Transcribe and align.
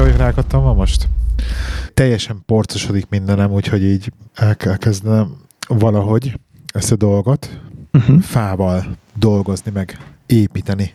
Mire 0.00 0.12
vagyok 0.12 0.26
rákattam 0.26 0.62
ma 0.62 0.72
most? 0.74 1.08
Teljesen 1.94 2.42
porcosodik 2.46 3.08
mindenem, 3.08 3.52
úgyhogy 3.52 3.82
így 3.82 4.12
el 4.34 4.56
kell 4.56 4.76
kezdenem 4.76 5.36
valahogy 5.68 6.40
ezt 6.74 6.92
a 6.92 6.96
dolgot 6.96 7.60
uh-huh. 7.92 8.20
fával 8.20 8.84
dolgozni, 9.14 9.70
meg 9.70 9.98
építeni. 10.26 10.94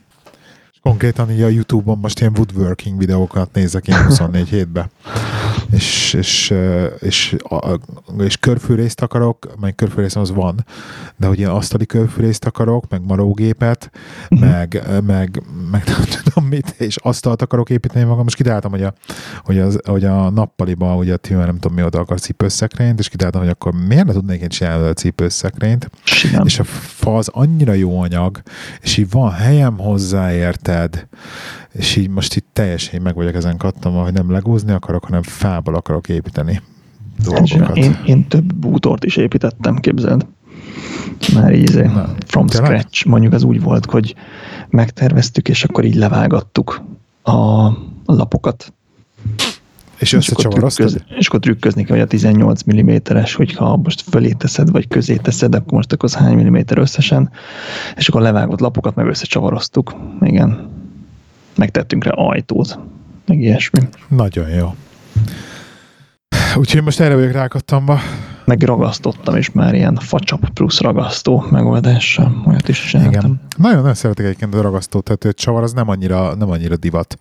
Konkrétan 0.82 1.32
így 1.32 1.42
a 1.42 1.48
Youtube-on 1.48 1.98
most 1.98 2.20
ilyen 2.20 2.34
woodworking 2.36 2.98
videókat 2.98 3.54
nézek 3.54 3.88
ilyen 3.88 4.04
24 4.08 4.50
hétbe 4.50 4.90
és, 5.76 6.14
és, 6.14 6.54
és, 7.00 7.36
és 8.18 8.38
körfűrészt 8.38 9.02
akarok, 9.02 9.60
meg 9.60 9.76
körfűrészem 9.76 10.22
az 10.22 10.32
van, 10.32 10.66
de 11.16 11.28
hogy 11.28 11.38
ilyen 11.38 11.50
asztali 11.50 11.86
körfűrészt 11.86 12.46
akarok, 12.46 12.90
meg 12.90 13.02
marógépet, 13.06 13.92
uh-huh. 14.30 14.50
meg, 14.50 14.82
meg, 15.06 15.44
meg 15.72 15.84
nem 15.86 16.04
tudom 16.24 16.50
mit, 16.50 16.76
és 16.78 16.96
asztalt 16.98 17.42
akarok 17.42 17.70
építeni 17.70 18.06
magam. 18.06 18.24
Most 18.24 18.36
kitaláltam, 18.36 18.72
hogy 18.72 18.84
a, 18.84 18.94
hogy, 19.44 19.60
az, 19.60 19.80
hogy 19.86 20.06
a 20.06 20.30
nappaliban, 20.30 20.98
ugye 20.98 21.14
a 21.14 21.18
Timo 21.18 21.40
nem 21.40 21.60
tudom 21.60 21.74
mi 21.78 21.84
oda 21.84 22.00
akar 22.00 22.20
cipőszekrényt, 22.20 23.00
és 23.00 23.10
kitaláltam, 23.10 23.42
hogy 23.42 23.50
akkor 23.50 23.74
miért 23.88 24.06
ne 24.06 24.14
tudnék 24.14 24.42
én 24.42 24.50
csinálni 24.50 24.88
a 24.88 24.94
cipőszekrényt. 24.94 25.90
Sinem. 26.04 26.46
És 26.46 26.60
a 26.60 26.64
fa 26.64 27.16
az 27.16 27.30
annyira 27.32 27.74
jó 27.74 28.02
anyag, 28.02 28.42
és 28.82 28.98
így 28.98 29.10
van 29.10 29.32
helyem 29.32 29.78
hozzá, 29.78 30.34
érted? 30.34 31.08
És 31.78 31.96
így 31.96 32.10
most 32.10 32.36
itt 32.36 32.48
teljesen 32.54 33.02
meg 33.02 33.16
vagyok 33.16 33.36
ezen 33.36 33.58
kattam, 33.58 33.94
hogy 33.94 34.14
nem 34.14 34.32
legózni 34.32 34.72
akarok, 34.72 35.06
hanem 35.06 35.22
fából 35.22 35.76
akarok 35.76 36.10
építeni 36.10 36.62
dolgokat. 37.24 37.78
Én, 37.78 37.98
én 38.06 38.28
több 38.28 38.54
bútort 38.54 39.04
is 39.04 39.16
építettem, 39.16 39.76
képzeld. 39.76 40.26
Már 41.34 41.54
így 41.54 41.70
izé, 41.70 41.90
from 42.26 42.48
tényleg? 42.48 42.70
scratch. 42.70 43.06
Mondjuk 43.06 43.34
az 43.34 43.44
úgy 43.44 43.62
volt, 43.62 43.86
hogy 43.86 44.16
megterveztük, 44.70 45.50
és 45.50 45.64
akkor 45.64 45.86
így 45.86 45.96
levágattuk 45.96 46.82
a 47.24 47.70
lapokat. 48.06 48.74
És, 49.98 50.12
és 50.12 50.14
összecsavaroztad? 50.14 51.04
És 51.18 51.28
akkor 51.28 51.40
trükközni 51.40 51.84
kell, 51.84 51.96
hogy 51.96 52.06
a 52.06 52.08
18 52.08 52.62
mm-es, 52.74 53.34
hogyha 53.34 53.78
most 53.78 54.02
fölé 54.02 54.32
teszed, 54.32 54.72
vagy 54.72 54.88
közé 54.88 55.16
teszed, 55.16 55.56
akkor 55.56 55.74
most 55.74 55.92
akkor 55.92 56.10
az 56.10 56.16
hány 56.16 56.36
milliméter 56.36 56.78
összesen, 56.78 57.32
és 57.96 58.08
akkor 58.08 58.22
levágott 58.22 58.60
lapokat 58.60 58.96
meg 58.96 59.08
összecsavaroztuk. 59.08 59.96
Igen 60.22 60.75
megtettünk 61.58 62.04
rá 62.04 62.12
ajtót, 62.12 62.80
meg 63.26 63.40
ilyesmi. 63.42 63.80
Nagyon 64.08 64.50
jó. 64.50 64.76
Úgyhogy 66.56 66.84
most 66.84 67.00
erre 67.00 67.16
vagyok 67.16 67.32
rákattamva. 67.32 68.00
Meg 68.46 68.62
ragasztottam 68.62 69.36
is 69.36 69.52
már 69.52 69.74
ilyen 69.74 69.96
facsap 69.96 70.50
plusz 70.50 70.80
ragasztó 70.82 71.46
megoldással. 71.52 72.44
Olyat 72.48 72.68
is 72.68 72.86
csináltam. 72.86 73.12
Igen. 73.14 73.42
Nagyon, 73.58 73.78
nagyon 73.78 73.94
szeretek 73.94 74.26
egyébként 74.26 74.54
a 74.54 74.62
ragasztót, 74.62 75.04
tehát 75.04 75.24
hogy 75.24 75.34
csavar 75.34 75.64
az 75.64 75.74
nem 75.74 75.90
annyira, 75.90 76.36
nem 76.36 76.50
annyira 76.50 76.76
divat. 76.76 77.20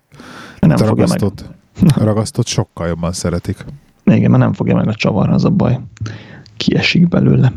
Nem 0.58 0.70
a 0.70 0.84
ragasztót, 0.84 1.50
meg. 1.80 1.90
a 1.98 2.04
ragasztót 2.04 2.46
sokkal 2.46 2.86
jobban 2.86 3.12
szeretik. 3.12 3.64
Igen, 4.04 4.30
mert 4.30 4.42
nem 4.42 4.52
fogja 4.52 4.74
meg 4.74 4.88
a 4.88 4.94
csavar, 4.94 5.30
az 5.30 5.44
a 5.44 5.50
baj. 5.50 5.80
Kiesik 6.56 7.08
belőle. 7.08 7.52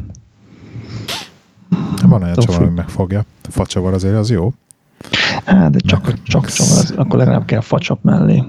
Van 2.02 2.24
olyan 2.24 2.36
csavar, 2.36 2.62
ami 2.62 2.74
megfogja. 2.74 3.20
A 3.20 3.52
facsavar 3.52 3.94
azért 3.94 4.16
az 4.16 4.30
jó. 4.30 4.54
Hát, 5.46 5.72
de 5.72 5.80
csak, 5.80 6.06
meg, 6.06 6.24
csak, 6.24 6.46
csak 6.46 6.60
az, 6.60 6.94
akkor 6.96 7.20
legalább 7.20 7.46
kell 7.46 7.62
facsap 7.62 8.04
mellé. 8.04 8.44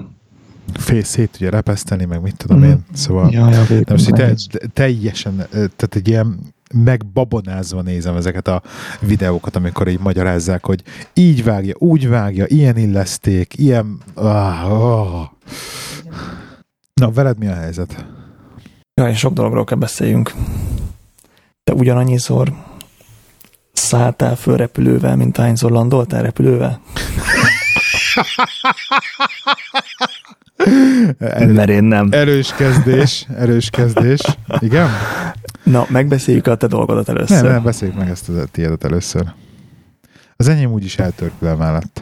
Fél 0.73 1.03
szét 1.03 1.35
ugye 1.35 1.49
repeszteni, 1.49 2.05
meg 2.05 2.21
mit 2.21 2.37
tudom 2.37 2.57
mm. 2.57 2.63
én. 2.63 2.85
Szóval 2.93 3.29
ja, 3.31 3.49
ja, 3.49 3.63
de 3.63 3.83
most 3.87 4.11
te, 4.11 4.35
teljesen, 4.73 5.35
tehát 5.51 5.95
egy 5.95 6.07
ilyen 6.07 6.39
megbabonázva 6.73 7.81
nézem 7.81 8.15
ezeket 8.15 8.47
a 8.47 8.61
videókat, 9.01 9.55
amikor 9.55 9.87
így 9.87 9.99
magyarázzák, 9.99 10.65
hogy 10.65 10.83
így 11.13 11.43
vágja, 11.43 11.75
úgy 11.77 12.09
vágja, 12.09 12.45
ilyen 12.47 12.77
illeszték, 12.77 13.57
ilyen... 13.57 13.97
Ah, 14.13 14.71
oh. 14.71 15.25
Na, 16.93 17.11
veled 17.11 17.37
mi 17.37 17.47
a 17.47 17.53
helyzet? 17.53 18.05
Ja, 18.93 19.09
és 19.09 19.17
sok 19.17 19.33
dologról 19.33 19.63
kell 19.63 19.77
beszéljünk. 19.77 20.33
Te 21.63 21.73
ugyanannyiszor 21.73 22.53
szálltál 23.79 24.35
föl 24.35 24.57
repülővel, 24.57 25.15
mint 25.15 25.37
hányszor 25.37 25.71
landoltál 25.71 26.21
repülővel? 26.21 26.81
Erő, 31.19 31.53
Mert 31.53 31.69
én 31.69 31.83
nem. 31.83 32.07
Erős 32.11 32.53
kezdés, 32.53 33.25
erős 33.37 33.69
kezdés. 33.69 34.19
Igen? 34.59 34.89
Na, 35.63 35.85
megbeszéljük 35.89 36.47
a 36.47 36.55
te 36.55 36.67
dolgodat 36.67 37.09
először. 37.09 37.41
Nem, 37.41 37.51
nem, 37.51 37.63
beszéljük 37.63 37.97
meg 37.97 38.09
ezt 38.09 38.29
a 38.29 38.45
tiédet 38.51 38.83
először. 38.83 39.23
Az 40.35 40.47
enyém 40.47 40.71
úgyis 40.71 40.97
eltörpül 40.97 41.55
mellett. 41.55 42.01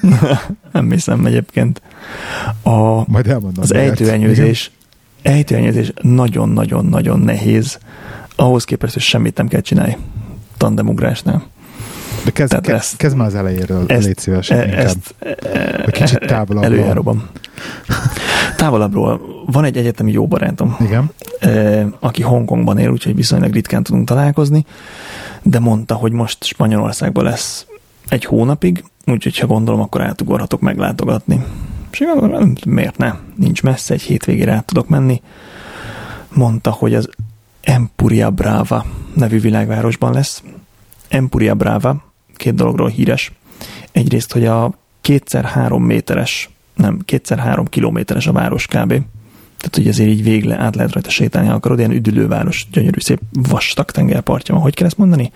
nem 0.72 0.90
hiszem 0.90 1.26
egyébként. 1.26 1.82
A, 2.62 3.10
Majd 3.10 3.26
elmondom. 3.26 3.62
Az 3.62 3.74
ejtőenyőzés, 3.74 4.70
ejtőenyőzés 5.22 5.92
nagyon-nagyon-nagyon 6.02 7.20
nehéz 7.20 7.78
ahhoz 8.40 8.64
képest, 8.64 8.92
hogy 8.92 9.02
semmit 9.02 9.36
nem 9.36 9.48
kell 9.48 9.60
csinálni 9.60 9.96
tandemugrásnál. 10.56 11.42
De 12.24 12.30
kezd, 12.30 12.52
kezd, 12.52 12.68
ezt, 12.68 12.96
kezd 12.96 13.16
már 13.16 13.26
az 13.26 13.34
elejéről, 13.34 13.84
ezt, 13.86 14.06
légy 14.06 14.18
szíves, 14.18 14.50
e, 14.50 14.56
ezt, 14.56 15.14
e, 15.52 15.90
kicsit 15.90 16.18
távolabbról. 16.18 16.64
Előjáróban. 16.64 17.28
Távolabbról. 18.56 19.20
Van 19.46 19.64
egy 19.64 19.76
egyetemi 19.76 20.12
jó 20.12 20.26
barátom, 20.26 20.76
Igen. 20.80 21.10
E, 21.40 21.86
aki 22.00 22.22
Hongkongban 22.22 22.78
él, 22.78 22.90
úgyhogy 22.90 23.14
viszonylag 23.14 23.52
ritkán 23.52 23.82
tudunk 23.82 24.06
találkozni, 24.06 24.64
de 25.42 25.58
mondta, 25.58 25.94
hogy 25.94 26.12
most 26.12 26.44
Spanyolországban 26.44 27.24
lesz 27.24 27.66
egy 28.08 28.24
hónapig, 28.24 28.84
úgyhogy 29.06 29.38
ha 29.38 29.46
gondolom, 29.46 29.80
akkor 29.80 30.00
átugorhatok 30.00 30.60
meglátogatni. 30.60 31.44
És 31.90 32.04
miért 32.66 32.96
ne? 32.96 33.14
Nincs 33.36 33.62
messze, 33.62 33.94
egy 33.94 34.02
hétvégére 34.02 34.52
át 34.52 34.64
tudok 34.64 34.88
menni. 34.88 35.22
Mondta, 36.34 36.70
hogy 36.70 36.94
az 36.94 37.08
Empuria 37.68 38.30
Brava 38.30 38.84
nevű 39.14 39.40
világvárosban 39.40 40.12
lesz. 40.12 40.42
Empuria 41.08 41.54
Brava 41.54 42.12
két 42.36 42.54
dologról 42.54 42.88
híres. 42.88 43.32
Egyrészt, 43.92 44.32
hogy 44.32 44.46
a 44.46 44.78
kétszer 45.00 45.44
három 45.44 45.84
méteres, 45.84 46.50
nem, 46.74 47.00
kétszer 47.04 47.38
három 47.38 47.66
kilométeres 47.66 48.26
a 48.26 48.32
város 48.32 48.66
kb. 48.66 48.88
Tehát, 49.58 49.74
hogy 49.74 49.88
ezért 49.88 50.08
így 50.08 50.22
végle 50.22 50.58
át 50.58 50.74
lehet 50.74 50.92
rajta 50.92 51.10
sétálni, 51.10 51.48
akarod, 51.48 51.78
ilyen 51.78 51.90
üdülőváros, 51.90 52.66
gyönyörű, 52.72 53.00
szép 53.00 53.20
vastag 53.32 53.90
tengerpartja 53.90 54.54
van. 54.54 54.62
Hogy 54.62 54.74
kell 54.74 54.86
ezt 54.86 54.98
mondani? 54.98 55.32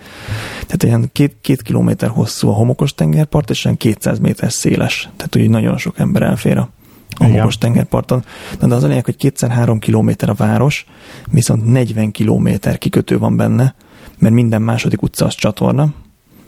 Tehát 0.51 0.83
ilyen 0.83 1.09
két, 1.11 1.35
két 1.41 1.61
kilométer 1.61 2.09
hosszú 2.09 2.49
a 2.49 2.53
homokos 2.53 2.93
tengerpart, 2.93 3.49
és 3.49 3.63
ilyen 3.63 3.77
200 3.77 4.19
méter 4.19 4.51
széles. 4.51 5.09
Tehát, 5.15 5.33
hogy 5.33 5.49
nagyon 5.49 5.77
sok 5.77 5.99
ember 5.99 6.21
elfér 6.21 6.57
a 6.57 6.69
a 7.17 7.23
homokos 7.23 7.57
tengerparton. 7.57 8.23
De 8.59 8.75
az 8.75 8.83
a 8.83 8.87
lényeg, 8.87 9.05
hogy 9.05 9.15
kétszer-három 9.15 9.79
kilométer 9.79 10.29
a 10.29 10.33
város, 10.33 10.85
viszont 11.31 11.71
40 11.71 12.11
kilométer 12.11 12.77
kikötő 12.77 13.17
van 13.17 13.37
benne, 13.37 13.75
mert 14.19 14.33
minden 14.33 14.61
második 14.61 15.01
utca 15.01 15.25
az 15.25 15.35
csatorna. 15.35 15.93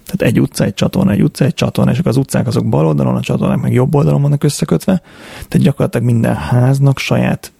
Tehát 0.06 0.34
egy 0.34 0.40
utca, 0.40 0.64
egy 0.64 0.74
csatorna, 0.74 1.12
egy 1.12 1.22
utca, 1.22 1.46
egy 1.46 1.54
csatorna, 1.54 1.92
és 1.92 2.00
az 2.04 2.18
utcák 2.18 2.48
azok 2.48 2.70
bal 2.70 2.86
oldalon, 2.86 3.16
a 3.16 3.22
csatornák 3.22 3.62
meg 3.62 3.74
jobb 3.74 3.96
oldalon 3.96 4.22
vannak 4.22 4.44
összekötve. 4.44 5.02
Tehát 5.34 5.66
gyakorlatilag 5.66 6.06
minden 6.06 6.36
háznak 6.36 7.00
saját 7.00 7.52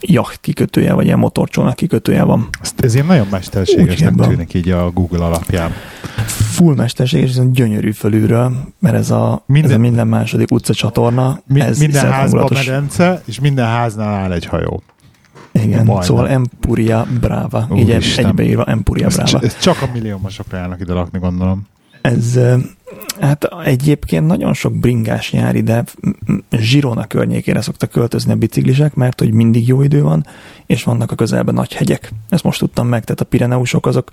jacht 0.00 0.40
kikötője, 0.40 0.92
vagy 0.92 1.04
ilyen 1.04 1.18
motorcsónak 1.18 1.74
kikötője 1.74 2.22
van. 2.22 2.48
Ezt 2.60 2.80
ez 2.80 2.94
ilyen 2.94 3.06
nagyon 3.06 3.26
mesterségesnek 3.30 4.14
tűnik 4.14 4.54
így 4.54 4.68
a 4.68 4.90
Google 4.90 5.24
alapján. 5.24 5.72
Full 6.26 6.74
mesterséges, 6.74 7.36
ez 7.36 7.42
gyönyörű 7.50 7.92
fölülről, 7.92 8.52
mert 8.78 8.94
ez 8.94 9.10
a 9.10 9.42
minden, 9.46 9.70
ez 9.70 9.76
a 9.76 9.80
minden 9.80 10.06
második 10.06 10.50
utca 10.50 10.74
csatorna. 10.74 11.40
Mi, 11.46 11.60
ez 11.60 11.78
minden 11.78 12.10
házban 12.10 12.48
medence, 12.54 13.22
és 13.24 13.40
minden 13.40 13.66
háznál 13.66 14.14
áll 14.14 14.32
egy 14.32 14.46
hajó. 14.46 14.82
Igen, 15.52 15.68
Majdnem. 15.68 16.00
szóval 16.02 16.28
Empuria 16.28 17.06
Brava. 17.20 17.66
Úgy 17.70 17.78
így 17.78 17.90
egybeírva 18.16 18.64
Empuria 18.64 19.08
Brava. 19.08 19.38
Ez, 19.38 19.42
ez 19.42 19.58
csak 19.58 19.82
a 19.82 19.88
milliómosok 19.92 20.46
járnak 20.52 20.80
ide 20.80 20.92
lakni, 20.92 21.18
gondolom. 21.18 21.66
Ez 22.00 22.38
hát 23.20 23.48
egyébként 23.64 24.26
nagyon 24.26 24.54
sok 24.54 24.78
bringás 24.78 25.32
jár 25.32 25.54
ide, 25.54 25.84
Zsirona 26.50 27.06
környékére 27.06 27.60
szoktak 27.60 27.90
költözni 27.90 28.32
a 28.32 28.36
biciklisek, 28.36 28.94
mert 28.94 29.18
hogy 29.18 29.32
mindig 29.32 29.68
jó 29.68 29.82
idő 29.82 30.02
van, 30.02 30.26
és 30.66 30.82
vannak 30.82 31.10
a 31.10 31.14
közelben 31.14 31.54
nagy 31.54 31.72
hegyek. 31.72 32.12
Ezt 32.28 32.44
most 32.44 32.58
tudtam 32.58 32.86
meg, 32.86 33.04
tehát 33.04 33.20
a 33.20 33.24
Pireneusok 33.24 33.86
azok, 33.86 34.10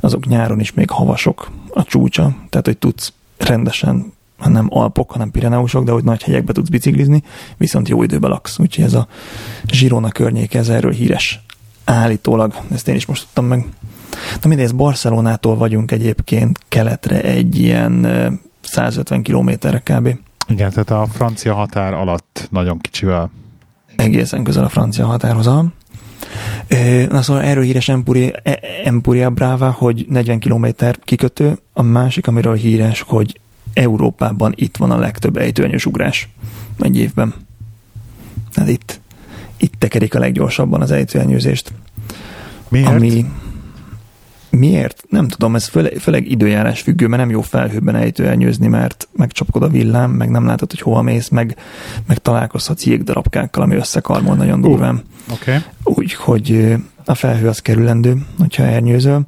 azok 0.00 0.26
nyáron 0.26 0.60
is 0.60 0.72
még 0.72 0.90
havasok 0.90 1.50
a 1.70 1.84
csúcsa, 1.84 2.36
tehát 2.48 2.66
hogy 2.66 2.78
tudsz 2.78 3.12
rendesen 3.36 4.12
nem 4.48 4.66
Alpok, 4.70 5.10
hanem 5.10 5.30
Pireneusok, 5.30 5.84
de 5.84 5.92
hogy 5.92 6.04
nagy 6.04 6.22
hegyekbe 6.22 6.52
tudsz 6.52 6.68
biciklizni, 6.68 7.22
viszont 7.56 7.88
jó 7.88 8.02
időben 8.02 8.30
laksz. 8.30 8.58
Úgyhogy 8.58 8.84
ez 8.84 8.94
a 8.94 9.06
Zsirona 9.66 10.10
környéke, 10.10 10.58
ez 10.58 10.68
erről 10.68 10.92
híres. 10.92 11.40
Állítólag, 11.84 12.54
ezt 12.72 12.88
én 12.88 12.94
is 12.94 13.06
most 13.06 13.22
tudtam 13.22 13.46
meg. 13.46 13.66
Na 14.42 14.48
mindegy, 14.48 14.74
Barcelonától 14.74 15.56
vagyunk 15.56 15.90
egyébként 15.90 16.58
keletre 16.68 17.22
egy 17.22 17.58
ilyen 17.58 18.06
150 18.60 19.22
kilométerre 19.22 19.82
kb. 19.84 20.16
Igen, 20.48 20.70
tehát 20.70 20.90
a 20.90 21.06
francia 21.12 21.54
határ 21.54 21.94
alatt 21.94 22.48
nagyon 22.50 22.78
kicsivel. 22.78 23.30
Egészen 23.96 24.44
közel 24.44 24.64
a 24.64 24.68
francia 24.68 25.06
határhoz. 25.06 25.46
Na 27.08 27.22
szóval 27.22 27.42
erről 27.42 27.62
híres 27.62 27.88
Empuria, 27.88 28.30
Empuria 28.84 29.30
Brava, 29.30 29.70
hogy 29.70 30.06
40 30.08 30.38
km 30.38 30.66
kikötő, 31.04 31.58
a 31.72 31.82
másik, 31.82 32.26
amiről 32.26 32.54
híres, 32.54 33.00
hogy 33.00 33.40
Európában 33.72 34.52
itt 34.56 34.76
van 34.76 34.90
a 34.90 34.98
legtöbb 34.98 35.36
ejtőernyős 35.36 35.86
ugrás 35.86 36.28
egy 36.80 36.96
évben. 36.96 37.34
Hát 38.54 38.68
itt, 38.68 39.00
itt 39.56 39.74
tekerik 39.78 40.14
a 40.14 40.18
leggyorsabban 40.18 40.80
az 40.80 40.90
ejtőernyőzést. 40.90 41.72
Miért? 42.68 42.88
Ami, 42.88 43.24
miért? 44.58 45.04
Nem 45.08 45.28
tudom, 45.28 45.54
ez 45.54 45.66
főleg, 45.66 45.96
főleg 45.96 46.30
időjárás 46.30 46.80
függő, 46.80 47.06
mert 47.06 47.22
nem 47.22 47.30
jó 47.30 47.40
felhőben 47.40 47.94
ejtőernyőzni, 47.94 48.66
mert 48.66 49.08
megcsapkod 49.12 49.62
a 49.62 49.68
villám, 49.68 50.10
meg 50.10 50.30
nem 50.30 50.46
látod, 50.46 50.70
hogy 50.70 50.80
hova 50.80 51.02
mész, 51.02 51.28
meg, 51.28 51.56
meg 52.06 52.18
találkozhatsz 52.18 52.86
jégdarabkákkal, 52.86 53.62
ami 53.62 53.74
összekarmol 53.74 54.34
nagyon 54.34 54.60
durván. 54.60 55.02
Uh, 55.28 55.34
okay. 55.34 55.58
Úgyhogy 55.84 56.74
a 57.04 57.14
felhő 57.14 57.48
az 57.48 57.58
kerülendő, 57.58 58.16
hogyha 58.38 58.62
ernyőzöl, 58.62 59.22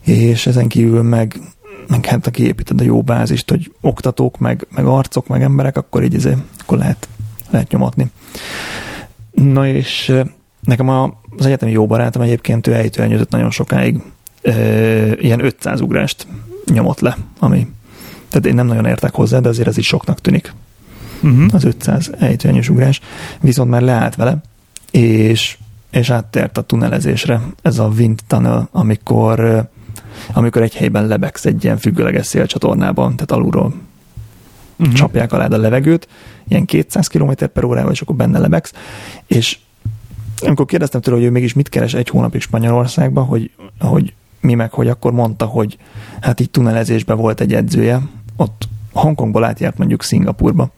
és 0.00 0.46
ezen 0.46 0.68
kívül 0.68 1.02
meg 1.02 1.40
meg 1.88 2.06
hát 2.06 2.24
ha 2.24 2.30
kiépíted 2.30 2.80
a 2.80 2.84
jó 2.84 3.02
bázist, 3.02 3.50
hogy 3.50 3.72
oktatók, 3.80 4.38
meg, 4.38 4.66
meg 4.74 4.84
arcok, 4.84 5.26
meg 5.26 5.42
emberek, 5.42 5.76
akkor 5.76 6.02
így 6.02 6.14
ezért, 6.14 6.38
akkor 6.62 6.78
lehet, 6.78 7.08
lehet 7.50 7.70
nyomatni. 7.70 8.10
Na 9.30 9.66
és 9.66 10.12
nekem 10.60 10.88
a, 10.88 11.20
az 11.36 11.46
egyetemi 11.46 11.72
jó 11.72 11.86
barátom 11.86 12.22
egyébként 12.22 12.66
ő 12.66 12.74
ejtőelnyőzött 12.74 13.30
nagyon 13.30 13.50
sokáig, 13.50 14.00
e, 14.42 14.52
ilyen 15.12 15.44
500 15.44 15.80
ugrást 15.80 16.26
nyomott 16.66 17.00
le, 17.00 17.16
ami 17.38 17.66
tehát 18.28 18.46
én 18.46 18.54
nem 18.54 18.66
nagyon 18.66 18.86
értek 18.86 19.14
hozzá, 19.14 19.38
de 19.38 19.48
azért 19.48 19.68
ez 19.68 19.78
is 19.78 19.86
soknak 19.86 20.20
tűnik. 20.20 20.54
Uh-huh. 21.22 21.54
Az 21.54 21.64
500 21.64 22.10
ejtőelnyős 22.18 22.68
ugrás. 22.68 23.00
Viszont 23.40 23.70
már 23.70 23.82
leállt 23.82 24.14
vele, 24.14 24.36
és, 24.90 25.58
és 25.90 26.10
áttért 26.10 26.58
a 26.58 26.62
tunelezésre. 26.62 27.40
Ez 27.62 27.78
a 27.78 27.86
wind 27.86 28.20
tunnel, 28.26 28.68
amikor 28.72 29.68
amikor 30.32 30.62
egy 30.62 30.74
helyben 30.74 31.06
lebegsz 31.06 31.44
egy 31.44 31.64
ilyen 31.64 31.78
függőleges 31.78 32.26
szélcsatornában, 32.26 33.16
tehát 33.16 33.30
alulról 33.30 33.74
uh-huh. 34.76 34.94
csapják 34.94 35.32
alá 35.32 35.46
a 35.46 35.56
levegőt, 35.56 36.08
ilyen 36.48 36.64
200 36.64 37.06
km 37.06 37.30
per 37.52 37.64
órával, 37.64 37.92
és 37.92 38.00
akkor 38.00 38.16
benne 38.16 38.38
lebegsz, 38.38 38.72
és 39.26 39.58
amikor 40.40 40.66
kérdeztem 40.66 41.00
tőle, 41.00 41.16
hogy 41.16 41.26
ő 41.26 41.30
mégis 41.30 41.52
mit 41.52 41.68
keres 41.68 41.94
egy 41.94 42.08
hónapig 42.08 42.40
Spanyolországban, 42.40 43.24
hogy, 43.24 43.50
hogy 43.78 44.14
mi 44.40 44.54
meg, 44.54 44.72
hogy 44.72 44.88
akkor 44.88 45.12
mondta, 45.12 45.44
hogy 45.44 45.78
hát 46.20 46.40
így 46.40 46.50
tunelezésben 46.50 47.16
volt 47.16 47.40
egy 47.40 47.54
edzője, 47.54 48.00
ott 48.36 48.68
Hongkongból 48.92 49.44
átjárt 49.44 49.78
mondjuk 49.78 50.02
Szingapurba, 50.02 50.70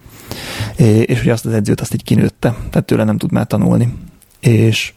és 0.77 1.21
hogy 1.21 1.29
azt 1.29 1.47
az 1.47 1.53
edzőt 1.53 1.81
azt 1.81 1.95
így 1.95 2.03
kinőtte, 2.03 2.55
tehát 2.71 2.87
tőle 2.87 3.05
nem 3.05 3.19
tud 3.19 3.33
már 3.33 3.47
tanulni. 3.47 3.95
És 4.41 4.93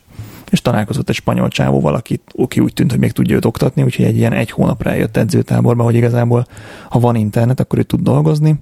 és 0.50 0.62
találkozott 0.62 1.10
egy 1.10 1.16
spanyol 1.16 1.48
csávóval, 1.48 1.96
akit, 1.96 2.22
aki 2.38 2.60
úgy 2.60 2.74
tűnt, 2.74 2.92
hogy 2.92 3.00
még 3.00 3.12
tudja 3.12 3.36
őt 3.36 3.46
oktatni, 3.46 3.84
úgyhogy 3.84 4.06
egy 4.06 4.18
ilyen 4.18 4.34
egy 4.34 4.52
hónapra 4.52 4.90
eljött 4.90 5.18
edzőtáborba, 5.18 5.84
hogy 5.84 5.96
igazából, 5.96 6.48
ha 6.90 7.00
van 7.00 7.16
internet, 7.16 7.60
akkor 7.60 7.80
ő 7.80 7.84
tud 7.84 8.02
dolgozni, 8.02 8.56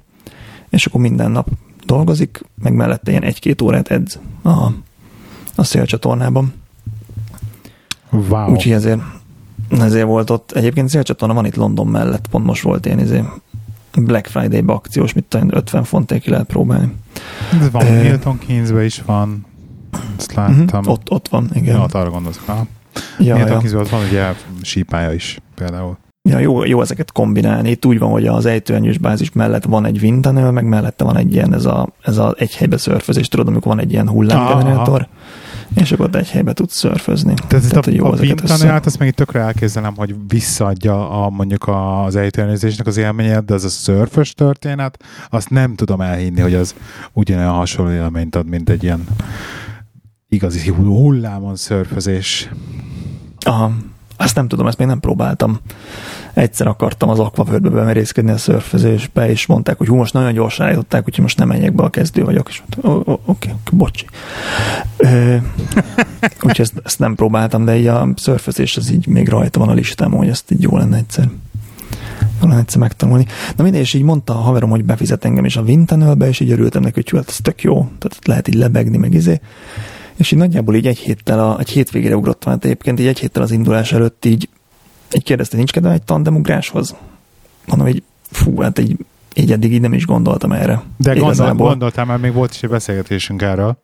és 0.69 0.85
akkor 0.85 1.01
minden 1.01 1.31
nap 1.31 1.47
dolgozik, 1.85 2.41
meg 2.61 2.73
mellette 2.73 3.11
ilyen 3.11 3.23
egy-két 3.23 3.61
órát 3.61 3.91
edz 3.91 4.19
a, 4.43 4.49
a 5.55 5.63
szélcsatornában. 5.63 6.53
Wow. 8.11 8.51
Úgyhogy 8.51 8.71
ezért, 8.71 9.01
ezért 9.81 10.05
volt 10.05 10.29
ott, 10.29 10.51
egyébként 10.51 10.89
szélcsatorna 10.89 11.33
van 11.33 11.45
itt 11.45 11.55
London 11.55 11.87
mellett, 11.87 12.27
pont 12.27 12.45
most 12.45 12.61
volt 12.61 12.85
ilyen 12.85 12.99
izé, 12.99 13.23
Black 13.97 14.27
Friday 14.27 14.63
akciós, 14.65 15.13
mit 15.13 15.23
tudom, 15.23 15.47
50 15.51 15.83
fontért 15.83 16.21
ki 16.21 16.29
lehet 16.29 16.47
próbálni. 16.47 16.93
De 17.59 17.69
van, 17.69 17.85
uh, 17.85 18.01
Milton 18.01 18.37
keynes 18.37 18.85
is 18.85 19.01
van. 19.05 19.45
Ezt 20.17 20.33
láttam. 20.33 20.79
Uh-huh. 20.79 20.89
Ott, 20.89 21.11
ott 21.11 21.27
van, 21.27 21.49
igen. 21.53 21.75
Ja, 21.75 21.81
ott 21.83 21.93
arra 21.93 22.09
gondolsz. 22.09 22.39
Ha. 22.45 22.65
Ja, 23.19 23.35
Miért 23.35 23.71
ja. 23.71 23.79
ott 23.79 23.89
van 23.89 24.03
ugye 24.03 24.33
sípája 24.61 25.13
is 25.13 25.39
például. 25.55 25.97
Ja, 26.29 26.39
jó, 26.39 26.63
jó 26.65 26.81
ezeket 26.81 27.11
kombinálni. 27.11 27.69
Itt 27.69 27.85
úgy 27.85 27.99
van, 27.99 28.11
hogy 28.11 28.27
az 28.27 28.45
ejtőernyős 28.45 28.97
bázis 28.97 29.31
mellett 29.31 29.63
van 29.63 29.85
egy 29.85 29.99
windtunnel, 30.01 30.51
meg 30.51 30.65
mellette 30.65 31.03
van 31.03 31.17
egy 31.17 31.33
ilyen, 31.33 31.53
ez 31.53 31.65
a, 31.65 31.89
ez 32.01 32.17
a 32.17 32.35
egy 32.37 32.55
helybe 32.55 32.77
szörfözés, 32.77 33.27
tudod, 33.27 33.47
amikor 33.47 33.67
van 33.75 33.79
egy 33.79 33.91
ilyen 33.91 34.09
hullámgenerátor, 34.09 35.07
és 35.75 35.91
akkor 35.91 36.05
ott 36.05 36.15
egy 36.15 36.29
helybe 36.29 36.53
tudsz 36.53 36.77
szörfözni. 36.77 37.33
Tehát, 37.47 37.69
Tehát 37.69 37.87
a, 37.87 37.91
jó 37.91 38.05
a 38.05 38.15
windtunnel-t 38.19 38.85
azt 38.85 38.99
még 38.99 39.07
itt 39.07 39.15
tökre 39.15 39.39
elképzelem, 39.39 39.93
hogy 39.95 40.15
visszaadja 40.27 41.09
a, 41.09 41.29
mondjuk 41.29 41.67
az 41.67 42.15
ejtőernyőzésnek 42.15 42.87
az 42.87 42.97
élményet, 42.97 43.45
de 43.45 43.53
az 43.53 43.63
a 43.63 43.69
szörfös 43.69 44.33
történet, 44.33 45.03
azt 45.29 45.49
nem 45.49 45.75
tudom 45.75 46.01
elhinni, 46.01 46.41
hogy 46.41 46.53
az 46.53 46.75
ugyanolyan 47.13 47.53
hasonló 47.53 47.91
élményt 47.91 48.35
ad, 48.35 48.47
mint 48.47 48.69
egy 48.69 48.83
ilyen 48.83 49.07
igazi 50.27 50.69
hullámon 50.69 51.55
szörfözés. 51.55 52.49
Aha, 53.39 53.71
azt 54.17 54.35
nem 54.35 54.47
tudom, 54.47 54.67
ezt 54.67 54.77
még 54.77 54.87
nem 54.87 54.99
próbáltam. 54.99 55.59
Egyszer 56.33 56.67
akartam 56.67 57.09
az 57.09 57.19
akvavörbe 57.19 57.69
bemerészkedni 57.69 58.31
a 58.31 58.37
szörfözésbe, 58.37 59.29
és 59.29 59.45
mondták, 59.45 59.77
hogy 59.77 59.87
hú, 59.87 59.95
most 59.95 60.13
nagyon 60.13 60.33
gyorsan 60.33 60.65
állították, 60.65 61.03
úgyhogy 61.05 61.23
most 61.23 61.37
nem 61.37 61.47
menjek 61.47 61.73
be, 61.73 61.83
a 61.83 61.89
kezdő 61.89 62.23
vagyok, 62.23 62.49
és 62.49 62.61
oké, 62.81 63.17
okay, 63.25 63.53
bocsi. 63.71 64.05
úgyhogy 66.43 66.59
ezt, 66.59 66.73
ezt, 66.83 66.99
nem 66.99 67.15
próbáltam, 67.15 67.65
de 67.65 67.77
így 67.77 67.87
a 67.87 68.07
szörfözés 68.15 68.77
az 68.77 68.91
így 68.91 69.07
még 69.07 69.29
rajta 69.29 69.59
van 69.59 69.69
a 69.69 69.73
listám, 69.73 70.11
hogy 70.11 70.27
ezt 70.27 70.51
így 70.51 70.61
jó 70.61 70.77
lenne 70.77 70.97
egyszer 70.97 71.29
lenne 72.47 72.59
egyszer 72.59 72.79
megtanulni. 72.79 73.25
Na 73.55 73.63
mindegy, 73.63 73.81
és 73.81 73.93
így 73.93 74.03
mondta 74.03 74.33
a 74.33 74.41
haverom, 74.41 74.69
hogy 74.69 74.85
befizet 74.85 75.25
engem 75.25 75.45
is 75.45 75.55
a 75.55 75.63
Vintanölbe, 75.63 76.27
és 76.27 76.39
így 76.39 76.51
örültem 76.51 76.81
neki, 76.81 77.01
hogy 77.03 77.19
hát 77.19 77.29
ez 77.29 77.37
tök 77.41 77.61
jó, 77.61 77.89
tehát 77.99 78.27
lehet 78.27 78.47
így 78.47 78.53
lebegni, 78.53 78.97
meg 78.97 79.13
izé. 79.13 79.39
És 80.15 80.31
így 80.31 80.39
nagyjából 80.39 80.75
így 80.75 80.87
egy 80.87 80.97
héttel, 80.97 81.39
a, 81.39 81.59
egy 81.59 81.69
hétvégére 81.69 82.15
ugrottam, 82.15 82.51
hát 82.51 82.65
egyébként 82.65 82.99
így 82.99 83.07
egy 83.07 83.19
héttel 83.19 83.43
az 83.43 83.51
indulás 83.51 83.91
előtt 83.91 84.25
így, 84.25 84.49
így 85.15 85.23
kérdezte, 85.23 85.57
nincs 85.57 85.71
kedve 85.71 85.91
egy 85.91 86.03
tandemugráshoz? 86.03 86.95
Mondom, 87.65 87.87
hogy 87.87 88.03
fú, 88.31 88.61
hát 88.61 88.79
így, 88.79 88.97
így 89.33 89.51
eddig 89.51 89.73
így 89.73 89.81
nem 89.81 89.93
is 89.93 90.05
gondoltam 90.05 90.51
erre. 90.51 90.81
De 90.97 91.13
gondol, 91.13 91.53
gondoltam, 91.53 92.07
mert 92.07 92.21
még 92.21 92.33
volt 92.33 92.51
is 92.51 92.63
egy 92.63 92.69
beszélgetésünk 92.69 93.41
erről. 93.41 93.77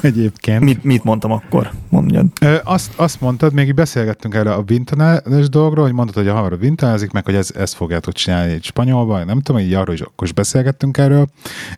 Egyébként. 0.00 0.64
Mit, 0.64 0.84
mit 0.84 1.04
mondtam 1.04 1.32
akkor? 1.32 1.70
Mondjad. 1.88 2.26
Ö, 2.40 2.56
azt, 2.64 2.92
azt 2.96 3.20
mondtad, 3.20 3.52
még 3.52 3.66
így 3.66 3.74
beszélgettünk 3.74 4.34
erre 4.34 4.52
a 4.52 4.62
vintaneles 4.62 5.48
dolgról, 5.48 5.84
hogy 5.84 5.94
mondtad, 5.94 6.16
hogy 6.16 6.28
a 6.28 6.34
haverod 6.34 6.60
vintanezik, 6.60 7.10
meg 7.10 7.24
hogy 7.24 7.34
ez, 7.34 7.50
ezt 7.56 7.74
fogjátok 7.74 8.14
csinálni 8.14 8.52
egy 8.52 8.64
spanyolban, 8.64 9.26
nem 9.26 9.40
tudom, 9.40 9.60
így 9.60 9.74
arról 9.74 9.94
is 9.94 10.00
akkor 10.00 10.26
is 10.26 10.32
beszélgettünk 10.32 10.96
erről, 10.96 11.26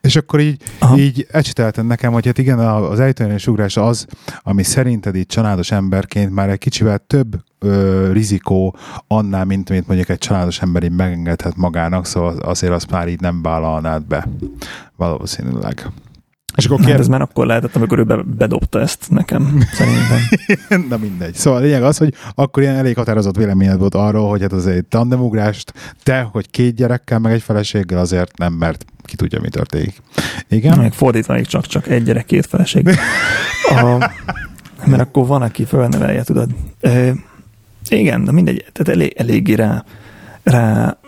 és 0.01 0.17
akkor 0.17 0.41
így, 0.41 0.63
Aha. 0.79 0.99
így 0.99 1.27
ecsetelted 1.31 1.87
nekem, 1.87 2.13
hogy 2.13 2.27
hát 2.27 2.39
igen, 2.39 2.59
az 2.59 3.01
ejtőernyős 3.01 3.47
ugrás 3.47 3.77
az, 3.77 4.07
ami 4.43 4.63
szerinted 4.63 5.15
így 5.17 5.27
családos 5.27 5.71
emberként 5.71 6.31
már 6.31 6.49
egy 6.49 6.59
kicsivel 6.59 6.99
több 7.07 7.37
ö, 7.59 8.13
rizikó 8.13 8.77
annál, 9.07 9.45
mint 9.45 9.71
mint 9.71 9.87
mondjuk 9.87 10.09
egy 10.09 10.19
családos 10.19 10.61
ember 10.61 10.83
így 10.83 10.93
megengedhet 10.93 11.57
magának, 11.57 12.07
szóval 12.07 12.39
azért 12.39 12.73
azt 12.73 12.91
már 12.91 13.09
így 13.09 13.21
nem 13.21 13.43
vállalnád 13.43 14.07
be 14.07 14.29
valószínűleg. 14.97 15.91
És 16.57 16.65
akkor 16.65 16.81
hát 16.81 16.99
ez 16.99 17.09
már 17.09 17.21
akkor 17.21 17.47
lehetett, 17.47 17.77
amikor 17.77 17.99
ő 17.99 18.03
be, 18.03 18.23
bedobta 18.37 18.81
ezt 18.81 19.11
nekem, 19.11 19.65
szerintem. 19.73 20.19
Na 20.91 20.97
mindegy. 20.97 21.35
Szóval 21.35 21.61
a 21.61 21.63
lényeg 21.63 21.83
az, 21.83 21.99
hogy 21.99 22.15
akkor 22.35 22.63
ilyen 22.63 22.75
elég 22.75 22.97
határozott 22.97 23.37
véleményed 23.37 23.79
volt 23.79 23.95
arról, 23.95 24.29
hogy 24.29 24.41
hát 24.41 24.53
az 24.53 24.67
egy 24.67 24.85
tandemugrást, 24.85 25.73
te, 26.03 26.21
hogy 26.21 26.51
két 26.51 26.75
gyerekkel, 26.75 27.19
meg 27.19 27.33
egy 27.33 27.43
feleséggel 27.43 27.99
azért 27.99 28.39
nem, 28.39 28.53
mert 28.53 28.85
ki 29.05 29.17
tudja, 29.17 29.41
mi 29.41 29.49
történik. 29.49 30.03
Igen? 30.49 30.79
Még 30.79 30.93
fordítva 30.93 31.35
még 31.35 31.47
csak-csak 31.47 31.89
egy 31.89 32.03
gyerek, 32.03 32.25
két 32.25 32.47
feleség. 32.47 32.89
A, 33.69 34.11
mert 34.85 35.03
akkor 35.03 35.27
van, 35.27 35.43
aki 35.43 35.65
fölnevelje, 35.65 36.23
tudod. 36.23 36.51
E, 36.81 37.15
igen, 37.89 38.25
de 38.25 38.33
mindegy, 38.33 38.65
tehát 38.73 39.01
elég, 39.01 39.15
eléggé 39.17 39.55
rá, 39.55 39.85
rá 40.43 40.99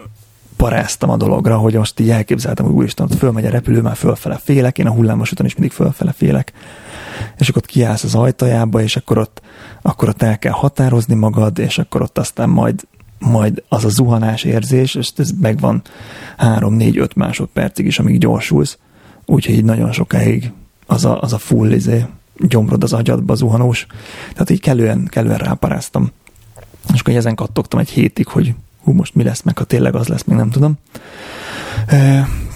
paráztam 0.57 1.11
a 1.11 1.17
dologra, 1.17 1.57
hogy 1.57 1.75
most 1.75 2.01
így 2.01 2.11
elképzeltem, 2.11 2.65
hogy 2.65 2.75
úristen, 2.75 3.07
ott 3.07 3.19
fölmegy 3.19 3.45
a 3.45 3.51
repülő, 3.51 3.81
már 3.81 3.97
fölfele 3.97 4.37
félek, 4.37 4.79
én 4.79 4.87
a 4.87 4.93
hullámos 4.93 5.33
után 5.33 5.47
is 5.47 5.55
mindig 5.55 5.73
fölfele 5.73 6.13
félek, 6.13 6.53
és 7.39 7.49
akkor 7.49 7.63
ott 7.63 7.69
kiállsz 7.69 8.05
az 8.05 8.15
ajtajába, 8.15 8.81
és 8.81 8.97
akkor 8.97 9.19
ott, 9.19 9.43
akkor 9.83 10.09
ott 10.09 10.23
el 10.23 10.39
kell 10.39 10.53
határozni 10.53 11.15
magad, 11.15 11.59
és 11.59 11.79
akkor 11.79 12.03
ott 12.03 12.19
aztán 12.19 12.49
majd, 12.49 12.87
majd 13.19 13.63
az 13.69 13.85
a 13.85 13.89
zuhanás 13.89 14.45
érzés, 14.45 14.95
és 14.95 15.13
ez 15.17 15.31
megvan 15.41 15.83
3-4-5 16.39 17.15
másodpercig 17.15 17.87
is, 17.87 17.99
amíg 17.99 18.19
gyorsulsz, 18.19 18.79
úgyhogy 19.27 19.55
így 19.55 19.65
nagyon 19.65 19.93
sokáig 19.93 20.53
az 20.87 21.05
a, 21.05 21.21
az 21.21 21.33
a 21.33 21.39
full 21.39 21.71
izé, 21.71 22.05
gyomrod 22.39 22.83
az 22.83 22.93
agyadba 22.93 23.35
zuhanós. 23.35 23.87
Tehát 24.33 24.51
így 24.51 24.61
kellően, 24.61 25.07
kellően 25.11 25.39
ráparáztam. 25.39 26.11
És 26.93 27.01
akkor 27.01 27.15
ezen 27.15 27.35
kattogtam 27.35 27.81
egy 27.81 27.89
hétig, 27.89 28.27
hogy 28.27 28.55
hú, 28.85 28.93
most 28.93 29.15
mi 29.15 29.23
lesz, 29.23 29.43
meg 29.43 29.59
ha 29.59 29.65
tényleg 29.65 29.95
az 29.95 30.09
lesz, 30.09 30.25
még 30.25 30.37
nem 30.37 30.51
tudom. 30.51 30.79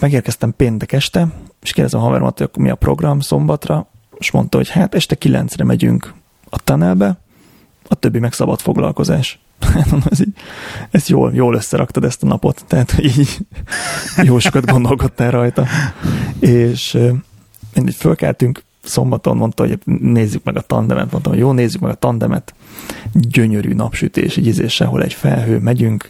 Megérkeztem 0.01 0.55
péntek 0.57 0.93
este, 0.93 1.29
és 1.63 1.73
kérdezem 1.73 2.01
a 2.01 2.03
haveromat, 2.03 2.39
hogy 2.39 2.51
mi 2.59 2.71
a 2.71 2.75
program 2.75 3.21
szombatra, 3.21 3.87
és 4.19 4.31
mondta, 4.31 4.57
hogy 4.57 4.69
hát 4.69 4.95
este 4.95 5.15
kilencre 5.15 5.65
megyünk 5.65 6.15
a 6.51 6.59
tunnelbe, 6.59 7.19
a 7.89 7.95
többi 7.95 8.19
meg 8.19 8.33
szabad 8.33 8.61
foglalkozás. 8.61 9.39
ez, 10.11 10.21
így, 10.21 10.33
ez 10.91 11.09
jól, 11.09 11.35
jól 11.35 11.55
összeraktad 11.55 12.05
ezt 12.05 12.23
a 12.23 12.27
napot, 12.27 12.65
tehát 12.67 12.99
így 13.01 13.39
jó 14.29 14.39
sokat 14.39 14.67
gondolkodtál 14.71 15.31
rajta. 15.31 15.67
És 16.39 16.99
mindig 17.75 17.95
fölkeltünk, 17.95 18.63
szombaton 18.89 19.37
mondta, 19.37 19.67
hogy 19.67 19.79
nézzük 19.85 20.45
meg 20.45 20.57
a 20.57 20.61
tandemet, 20.61 21.11
mondtam, 21.11 21.33
hogy 21.33 21.41
jó, 21.41 21.53
nézzük 21.53 21.81
meg 21.81 21.91
a 21.91 21.95
tandemet, 21.95 22.55
gyönyörű 23.13 23.73
napsütés, 23.73 24.37
így 24.37 24.47
izé 24.47 24.69
sehol 24.69 25.03
egy 25.03 25.13
felhő, 25.13 25.59
megyünk, 25.59 26.09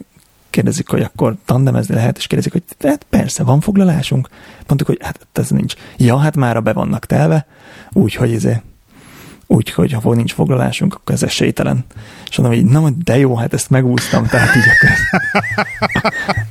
kérdezik, 0.49 0.89
hogy 0.89 1.01
akkor 1.01 1.35
tandemezni 1.45 1.95
lehet, 1.95 2.17
és 2.17 2.27
kérdezik, 2.27 2.51
hogy 2.51 2.63
hát 2.79 3.05
persze, 3.09 3.43
van 3.43 3.59
foglalásunk? 3.59 4.29
Mondtuk, 4.67 4.87
hogy 4.87 4.97
hát 5.01 5.27
ez 5.33 5.49
nincs. 5.49 5.73
Ja, 5.97 6.17
hát 6.17 6.35
már 6.35 6.63
be 6.63 6.73
vannak 6.73 7.05
telve, 7.05 7.45
úgyhogy 7.91 8.33
ezért 8.33 8.63
úgyhogy 9.51 9.91
ha 9.91 10.13
nincs 10.13 10.33
foglalásunk, 10.33 10.93
akkor 10.93 11.15
ez 11.15 11.23
esélytelen. 11.23 11.85
És 12.29 12.37
mondom, 12.37 12.57
hogy 12.59 12.69
na, 12.71 12.89
de 12.89 13.17
jó, 13.17 13.35
hát 13.35 13.53
ezt 13.53 13.69
megúsztam, 13.69 14.25
tehát 14.25 14.55
így 14.55 14.63
akkor 14.63 14.89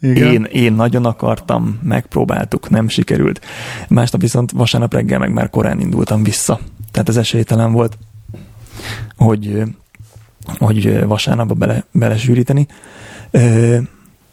Igen. 0.00 0.32
Én, 0.32 0.44
én 0.44 0.72
nagyon 0.72 1.04
akartam, 1.04 1.78
megpróbáltuk, 1.82 2.70
nem 2.70 2.88
sikerült. 2.88 3.40
Másnap 3.88 4.20
viszont 4.20 4.50
vasárnap 4.50 4.92
reggel 4.92 5.18
meg 5.18 5.32
már 5.32 5.50
korán 5.50 5.80
indultam 5.80 6.22
vissza. 6.22 6.60
Tehát 6.90 7.08
ez 7.08 7.16
esélytelen 7.16 7.72
volt, 7.72 7.98
hogy, 9.16 9.62
hogy 10.58 11.04
vasárnapba 11.06 11.54
bele, 11.54 11.84
belesűríteni. 11.92 12.66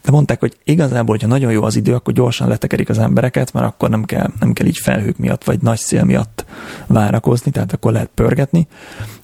De 0.02 0.10
mondták, 0.10 0.40
hogy 0.40 0.56
igazából, 0.64 1.14
hogyha 1.14 1.26
nagyon 1.28 1.52
jó 1.52 1.62
az 1.62 1.76
idő, 1.76 1.94
akkor 1.94 2.12
gyorsan 2.12 2.48
letekerik 2.48 2.88
az 2.88 2.98
embereket, 2.98 3.52
mert 3.52 3.66
akkor 3.66 3.88
nem 3.90 4.04
kell, 4.04 4.30
nem 4.40 4.52
kell 4.52 4.66
így 4.66 4.78
felhők 4.78 5.18
miatt, 5.18 5.44
vagy 5.44 5.60
nagy 5.60 5.78
szél 5.78 6.04
miatt 6.04 6.44
várakozni, 6.86 7.50
tehát 7.50 7.72
akkor 7.72 7.92
lehet 7.92 8.10
pörgetni. 8.14 8.66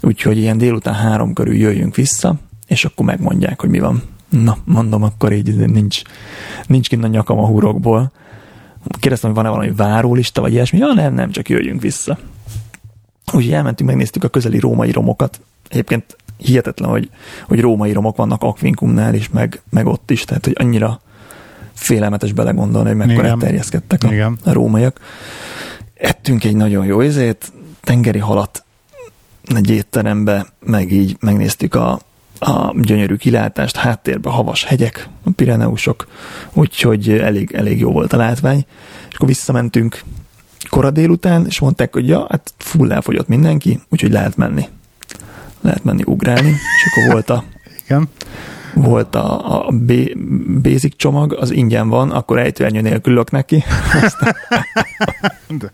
Úgyhogy 0.01 0.39
ilyen 0.39 0.59
délután 0.59 0.95
három 0.95 1.33
körül 1.33 1.55
jöjjünk 1.55 1.95
vissza, 1.95 2.35
és 2.67 2.85
akkor 2.85 3.07
megmondják, 3.07 3.61
hogy 3.61 3.71
mi 3.71 3.79
van. 3.79 4.03
Na, 4.29 4.57
mondom, 4.65 5.03
akkor 5.03 5.33
így 5.33 5.57
nincs, 5.57 6.03
nincs 6.67 6.89
kint 6.89 7.05
a 7.05 7.07
nyakam 7.07 7.39
a 7.39 7.47
hurokból. 7.47 8.13
Kérdeztem, 9.01 9.31
hogy 9.31 9.39
van-e 9.43 9.55
valami 9.57 9.73
várólista, 9.77 10.41
vagy 10.41 10.53
ilyesmi. 10.53 10.79
Ja, 10.79 10.93
nem, 10.95 11.15
nem, 11.15 11.31
csak 11.31 11.49
jöjjünk 11.49 11.81
vissza. 11.81 12.19
Úgyhogy 13.33 13.53
elmentünk, 13.53 13.89
megnéztük 13.89 14.25
a 14.25 14.29
közeli 14.29 14.59
római 14.59 14.91
romokat. 14.91 15.41
Egyébként 15.69 16.17
hihetetlen, 16.37 16.91
hogy, 16.91 17.11
hogy 17.47 17.61
római 17.61 17.93
romok 17.93 18.17
vannak 18.17 18.43
Akvinkumnál 18.43 19.15
is, 19.15 19.29
meg, 19.29 19.63
meg 19.71 19.87
ott 19.87 20.11
is, 20.11 20.25
tehát 20.25 20.45
hogy 20.45 20.57
annyira 20.59 21.01
félelmetes 21.73 22.33
belegondolni, 22.33 22.89
hogy 22.89 22.97
mekkora 22.97 23.37
terjeszkedtek 23.37 24.05
a, 24.05 24.33
a 24.45 24.53
rómaiak. 24.53 25.01
Ettünk 25.95 26.45
egy 26.45 26.57
nagyon 26.57 26.85
jó 26.85 27.01
izét, 27.01 27.53
tengeri 27.81 28.19
halat 28.19 28.65
egy 29.55 29.71
étterembe, 29.71 30.47
meg 30.61 30.93
így 30.93 31.17
megnéztük 31.21 31.75
a, 31.75 32.01
a 32.39 32.75
gyönyörű 32.81 33.15
kilátást, 33.15 33.77
háttérbe 33.77 34.31
havas 34.31 34.65
hegyek, 34.65 35.09
a 35.25 35.31
Pireneusok, 35.37 36.07
úgyhogy 36.53 37.09
elég, 37.11 37.53
elég 37.53 37.79
jó 37.79 37.93
volt 37.93 38.13
a 38.13 38.17
látvány. 38.17 38.67
És 39.09 39.15
akkor 39.15 39.29
visszamentünk 39.29 40.03
kora 40.71 40.91
délután, 40.91 41.47
és 41.47 41.61
mondták, 41.61 41.93
hogy 41.93 42.09
ja, 42.09 42.27
hát 42.31 42.53
full 42.57 42.93
elfogyott 42.93 43.29
mindenki, 43.29 43.81
úgyhogy 43.89 44.13
lehet 44.13 44.37
menni 44.37 44.69
lehet 45.61 45.85
menni 45.85 46.03
ugrálni, 46.07 46.49
és 46.49 46.87
akkor 46.91 47.13
volt 47.13 47.31
a, 47.31 47.45
Igen. 47.85 48.09
volt 48.75 49.15
a, 49.15 49.67
a 49.67 49.71
B, 49.71 49.93
basic 50.63 50.97
csomag, 50.97 51.33
az 51.33 51.51
ingyen 51.51 51.89
van, 51.89 52.11
akkor 52.11 52.39
ejtőernyő 52.39 52.81
nélkül 52.81 53.15
lök 53.15 53.31
neki. 53.31 53.65
Aztán, 54.03 54.37
De, 55.59 55.73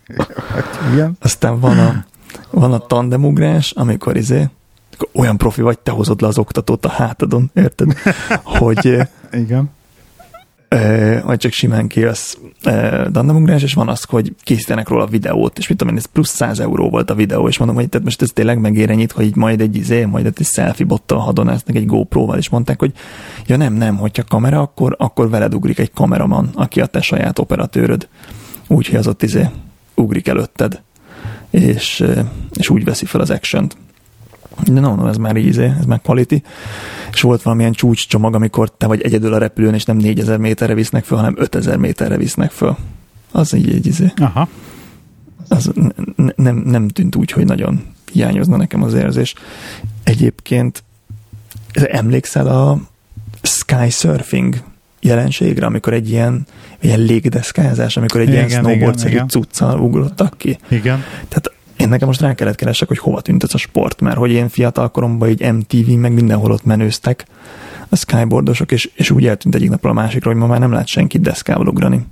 igen. 0.92 1.16
aztán 1.20 1.60
van 1.60 1.78
a, 1.78 2.04
van 2.50 2.72
a 2.72 2.78
tandemugrás, 2.78 3.70
amikor 3.70 4.16
izé, 4.16 4.48
olyan 5.12 5.36
profi 5.36 5.60
vagy, 5.60 5.78
te 5.78 5.90
hozod 5.90 6.20
le 6.20 6.26
az 6.26 6.38
oktatót 6.38 6.84
a 6.84 6.88
hátadon, 6.88 7.50
érted? 7.54 7.92
Hogy, 8.58 8.98
Igen 9.32 9.70
vagy 11.24 11.38
csak 11.38 11.52
simán 11.52 11.88
kérsz 11.88 12.38
dandamugrás, 13.10 13.62
és 13.62 13.74
van 13.74 13.88
az, 13.88 14.02
hogy 14.02 14.34
készítenek 14.42 14.88
róla 14.88 15.06
videót, 15.06 15.58
és 15.58 15.68
mit 15.68 15.78
tudom 15.78 15.92
én, 15.92 15.98
ez 15.98 16.06
plusz 16.06 16.28
100 16.28 16.60
euró 16.60 16.90
volt 16.90 17.10
a 17.10 17.14
videó, 17.14 17.48
és 17.48 17.58
mondom, 17.58 17.76
hogy 17.76 17.88
tehát 17.88 18.06
most 18.06 18.22
ez 18.22 18.28
tényleg 18.34 18.58
megér 18.58 18.90
ennyit, 18.90 19.12
hogy 19.12 19.36
majd 19.36 19.60
egy 19.60 19.76
izé, 19.76 20.04
majd 20.04 20.26
egy 20.26 20.46
selfie 20.46 20.86
bottal 20.86 21.18
hadonásznak 21.18 21.76
egy 21.76 21.86
GoPro-val, 21.86 22.38
és 22.38 22.48
mondták, 22.48 22.78
hogy 22.78 22.92
ja 23.46 23.56
nem, 23.56 23.74
nem, 23.74 23.96
hogyha 23.96 24.24
kamera, 24.24 24.60
akkor, 24.60 24.94
akkor 24.98 25.30
veled 25.30 25.54
ugrik 25.54 25.78
egy 25.78 25.92
kameraman, 25.92 26.50
aki 26.54 26.80
a 26.80 26.86
te 26.86 27.00
saját 27.00 27.38
operatőröd. 27.38 28.08
Úgyhogy 28.66 28.96
az 28.96 29.06
ott 29.06 29.22
izé 29.22 29.48
ugrik 29.94 30.28
előtted, 30.28 30.82
és, 31.50 32.04
és 32.52 32.68
úgy 32.68 32.84
veszi 32.84 33.04
fel 33.04 33.20
az 33.20 33.30
action 33.30 33.68
-t. 33.68 33.76
De 34.62 34.80
no, 34.80 34.94
no, 34.94 35.08
ez 35.08 35.16
már 35.16 35.36
izé, 35.36 35.72
ez 35.78 35.84
már 35.84 36.00
quality. 36.00 36.42
És 37.12 37.20
volt 37.20 37.42
valamilyen 37.42 37.72
csúcscsomag, 37.72 38.34
amikor 38.34 38.76
te 38.76 38.86
vagy 38.86 39.02
egyedül 39.02 39.34
a 39.34 39.38
repülőn, 39.38 39.74
és 39.74 39.84
nem 39.84 39.96
4000 39.96 40.38
méterre 40.38 40.74
visznek 40.74 41.04
föl, 41.04 41.18
hanem 41.18 41.34
5000 41.38 41.76
méterre 41.76 42.16
visznek 42.16 42.50
föl. 42.50 42.76
Az 43.32 43.52
így 43.52 43.70
egy 43.70 43.86
izé. 43.86 44.12
Aha. 44.16 44.48
Az 45.48 45.72
nem, 46.36 46.56
nem 46.56 46.88
tűnt 46.88 47.16
úgy, 47.16 47.30
hogy 47.30 47.44
nagyon 47.44 47.82
hiányozna 48.12 48.56
nekem 48.56 48.82
az 48.82 48.94
érzés. 48.94 49.34
Egyébként 50.02 50.84
emlékszel 51.72 52.46
a 52.46 52.80
sky 53.42 53.90
surfing 53.90 54.62
jelenségre, 55.00 55.66
amikor 55.66 55.92
egy 55.92 56.10
ilyen, 56.10 56.46
ilyen 56.80 57.00
légdeszkázás, 57.00 57.96
amikor 57.96 58.20
egy 58.20 58.28
igen, 58.28 58.48
ilyen 58.48 58.62
snowboard-szerű 58.62 59.18
cuccal 59.28 59.80
ugrottak 59.80 60.38
ki. 60.38 60.58
Igen. 60.68 61.02
Tehát 61.28 61.52
én 61.84 61.90
nekem 61.90 62.08
most 62.08 62.20
rá 62.20 62.34
kellett 62.34 62.54
keresek, 62.54 62.88
hogy 62.88 62.98
hova 62.98 63.20
tűnt 63.20 63.42
ez 63.42 63.54
a 63.54 63.58
sport, 63.58 64.00
mert 64.00 64.16
hogy 64.16 64.30
én 64.30 64.48
fiatal 64.48 64.90
koromban 64.90 65.28
így 65.28 65.52
MTV, 65.52 65.90
meg 65.90 66.12
mindenhol 66.12 66.50
ott 66.50 66.64
menőztek 66.64 67.26
a 67.88 67.96
skyboardosok, 67.96 68.72
és, 68.72 68.90
és 68.94 69.10
úgy 69.10 69.26
eltűnt 69.26 69.54
egyik 69.54 69.70
napról 69.70 69.92
a 69.92 69.94
másikra, 69.94 70.30
hogy 70.30 70.40
ma 70.40 70.46
már 70.46 70.58
nem 70.58 70.72
lehet 70.72 70.86
senki 70.86 71.18
deszkával 71.18 71.66
ugrani. 71.66 72.06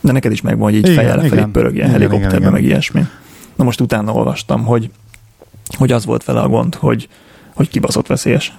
De 0.00 0.12
neked 0.12 0.32
is 0.32 0.40
megvan, 0.40 0.62
hogy 0.62 0.74
így 0.74 0.84
igen, 0.84 0.94
fejjel 0.94 1.16
lefelé 1.16 1.44
pörög 1.52 1.76
helikopterbe, 1.76 2.50
meg 2.50 2.64
ilyesmi. 2.64 3.06
Na 3.54 3.64
most 3.64 3.80
utána 3.80 4.12
olvastam, 4.12 4.64
hogy, 4.64 4.90
hogy 5.76 5.92
az 5.92 6.04
volt 6.04 6.24
vele 6.24 6.40
a 6.40 6.48
gond, 6.48 6.74
hogy, 6.74 7.08
hogy 7.54 7.68
kibaszott 7.68 8.06
veszélyes. 8.06 8.52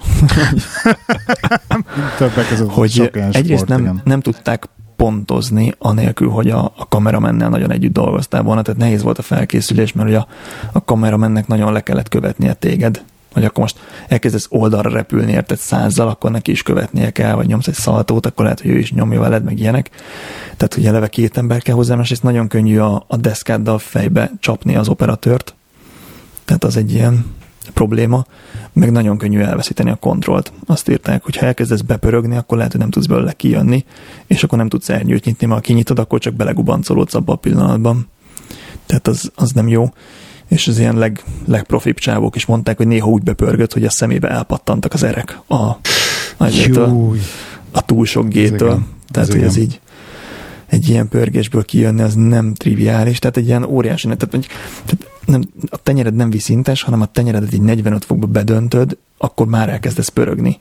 Többek 2.18 2.48
között 2.48 2.72
hogy 2.72 3.12
egyrészt 3.32 3.64
sport, 3.64 3.84
nem, 3.84 4.02
nem 4.04 4.22
tudták 4.22 4.70
pontozni, 5.04 5.74
anélkül, 5.78 6.30
hogy 6.30 6.50
a, 6.50 6.74
a 6.78 6.88
kameramennel 6.88 7.50
nagyon 7.50 7.72
együtt 7.72 7.94
dolgoztál 7.94 8.42
volna, 8.42 8.62
tehát 8.62 8.80
nehéz 8.80 9.04
volt 9.04 9.18
a 9.18 9.22
felkészülés, 9.22 9.94
mert 9.94 10.08
ugye 10.08 10.18
a, 10.18 10.28
a 10.72 10.84
kameramennek 10.84 11.48
nagyon 11.48 11.74
le 11.74 11.82
kellett 11.82 12.10
követnie 12.10 12.54
téged, 12.54 13.04
hogy 13.34 13.46
akkor 13.46 13.60
most 13.60 13.80
elkezdesz 14.08 14.48
oldalra 14.50 14.90
repülni, 14.90 15.32
érted 15.32 15.58
százzal, 15.58 16.08
akkor 16.08 16.32
neki 16.32 16.52
is 16.52 16.64
követnie 16.64 17.12
kell, 17.12 17.34
vagy 17.34 17.48
nyomsz 17.48 17.68
egy 17.68 17.74
szaltót, 17.74 18.26
akkor 18.26 18.44
lehet, 18.44 18.62
hogy 18.62 18.70
ő 18.70 18.78
is 18.78 18.92
nyomja 18.92 19.20
veled, 19.20 19.44
meg 19.44 19.60
ilyenek. 19.60 19.90
Tehát, 20.58 20.74
hogy 20.74 20.86
eleve 20.86 21.08
két 21.08 21.38
ember 21.38 21.62
kell 21.62 21.76
hozzá, 21.76 22.00
és 22.02 22.20
nagyon 22.20 22.48
könnyű 22.48 22.80
a, 22.80 23.06
a 23.08 23.18
deszkáddal 23.18 23.80
fejbe 23.80 24.32
csapni 24.40 24.76
az 24.76 24.88
operatőrt. 24.88 25.56
Tehát 26.46 26.64
az 26.64 26.78
egy 26.78 26.94
ilyen 26.94 27.26
probléma, 27.70 28.26
meg 28.74 28.92
nagyon 28.92 29.18
könnyű 29.18 29.40
elveszíteni 29.40 29.90
a 29.90 29.96
kontrollt. 29.96 30.54
Azt 30.66 30.90
írták, 30.90 31.24
hogy 31.24 31.38
ha 31.38 31.46
elkezdesz 31.46 31.82
bepörögni, 31.82 32.36
akkor 32.36 32.58
lehet, 32.58 32.72
hogy 32.72 32.82
nem 32.82 32.90
tudsz 32.90 33.06
belőle 33.06 33.34
kijönni, 33.34 33.86
és 34.28 34.44
akkor 34.44 34.58
nem 34.58 34.70
tudsz 34.70 34.90
ernyőt 34.90 35.26
nyitni, 35.26 35.48
mert 35.48 35.60
ha 35.60 35.66
kinyitod, 35.66 36.00
akkor 36.00 36.20
csak 36.20 36.34
belegubancolódsz 36.34 37.14
abban 37.14 37.36
a 37.36 37.40
pillanatban. 37.40 38.08
Tehát 38.86 39.08
az, 39.08 39.32
az 39.36 39.52
nem 39.52 39.68
jó. 39.68 39.94
És 40.48 40.68
az 40.68 40.80
ilyen 40.80 40.98
leg, 40.98 41.24
legprofibb 41.46 41.98
csávok 41.98 42.36
is 42.36 42.46
mondták, 42.46 42.78
hogy 42.78 42.88
néha 42.88 43.10
úgy 43.10 43.24
bepörgött, 43.24 43.74
hogy 43.74 43.86
a 43.86 43.90
szemébe 43.90 44.30
elpattantak 44.30 44.94
az 44.94 45.04
erek 45.04 45.40
a, 45.48 45.56
a, 45.56 45.78
a, 46.38 46.46
a 47.72 47.86
túl 47.86 48.06
sok 48.06 48.28
gétől. 48.28 48.84
Tehát, 49.12 49.30
ez 49.30 49.36
hogy 49.36 49.44
ez 49.44 49.58
így 49.58 49.80
egy 50.74 50.90
ilyen 50.90 51.08
pörgésből 51.08 51.64
kijönni, 51.66 52.02
az 52.02 52.14
nem 52.16 52.54
triviális, 52.54 53.20
tehát 53.20 53.38
egy 53.38 53.48
ilyen 53.48 53.64
óriási, 53.64 54.04
tehát, 54.04 54.48
tehát 54.86 55.08
nem, 55.26 55.44
a 55.70 55.78
tenyered 55.78 56.16
nem 56.16 56.30
viszintes, 56.30 56.82
hanem 56.82 57.02
a 57.02 57.06
tenyeredet 57.06 57.54
egy 57.54 57.62
45 57.62 58.06
fokba 58.06 58.28
bedöntöd, 58.28 58.98
akkor 59.18 59.48
már 59.48 59.70
elkezdesz 59.70 60.10
pörögni 60.10 60.60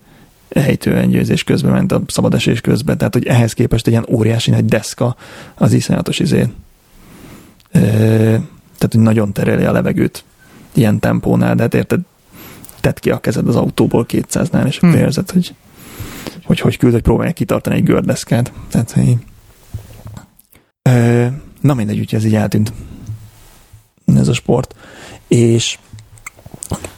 ejtőengyőzés 0.48 1.44
közben 1.44 1.72
ment 1.72 1.92
a 1.92 2.02
szabadesés 2.06 2.60
közben, 2.60 2.98
tehát 2.98 3.12
hogy 3.12 3.26
ehhez 3.26 3.52
képest 3.52 3.86
egy 3.86 3.92
ilyen 3.92 4.06
óriási 4.10 4.50
nagy 4.50 4.64
deszka 4.64 5.16
az 5.54 5.72
iszonyatos 5.72 6.18
izé. 6.18 6.40
E, 7.70 7.80
tehát, 8.78 8.90
hogy 8.90 9.00
nagyon 9.00 9.32
tereli 9.32 9.64
a 9.64 9.72
levegőt 9.72 10.24
ilyen 10.72 10.98
tempónál, 10.98 11.54
de 11.54 11.62
hát 11.62 11.74
érted, 11.74 12.00
tedd 12.80 12.96
ki 13.00 13.10
a 13.10 13.18
kezed 13.18 13.48
az 13.48 13.56
autóból 13.56 14.06
200-nál, 14.08 14.66
és 14.66 14.78
hmm. 14.78 14.94
érzed, 14.94 15.30
hogy 15.30 15.54
hogy, 16.44 16.60
hogy 16.60 16.76
küld, 16.76 16.92
hogy 16.92 17.02
próbálják 17.02 17.34
kitartani 17.34 17.76
egy 17.76 17.84
gördeszkát. 17.84 18.52
Tehát, 18.70 18.90
hogy 18.90 19.16
Na 21.62 21.74
mindegy, 21.74 21.98
úgyhogy 21.98 22.18
ez 22.18 22.24
így 22.24 22.34
eltűnt 22.34 22.72
ez 24.06 24.28
a 24.28 24.32
sport. 24.32 24.74
És 25.28 25.78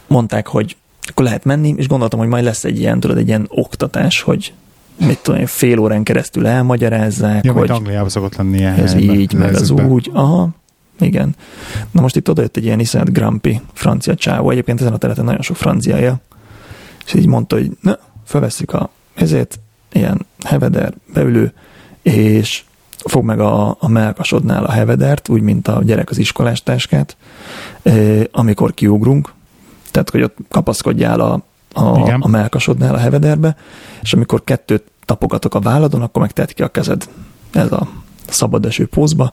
mondták, 0.07 0.47
hogy 0.47 0.77
akkor 1.07 1.25
lehet 1.25 1.45
menni, 1.45 1.75
és 1.77 1.89
gondoltam, 1.89 2.19
hogy 2.19 2.29
majd 2.29 2.45
lesz 2.45 2.65
egy 2.65 2.79
ilyen, 2.79 3.01
tudod, 3.01 3.19
egy 3.19 3.29
ilyen 3.29 3.47
oktatás, 3.49 4.21
hogy 4.21 4.53
mit 4.97 5.19
tudom 5.19 5.47
fél 5.47 5.79
órán 5.79 6.03
keresztül 6.03 6.47
elmagyarázzák, 6.47 7.45
ja, 7.45 7.53
hogy 7.53 7.71
Angliában 7.71 8.09
szokott 8.09 8.37
lenni 8.37 8.59
ilyen 8.59 8.75
ez 8.75 8.95
így, 8.95 9.33
meg 9.33 9.55
az 9.55 9.71
úgy. 9.71 10.11
Aha, 10.13 10.49
igen. 11.01 11.37
Na 11.91 12.01
most 12.01 12.17
itt 12.17 12.31
odajött 12.31 12.57
egy 12.57 12.65
ilyen 12.65 12.81
iszonyat 12.81 13.13
Grampi 13.13 13.61
francia 13.73 14.15
csávó, 14.15 14.51
egyébként 14.51 14.81
ezen 14.81 14.93
a 14.93 14.97
területen 14.97 15.25
nagyon 15.25 15.43
sok 15.43 15.57
franciája, 15.57 16.21
és 17.07 17.15
így 17.15 17.27
mondta, 17.27 17.57
hogy 17.57 17.71
na, 17.81 17.99
felveszik 18.25 18.73
a 18.73 18.91
ezért, 19.15 19.59
ilyen 19.93 20.27
heveder, 20.45 20.95
beülő, 21.13 21.53
és 22.03 22.65
fog 23.05 23.25
meg 23.25 23.41
a, 23.41 23.77
a 23.81 23.89
melkasodnál 23.89 24.65
a 24.65 24.71
hevedert, 24.71 25.29
úgy, 25.29 25.41
mint 25.41 25.69
a 25.69 25.83
gyerek 25.83 26.11
az 26.11 26.19
iskolás 26.19 26.63
táskát, 26.63 27.17
amikor 28.31 28.75
kiugrunk, 28.75 29.33
tehát, 29.91 30.11
hogy 30.11 30.23
ott 30.23 30.37
kapaszkodjál 30.49 31.21
a 31.21 31.43
a, 31.75 31.99
Igen. 31.99 32.21
a 32.21 32.29
melkasodnál, 32.29 32.95
a 32.95 32.99
hevederbe, 32.99 33.57
és 34.03 34.13
amikor 34.13 34.45
kettőt 34.45 34.83
tapogatok 35.05 35.55
a 35.55 35.61
válladon, 35.61 36.03
akkor 36.03 36.23
meg 36.23 36.33
tedd 36.33 36.55
ki 36.55 36.63
a 36.63 36.69
kezed 36.69 37.09
ez 37.53 37.73
a 37.73 37.89
szabad 38.29 38.67
eső 38.67 38.87
pózba, 38.87 39.33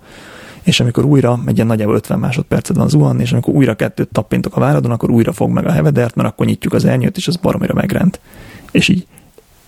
és 0.64 0.80
amikor 0.80 1.06
újra, 1.06 1.40
egy 1.46 1.56
ilyen 1.56 1.68
nagyjából 1.68 1.96
50 1.96 2.20
másodpercet 2.20 2.76
van 2.76 2.90
zuhanni, 2.90 3.22
és 3.22 3.32
amikor 3.32 3.54
újra 3.54 3.76
kettőt 3.76 4.10
tappintok 4.12 4.56
a 4.56 4.60
válladon, 4.60 4.92
akkor 4.92 5.10
újra 5.10 5.32
fog 5.32 5.50
meg 5.50 5.66
a 5.66 5.72
hevedert, 5.72 6.16
mert 6.16 6.30
akkor 6.30 6.46
nyitjuk 6.46 6.74
az 6.74 6.86
ernyőt, 6.86 7.18
és 7.18 7.28
az 7.28 7.36
baromira 7.36 7.74
megrend. 7.74 8.20
És 8.72 8.88
így 8.88 9.08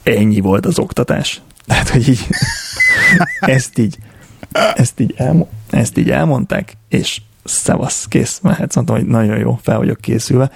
ennyi 0.03 0.39
volt 0.39 0.65
az 0.65 0.79
oktatás. 0.79 1.41
Tehát, 1.65 1.89
hogy 1.89 2.09
így 2.09 2.27
ezt 3.39 3.77
így 3.77 3.97
ezt 4.75 4.99
így, 4.99 5.13
elmo- 5.17 5.49
ezt 5.69 5.97
így 5.97 6.09
elmondták, 6.09 6.77
és 6.89 7.21
szevasz, 7.43 8.05
kész, 8.07 8.39
mehetsz. 8.41 8.75
Mondtam, 8.75 8.95
hogy 8.97 9.05
nagyon 9.05 9.37
jó, 9.37 9.59
fel 9.61 9.77
vagyok 9.77 10.01
készülve. 10.01 10.51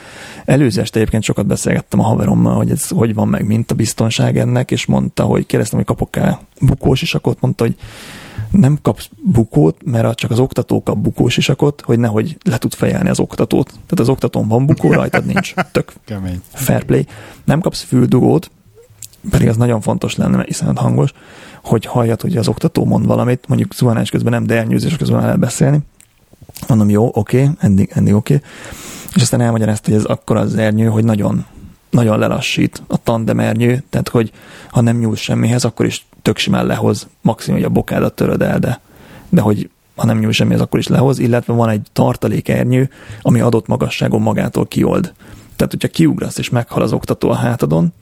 Előző 0.46 0.82
este 0.82 1.00
egyébként 1.00 1.24
sokat 1.24 1.46
beszélgettem 1.46 2.00
a 2.00 2.04
haverommal, 2.04 2.56
hogy 2.56 2.72
ez 2.72 2.88
hogy 2.88 3.14
van 3.14 3.28
meg, 3.28 3.46
mint 3.46 3.72
a 3.72 3.76
biztonság 3.76 4.38
ennek, 4.38 4.72
és 4.72 4.86
mondta, 4.86 5.24
hogy 5.24 5.46
kérdeztem, 5.46 5.78
hogy 5.78 5.88
kapok-e 5.88 6.40
bukós 6.62 7.02
isakot, 7.02 7.42
mondta, 7.42 7.64
hogy 7.64 7.76
nem 8.52 8.78
kapsz 8.82 9.10
bukót, 9.24 9.78
mert 9.86 10.16
csak 10.16 10.32
az 10.32 10.40
oktató 10.40 10.84
kap 10.84 10.98
bukós 10.98 11.38
isakot, 11.38 11.82
hogy 11.82 12.00
nehogy 12.00 12.38
le 12.44 12.58
tud 12.58 12.74
fejelni 12.74 13.10
az 13.10 13.20
oktatót. 13.20 13.68
Tehát 13.70 14.00
az 14.00 14.10
oktatón 14.10 14.48
van 14.48 14.66
bukó, 14.66 14.92
rajtad 14.92 15.26
nincs. 15.26 15.54
Tök 15.72 15.94
Kemény. 16.06 16.42
fair 16.54 16.84
play. 16.84 17.06
Nem 17.44 17.60
kapsz 17.60 17.82
füldugót, 17.82 18.52
pedig 19.30 19.48
az 19.48 19.58
nagyon 19.58 19.82
fontos 19.82 20.16
lenne, 20.16 20.36
mert 20.36 20.50
iszonyat 20.50 20.78
hangos, 20.78 21.12
hogy 21.64 21.86
halljad, 21.86 22.22
hogy 22.22 22.38
az 22.38 22.48
oktató 22.48 22.86
mond 22.86 23.06
valamit, 23.06 23.48
mondjuk 23.48 23.74
zuhanás 23.74 24.10
közben 24.10 24.32
nem, 24.32 24.46
de 24.46 24.58
elnyőzés 24.58 24.98
közben 24.98 25.24
el 25.24 25.38
beszélni. 25.38 25.80
Mondom, 26.68 26.90
jó, 26.90 27.12
oké, 27.14 27.42
okay, 27.42 27.56
eddig, 27.60 27.92
eddig 27.94 28.14
oké. 28.14 28.42
És 29.16 29.22
aztán 29.22 29.42
elmagyarázta, 29.42 29.90
hogy 29.90 30.00
ez 30.00 30.06
akkora 30.06 30.40
az 30.40 30.56
ernyő, 30.56 30.88
hogy 30.88 31.04
nagyon, 31.04 31.46
nagyon 31.90 32.20
lelassít 32.20 32.82
a 32.88 33.04
tandem 33.04 33.40
ernyő, 33.40 33.84
tehát 33.90 34.10
hogy 34.10 34.32
ha 34.72 34.82
nem 34.82 34.98
nyúl 34.98 35.16
semmihez, 35.16 35.66
akkor 35.66 35.86
is 35.86 36.06
tök 36.22 36.38
simán 36.38 36.66
lehoz, 36.66 37.08
maximum, 37.22 37.60
hogy 37.60 37.70
a 37.70 37.74
bokádat 37.74 38.14
töröd 38.14 38.42
el, 38.42 38.60
de, 38.60 38.80
de 39.30 39.42
hogy 39.42 39.70
ha 39.96 40.06
nem 40.06 40.20
nyúl 40.20 40.32
semmihez, 40.32 40.62
akkor 40.62 40.80
is 40.80 40.88
lehoz, 40.88 41.20
illetve 41.20 41.54
van 41.54 41.70
egy 41.70 41.88
tartalékernyő, 41.94 42.90
ami 43.22 43.40
adott 43.40 43.68
magasságon 43.68 44.22
magától 44.22 44.68
kiold. 44.68 45.14
Tehát, 45.56 45.72
hogyha 45.72 45.88
kiugrasz 45.88 46.38
és 46.38 46.50
meghal 46.50 46.82
az 46.82 46.94
oktató 46.94 47.30
a 47.30 47.36
hátadon, 47.36 47.94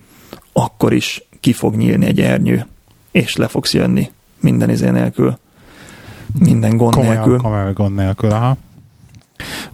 akkor 0.58 0.94
is 0.94 1.28
ki 1.40 1.54
fog 1.54 1.76
nyílni 1.76 2.06
egy 2.06 2.22
ernyő, 2.22 2.66
és 3.12 3.36
le 3.36 3.48
fogsz 3.48 3.74
jönni 3.74 4.12
minden 4.40 4.70
izé 4.70 4.90
nélkül. 4.90 5.38
Minden 6.40 6.78
gond 6.78 6.94
Komolyan, 6.94 7.16
nélkül. 7.16 7.38
komoly 7.38 7.74
gond 7.74 7.96
nélkül, 7.96 8.30
aha. 8.32 8.58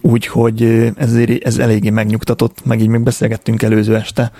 Úgyhogy 0.00 0.62
ez, 0.96 1.14
ez 1.42 1.58
eléggé 1.58 1.90
megnyugtatott, 1.90 2.64
meg 2.64 2.80
így 2.80 2.88
még 2.88 3.00
beszélgettünk 3.00 3.62
előző 3.62 3.96
este, 3.96 4.32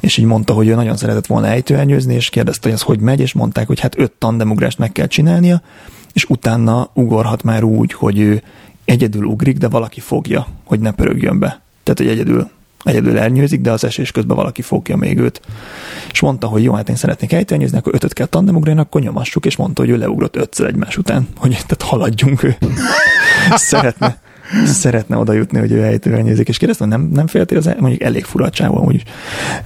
és 0.00 0.16
így 0.16 0.24
mondta, 0.24 0.52
hogy 0.52 0.68
ő 0.68 0.74
nagyon 0.74 0.96
szeretett 0.96 1.26
volna 1.26 1.46
ejtőernyőzni, 1.46 2.14
és 2.14 2.28
kérdezte, 2.30 2.68
hogy 2.68 2.76
ez 2.78 2.82
hogy 2.82 3.00
megy, 3.00 3.20
és 3.20 3.32
mondták, 3.32 3.66
hogy 3.66 3.80
hát 3.80 3.98
öt 3.98 4.12
tandemugrást 4.12 4.78
meg 4.78 4.92
kell 4.92 5.06
csinálnia, 5.06 5.62
és 6.12 6.24
utána 6.24 6.90
ugorhat 6.94 7.42
már 7.42 7.62
úgy, 7.62 7.92
hogy 7.92 8.18
ő 8.18 8.42
egyedül 8.84 9.24
ugrik, 9.24 9.58
de 9.58 9.68
valaki 9.68 10.00
fogja, 10.00 10.46
hogy 10.64 10.80
ne 10.80 10.92
pörögjön 10.92 11.38
be. 11.38 11.60
Tehát, 11.82 11.98
hogy 11.98 12.08
egyedül 12.08 12.50
egyedül 12.84 13.18
elnyőzik, 13.18 13.60
de 13.60 13.70
az 13.70 13.84
esés 13.84 14.10
közben 14.10 14.36
valaki 14.36 14.62
fogja 14.62 14.96
még 14.96 15.18
őt. 15.18 15.40
És 16.12 16.20
mondta, 16.20 16.46
hogy 16.46 16.62
jó, 16.62 16.72
hát 16.72 16.88
én 16.88 16.96
szeretnék 16.96 17.32
ejtőernyőzni, 17.32 17.78
akkor 17.78 17.94
ötöt 17.94 18.12
kell 18.12 18.26
tandemugrani, 18.26 18.80
akkor 18.80 19.00
nyomassuk, 19.00 19.46
és 19.46 19.56
mondta, 19.56 19.82
hogy 19.82 19.90
ő 19.90 19.96
leugrott 19.96 20.36
ötször 20.36 20.66
egymás 20.66 20.96
után, 20.96 21.28
hogy 21.36 21.50
tehát 21.50 21.82
haladjunk 21.82 22.42
ő. 22.42 22.56
szeretne, 23.54 24.20
szeretne 24.64 25.16
oda 25.16 25.32
jutni, 25.32 25.58
hogy 25.58 25.72
ő 25.72 25.82
ejtőernyőzik, 25.82 26.48
és 26.48 26.56
kérdeztem, 26.58 26.88
nem, 26.88 27.10
nem 27.12 27.26
féltél 27.26 27.58
az, 27.58 27.74
mondjuk 27.78 28.02
elég 28.02 28.24
fura 28.24 28.44
a 28.44 28.50
csávó, 28.50 28.76
amúgy. 28.76 29.02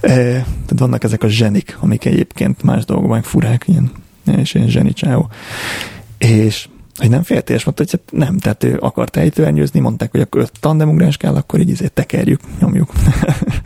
E, 0.01 0.09
tehát 0.11 0.79
vannak 0.79 1.03
ezek 1.03 1.23
a 1.23 1.27
zsenik, 1.27 1.77
amik 1.79 2.05
egyébként 2.05 2.63
más 2.63 2.85
dolgokban 2.85 3.21
furák, 3.21 3.63
ilyen, 3.67 3.91
és 4.37 4.53
ilyen 4.53 4.67
zseni 4.67 4.93
csávó. 4.93 5.29
És 6.17 6.67
hogy 6.97 7.09
nem 7.09 7.23
féltél, 7.23 7.55
és 7.55 7.63
mondta, 7.63 7.83
hogy 7.89 8.19
nem, 8.19 8.37
tehát 8.37 8.63
ő 8.63 8.77
akart 8.79 9.17
ejtőernyőzni, 9.17 9.79
mondták, 9.79 10.11
hogy 10.11 10.21
akkor 10.21 10.41
öt 10.41 10.51
tandemugráns 10.59 11.17
kell, 11.17 11.35
akkor 11.35 11.59
így 11.59 11.71
ezért 11.71 11.93
tekerjük, 11.93 12.39
nyomjuk. 12.59 12.91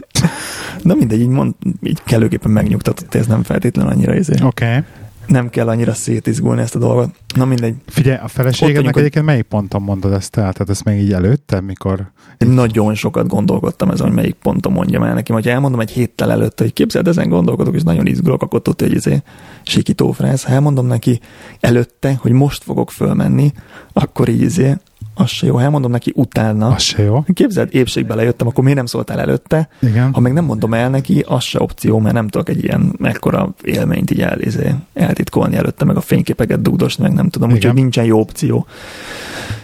Na 0.83 0.93
mindegy, 0.93 1.19
így, 1.19 1.27
mond, 1.27 1.53
így 1.83 2.01
kellőképpen 2.03 2.51
megnyugtatott, 2.51 3.15
ez 3.15 3.27
nem 3.27 3.43
feltétlenül 3.43 3.91
annyira 3.91 4.15
izé. 4.15 4.33
Oké. 4.33 4.65
Okay. 4.65 4.83
Nem 5.29 5.49
kell 5.49 5.67
annyira 5.67 5.93
szétizgulni 5.93 6.61
ezt 6.61 6.75
a 6.75 6.79
dolgot. 6.79 7.09
Na 7.35 7.45
mindegy. 7.45 7.75
Figyelj, 7.87 8.17
a 8.23 8.27
feleségednek 8.27 8.97
egyébként 8.97 9.25
melyik 9.25 9.43
ponton 9.43 9.81
mondod 9.81 10.13
ezt 10.13 10.37
el? 10.37 10.53
Tehát 10.53 10.69
ezt 10.69 10.83
még 10.83 11.01
így 11.01 11.13
előtte, 11.13 11.61
mikor... 11.61 12.11
Én 12.37 12.47
nagyon 12.47 12.95
sokat 12.95 13.27
gondolkodtam 13.27 13.89
ezen, 13.89 14.05
hogy 14.05 14.15
melyik 14.15 14.35
ponton 14.35 14.71
mondjam 14.71 15.03
el 15.03 15.13
nekem. 15.13 15.35
Ha 15.35 15.49
elmondom 15.49 15.79
egy 15.79 15.91
héttel 15.91 16.31
előtt, 16.31 16.59
hogy 16.59 16.73
képzeld, 16.73 17.07
ezen 17.07 17.29
gondolkodok, 17.29 17.75
és 17.75 17.83
nagyon 17.83 18.05
izgulok, 18.05 18.41
akkor 18.41 18.61
tudja, 18.61 18.87
hogy 18.87 18.95
izé 18.95 19.21
sikitófrász. 19.63 20.43
Ha 20.43 20.51
elmondom 20.51 20.85
neki 20.85 21.19
előtte, 21.59 22.17
hogy 22.21 22.31
most 22.31 22.63
fogok 22.63 22.91
fölmenni, 22.91 23.51
akkor 23.93 24.29
így 24.29 24.41
izé, 24.41 24.75
az 25.19 25.29
se 25.29 25.45
jó. 25.45 25.55
Ha 25.55 25.61
elmondom 25.61 25.91
neki 25.91 26.11
utána. 26.15 26.67
Az 26.67 26.81
se 26.81 27.03
jó. 27.03 27.23
Képzeld, 27.33 27.69
épségbe 27.71 28.15
lejöttem, 28.15 28.47
akkor 28.47 28.63
miért 28.63 28.77
nem 28.77 28.85
szóltál 28.85 29.19
előtte? 29.19 29.69
Igen. 29.79 30.13
Ha 30.13 30.19
meg 30.19 30.33
nem 30.33 30.45
mondom 30.45 30.73
el 30.73 30.89
neki, 30.89 31.23
az 31.27 31.43
se 31.43 31.59
opció, 31.61 31.99
mert 31.99 32.13
nem 32.13 32.27
tudok 32.27 32.49
egy 32.49 32.63
ilyen 32.63 32.93
mekkora 32.97 33.53
élményt 33.63 34.11
így 34.11 34.21
elizé, 34.21 34.75
eltitkolni 34.93 35.55
előtte, 35.55 35.85
meg 35.85 35.95
a 35.95 36.01
fényképeket 36.01 36.61
dugdosni, 36.61 37.03
meg 37.03 37.13
nem 37.13 37.29
tudom, 37.29 37.51
úgyhogy 37.51 37.73
nincsen 37.73 38.05
jó 38.05 38.19
opció. 38.19 38.67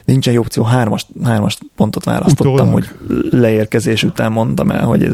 Nincsen 0.06 0.34
jó 0.34 0.40
opció, 0.40 0.64
hármas, 0.64 1.06
hármas 1.24 1.58
pontot 1.76 2.04
választottam, 2.04 2.54
Utólag. 2.54 2.74
hogy 2.74 2.90
leérkezés 3.30 4.04
után 4.04 4.32
mondtam 4.32 4.72
el, 4.72 4.86
hogy 4.86 5.04
ez 5.04 5.14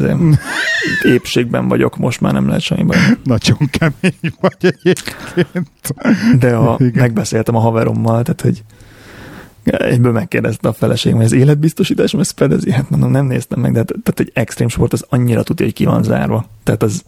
épségben 1.02 1.68
vagyok, 1.68 1.96
most 1.96 2.20
már 2.20 2.32
nem 2.32 2.46
lehet 2.46 2.62
semmi 2.62 2.82
baj. 2.82 2.96
Nagyon 3.24 3.58
kemény 3.70 4.34
vagy 4.40 4.56
egyébként. 4.60 5.94
De 6.38 6.54
a, 6.56 6.78
megbeszéltem 6.92 7.56
a 7.56 7.60
haverommal, 7.60 8.22
tehát 8.22 8.40
hogy 8.40 8.62
egyből 9.64 10.12
megkérdezte 10.12 10.68
a 10.68 10.72
feleségem, 10.72 11.16
hogy 11.16 11.26
az 11.26 11.32
életbiztosítás 11.32 12.14
ezt 12.14 12.32
fedezi? 12.36 12.72
Hát 12.72 12.90
mondom, 12.90 13.10
nem 13.10 13.26
néztem 13.26 13.60
meg, 13.60 13.72
de 13.72 13.84
tehát 13.84 14.20
egy 14.20 14.30
extrém 14.34 14.68
sport 14.68 14.92
az 14.92 15.04
annyira 15.08 15.42
tudja, 15.42 15.64
hogy 15.64 15.74
ki 15.74 15.84
van 15.84 16.02
zárva. 16.02 16.44
Tehát 16.62 16.82
az, 16.82 17.02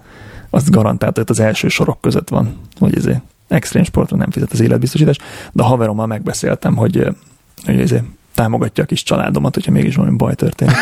az 0.50 0.70
garantált, 0.70 1.16
hogy 1.16 1.24
az 1.28 1.40
első 1.40 1.68
sorok 1.68 2.00
között 2.00 2.28
van, 2.28 2.56
hogy 2.78 2.96
ezért 2.96 3.22
extrém 3.48 3.84
sportra 3.84 4.16
nem 4.16 4.30
fizet 4.30 4.52
az 4.52 4.60
életbiztosítás, 4.60 5.18
de 5.52 5.62
a 5.62 5.66
haverommal 5.66 6.06
megbeszéltem, 6.06 6.76
hogy, 6.76 7.08
hogy 7.64 7.80
ezért 7.80 8.04
támogatja 8.34 8.84
a 8.84 8.86
kis 8.86 9.02
családomat, 9.02 9.54
hogyha 9.54 9.70
mégis 9.70 9.96
valami 9.96 10.16
baj 10.16 10.34
történik. 10.34 10.74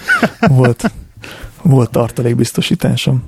volt, 0.48 0.92
volt 1.62 1.90
tartalékbiztosításom. 1.90 3.22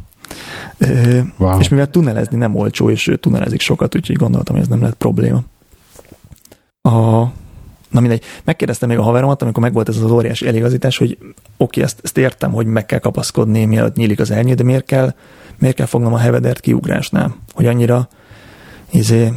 Wow. 1.37 1.59
És 1.59 1.69
mivel 1.69 1.91
tunelezni 1.91 2.37
nem 2.37 2.55
olcsó, 2.55 2.91
és 2.91 3.07
ő 3.07 3.17
tunelezik 3.17 3.61
sokat, 3.61 3.97
úgyhogy 3.97 4.17
gondoltam, 4.17 4.55
hogy 4.55 4.65
ez 4.65 4.71
nem 4.71 4.83
lett 4.83 4.95
probléma. 4.95 5.43
A, 6.83 7.23
Na 7.91 8.01
mindegy, 8.01 8.23
megkérdeztem 8.45 8.89
még 8.89 8.99
a 8.99 9.03
haveromat, 9.03 9.43
amikor 9.43 9.63
megvolt 9.63 9.89
ez 9.89 9.97
az 9.97 10.11
óriási 10.11 10.47
eligazítás, 10.47 10.97
hogy 10.97 11.19
oké, 11.21 11.35
okay, 11.57 11.83
ezt, 11.83 12.01
ezt 12.03 12.19
értem, 12.19 12.53
hogy 12.53 12.67
meg 12.67 12.87
kell 12.87 12.99
kapaszkodni, 12.99 13.65
mielőtt 13.65 13.97
nyílik 13.97 14.21
az 14.21 14.31
ernyő, 14.31 14.55
de 14.55 14.63
miért 14.63 14.85
kell, 14.85 15.15
miért 15.59 15.77
kell 15.77 15.87
fognom 15.87 16.15
a 16.15 16.19
hevedert 16.19 16.61
kiugrásnál? 16.61 17.37
Hogy 17.55 17.67
annyira 17.67 18.09
izé, 18.91 19.33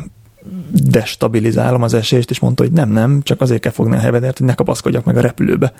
destabilizálom 0.72 1.82
az 1.82 1.94
esést, 1.94 2.30
és 2.30 2.40
mondta, 2.40 2.64
hogy 2.64 2.72
nem, 2.72 2.90
nem, 2.90 3.22
csak 3.24 3.42
azért 3.42 3.62
kell 3.62 3.72
fogni 3.72 3.96
a 3.96 4.00
hevedert, 4.00 4.38
hogy 4.38 4.48
ne 4.48 4.54
kapaszkodjak 4.54 5.06
meg 5.06 5.18
a 5.18 5.22
repülőbe. 5.22 5.74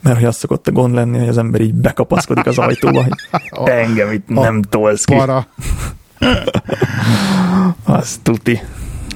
Mert 0.00 0.16
hogy 0.16 0.24
azt 0.24 0.38
szokott 0.38 0.66
a 0.66 0.72
gond 0.72 0.94
lenni, 0.94 1.18
hogy 1.18 1.28
az 1.28 1.38
ember 1.38 1.60
így 1.60 1.74
bekapaszkodik 1.74 2.46
az 2.46 2.58
ajtóba, 2.58 3.02
hogy 3.02 3.12
te 3.64 3.72
engem 3.72 4.12
itt 4.12 4.28
nem 4.28 4.62
tolsz 4.62 5.04
ki. 5.04 5.14
Para. 5.14 5.46
az 7.84 8.18
tuti. 8.22 8.62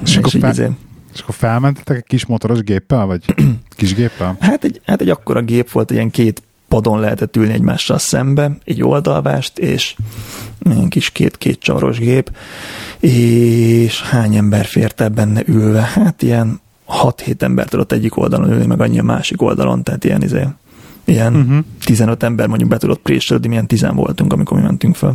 És, 0.03 0.09
és 0.09 0.17
akkor 0.17 0.31
fel... 0.31 0.51
izé, 0.51 0.69
és 1.15 1.21
akkor 1.21 1.35
felmentetek 1.35 1.97
egy 1.97 2.03
kis 2.03 2.25
motoros 2.25 2.59
géppel, 2.59 3.05
vagy 3.05 3.35
kis 3.77 3.93
géppel? 3.93 4.37
Hát 4.39 4.63
egy, 4.63 4.81
hát 4.85 5.01
egy 5.01 5.09
akkora 5.09 5.41
gép 5.41 5.71
volt, 5.71 5.91
ilyen 5.91 6.09
két 6.09 6.43
padon 6.67 6.99
lehetett 6.99 7.35
ülni 7.35 7.53
egymással 7.53 7.97
szembe, 7.97 8.57
egy 8.63 8.83
oldalvást, 8.83 9.57
és 9.57 9.95
ilyen 10.59 10.89
kis 10.89 11.09
két-két 11.09 11.59
csaros 11.59 11.97
gép, 11.97 12.31
és 12.99 14.01
hány 14.01 14.35
ember 14.35 14.65
fért 14.65 15.11
benne 15.13 15.41
ülve? 15.45 15.81
Hát 15.81 16.21
ilyen 16.21 16.61
6-7 16.87 17.41
ember 17.41 17.67
tudott 17.67 17.91
egyik 17.91 18.17
oldalon 18.17 18.51
ülni, 18.51 18.65
meg 18.65 18.81
annyi 18.81 18.99
a 18.99 19.03
másik 19.03 19.41
oldalon, 19.41 19.83
tehát 19.83 20.03
ilyen, 20.03 20.21
izé, 20.21 20.43
ilyen 21.05 21.35
uh-huh. 21.35 21.65
15 21.83 22.23
ember 22.23 22.47
mondjuk 22.47 22.69
be 22.69 22.77
tudott 22.77 23.01
préselődni, 23.01 23.47
milyen 23.47 23.67
10 23.67 23.85
voltunk, 23.93 24.33
amikor 24.33 24.57
mi 24.57 24.63
mentünk 24.63 24.95
fel. 24.95 25.13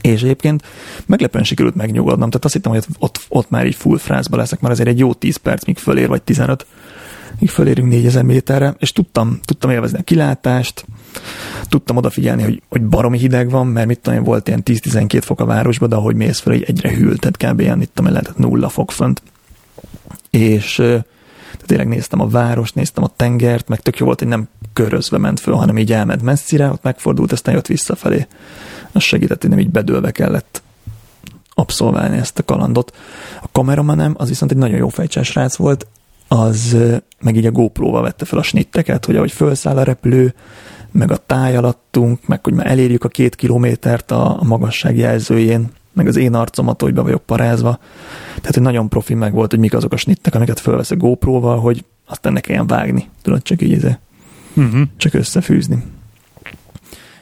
És 0.00 0.22
egyébként 0.22 0.62
meglepően 1.06 1.44
sikerült 1.44 1.74
megnyugodnom, 1.74 2.28
tehát 2.28 2.44
azt 2.44 2.54
hittem, 2.54 2.72
hogy 2.72 2.84
ott, 2.98 3.20
ott 3.28 3.50
már 3.50 3.66
így 3.66 3.74
full 3.74 3.98
frázba 3.98 4.36
leszek, 4.36 4.60
mert 4.60 4.72
azért 4.72 4.88
egy 4.88 4.98
jó 4.98 5.14
10 5.14 5.36
perc, 5.36 5.64
míg 5.64 5.78
fölér, 5.78 6.08
vagy 6.08 6.22
15, 6.22 6.66
míg 7.38 7.50
fölérünk 7.50 7.88
4000 7.88 8.22
méterre, 8.22 8.74
és 8.78 8.92
tudtam, 8.92 9.40
tudtam 9.44 9.70
élvezni 9.70 9.98
a 9.98 10.02
kilátást, 10.02 10.84
tudtam 11.68 11.96
odafigyelni, 11.96 12.42
hogy, 12.42 12.62
hogy 12.68 12.82
baromi 12.82 13.18
hideg 13.18 13.50
van, 13.50 13.66
mert 13.66 13.86
mit 13.86 14.00
tudom, 14.00 14.24
volt 14.24 14.48
ilyen 14.48 14.62
10-12 14.64 15.20
fok 15.24 15.40
a 15.40 15.44
városban, 15.44 15.88
de 15.88 15.96
ahogy 15.96 16.14
mész 16.14 16.40
fel, 16.40 16.52
egyre 16.52 16.94
hűlt, 16.94 17.20
tehát 17.20 17.54
kb. 17.54 17.60
ilyen, 17.60 17.80
itt 17.80 17.94
tudom, 17.94 18.12
lehetett 18.12 18.38
nulla 18.38 18.68
fok 18.68 18.90
fönt. 18.90 19.22
És 20.30 20.74
tehát 20.74 21.66
tényleg 21.66 21.88
néztem 21.88 22.20
a 22.20 22.28
várost, 22.28 22.74
néztem 22.74 23.04
a 23.04 23.12
tengert, 23.16 23.68
meg 23.68 23.80
tök 23.80 23.98
jó 23.98 24.06
volt, 24.06 24.18
hogy 24.18 24.28
nem 24.28 24.48
körözve 24.72 25.18
ment 25.18 25.40
föl, 25.40 25.54
hanem 25.54 25.78
így 25.78 25.92
elment 25.92 26.22
messzire, 26.22 26.70
ott 26.70 26.82
megfordult, 26.82 27.32
aztán 27.32 27.54
jött 27.54 27.66
visszafelé 27.66 28.26
az 28.96 29.02
segített, 29.02 29.40
hogy 29.40 29.50
nem 29.50 29.58
így 29.58 29.70
bedőlve 29.70 30.10
kellett 30.10 30.62
abszolválni 31.54 32.16
ezt 32.16 32.38
a 32.38 32.44
kalandot. 32.44 32.96
A 33.42 33.48
kameramanem 33.52 34.14
az 34.18 34.28
viszont 34.28 34.50
egy 34.50 34.56
nagyon 34.56 34.76
jó 34.76 34.88
fejcsás 34.88 35.34
rác 35.34 35.56
volt, 35.56 35.86
az 36.28 36.76
meg 37.20 37.36
így 37.36 37.46
a 37.46 37.50
GoPro-val 37.50 38.02
vette 38.02 38.24
fel 38.24 38.38
a 38.38 38.42
snitteket, 38.42 39.04
hogy 39.04 39.16
ahogy 39.16 39.32
felszáll 39.32 39.76
a 39.76 39.82
repülő, 39.82 40.34
meg 40.90 41.10
a 41.10 41.16
táj 41.16 41.56
alattunk, 41.56 42.26
meg 42.26 42.44
hogy 42.44 42.52
már 42.52 42.66
elérjük 42.66 43.04
a 43.04 43.08
két 43.08 43.34
kilométert 43.34 44.10
a, 44.10 44.40
a 44.40 44.44
magasság 44.44 44.96
jelzőjén, 44.96 45.70
meg 45.92 46.06
az 46.06 46.16
én 46.16 46.34
arcomat, 46.34 46.80
hogy 46.80 46.94
be 46.94 47.00
vagyok 47.00 47.22
parázva. 47.22 47.78
Tehát, 48.36 48.54
hogy 48.54 48.62
nagyon 48.62 48.88
profi 48.88 49.14
meg 49.14 49.32
volt, 49.32 49.50
hogy 49.50 49.60
mik 49.60 49.74
azok 49.74 49.92
a 49.92 49.96
snittek, 49.96 50.34
amiket 50.34 50.60
felvesz 50.60 50.90
a 50.90 50.96
GoPro-val, 50.96 51.60
hogy 51.60 51.84
aztán 52.06 52.32
ne 52.32 52.40
kelljen 52.40 52.66
vágni. 52.66 53.08
Tudod, 53.22 53.42
csak 53.42 53.62
így 53.62 53.86
uh-huh. 54.54 54.82
csak 54.96 55.14
összefűzni. 55.14 55.82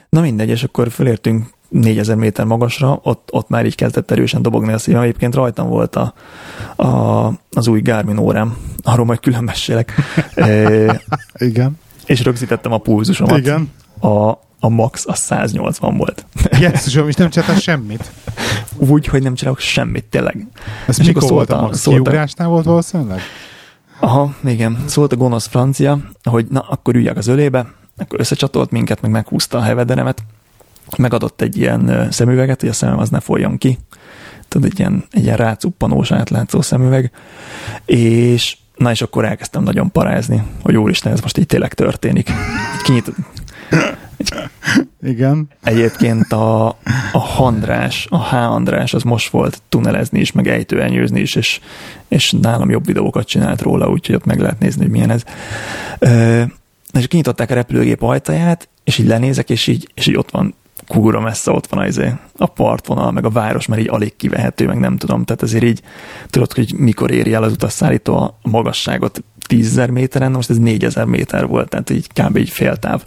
Na 0.09 0.21
mindegy, 0.21 0.49
és 0.49 0.63
akkor 0.63 0.91
fölértünk 0.91 1.47
4000 1.69 2.17
méter 2.17 2.45
magasra, 2.45 2.99
ott, 3.03 3.29
ott 3.33 3.49
már 3.49 3.67
így 3.67 3.75
kezdett 3.75 4.11
erősen 4.11 4.43
dobogni 4.43 4.73
a 4.73 4.79
szívem. 4.79 5.03
Egyébként 5.03 5.35
rajtam 5.35 5.69
volt 5.69 5.97
a, 5.97 6.15
a, 6.77 7.27
az 7.51 7.69
új 7.69 7.81
Garmin 7.81 8.19
órám, 8.19 8.57
arról 8.83 9.07
majd 9.07 9.21
külön 9.21 9.45
mesélek. 9.45 9.93
e, 10.35 11.01
Igen. 11.39 11.79
És 12.07 12.23
rögzítettem 12.23 12.73
a 12.73 12.79
pulzusomat. 12.79 13.39
Igen. 13.39 13.71
A, 14.01 14.31
a 14.61 14.69
max 14.69 15.07
a 15.07 15.15
180 15.15 15.97
volt. 15.97 16.27
Jesszusom, 16.61 17.09
és 17.09 17.15
nem 17.15 17.31
csináltál 17.31 17.59
semmit? 17.59 18.11
Úgy, 18.77 19.07
hogy 19.07 19.23
nem 19.23 19.35
csinálok 19.35 19.59
semmit, 19.59 20.05
tényleg. 20.05 20.47
Ez 20.87 21.01
és 21.01 21.07
mikor 21.07 21.31
volt 21.31 21.51
a 21.51 21.61
max? 21.61 21.83
Kiugrásnál 21.83 22.49
volt 22.49 22.65
valószínűleg? 22.65 23.21
Aha, 24.01 24.35
igen. 24.45 24.85
Szólt 24.87 25.13
a 25.13 25.17
gonosz 25.17 25.47
francia, 25.47 25.99
hogy 26.23 26.47
na, 26.51 26.61
akkor 26.61 26.95
üljek 26.95 27.17
az 27.17 27.27
ölébe, 27.27 27.67
akkor 27.97 28.21
összecsatolt 28.21 28.71
minket, 28.71 29.01
meg 29.01 29.11
meghúzta 29.11 29.59
a 29.59 29.63
hevederemet, 29.63 30.23
megadott 30.97 31.41
egy 31.41 31.57
ilyen 31.57 32.09
szemüveget, 32.11 32.61
hogy 32.61 32.69
a 32.69 32.73
szemem 32.73 32.99
az 32.99 33.11
ne 33.11 33.21
folyjon 33.21 33.59
ki. 33.59 33.79
Tudod, 34.49 34.71
egy 34.71 34.79
ilyen, 34.79 35.05
egy 35.11 35.25
ilyen 35.25 35.37
rácuppanós, 35.37 36.13
átlátszó 36.13 36.63
szemüveg. 36.63 37.11
És 37.85 38.57
na 38.77 38.91
és 38.91 39.03
akkor 39.03 39.25
elkezdtem 39.25 39.63
nagyon 39.63 39.91
parázni, 39.91 40.43
hogy 40.63 40.77
úristen, 40.77 41.13
ez 41.13 41.21
most 41.21 41.39
így 41.39 41.47
tényleg 41.47 41.75
történik. 41.75 42.31
Kinyit, 42.85 43.13
igen. 45.03 45.49
Egyébként 45.63 46.33
a, 46.33 46.67
a 47.13 47.19
Handrás, 47.19 48.07
a 48.11 48.29
H. 48.29 48.35
András 48.35 48.95
az 48.95 49.03
most 49.03 49.31
volt 49.31 49.63
tunelezni 49.69 50.21
is, 50.21 50.33
meg 50.33 50.49
ejtőenyőzni 50.49 51.21
is, 51.21 51.35
és, 51.35 51.61
és 52.09 52.35
nálam 52.41 52.71
jobb 52.71 52.87
videókat 52.87 53.27
csinált 53.27 53.63
róla, 53.63 53.89
úgyhogy 53.89 54.15
ott 54.15 54.25
meg 54.25 54.41
lehet 54.41 54.59
nézni, 54.59 54.83
hogy 54.83 54.91
milyen 54.91 55.11
ez. 55.11 55.23
Ö, 55.99 56.43
és 56.93 57.07
kinyitották 57.07 57.51
a 57.51 57.55
repülőgép 57.55 58.03
ajtaját, 58.03 58.69
és 58.85 58.99
így 58.99 59.07
lenézek, 59.07 59.51
és 59.51 59.67
így, 59.67 59.91
és 59.95 60.07
így 60.07 60.17
ott 60.17 60.31
van 60.31 60.55
kúra 60.87 61.21
messze 61.21 61.51
ott 61.51 61.67
van 61.67 61.85
az 61.85 62.01
a 62.37 62.47
partvonal, 62.47 63.11
meg 63.11 63.25
a 63.25 63.31
város, 63.31 63.67
mert 63.67 63.81
így 63.81 63.89
alig 63.89 64.17
kivehető, 64.17 64.67
meg 64.67 64.79
nem 64.79 64.97
tudom, 64.97 65.25
tehát 65.25 65.43
azért 65.43 65.65
így 65.65 65.83
tudod, 66.31 66.53
hogy 66.53 66.75
mikor 66.77 67.11
éri 67.11 67.33
el 67.33 67.43
az 67.43 67.53
utasszállító 67.53 68.17
a 68.17 68.39
magasságot 68.43 69.25
10.000 69.49 69.91
méteren, 69.91 70.33
most 70.33 70.51
ez 70.51 70.59
4000 70.59 71.05
méter 71.05 71.47
volt, 71.47 71.69
tehát 71.69 71.91
így 71.91 72.09
kb. 72.13 72.37
így 72.37 72.51
féltáv. 72.51 73.05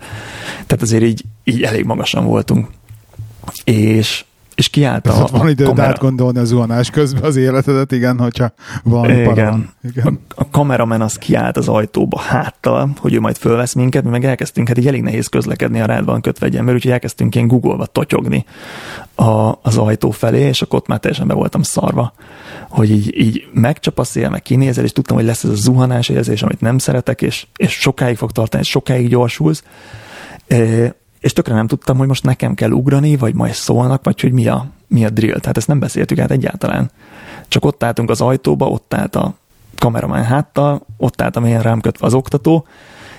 Tehát 0.65 0.81
azért 0.81 1.03
így, 1.03 1.23
így 1.43 1.63
elég 1.63 1.85
magasan 1.85 2.25
voltunk. 2.25 2.67
És 3.63 4.25
és 4.57 4.69
kiállt 4.69 5.07
a, 5.07 5.27
van 5.31 5.49
időd 5.49 5.67
kamera... 5.67 5.87
átgondolni 5.87 6.39
a 6.39 6.43
zuhanás 6.43 6.89
közben 6.89 7.23
az 7.23 7.35
életedet, 7.35 7.91
igen, 7.91 8.19
hogyha 8.19 8.51
valami 8.83 9.13
igen. 9.13 9.35
Van. 9.35 9.69
igen. 9.83 10.19
A, 10.35 10.41
a 10.41 10.49
kameramen 10.49 11.01
az 11.01 11.13
kiállt 11.13 11.57
az 11.57 11.67
ajtóba 11.67 12.19
háttal, 12.19 12.89
hogy 12.99 13.13
ő 13.13 13.19
majd 13.19 13.37
fölvesz 13.37 13.73
minket, 13.73 14.03
mi 14.03 14.09
meg 14.09 14.25
elkezdtünk, 14.25 14.67
hát 14.67 14.77
így 14.77 14.87
elég 14.87 15.01
nehéz 15.01 15.27
közlekedni 15.27 15.81
a 15.81 15.85
rádban 15.85 16.21
kötve 16.21 16.45
egy 16.45 16.55
ember, 16.55 16.73
úgyhogy 16.73 16.91
elkezdtünk 16.91 17.35
ilyen 17.35 17.47
Google-ba 17.47 17.85
totyogni 17.85 18.45
a, 19.15 19.59
az 19.61 19.77
ajtó 19.77 20.11
felé, 20.11 20.39
és 20.39 20.61
akkor 20.61 20.79
ott 20.79 20.87
már 20.87 20.99
teljesen 20.99 21.27
be 21.27 21.33
voltam 21.33 21.61
szarva, 21.61 22.13
hogy 22.69 22.91
így, 22.91 23.17
így 23.19 23.47
megcsap 23.53 23.99
a 23.99 24.03
szél, 24.03 24.29
meg 24.29 24.41
kinézel, 24.41 24.83
és 24.83 24.91
tudtam, 24.91 25.15
hogy 25.15 25.25
lesz 25.25 25.43
ez 25.43 25.49
a 25.49 25.55
zuhanás 25.55 26.09
érzés, 26.09 26.43
amit 26.43 26.61
nem 26.61 26.77
szeretek, 26.77 27.21
és, 27.21 27.47
és 27.55 27.71
sokáig 27.71 28.17
fog 28.17 28.31
tartani, 28.31 28.63
és 28.63 28.69
sokáig 28.69 29.09
gyorsulsz. 29.09 29.63
E, 30.47 30.95
és 31.19 31.33
tökre 31.33 31.53
nem 31.53 31.67
tudtam, 31.67 31.97
hogy 31.97 32.07
most 32.07 32.23
nekem 32.23 32.53
kell 32.53 32.71
ugrani, 32.71 33.15
vagy 33.15 33.33
majd 33.33 33.53
szólnak, 33.53 34.03
vagy 34.03 34.21
hogy 34.21 34.31
mi 34.31 34.47
a, 34.47 34.65
mi 34.87 35.05
a 35.05 35.09
drill. 35.09 35.39
Tehát 35.39 35.57
ezt 35.57 35.67
nem 35.67 35.79
beszéltük 35.79 36.19
át 36.19 36.31
egyáltalán. 36.31 36.91
Csak 37.47 37.65
ott 37.65 37.83
álltunk 37.83 38.09
az 38.09 38.21
ajtóba, 38.21 38.67
ott 38.67 38.93
állt 38.93 39.15
a 39.15 39.33
kameramán 39.77 40.23
háttal, 40.23 40.85
ott 40.97 41.21
álltam 41.21 41.45
ilyen 41.45 41.61
rám 41.61 41.81
kötve 41.81 42.05
az 42.05 42.13
oktató, 42.13 42.65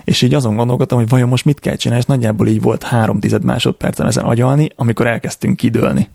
és 0.04 0.22
így 0.22 0.34
azon 0.34 0.56
gondolkodtam, 0.56 0.98
hogy 0.98 1.08
vajon 1.08 1.28
most 1.28 1.44
mit 1.44 1.61
kell 1.61 1.74
csinálni, 1.74 2.02
és 2.02 2.08
nagyjából 2.08 2.46
így 2.46 2.62
volt 2.62 2.82
három 2.82 3.20
tized 3.20 3.44
másodpercen 3.44 4.06
ezen 4.06 4.24
agyalni, 4.24 4.68
amikor 4.76 5.06
elkezdtünk 5.06 5.56
kidőlni 5.56 6.08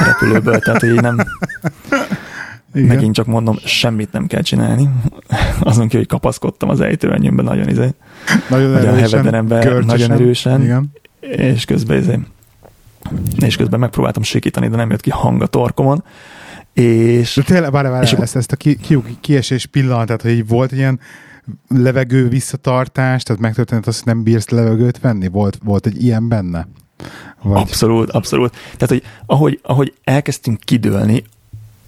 a 0.00 0.04
repülőből, 0.04 0.58
tehát 0.58 0.80
hogy 0.80 0.90
így 0.90 1.00
nem... 1.00 1.16
Igen. 2.74 2.88
Megint 2.88 3.14
csak 3.14 3.26
mondom, 3.26 3.58
semmit 3.64 4.12
nem 4.12 4.26
kell 4.26 4.42
csinálni. 4.42 4.88
Azon 5.60 5.88
ki, 5.88 5.96
hogy 5.96 6.06
kapaszkodtam 6.06 6.68
az 6.68 6.80
ejtőenyőmben 6.80 7.44
nagyon 7.44 7.68
izé. 7.68 7.94
Nagyon 8.48 8.76
erősen. 8.76 9.44
Nagyon 9.86 10.10
erősen. 10.10 10.62
Igen 10.62 10.92
és 11.30 11.64
közben, 11.64 11.96
ezért, 11.96 12.20
és 13.38 13.56
közben 13.56 13.80
megpróbáltam 13.80 14.22
sikítani, 14.22 14.68
de 14.68 14.76
nem 14.76 14.90
jött 14.90 15.00
ki 15.00 15.10
hang 15.10 15.42
a 15.42 15.46
torkomon. 15.46 16.04
És, 16.72 17.34
de 17.34 17.42
tényleg, 17.42 17.70
várj, 17.70 17.88
várj, 17.88 18.04
és 18.04 18.12
ezt, 18.12 18.36
ezt 18.36 18.52
a 18.52 18.56
ki, 18.56 18.76
ki, 18.76 18.98
kiesés 19.20 19.66
pillanatát, 19.66 20.22
hogy 20.22 20.30
így 20.30 20.48
volt 20.48 20.72
ilyen 20.72 21.00
levegő 21.68 22.28
visszatartás, 22.28 23.22
tehát 23.22 23.42
megtörtént 23.42 23.86
az, 23.86 23.96
hogy 23.96 24.14
nem 24.14 24.22
bírsz 24.22 24.48
levegőt 24.48 25.00
venni? 25.00 25.28
Volt, 25.28 25.58
volt 25.64 25.86
egy 25.86 26.02
ilyen 26.02 26.28
benne? 26.28 26.68
Vagy... 27.42 27.60
Abszolút, 27.60 28.10
abszolút. 28.10 28.52
Tehát, 28.76 28.88
hogy 28.88 29.02
ahogy, 29.26 29.60
ahogy 29.62 29.94
elkezdtünk 30.04 30.60
kidőlni, 30.60 31.24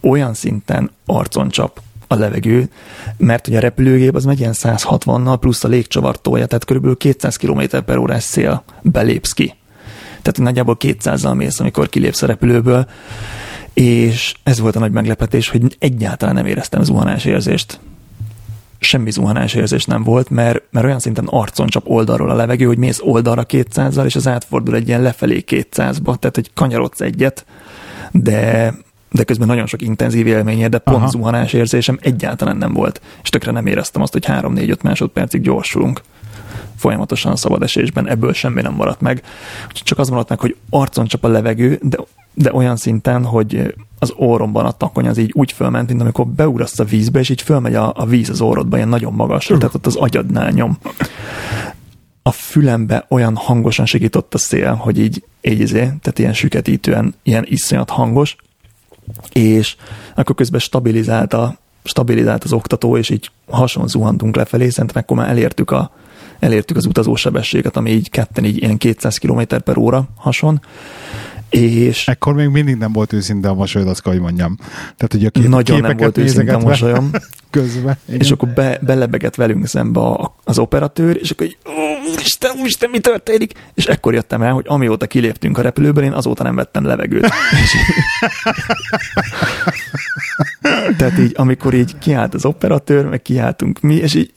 olyan 0.00 0.34
szinten 0.34 0.90
arcon 1.06 1.48
csap 1.48 1.80
a 2.08 2.14
levegő, 2.14 2.68
mert 3.16 3.46
ugye 3.46 3.56
a 3.56 3.60
repülőgép 3.60 4.14
az 4.14 4.24
megy 4.24 4.40
ilyen 4.40 4.54
160-nal, 4.56 5.36
plusz 5.40 5.64
a 5.64 5.68
légcsavar 5.68 6.20
tolja, 6.20 6.46
tehát 6.46 6.64
körülbelül 6.64 6.96
200 6.96 7.36
km 7.36 7.62
per 7.84 7.96
órás 7.96 8.22
szél 8.22 8.62
belépsz 8.82 9.32
ki. 9.32 9.54
Tehát 10.22 10.38
nagyjából 10.38 10.76
200-zal 10.80 11.36
mész, 11.36 11.60
amikor 11.60 11.88
kilépsz 11.88 12.22
a 12.22 12.26
repülőből, 12.26 12.86
és 13.72 14.34
ez 14.42 14.60
volt 14.60 14.76
a 14.76 14.78
nagy 14.78 14.92
meglepetés, 14.92 15.48
hogy 15.48 15.76
egyáltalán 15.78 16.34
nem 16.34 16.46
éreztem 16.46 16.82
zuhanás 16.82 17.24
érzést. 17.24 17.80
Semmi 18.78 19.10
zuhanás 19.10 19.54
érzés 19.54 19.84
nem 19.84 20.02
volt, 20.02 20.30
mert, 20.30 20.62
mert 20.70 20.86
olyan 20.86 20.98
szinten 20.98 21.26
arcon 21.26 21.66
csap 21.66 21.88
oldalról 21.88 22.30
a 22.30 22.34
levegő, 22.34 22.66
hogy 22.66 22.78
mész 22.78 23.00
oldalra 23.02 23.44
200-zal, 23.48 24.04
és 24.04 24.16
az 24.16 24.28
átfordul 24.28 24.74
egy 24.74 24.88
ilyen 24.88 25.02
lefelé 25.02 25.44
200-ba, 25.46 26.18
tehát 26.18 26.34
hogy 26.34 26.50
kanyarodsz 26.54 27.00
egyet, 27.00 27.46
de, 28.12 28.74
de 29.10 29.24
közben 29.24 29.46
nagyon 29.46 29.66
sok 29.66 29.82
intenzív 29.82 30.26
élménye, 30.26 30.68
de 30.68 30.78
pont 30.78 30.96
Aha. 30.96 31.08
zuhanás 31.08 31.52
érzésem 31.52 31.98
egyáltalán 32.00 32.56
nem 32.56 32.72
volt. 32.72 33.00
És 33.22 33.28
tökre 33.28 33.50
nem 33.50 33.66
éreztem 33.66 34.02
azt, 34.02 34.12
hogy 34.12 34.24
3-4-5 34.26 34.82
másodpercig 34.82 35.40
gyorsulunk 35.40 36.00
folyamatosan 36.76 37.36
szabad 37.36 37.62
esésben, 37.62 38.08
ebből 38.08 38.32
semmi 38.32 38.62
nem 38.62 38.74
maradt 38.74 39.00
meg. 39.00 39.22
Úgyhogy 39.62 39.82
csak 39.82 39.98
az 39.98 40.08
maradt 40.08 40.28
meg, 40.28 40.40
hogy 40.40 40.56
arcon 40.70 41.06
csap 41.06 41.24
a 41.24 41.28
levegő, 41.28 41.78
de, 41.82 41.98
de 42.34 42.52
olyan 42.52 42.76
szinten, 42.76 43.24
hogy 43.24 43.74
az 43.98 44.12
orromban 44.16 44.66
a 44.66 44.70
takony 44.70 45.08
az 45.08 45.18
így 45.18 45.32
úgy 45.34 45.52
fölment, 45.52 45.88
mint 45.88 46.00
amikor 46.00 46.26
beugrasz 46.26 46.78
a 46.78 46.84
vízbe, 46.84 47.18
és 47.18 47.28
így 47.28 47.42
fölmegy 47.42 47.74
a, 47.74 47.92
a 47.96 48.06
víz 48.06 48.30
az 48.30 48.40
orrodba 48.40 48.76
ilyen 48.76 48.88
nagyon 48.88 49.12
magasra, 49.12 49.54
uh. 49.54 49.60
tehát 49.60 49.74
ott 49.74 49.86
az 49.86 49.96
agyadnál 49.96 50.50
nyom. 50.50 50.78
A 52.22 52.30
fülembe 52.30 53.06
olyan 53.08 53.36
hangosan 53.36 53.86
segított 53.86 54.34
a 54.34 54.38
szél, 54.38 54.74
hogy 54.74 54.98
így, 54.98 55.24
így 55.40 55.60
izé, 55.60 55.80
tehát 55.80 56.18
ilyen 56.18 56.32
süketítően, 56.32 57.14
ilyen 57.22 57.44
iszonyat 57.48 57.90
hangos, 57.90 58.36
és 59.32 59.76
akkor 60.14 60.34
közben 60.34 60.60
stabilizált, 60.60 61.32
a, 61.32 61.58
stabilizált 61.84 62.44
az 62.44 62.52
oktató, 62.52 62.96
és 62.96 63.10
így 63.10 63.30
hason 63.50 63.88
zuhantunk 63.88 64.36
lefelé, 64.36 64.68
szerintem 64.68 65.02
akkor 65.02 65.16
már 65.16 65.28
elértük, 65.28 65.70
a, 65.70 65.90
elértük 66.38 66.76
az 66.76 66.86
utazósebességet, 66.86 67.76
ami 67.76 67.90
így 67.90 68.10
ketten 68.10 68.44
így 68.44 68.56
ilyen 68.56 68.76
200 68.76 69.18
km 69.18 69.40
per 69.64 69.78
óra 69.78 70.08
hason, 70.16 70.60
és... 71.50 72.08
Ekkor 72.08 72.34
még 72.34 72.48
mindig 72.48 72.76
nem 72.76 72.92
volt 72.92 73.12
őszinte 73.12 73.48
a 73.48 73.54
mosolyod, 73.54 73.88
azt 73.88 74.04
hogy 74.04 74.20
mondjam. 74.20 74.56
Tehát, 74.96 75.08
hogy 75.10 75.24
a 75.24 75.30
kép, 75.30 75.48
Nagyon 75.48 75.80
nem 75.80 75.96
volt 75.96 76.18
őszinte 76.18 76.54
a 76.54 76.58
mosolyom. 76.58 77.10
közben. 77.50 77.98
Igen. 78.08 78.20
És 78.20 78.30
akkor 78.30 78.48
be, 78.48 78.78
belebegett 78.82 79.34
velünk 79.34 79.66
szembe 79.66 80.00
a, 80.00 80.34
az 80.44 80.58
operatőr, 80.58 81.18
és 81.20 81.30
akkor 81.30 81.46
így, 81.46 81.58
úristen, 82.12 82.50
úristen, 82.60 82.90
mi 82.90 82.98
történik? 82.98 83.52
És 83.74 83.84
ekkor 83.84 84.14
jöttem 84.14 84.42
el, 84.42 84.52
hogy 84.52 84.64
amióta 84.68 85.06
kiléptünk 85.06 85.58
a 85.58 85.62
repülőből, 85.62 86.04
én 86.04 86.12
azóta 86.12 86.42
nem 86.42 86.54
vettem 86.54 86.84
levegőt. 86.84 87.28
Tehát 90.96 91.18
így, 91.18 91.32
amikor 91.36 91.74
így 91.74 91.98
kiállt 91.98 92.34
az 92.34 92.44
operatőr, 92.44 93.04
meg 93.04 93.22
kiáltunk 93.22 93.80
mi, 93.80 93.94
és 93.94 94.14
így, 94.14 94.32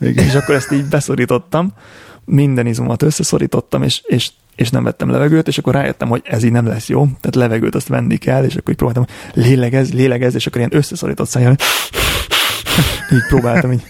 Igen. 0.00 0.24
és 0.24 0.34
akkor 0.34 0.54
ezt 0.54 0.72
így 0.72 0.84
beszorítottam, 0.84 1.72
minden 2.24 2.66
izmomat 2.66 3.02
összeszorítottam, 3.02 3.82
és, 3.82 4.02
és 4.04 4.30
és 4.56 4.70
nem 4.70 4.82
vettem 4.82 5.10
levegőt, 5.10 5.48
és 5.48 5.58
akkor 5.58 5.74
rájöttem, 5.74 6.08
hogy 6.08 6.22
ez 6.24 6.42
így 6.42 6.52
nem 6.52 6.66
lesz 6.66 6.88
jó, 6.88 7.04
tehát 7.04 7.34
levegőt 7.34 7.74
azt 7.74 7.88
venni 7.88 8.16
kell, 8.16 8.44
és 8.44 8.56
akkor 8.56 8.70
így 8.70 8.76
próbáltam, 8.76 9.06
lélegez, 9.32 9.92
lélegez, 9.92 10.34
és 10.34 10.46
akkor 10.46 10.58
ilyen 10.58 10.76
összeszorított 10.76 11.28
szájjal, 11.28 11.56
így 13.14 13.26
próbáltam 13.28 13.72
így, 13.72 13.82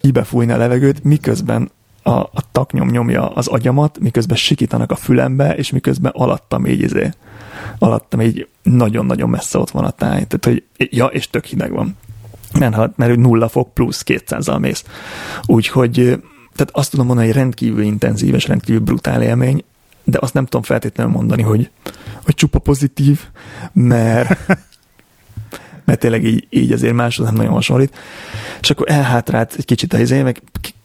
így 0.00 0.12
befújni 0.12 0.52
a 0.52 0.56
levegőt, 0.56 1.04
miközben 1.04 1.70
a, 2.02 2.10
a 2.10 2.42
taknyom 2.52 2.90
nyomja 2.90 3.28
az 3.28 3.46
agyamat, 3.46 3.98
miközben 3.98 4.36
sikítanak 4.36 4.90
a 4.90 4.96
fülembe, 4.96 5.56
és 5.56 5.70
miközben 5.70 6.12
alattam 6.14 6.66
így 6.66 6.80
izé, 6.80 7.10
alattam 7.78 8.20
így 8.20 8.48
nagyon-nagyon 8.62 9.28
messze 9.28 9.58
ott 9.58 9.70
van 9.70 9.84
a 9.84 9.90
táj. 9.90 10.26
Tehát, 10.26 10.44
hogy 10.44 10.64
ja, 10.76 11.06
és 11.06 11.30
tök 11.30 11.44
hideg 11.44 11.72
van. 11.72 11.96
Mert, 12.58 12.96
mert 12.96 13.16
nulla 13.16 13.48
fok 13.48 13.74
plusz 13.74 14.02
200-al 14.06 14.60
mész. 14.60 14.84
Úgyhogy 15.46 16.18
tehát 16.54 16.70
azt 16.72 16.90
tudom 16.90 17.06
mondani, 17.06 17.26
hogy 17.26 17.36
rendkívül 17.36 17.82
intenzív 17.82 18.34
és 18.34 18.46
rendkívül 18.46 18.80
brutál 18.80 19.22
élmény, 19.22 19.64
de 20.04 20.18
azt 20.20 20.34
nem 20.34 20.44
tudom 20.44 20.62
feltétlenül 20.62 21.12
mondani, 21.12 21.42
hogy, 21.42 21.70
hogy 22.24 22.34
csupa 22.34 22.58
pozitív, 22.58 23.20
mert 23.72 24.38
mert 25.84 26.00
tényleg 26.00 26.24
így, 26.24 26.46
így 26.50 26.72
azért 26.72 26.94
máshoz 26.94 27.26
nem 27.26 27.34
nagyon 27.34 27.52
hasonlít. 27.52 27.96
És 28.60 28.70
akkor 28.70 28.90
elhátrált 28.90 29.54
egy 29.56 29.64
kicsit 29.64 29.92
a 29.92 29.98
izé, 29.98 30.22
meg 30.22 30.42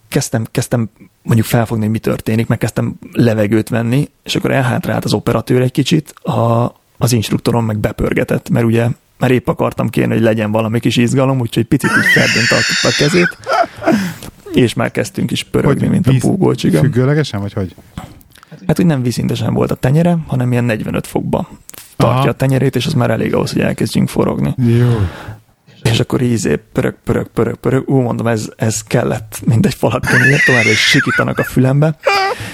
kezdtem, 0.08 0.46
kezdtem 0.50 0.90
mondjuk 1.22 1.46
felfogni, 1.46 1.82
hogy 1.82 1.92
mi 1.92 1.98
történik, 1.98 2.46
meg 2.46 2.58
kezdtem 2.58 2.98
levegőt 3.12 3.68
venni, 3.68 4.08
és 4.22 4.34
akkor 4.34 4.50
elhátrált 4.50 5.04
az 5.04 5.12
operatőr 5.12 5.60
egy 5.60 5.72
kicsit, 5.72 6.10
a, 6.10 6.72
az 6.98 7.12
instruktorom 7.12 7.64
meg 7.64 7.78
bepörgetett, 7.78 8.48
mert 8.48 8.66
ugye 8.66 8.86
már 9.18 9.30
épp 9.30 9.48
akartam 9.48 9.88
kérni, 9.88 10.12
hogy 10.12 10.22
legyen 10.22 10.50
valami 10.50 10.80
kis 10.80 10.96
izgalom, 10.96 11.40
úgyhogy 11.40 11.64
picit 11.64 11.90
így 11.90 12.46
tartotta 12.48 12.88
a 12.88 12.92
kezét, 12.98 13.38
és 14.52 14.74
már 14.74 14.90
kezdtünk 14.90 15.30
is 15.30 15.44
pörögni, 15.44 15.80
hogy 15.80 15.90
mint 15.90 16.06
a 16.06 16.12
púgócsiga. 16.18 16.78
Függőlegesen, 16.78 17.40
vagy 17.40 17.52
hogy? 17.52 17.74
Hát 18.66 18.78
úgy 18.78 18.86
nem 18.86 19.02
vízintesen 19.02 19.54
volt 19.54 19.70
a 19.70 19.74
tenyere, 19.74 20.18
hanem 20.26 20.52
ilyen 20.52 20.64
45 20.64 21.06
fokba 21.06 21.48
tartja 21.96 22.20
Aha. 22.20 22.28
a 22.28 22.32
tenyerét, 22.32 22.76
és 22.76 22.86
az 22.86 22.92
már 22.92 23.10
elég 23.10 23.34
ahhoz, 23.34 23.52
hogy 23.52 23.62
elkezdjünk 23.62 24.08
forogni. 24.08 24.54
Jó. 24.66 24.98
És 25.82 26.00
akkor 26.00 26.22
ízé 26.22 26.60
pörög, 26.72 26.94
pörög, 27.04 27.26
pörög, 27.26 27.56
pörög, 27.56 27.88
ú, 27.88 28.00
mondom, 28.00 28.26
ez, 28.26 28.48
ez 28.56 28.82
kellett, 28.82 29.40
mint 29.44 29.66
egy 29.66 29.74
falat 29.74 30.06
kenyér, 30.06 30.42
tovább 30.44 30.64
is 30.64 30.78
sikítanak 30.78 31.38
a 31.38 31.44
fülembe. 31.44 31.96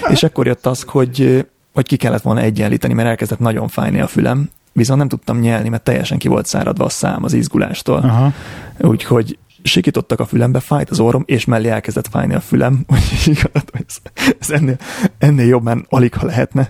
És 0.09 0.23
akkor 0.23 0.45
jött 0.45 0.65
az, 0.65 0.83
hogy, 0.87 1.45
hogy 1.73 1.85
ki 1.85 1.95
kellett 1.95 2.21
volna 2.21 2.41
egyenlíteni, 2.41 2.93
mert 2.93 3.07
elkezdett 3.07 3.39
nagyon 3.39 3.67
fájni 3.67 3.99
a 3.99 4.07
fülem, 4.07 4.49
viszont 4.73 4.99
nem 4.99 5.07
tudtam 5.07 5.39
nyelni, 5.39 5.69
mert 5.69 5.83
teljesen 5.83 6.17
ki 6.17 6.27
volt 6.27 6.45
száradva 6.45 6.85
a 6.85 6.89
szám 6.89 7.23
az 7.23 7.33
izgulástól. 7.33 7.97
Aha. 7.97 8.33
Úgyhogy 8.77 9.37
sikítottak 9.63 10.19
a 10.19 10.25
fülembe, 10.25 10.59
fájt 10.59 10.89
az 10.89 10.99
orrom, 10.99 11.23
és 11.25 11.45
mellé 11.45 11.69
elkezdett 11.69 12.07
fájni 12.07 12.33
a 12.33 12.39
fülem, 12.39 12.85
úgyhogy 12.93 13.49
ez, 13.87 13.97
ez 14.39 14.49
ennél, 14.49 14.77
ennél 15.17 15.45
jobb 15.45 15.63
már 15.63 15.77
alig, 15.89 16.13
ha 16.13 16.25
lehetne. 16.25 16.69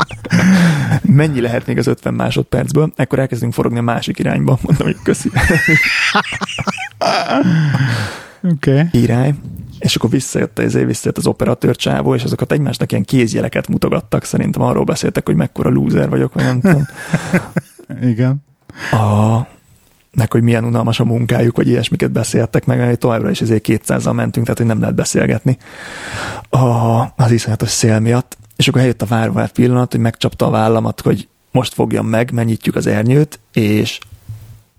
Mennyi 1.02 1.40
lehet 1.40 1.66
még 1.66 1.78
az 1.78 1.86
50 1.86 2.14
másodpercből? 2.14 2.92
Ekkor 2.96 3.18
elkezdünk 3.18 3.52
forogni 3.52 3.78
a 3.78 3.82
másik 3.82 4.18
irányba. 4.18 4.58
Mondom, 4.62 4.86
hogy 4.86 4.96
köszi. 5.02 5.30
Okay. 8.42 8.88
Király. 8.90 9.34
És 9.78 9.96
akkor 9.96 10.10
visszajött, 10.10 10.58
az, 10.58 10.72
visszajött 10.72 11.18
az 11.18 11.26
operatőr 11.26 11.76
csávó, 11.76 12.14
és 12.14 12.24
azokat 12.24 12.52
egymásnak 12.52 12.92
ilyen 12.92 13.04
kézjeleket 13.04 13.68
mutogattak. 13.68 14.24
Szerintem 14.24 14.62
arról 14.62 14.84
beszéltek, 14.84 15.26
hogy 15.26 15.36
mekkora 15.36 15.70
lúzer 15.70 16.08
vagyok, 16.08 16.34
vagy 16.34 16.44
nem 16.44 16.60
tudom. 16.60 16.86
Igen. 18.02 18.44
A, 18.90 19.46
meg 20.14 20.32
hogy 20.32 20.42
milyen 20.42 20.64
unalmas 20.64 21.00
a 21.00 21.04
munkájuk, 21.04 21.56
vagy 21.56 21.68
ilyesmiket 21.68 22.10
beszéltek 22.10 22.66
meg, 22.66 22.78
mert 22.78 22.98
továbbra 22.98 23.30
is 23.30 23.40
ezért 23.40 23.64
200-al 23.68 24.14
mentünk, 24.14 24.46
tehát 24.46 24.58
hogy 24.58 24.68
nem 24.68 24.80
lehet 24.80 24.94
beszélgetni 24.94 25.58
a, 26.48 26.58
az 27.16 27.30
iszonyatos 27.30 27.68
szél 27.68 28.00
miatt. 28.00 28.38
És 28.56 28.68
akkor 28.68 28.80
eljött 28.80 29.02
a 29.02 29.06
várvárt 29.06 29.52
pillanat, 29.52 29.90
hogy 29.90 30.00
megcsapta 30.00 30.46
a 30.46 30.50
vállamat, 30.50 31.00
hogy 31.00 31.28
most 31.50 31.74
fogjam 31.74 32.06
meg, 32.06 32.32
mennyitjük 32.32 32.76
az 32.76 32.86
ernyőt, 32.86 33.38
és 33.52 33.98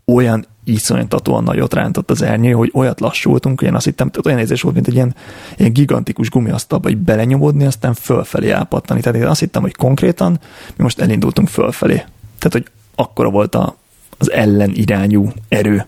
olyan 0.05 0.45
iszonyatatóan 0.63 1.43
nagyot 1.43 1.73
rántott 1.73 2.11
az 2.11 2.21
ernyő, 2.21 2.51
hogy 2.51 2.71
olyat 2.73 2.99
lassultunk, 2.99 3.59
hogy 3.59 3.67
én 3.67 3.75
azt 3.75 3.85
hittem, 3.85 4.09
tehát 4.09 4.25
olyan 4.25 4.39
érzés 4.39 4.61
volt, 4.61 4.75
mint 4.75 4.87
egy 4.87 4.93
ilyen, 4.93 5.15
ilyen 5.57 5.73
gigantikus 5.73 6.29
gumiasztalba, 6.29 6.87
hogy 6.87 6.97
belenyomódni, 6.97 7.65
aztán 7.65 7.93
fölfelé 7.93 8.49
elpattani. 8.49 9.01
Tehát 9.01 9.19
én 9.19 9.27
azt 9.27 9.39
hittem, 9.39 9.61
hogy 9.61 9.75
konkrétan 9.75 10.39
mi 10.75 10.83
most 10.83 10.99
elindultunk 10.99 11.47
fölfelé. 11.47 11.95
Tehát, 12.37 12.51
hogy 12.51 12.65
akkora 12.95 13.29
volt 13.29 13.55
a, 13.55 13.75
az 14.21 14.31
ellenirányú 14.31 15.31
erő 15.49 15.85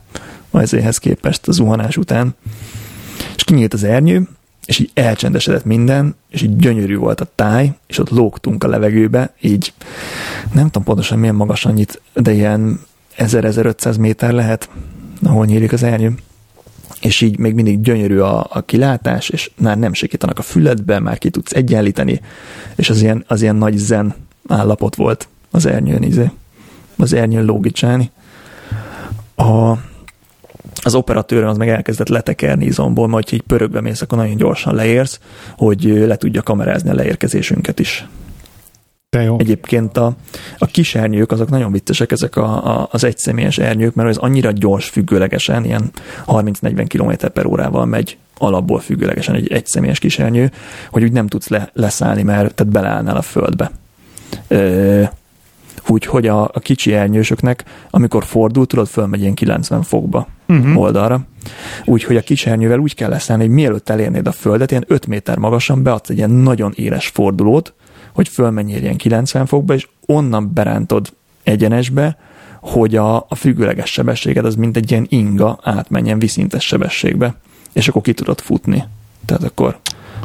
ezéhez 0.51 0.97
képest 0.97 1.47
a 1.47 1.51
zuhanás 1.51 1.97
után. 1.97 2.35
És 3.35 3.43
kinyílt 3.43 3.73
az 3.73 3.83
ernyő, 3.83 4.27
és 4.65 4.79
így 4.79 4.91
elcsendesedett 4.93 5.65
minden, 5.65 6.15
és 6.29 6.41
így 6.41 6.55
gyönyörű 6.55 6.97
volt 6.97 7.21
a 7.21 7.31
táj, 7.35 7.71
és 7.87 7.97
ott 7.97 8.09
lógtunk 8.09 8.63
a 8.63 8.67
levegőbe, 8.67 9.33
így 9.41 9.73
nem 10.53 10.65
tudom 10.65 10.83
pontosan 10.83 11.19
milyen 11.19 11.35
magas 11.35 11.65
annyit, 11.65 12.01
de 12.13 12.31
ilyen 12.31 12.79
1000-1500 13.17 13.99
méter 13.99 14.31
lehet, 14.31 14.69
ahol 15.23 15.45
nyílik 15.45 15.73
az 15.73 15.83
ernyő. 15.83 16.15
És 17.01 17.21
így 17.21 17.37
még 17.37 17.53
mindig 17.53 17.81
gyönyörű 17.81 18.17
a, 18.17 18.47
a 18.49 18.61
kilátás, 18.61 19.29
és 19.29 19.51
már 19.57 19.77
nem 19.77 19.93
sikítanak 19.93 20.39
a 20.39 20.41
füledbe, 20.41 20.99
már 20.99 21.17
ki 21.17 21.29
tudsz 21.29 21.53
egyenlíteni, 21.53 22.21
és 22.75 22.89
az 22.89 23.01
ilyen, 23.01 23.23
az 23.27 23.41
ilyen 23.41 23.55
nagy 23.55 23.77
zen 23.77 24.13
állapot 24.47 24.95
volt 24.95 25.27
az 25.51 25.65
ernyőn, 25.65 26.03
izé, 26.03 26.31
az 26.97 27.13
ernyőn 27.13 27.45
lógicsálni 27.45 28.11
a, 29.35 29.77
az 30.83 30.95
operatőr 30.95 31.43
az 31.43 31.57
meg 31.57 31.69
elkezdett 31.69 32.07
letekerni 32.07 32.65
izomból, 32.65 33.07
majd 33.07 33.27
így 33.31 33.41
pörögve 33.41 33.81
mész, 33.81 34.01
akkor 34.01 34.17
nagyon 34.17 34.35
gyorsan 34.35 34.75
leérsz, 34.75 35.19
hogy 35.57 35.83
le 35.83 36.15
tudja 36.15 36.41
kamerázni 36.41 36.89
a 36.89 36.93
leérkezésünket 36.93 37.79
is. 37.79 38.07
De 39.09 39.21
jó. 39.21 39.39
Egyébként 39.39 39.97
a, 39.97 40.15
a 40.57 40.65
kis 40.65 40.95
ernyők, 40.95 41.31
azok 41.31 41.49
nagyon 41.49 41.71
viccesek, 41.71 42.11
ezek 42.11 42.35
a, 42.35 42.79
a, 42.79 42.87
az 42.91 43.03
egyszemélyes 43.03 43.57
ernyők, 43.57 43.93
mert 43.93 44.09
ez 44.09 44.17
annyira 44.17 44.51
gyors 44.51 44.89
függőlegesen, 44.89 45.65
ilyen 45.65 45.91
30-40 46.27 46.85
km 46.87 47.27
per 47.33 47.45
órával 47.45 47.85
megy 47.85 48.17
alapból 48.37 48.79
függőlegesen 48.79 49.35
egy 49.35 49.51
egyszemélyes 49.51 49.99
kis 49.99 50.19
ernyő, 50.19 50.51
hogy 50.91 51.03
úgy 51.03 51.11
nem 51.11 51.27
tudsz 51.27 51.47
le, 51.47 51.69
leszállni, 51.73 52.23
mert 52.23 52.53
tehát 52.53 52.73
beleállnál 52.73 53.17
a 53.17 53.21
földbe. 53.21 53.71
Ö, 54.47 55.03
úgyhogy 55.89 56.27
a, 56.27 56.43
a 56.43 56.59
kicsi 56.59 56.93
elnyősöknek, 56.93 57.63
amikor 57.89 58.23
fordul, 58.23 58.65
tudod, 58.65 58.87
fölmegy 58.87 59.21
ilyen 59.21 59.33
90 59.33 59.83
fokba 59.83 60.27
uh-huh. 60.47 60.79
oldalra. 60.79 61.21
Úgyhogy 61.85 62.15
a 62.15 62.21
kis 62.21 62.45
elnyővel 62.45 62.79
úgy 62.79 62.95
kell 62.95 63.09
leszállni, 63.09 63.43
hogy 63.43 63.53
mielőtt 63.53 63.89
elérnéd 63.89 64.27
a 64.27 64.31
földet, 64.31 64.71
ilyen 64.71 64.85
5 64.87 65.07
méter 65.07 65.37
magasan 65.37 65.83
beadsz 65.83 66.09
egy 66.09 66.17
ilyen 66.17 66.29
nagyon 66.29 66.73
éles 66.75 67.07
fordulót, 67.07 67.73
hogy 68.13 68.27
fölmenjél 68.27 68.81
ilyen 68.81 68.97
90 68.97 69.45
fokba, 69.45 69.73
és 69.73 69.87
onnan 70.05 70.53
berántod 70.53 71.13
egyenesbe, 71.43 72.17
hogy 72.61 72.95
a, 72.95 73.15
a 73.15 73.35
függőleges 73.35 73.91
sebességed 73.91 74.45
az 74.45 74.55
mint 74.55 74.77
egy 74.77 74.91
ilyen 74.91 75.05
inga 75.09 75.59
átmenjen 75.63 76.19
viszintes 76.19 76.65
sebességbe, 76.65 77.35
és 77.71 77.87
akkor 77.87 78.01
ki 78.01 78.13
tudod 78.13 78.39
futni. 78.39 78.83
Tehát 79.25 79.43
akkor 79.43 79.79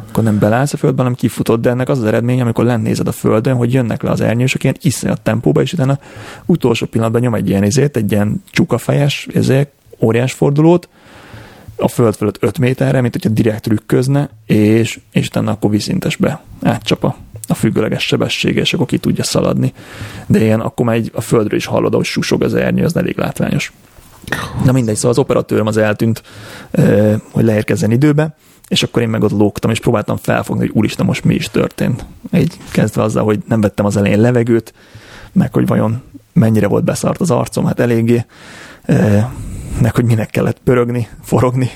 akkor 0.09 0.23
nem 0.23 0.39
belállsz 0.39 0.73
a 0.73 0.77
földbe, 0.77 1.01
hanem 1.01 1.15
kifutod, 1.17 1.61
de 1.61 1.69
ennek 1.69 1.89
az 1.89 1.97
az 1.97 2.03
eredmény, 2.03 2.41
amikor 2.41 2.65
lennézed 2.65 3.07
a 3.07 3.11
földön, 3.11 3.55
hogy 3.55 3.73
jönnek 3.73 4.01
le 4.01 4.09
az 4.09 4.21
ernyősök 4.21 4.63
ilyen 4.63 4.75
iszonyat 4.81 5.21
tempóba, 5.21 5.61
és 5.61 5.73
utána 5.73 5.99
utolsó 6.45 6.85
pillanatban 6.85 7.21
nyom 7.21 7.33
egy 7.33 7.49
ilyen 7.49 7.63
izét, 7.63 7.97
egy 7.97 8.11
ilyen 8.11 8.43
csukafejes, 8.51 9.27
ezért 9.33 9.69
óriás 9.99 10.33
fordulót, 10.33 10.89
a 11.75 11.87
föld 11.87 12.15
fölött 12.15 12.37
5 12.43 12.59
méterre, 12.59 13.01
mint 13.01 13.13
hogyha 13.13 13.29
direkt 13.29 13.67
rükközne, 13.67 14.29
és, 14.45 14.99
és 15.11 15.27
utána 15.27 15.51
akkor 15.51 15.69
viszintesbe 15.69 16.41
átcsapa 16.61 17.15
a 17.47 17.53
függőleges 17.53 18.05
sebessége, 18.05 18.61
és 18.61 18.73
akkor 18.73 18.85
ki 18.85 18.97
tudja 18.97 19.23
szaladni. 19.23 19.73
De 20.25 20.41
ilyen 20.41 20.59
akkor 20.59 20.85
már 20.85 20.95
egy, 20.95 21.11
a 21.13 21.21
földről 21.21 21.59
is 21.59 21.65
hallod, 21.65 21.93
hogy 21.93 22.05
susog 22.05 22.43
az 22.43 22.53
ernyő, 22.53 22.83
az 22.83 22.95
elég 22.95 23.17
látványos. 23.17 23.73
Na 24.63 24.71
mindegy, 24.71 24.95
szóval 24.95 25.11
az 25.11 25.17
operatőröm 25.17 25.67
az 25.67 25.77
eltűnt, 25.77 26.23
hogy 27.31 27.43
leérkezzen 27.43 27.91
időbe, 27.91 28.35
és 28.69 28.83
akkor 28.83 29.01
én 29.01 29.09
meg 29.09 29.23
ott 29.23 29.31
lógtam, 29.31 29.71
és 29.71 29.79
próbáltam 29.79 30.17
felfogni, 30.17 30.65
hogy 30.65 30.75
úristen, 30.75 31.05
most 31.05 31.23
mi 31.23 31.33
is 31.33 31.49
történt. 31.49 32.05
Egy 32.31 32.57
kezdve 32.71 33.03
azzal, 33.03 33.23
hogy 33.23 33.39
nem 33.47 33.61
vettem 33.61 33.85
az 33.85 33.97
elején 33.97 34.19
levegőt, 34.19 34.73
meg 35.31 35.53
hogy 35.53 35.67
vajon 35.67 36.01
mennyire 36.33 36.67
volt 36.67 36.83
beszart 36.83 37.21
az 37.21 37.31
arcom, 37.31 37.65
hát 37.65 37.79
eléggé, 37.79 38.25
e, 38.83 39.31
meg 39.81 39.95
hogy 39.95 40.05
minek 40.05 40.29
kellett 40.29 40.59
pörögni, 40.63 41.07
forogni. 41.21 41.69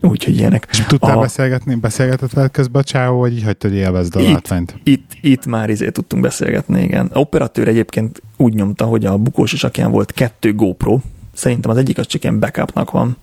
Úgyhogy 0.00 0.36
ilyenek. 0.36 0.66
És 0.70 0.78
tudtál 0.78 1.18
a... 1.18 1.20
beszélgetni, 1.20 1.74
beszélgetett 1.74 2.32
veled 2.32 2.50
közben 2.50 2.82
a 2.82 2.84
csávó, 2.84 3.18
vagy 3.18 3.32
így 3.32 3.42
hagytad, 3.42 3.70
hogy 3.70 3.78
élvezd 3.78 4.16
a 4.16 4.20
itt, 4.20 4.32
látványt? 4.32 4.80
Itt, 4.82 5.10
itt 5.20 5.46
már 5.46 5.70
izé 5.70 5.90
tudtunk 5.90 6.22
beszélgetni, 6.22 6.82
igen. 6.82 7.10
A 7.12 7.18
operatőr 7.18 7.68
egyébként 7.68 8.22
úgy 8.36 8.54
nyomta, 8.54 8.84
hogy 8.84 9.04
a 9.04 9.16
bukós 9.16 9.52
isakján 9.52 9.90
volt 9.90 10.12
kettő 10.12 10.54
GoPro, 10.54 11.00
szerintem 11.34 11.70
az 11.70 11.76
egyik 11.76 11.98
az 11.98 12.06
csak 12.06 12.22
ilyen 12.22 12.40
backupnak 12.40 12.90
van, 12.90 13.16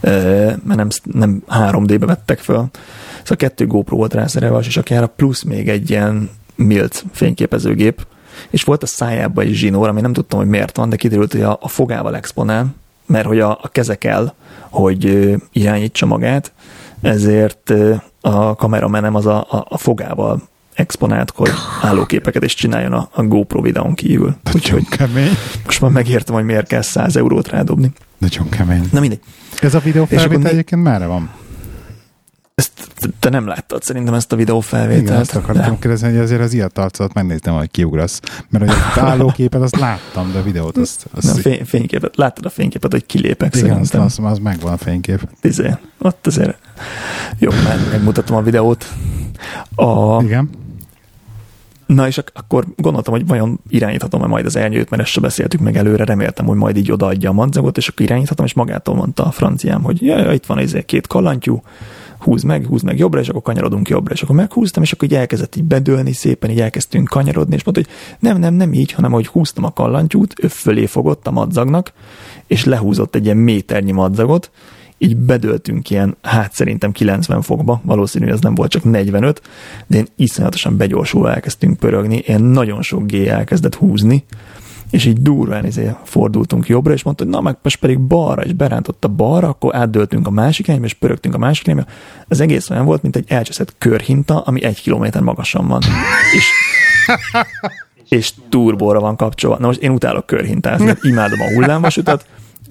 mert 0.00 0.74
nem, 0.74 0.88
nem 1.02 1.42
3D-be 1.48 2.06
vettek 2.06 2.38
föl. 2.38 2.68
Szóval 3.18 3.36
kettő 3.36 3.66
GoPro 3.66 3.96
volt 3.96 4.14
rászerelve 4.14 4.56
a 4.56 4.62
sisakjára, 4.62 5.06
plusz 5.06 5.42
még 5.42 5.68
egy 5.68 5.90
ilyen 5.90 6.30
milt 6.54 7.04
fényképezőgép, 7.12 8.06
és 8.50 8.62
volt 8.62 8.82
a 8.82 8.86
szájában 8.86 9.44
egy 9.44 9.52
zsinór, 9.52 9.88
ami 9.88 10.00
nem 10.00 10.12
tudtam, 10.12 10.38
hogy 10.38 10.48
miért 10.48 10.76
van, 10.76 10.88
de 10.88 10.96
kiderült, 10.96 11.32
hogy 11.32 11.42
a, 11.42 11.58
a 11.60 11.68
fogával 11.68 12.16
exponál, 12.16 12.74
mert 13.06 13.26
hogy 13.26 13.40
a, 13.40 13.50
a 13.50 13.68
keze 13.72 13.94
kell, 13.94 14.32
hogy 14.70 15.34
irányítsa 15.52 16.06
magát, 16.06 16.52
ezért 17.00 17.72
a 18.20 18.54
kameramenem 18.54 19.14
az 19.14 19.26
a, 19.26 19.46
a, 19.50 19.66
a 19.68 19.78
fogával 19.78 20.42
exponált, 20.76 21.32
hogy 21.34 21.50
állóképeket 21.82 22.44
is 22.44 22.54
csináljon 22.54 22.92
a, 22.92 23.08
a 23.12 23.22
GoPro 23.22 23.60
videón 23.60 23.94
kívül. 23.94 24.36
Úgyhogy 24.54 24.88
kemény. 24.88 25.30
Most 25.64 25.80
már 25.80 25.90
megértem, 25.90 26.34
hogy 26.34 26.44
miért 26.44 26.66
kell 26.66 26.82
100 26.82 27.16
eurót 27.16 27.48
rádobni. 27.48 27.92
Nagyon 28.18 28.48
kemény. 28.48 28.88
Na 28.92 29.00
mindegy. 29.00 29.20
Ez 29.60 29.74
a 29.74 29.78
videó 29.78 30.04
felvétel 30.04 30.50
egyébként 30.50 30.82
merre 30.82 31.06
van? 31.06 31.30
Ezt 32.54 32.72
te, 33.18 33.28
nem 33.28 33.46
láttad 33.46 33.82
szerintem 33.82 34.14
ezt 34.14 34.32
a 34.32 34.36
videófelvételt. 34.36 35.02
Igen, 35.02 35.16
azt 35.16 35.34
akartam 35.34 35.72
de... 35.72 35.78
kérdezni, 35.80 36.08
hogy 36.08 36.18
azért 36.18 36.40
az 36.40 36.52
ilyet 36.52 36.78
arcot 36.78 37.14
megnéztem, 37.14 37.54
hogy 37.54 37.70
kiugrasz. 37.70 38.20
Mert 38.48 38.64
hogy 38.64 39.02
a 39.04 39.06
állóképet 39.06 39.60
azt 39.60 39.76
láttam, 39.76 40.32
de 40.32 40.38
a 40.38 40.42
videót 40.42 40.76
azt... 40.76 41.06
azt 41.14 41.26
nem, 41.26 41.36
fény, 41.36 41.64
fényképet, 41.64 42.16
láttad 42.16 42.44
a 42.44 42.50
fényképet, 42.50 42.92
hogy 42.92 43.06
kilépek 43.06 43.54
Igen, 43.54 43.68
szerintem. 43.68 44.00
Az, 44.00 44.18
az, 44.18 44.32
az 44.32 44.38
megvan 44.38 44.72
a 44.72 44.76
fénykép. 44.76 45.28
Izé, 45.42 45.70
ott 45.98 46.26
azért 46.26 46.58
jó, 47.38 47.50
mert 47.50 47.90
megmutatom 47.90 48.36
a 48.36 48.42
videót. 48.42 48.86
A, 49.74 50.22
Igen. 50.22 50.50
Na 51.86 52.06
és 52.06 52.18
ak- 52.18 52.38
akkor 52.38 52.64
gondoltam, 52.76 53.14
hogy 53.14 53.26
vajon 53.26 53.60
irányíthatom-e 53.68 54.26
majd 54.26 54.46
az 54.46 54.56
elnyőt, 54.56 54.90
mert 54.90 55.02
ezt 55.02 55.10
se 55.10 55.20
beszéltük 55.20 55.60
meg 55.60 55.76
előre, 55.76 56.04
reméltem, 56.04 56.46
hogy 56.46 56.56
majd 56.56 56.76
így 56.76 56.92
odaadja 56.92 57.30
a 57.30 57.32
madzagot, 57.32 57.76
és 57.76 57.88
akkor 57.88 58.06
irányíthatom, 58.06 58.44
és 58.46 58.54
magától 58.54 58.94
mondta 58.94 59.24
a 59.24 59.30
franciám, 59.30 59.82
hogy 59.82 60.02
ja, 60.02 60.18
ja 60.18 60.32
itt 60.32 60.46
van 60.46 60.58
ez 60.58 60.76
két 60.86 61.06
kalantyú, 61.06 61.62
húz 62.18 62.42
meg, 62.42 62.66
húz 62.66 62.82
meg 62.82 62.98
jobbra, 62.98 63.20
és 63.20 63.28
akkor 63.28 63.42
kanyarodunk 63.42 63.88
jobbra, 63.88 64.14
és 64.14 64.22
akkor 64.22 64.36
meghúztam, 64.36 64.82
és 64.82 64.92
akkor 64.92 65.08
így 65.08 65.14
elkezdett 65.14 65.56
így 65.56 65.64
bedőlni 65.64 66.12
szépen, 66.12 66.50
így 66.50 66.60
elkezdtünk 66.60 67.08
kanyarodni, 67.08 67.54
és 67.54 67.64
mondta, 67.64 67.82
hogy 67.84 68.18
nem, 68.18 68.38
nem, 68.38 68.54
nem 68.54 68.72
így, 68.72 68.92
hanem 68.92 69.12
hogy 69.12 69.26
húztam 69.26 69.64
a 69.64 69.72
kallantyút, 69.72 70.34
ő 70.42 70.48
fölé 70.48 70.86
fogott 70.86 71.26
a 71.26 71.30
madzagnak, 71.30 71.92
és 72.46 72.64
lehúzott 72.64 73.14
egy 73.14 73.24
ilyen 73.24 73.36
méternyi 73.36 73.92
madzagot, 73.92 74.50
így 74.98 75.16
bedöltünk 75.16 75.90
ilyen, 75.90 76.16
hát 76.22 76.52
szerintem 76.52 76.92
90 76.92 77.42
fokba, 77.42 77.80
valószínű 77.84 78.26
ez 78.26 78.40
nem 78.40 78.54
volt 78.54 78.70
csak 78.70 78.84
45, 78.84 79.42
de 79.86 79.96
én 79.96 80.06
iszonyatosan 80.16 80.76
begyorsulva 80.76 81.32
elkezdtünk 81.32 81.78
pörögni, 81.78 82.16
én 82.16 82.40
nagyon 82.40 82.82
sok 82.82 83.06
G 83.06 83.14
elkezdett 83.14 83.74
húzni, 83.74 84.24
és 84.90 85.04
így 85.04 85.22
durván 85.22 85.66
izé 85.66 85.90
fordultunk 86.04 86.66
jobbra, 86.66 86.92
és 86.92 87.02
mondta, 87.02 87.24
hogy 87.24 87.32
na 87.32 87.40
meg 87.40 87.56
most 87.62 87.78
pedig 87.78 88.00
balra, 88.00 88.42
és 88.42 88.52
berántotta 88.52 89.08
balra, 89.08 89.48
akkor 89.48 89.74
átdöltünk 89.74 90.26
a 90.26 90.30
másik 90.30 90.66
irányba, 90.66 90.86
és 90.86 90.94
pörögtünk 90.94 91.34
a 91.34 91.38
másik 91.38 91.66
irányba. 91.66 91.84
Az 92.28 92.40
egész 92.40 92.70
olyan 92.70 92.84
volt, 92.84 93.02
mint 93.02 93.16
egy 93.16 93.24
elcseszett 93.28 93.74
körhinta, 93.78 94.40
ami 94.40 94.62
egy 94.62 94.80
kilométer 94.80 95.22
magasan 95.22 95.66
van. 95.66 95.82
és 96.36 96.44
és 98.08 98.32
turbóra 98.48 99.00
van 99.00 99.16
kapcsolva. 99.16 99.58
Na 99.58 99.66
most 99.66 99.80
én 99.80 99.90
utálok 99.90 100.26
körhintázni, 100.26 100.92
imádom 101.02 101.40
a 101.40 101.54
hullámvasutat, 101.54 102.26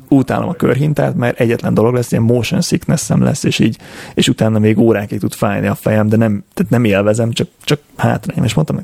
utálom 0.09 0.49
a 0.49 0.53
körhintát, 0.53 1.15
mert 1.15 1.39
egyetlen 1.39 1.73
dolog 1.73 1.93
lesz, 1.93 2.11
ilyen 2.11 2.23
motion 2.23 2.61
sickness 2.61 3.09
lesz, 3.09 3.43
és 3.43 3.59
így, 3.59 3.77
és 4.13 4.27
utána 4.27 4.59
még 4.59 4.79
órákig 4.79 5.19
tud 5.19 5.33
fájni 5.33 5.67
a 5.67 5.75
fejem, 5.75 6.09
de 6.09 6.17
nem, 6.17 6.43
tehát 6.53 6.71
nem 6.71 6.83
élvezem, 6.83 7.31
csak, 7.31 7.47
csak 7.63 7.79
hátrányom. 7.95 8.43
És 8.43 8.53
mondtam, 8.53 8.81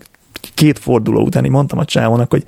két 0.53 0.79
forduló 0.79 1.21
után 1.21 1.45
így 1.45 1.51
mondtam 1.51 1.79
a 1.79 1.85
csávónak, 1.85 2.31
hogy 2.31 2.45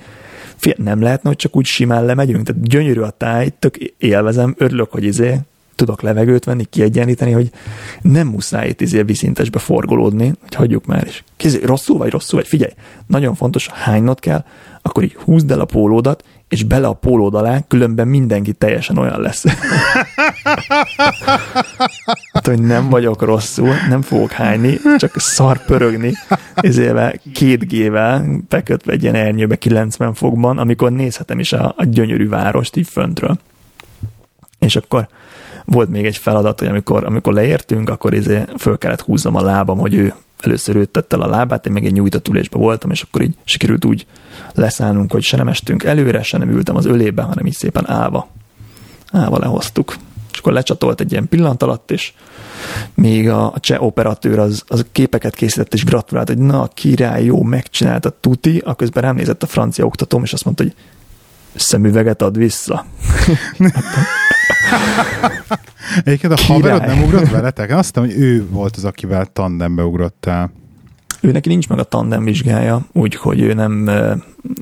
fél, 0.55 0.75
nem 0.77 1.01
lehetne, 1.01 1.29
hogy 1.29 1.37
csak 1.37 1.55
úgy 1.55 1.65
simán 1.65 2.05
lemegyünk, 2.05 2.45
tehát 2.45 2.67
gyönyörű 2.67 2.99
a 2.99 3.09
táj, 3.09 3.49
tök 3.59 3.77
élvezem, 3.97 4.55
örülök, 4.57 4.91
hogy 4.91 5.03
izé, 5.03 5.39
tudok 5.75 6.01
levegőt 6.01 6.43
venni, 6.43 6.63
kiegyenlíteni, 6.69 7.31
hogy 7.31 7.49
nem 8.01 8.27
muszáj 8.27 8.67
itt 8.67 8.81
izé 8.81 9.01
viszintesbe 9.01 9.59
forgolódni, 9.59 10.33
hogy 10.41 10.55
hagyjuk 10.55 10.85
már 10.85 11.07
is. 11.07 11.23
Kézé, 11.37 11.59
rosszul 11.63 11.97
vagy, 11.97 12.11
rosszul 12.11 12.39
vagy, 12.39 12.47
figyelj, 12.47 12.71
nagyon 13.07 13.35
fontos, 13.35 13.67
hánynod 13.67 14.19
kell, 14.19 14.45
akkor 14.81 15.03
így 15.03 15.15
húzd 15.15 15.51
el 15.51 15.59
a 15.59 15.65
pólódat, 15.65 16.23
és 16.53 16.63
bele 16.63 16.87
a 16.87 16.93
pólód 16.93 17.33
alá, 17.33 17.59
különben 17.67 18.07
mindenki 18.07 18.53
teljesen 18.53 18.97
olyan 18.97 19.21
lesz. 19.21 19.45
hát, 22.33 22.47
hogy 22.47 22.61
nem 22.61 22.89
vagyok 22.89 23.21
rosszul, 23.21 23.73
nem 23.89 24.01
fogok 24.01 24.31
hányni, 24.31 24.77
csak 24.97 25.11
szar 25.15 25.65
pörögni, 25.65 26.13
ezért 26.55 27.19
két 27.33 27.67
gével 27.67 28.43
bekötve 28.49 28.91
egy 28.91 29.03
ilyen 29.03 29.15
ernyőbe 29.15 29.55
90 29.55 30.13
fokban, 30.13 30.57
amikor 30.57 30.91
nézhetem 30.91 31.39
is 31.39 31.53
a, 31.53 31.73
a 31.77 31.83
gyönyörű 31.83 32.29
várost 32.29 32.75
így 32.75 32.87
föntről. 32.87 33.37
És 34.59 34.75
akkor 34.75 35.07
volt 35.65 35.89
még 35.89 36.05
egy 36.05 36.17
feladat, 36.17 36.59
hogy 36.59 36.67
amikor, 36.67 37.03
amikor 37.03 37.33
leértünk, 37.33 37.89
akkor 37.89 38.13
izé 38.13 38.43
föl 38.57 38.77
kellett 38.77 39.01
húznom 39.01 39.35
a 39.35 39.41
lábam, 39.41 39.77
hogy 39.77 39.93
ő 39.93 40.13
először 40.45 40.75
őt 40.75 40.89
tette 40.89 41.15
a 41.15 41.27
lábát, 41.27 41.65
én 41.65 41.73
meg 41.73 41.85
egy 41.85 41.93
nyújtott 41.93 42.27
ülésbe 42.27 42.57
voltam, 42.57 42.91
és 42.91 43.01
akkor 43.01 43.21
így 43.21 43.35
sikerült 43.43 43.85
úgy 43.85 44.05
leszállnunk, 44.53 45.11
hogy 45.11 45.23
se 45.23 45.37
nem 45.37 45.47
estünk 45.47 45.83
előre, 45.83 46.23
se 46.23 46.37
nem 46.37 46.49
ültem 46.49 46.75
az 46.75 46.85
ölébe, 46.85 47.21
hanem 47.21 47.45
így 47.45 47.53
szépen 47.53 47.89
állva. 47.89 48.27
Állva 49.11 49.39
lehoztuk. 49.39 49.95
És 50.31 50.39
akkor 50.39 50.53
lecsatolt 50.53 50.99
egy 50.99 51.11
ilyen 51.11 51.27
pillanat 51.27 51.63
alatt, 51.63 51.91
és 51.91 52.13
még 52.93 53.29
a, 53.29 53.45
a 53.53 53.59
cseh 53.59 53.83
operatőr 53.83 54.39
az, 54.39 54.63
az 54.67 54.85
képeket 54.91 55.35
készített, 55.35 55.73
és 55.73 55.83
gratulált, 55.83 56.27
hogy 56.27 56.37
na, 56.37 56.67
király, 56.67 57.23
jó, 57.23 57.43
megcsinálta 57.43 58.09
tuti, 58.19 58.61
a 58.65 58.73
közben 58.73 59.03
rám 59.03 59.15
nézett 59.15 59.43
a 59.43 59.47
francia 59.47 59.85
oktatóm, 59.85 60.23
és 60.23 60.33
azt 60.33 60.45
mondta, 60.45 60.63
hogy 60.63 60.73
szemüveget 61.55 62.21
ad 62.21 62.37
vissza. 62.37 62.85
Egyébként 66.03 66.33
a 66.33 66.35
Király. 66.35 66.59
haverod 66.61 66.85
nem 66.85 67.03
ugrott 67.03 67.29
veletek? 67.29 67.71
Azt 67.71 67.95
hiszem, 67.95 68.09
hogy 68.09 68.21
ő 68.21 68.47
volt 68.49 68.75
az, 68.75 68.85
akivel 68.85 69.25
tandembe 69.25 69.83
ugrottál. 69.83 70.51
Ő 71.21 71.31
neki 71.31 71.49
nincs 71.49 71.69
meg 71.69 71.79
a 71.79 71.83
tandem 71.83 72.23
vizsgája, 72.23 72.85
úgyhogy 72.91 73.41
ő 73.41 73.53
nem 73.53 73.89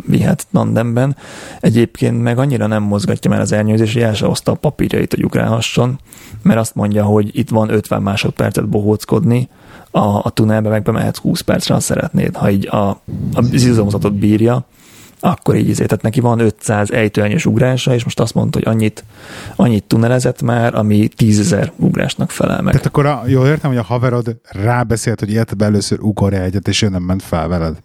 vihet 0.05 0.47
tandemben. 0.51 1.15
Egyébként 1.59 2.21
meg 2.21 2.37
annyira 2.37 2.67
nem 2.67 2.83
mozgatja 2.83 3.29
már 3.29 3.39
az 3.39 3.51
ernyőzés, 3.51 3.93
hogy 3.93 4.01
el 4.01 4.13
se 4.13 4.25
hozta 4.25 4.51
a 4.51 4.55
papírjait, 4.55 5.13
hogy 5.13 5.23
ugrálhasson, 5.23 5.99
mert 6.43 6.59
azt 6.59 6.75
mondja, 6.75 7.03
hogy 7.03 7.29
itt 7.33 7.49
van 7.49 7.69
50 7.69 8.01
másodpercet 8.01 8.69
bohóckodni, 8.69 9.49
a, 9.91 9.99
a 9.99 10.29
tunelbe 10.33 10.69
meg 10.69 10.81
bemehetsz 10.81 11.17
20 11.17 11.41
percre, 11.41 11.73
ha 11.73 11.79
szeretnéd, 11.79 12.35
ha 12.35 12.49
így 12.49 12.67
a, 12.67 12.89
a 13.33 13.43
izomzatot 13.51 14.13
bírja, 14.13 14.65
akkor 15.21 15.55
így 15.55 15.69
izé, 15.69 15.85
tehát 15.85 16.03
neki 16.03 16.19
van 16.19 16.39
500 16.39 16.91
ejtőanyos 16.91 17.45
ugrása, 17.45 17.93
és 17.93 18.03
most 18.03 18.19
azt 18.19 18.33
mondta, 18.33 18.57
hogy 18.57 18.67
annyit, 18.67 19.03
annyit 19.55 19.83
tunelezett 19.83 20.41
már, 20.41 20.75
ami 20.75 21.09
10.000 21.17 21.69
ugrásnak 21.75 22.31
felel 22.31 22.61
meg. 22.61 22.71
Tehát 22.71 22.87
akkor 22.87 23.05
a, 23.05 23.23
jól 23.25 23.47
értem, 23.47 23.69
hogy 23.69 23.79
a 23.79 23.83
haverod 23.83 24.35
rábeszélt, 24.43 25.19
hogy 25.19 25.31
életben 25.31 25.67
először 25.67 25.99
ugor 25.99 26.33
egyet, 26.33 26.67
és 26.67 26.81
ő 26.81 26.89
nem 26.89 27.03
ment 27.03 27.23
fel 27.23 27.47
veled. 27.47 27.75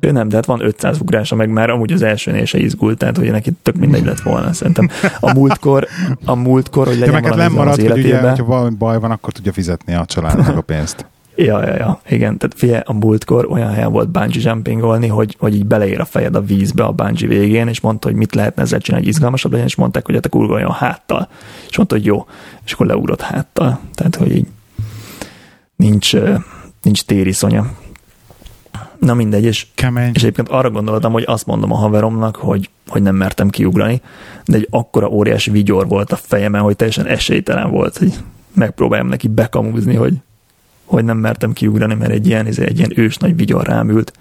Ő 0.00 0.10
nem, 0.10 0.28
de 0.28 0.36
hát 0.36 0.46
van 0.46 0.60
500 0.64 1.00
ugrása, 1.00 1.34
meg 1.34 1.50
már 1.50 1.70
amúgy 1.70 1.92
az 1.92 2.02
elsőnél 2.02 2.44
se 2.44 2.58
izgult, 2.58 2.98
tehát 2.98 3.16
hogy 3.16 3.30
neki 3.30 3.52
tök 3.62 3.76
mindegy 3.76 4.04
lett 4.04 4.20
volna, 4.20 4.52
szerintem. 4.52 4.88
A 5.20 5.32
múltkor, 5.32 5.86
a 6.24 6.34
múltkor 6.34 6.86
hogy 6.86 6.98
legyen 6.98 7.22
ja, 7.22 7.30
valami 7.30 7.54
marad, 7.54 7.72
az 7.72 7.78
életében. 7.78 8.10
Hogy 8.10 8.18
ugye, 8.18 8.28
hogyha 8.28 8.44
valami 8.44 8.74
baj 8.76 8.98
van, 8.98 9.10
akkor 9.10 9.32
tudja 9.32 9.52
fizetni 9.52 9.94
a 9.94 10.04
családnak 10.04 10.56
a 10.56 10.60
pénzt. 10.60 11.06
Ja, 11.40 11.66
ja, 11.66 11.74
ja, 11.76 12.00
igen, 12.08 12.38
tehát 12.38 12.58
fie, 12.58 12.78
a 12.78 12.92
múltkor 12.92 13.46
olyan 13.50 13.70
helyen 13.70 13.92
volt 13.92 14.08
bungee 14.08 14.42
jumpingolni, 14.42 15.06
hogy, 15.06 15.36
hogy 15.38 15.54
így 15.54 15.66
beleér 15.66 16.00
a 16.00 16.04
fejed 16.04 16.34
a 16.34 16.40
vízbe 16.40 16.84
a 16.84 16.92
bungee 16.92 17.28
végén, 17.28 17.68
és 17.68 17.80
mondta, 17.80 18.08
hogy 18.08 18.16
mit 18.16 18.34
lehetne 18.34 18.62
ezzel 18.62 18.80
csinálni, 18.80 19.06
hogy 19.06 19.14
izgalmasabb 19.14 19.50
legyen, 19.50 19.66
és 19.66 19.74
mondták, 19.74 20.06
hogy 20.06 20.14
hát 20.14 20.34
urgoljon 20.34 20.72
háttal. 20.72 21.28
És 21.68 21.76
mondta, 21.76 21.94
hogy 21.94 22.04
jó, 22.04 22.26
és 22.64 22.72
akkor 22.72 22.86
leugrott 22.86 23.20
háttal. 23.20 23.80
Tehát, 23.94 24.14
hogy 24.14 24.36
így 24.36 24.46
nincs, 25.76 26.16
nincs 26.82 27.04
tériszonya. 27.04 27.70
Na 28.98 29.14
mindegy, 29.14 29.44
és, 29.44 29.66
Kemény. 29.74 30.10
és 30.14 30.22
egyébként 30.22 30.48
arra 30.48 30.70
gondoltam, 30.70 31.12
hogy 31.12 31.24
azt 31.26 31.46
mondom 31.46 31.72
a 31.72 31.76
haveromnak, 31.76 32.36
hogy, 32.36 32.70
hogy 32.86 33.02
nem 33.02 33.16
mertem 33.16 33.48
kiugrani, 33.48 34.00
de 34.44 34.56
egy 34.56 34.68
akkora 34.70 35.08
óriási 35.08 35.50
vigyor 35.50 35.88
volt 35.88 36.12
a 36.12 36.16
fejemen, 36.16 36.60
hogy 36.60 36.76
teljesen 36.76 37.06
esélytelen 37.06 37.70
volt, 37.70 37.98
hogy 37.98 38.12
megpróbáljam 38.54 39.08
neki 39.08 39.28
bekamúzni, 39.28 39.94
hogy 39.94 40.14
hogy 40.88 41.04
nem 41.04 41.18
mertem 41.18 41.52
kiugrani, 41.52 41.94
mert 41.94 42.10
egy 42.10 42.26
ilyen, 42.26 42.46
egy 42.46 42.78
ilyen 42.78 42.92
ős 42.94 43.16
nagy 43.16 43.36
vigyor 43.36 43.66
rám 43.66 43.90
ült. 43.90 44.12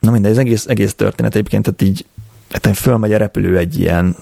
Na 0.00 0.10
mindegy, 0.10 0.30
az 0.30 0.38
egész, 0.38 0.66
egész 0.66 0.94
történet 0.94 1.34
egyébként, 1.34 1.62
tehát 1.62 1.82
így 1.82 2.06
hát 2.50 2.76
fölmegy 2.76 3.12
a 3.12 3.16
repülő 3.16 3.58
egy 3.58 3.80
ilyen 3.80 4.16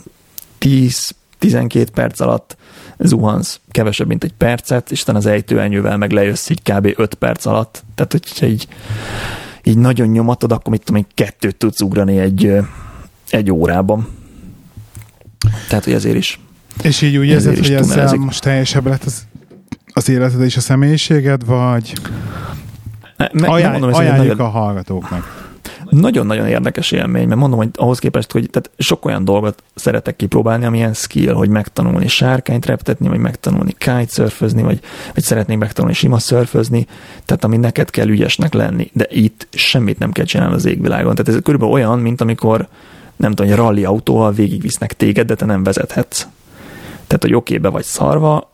10-12 0.60 1.86
perc 1.94 2.20
alatt, 2.20 2.56
zuhansz 2.98 3.60
kevesebb, 3.70 4.06
mint 4.06 4.24
egy 4.24 4.32
percet, 4.32 4.90
és 4.90 5.04
az 5.06 5.26
ejtőelnyővel 5.26 5.96
meg 5.96 6.10
lejössz 6.10 6.48
így 6.48 6.62
kb. 6.62 6.92
5 6.96 7.14
perc 7.14 7.46
alatt. 7.46 7.84
Tehát, 7.94 8.12
hogyha 8.12 8.46
így, 8.46 8.68
így 9.62 9.78
nagyon 9.78 10.08
nyomatod, 10.08 10.52
akkor 10.52 10.72
mit 10.72 10.82
tudom 10.84 11.00
én, 11.00 11.06
kettőt 11.14 11.56
tudsz 11.56 11.80
ugrani 11.80 12.18
egy, 12.18 12.56
egy 13.28 13.50
órában. 13.50 14.08
Tehát, 15.68 15.84
hogy 15.84 15.92
ezért 15.92 16.16
is. 16.16 16.40
És 16.82 17.00
így 17.00 17.16
úgy 17.16 17.26
érzed, 17.26 17.58
hogy 17.58 17.72
ezzel 17.72 18.14
most 18.14 18.42
teljesebb 18.42 18.86
lett 18.86 19.04
az 19.04 19.26
az 19.92 20.08
életed 20.08 20.40
és 20.40 20.56
a 20.56 20.60
személyiséged, 20.60 21.46
vagy 21.46 21.92
Me, 23.32 23.48
Ajánl, 23.48 23.78
mondom, 23.78 24.00
ajánljuk 24.00 24.36
nagyon, 24.36 24.46
a 24.46 24.58
hallgatóknak. 24.58 25.50
Nagyon-nagyon 25.90 26.46
érdekes 26.46 26.90
élmény, 26.90 27.26
mert 27.26 27.40
mondom, 27.40 27.58
hogy 27.58 27.68
ahhoz 27.74 27.98
képest, 27.98 28.32
hogy 28.32 28.50
tehát 28.50 28.70
sok 28.78 29.04
olyan 29.04 29.24
dolgot 29.24 29.62
szeretek 29.74 30.16
kipróbálni, 30.16 30.64
amilyen 30.64 30.94
skill, 30.94 31.32
hogy 31.32 31.48
megtanulni 31.48 32.08
sárkányt 32.08 32.66
reptetni, 32.66 33.08
vagy 33.08 33.18
megtanulni 33.18 33.74
kitesurfözni, 33.78 34.62
vagy, 34.62 34.80
vagy 35.14 35.22
szeretnék 35.22 35.58
megtanulni 35.58 35.96
sima 35.96 36.18
szörfözni, 36.18 36.86
tehát 37.24 37.44
ami 37.44 37.56
neked 37.56 37.90
kell 37.90 38.08
ügyesnek 38.08 38.54
lenni, 38.54 38.90
de 38.92 39.06
itt 39.10 39.46
semmit 39.50 39.98
nem 39.98 40.12
kell 40.12 40.24
csinálni 40.24 40.54
az 40.54 40.64
égvilágon. 40.64 41.14
Tehát 41.14 41.28
ez 41.28 41.42
körülbelül 41.42 41.74
olyan, 41.74 41.98
mint 41.98 42.20
amikor 42.20 42.68
nem 43.16 43.30
tudom, 43.30 43.46
hogy 43.46 43.56
rally 43.56 43.84
autóval 43.84 44.32
végigvisznek 44.32 44.92
téged, 44.92 45.26
de 45.26 45.34
te 45.34 45.44
nem 45.44 45.62
vezethetsz. 45.62 46.26
Tehát, 47.06 47.22
hogy 47.22 47.34
oké, 47.34 47.56
okay, 47.56 47.58
be 47.58 47.68
vagy 47.68 47.84
szarva, 47.84 48.51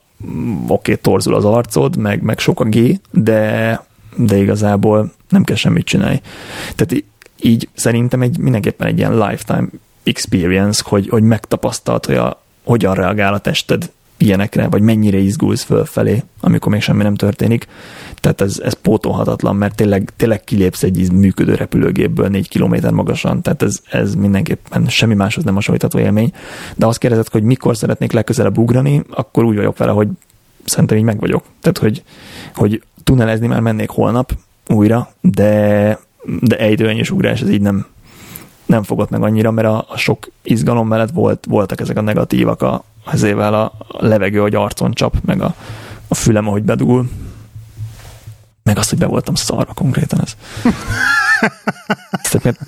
oké, 0.66 0.92
okay, 0.92 0.96
torzul 0.96 1.34
az 1.34 1.44
arcod, 1.44 1.96
meg, 1.96 2.22
meg 2.22 2.38
sok 2.38 2.60
a 2.60 2.64
G, 2.64 3.00
de, 3.10 3.84
de 4.16 4.36
igazából 4.36 5.12
nem 5.28 5.44
kell 5.44 5.56
semmit 5.56 5.86
csinálni. 5.86 6.20
Tehát 6.74 7.04
így 7.40 7.68
szerintem 7.74 8.22
egy, 8.22 8.38
mindenképpen 8.38 8.86
egy 8.86 8.98
ilyen 8.98 9.18
lifetime 9.18 9.68
experience, 10.02 10.82
hogy, 10.84 11.08
hogy 11.08 11.22
megtapasztalt, 11.22 12.06
hogy 12.06 12.16
a, 12.16 12.42
hogyan 12.64 12.94
reagál 12.94 13.34
a 13.34 13.38
tested 13.38 13.90
ilyenekre, 14.18 14.68
vagy 14.68 14.82
mennyire 14.82 15.18
izgulsz 15.18 15.62
fölfelé, 15.62 16.22
amikor 16.40 16.72
még 16.72 16.80
semmi 16.80 17.02
nem 17.02 17.14
történik. 17.14 17.66
Tehát 18.14 18.40
ez, 18.40 18.60
ez 18.64 18.72
pótolhatatlan, 18.72 19.56
mert 19.56 19.74
tényleg, 19.74 20.10
tényleg 20.16 20.44
kilépsz 20.44 20.82
egy 20.82 21.12
működő 21.12 21.54
repülőgépből 21.54 22.28
négy 22.28 22.48
kilométer 22.48 22.92
magasan, 22.92 23.42
tehát 23.42 23.62
ez, 23.62 23.80
ez 23.90 24.14
mindenképpen 24.14 24.88
semmi 24.88 25.14
máshoz 25.14 25.44
nem 25.44 25.54
hasonlítható 25.54 25.98
élmény. 25.98 26.32
De 26.74 26.86
azt 26.86 26.98
kérdezed, 26.98 27.28
hogy 27.28 27.42
mikor 27.42 27.76
szeretnék 27.76 28.12
legközelebb 28.12 28.58
ugrani, 28.58 29.02
akkor 29.10 29.44
úgy 29.44 29.56
vagyok 29.56 29.76
vele, 29.76 29.92
hogy 29.92 30.08
szerintem 30.64 30.96
így 30.96 31.04
meg 31.04 31.20
vagyok. 31.20 31.44
Tehát, 31.60 31.78
hogy, 31.78 32.02
hogy 32.54 32.82
tunelezni 33.04 33.46
már 33.46 33.60
mennék 33.60 33.90
holnap 33.90 34.32
újra, 34.68 35.12
de, 35.20 35.98
de 36.40 36.58
ejtőenyős 36.58 37.10
ugrás 37.10 37.40
ez 37.40 37.50
így 37.50 37.60
nem, 37.60 37.86
nem 38.66 38.82
fogott 38.82 39.10
meg 39.10 39.22
annyira, 39.22 39.50
mert 39.50 39.68
a, 39.68 39.86
a 39.88 39.96
sok 39.96 40.28
izgalom 40.42 40.88
mellett 40.88 41.10
volt, 41.10 41.44
voltak 41.48 41.80
ezek 41.80 41.96
a 41.96 42.00
negatívak, 42.00 42.62
a, 42.62 42.84
ezével 43.12 43.54
a, 43.54 43.72
levegő, 43.88 44.38
hogy 44.38 44.54
arcon 44.54 44.92
csap, 44.92 45.14
meg 45.24 45.42
a, 45.42 45.54
a 46.09 46.14
fülem, 46.14 46.46
ahogy 46.46 46.62
bedugul. 46.62 47.09
Meg 48.62 48.78
azt, 48.78 48.90
hogy 48.90 48.98
be 48.98 49.06
voltam 49.06 49.34
szarva 49.34 49.72
konkrétan 49.72 50.20
ez. 50.20 50.36
Ezt, 52.11 52.59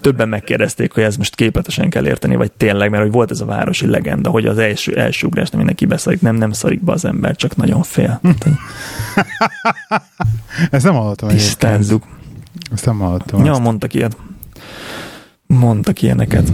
többen 0.00 0.28
megkérdezték, 0.28 0.92
hogy 0.92 1.02
ez 1.02 1.16
most 1.16 1.34
képletesen 1.34 1.90
kell 1.90 2.06
érteni, 2.06 2.36
vagy 2.36 2.52
tényleg, 2.52 2.90
mert 2.90 3.02
hogy 3.02 3.12
volt 3.12 3.30
ez 3.30 3.40
a 3.40 3.44
városi 3.44 3.86
legenda, 3.86 4.30
hogy 4.30 4.46
az 4.46 4.58
első, 4.58 4.96
első 4.96 5.26
ugrás 5.26 5.48
nem 5.48 5.58
mindenki 5.58 5.86
beszarik, 5.86 6.20
nem, 6.20 6.36
nem 6.36 6.52
szarik 6.52 6.84
be 6.84 6.92
az 6.92 7.04
ember, 7.04 7.36
csak 7.36 7.56
nagyon 7.56 7.82
fél. 7.82 8.20
Ezt 10.70 10.84
nem 10.84 10.94
hallottam. 10.94 11.28
Tisztázzuk. 11.28 12.04
Ezt 12.72 12.86
nem 12.86 12.98
hallottam. 12.98 13.44
Ja, 13.44 13.58
mondtak 13.58 13.94
ilyet. 13.94 14.16
Mondtak 15.58 16.02
ilyeneket. 16.02 16.52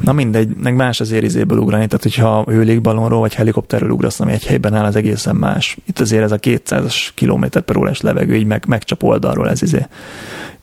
Na 0.00 0.12
mindegy, 0.12 0.56
meg 0.56 0.74
más 0.74 1.00
az 1.00 1.10
érizéből 1.10 1.58
ugrani, 1.58 1.86
tehát 1.86 2.02
hogyha 2.02 2.44
hőlégballonról 2.46 3.20
vagy 3.20 3.34
helikopterről 3.34 3.90
ugrasz, 3.90 4.20
ami 4.20 4.32
egy 4.32 4.46
helyben 4.46 4.74
áll, 4.74 4.84
az 4.84 4.96
egészen 4.96 5.36
más. 5.36 5.76
Itt 5.84 6.00
azért 6.00 6.22
ez 6.22 6.32
a 6.32 6.36
200 6.36 7.12
km 7.14 7.44
per 7.64 7.76
órás 7.76 8.00
levegő 8.00 8.34
így 8.34 8.46
meg, 8.46 8.64
megcsap 8.66 9.02
oldalról, 9.02 9.50
ez 9.50 9.62
izé. 9.62 9.86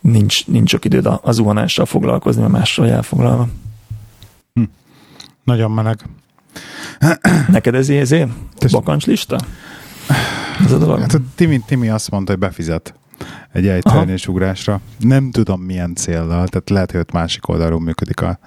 Nincs, 0.02 0.48
nincs 0.48 0.70
sok 0.70 0.86
időd 0.86 1.06
a, 1.06 1.20
a 1.24 1.32
zuhanással 1.32 1.86
foglalkozni, 1.86 2.42
mert 2.42 2.54
mással 2.54 2.90
elfoglalva. 2.90 3.48
Hm. 4.54 4.64
Nagyon 5.44 5.72
meleg. 5.72 6.00
Neked 7.48 7.76
ez 7.76 7.90
izé? 7.90 8.28
Bakancslista? 8.72 9.38
Ez 10.66 10.72
a 10.72 10.78
dolog? 10.78 11.00
Hát 11.00 11.14
a 11.14 11.20
Timi, 11.36 11.62
Timi 11.66 11.90
azt 11.90 12.12
mondta, 12.12 12.32
hogy 12.32 12.42
befizet 12.42 12.94
egy 13.54 13.68
ejtőernyős 13.68 14.28
ugrásra. 14.28 14.80
Nem 15.00 15.32
tudom 15.32 15.62
milyen 15.62 15.96
céllal, 15.96 16.48
tehát 16.48 16.70
lehet, 16.70 16.92
hogy 16.92 17.00
ott 17.00 17.12
másik 17.12 17.48
oldalról 17.48 17.80
működik 17.80 18.22
a, 18.22 18.40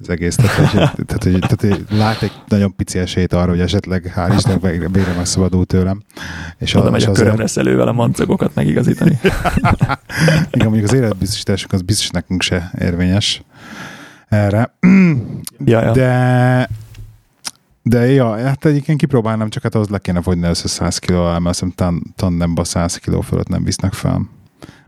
az 0.00 0.08
egész. 0.10 0.34
Tehát, 0.34 0.54
hogy, 0.54 0.80
tehát, 1.06 1.22
hogy, 1.22 1.38
tehát, 1.38 1.60
hogy 1.60 1.84
lát 1.90 2.22
egy 2.22 2.32
nagyon 2.48 2.76
pici 2.76 2.98
esélyt 2.98 3.32
arra, 3.32 3.50
hogy 3.50 3.60
esetleg 3.60 4.12
hál' 4.16 4.32
Isten 4.36 4.60
végre, 4.60 4.88
végre 4.88 5.12
megszabadul 5.12 5.64
tőlem. 5.64 6.02
És 6.58 6.74
Oda 6.74 6.90
megy 6.90 7.02
a 7.02 7.12
körömre 7.12 7.46
szelővel 7.46 7.88
a 7.88 7.92
mancagokat 7.92 8.54
megigazítani. 8.54 9.18
Igen, 10.52 10.68
mondjuk 10.68 10.84
az 10.84 10.92
életbiztosítások 10.92 11.72
az 11.72 11.82
biztos 11.82 12.08
nekünk 12.08 12.42
se 12.42 12.70
érvényes 12.78 13.42
erre. 14.28 14.74
Ja, 15.64 15.82
ja. 15.82 15.92
De 15.92 16.68
de 17.88 18.06
ja, 18.06 18.36
hát 18.36 18.64
egyébként 18.64 18.98
kipróbálnám, 18.98 19.48
csak 19.48 19.62
hát 19.62 19.74
ahhoz 19.74 19.88
le 19.88 19.98
kéne 19.98 20.22
fogyni 20.22 20.44
először 20.44 20.70
100 20.70 20.98
kiló, 20.98 21.22
mert 21.22 21.46
azt 21.46 21.64
hiszem 21.64 22.02
tandemba 22.16 22.64
100 22.64 22.96
kiló 22.96 23.20
fölött 23.20 23.48
nem 23.48 23.64
visznek 23.64 23.92
fel. 23.92 24.28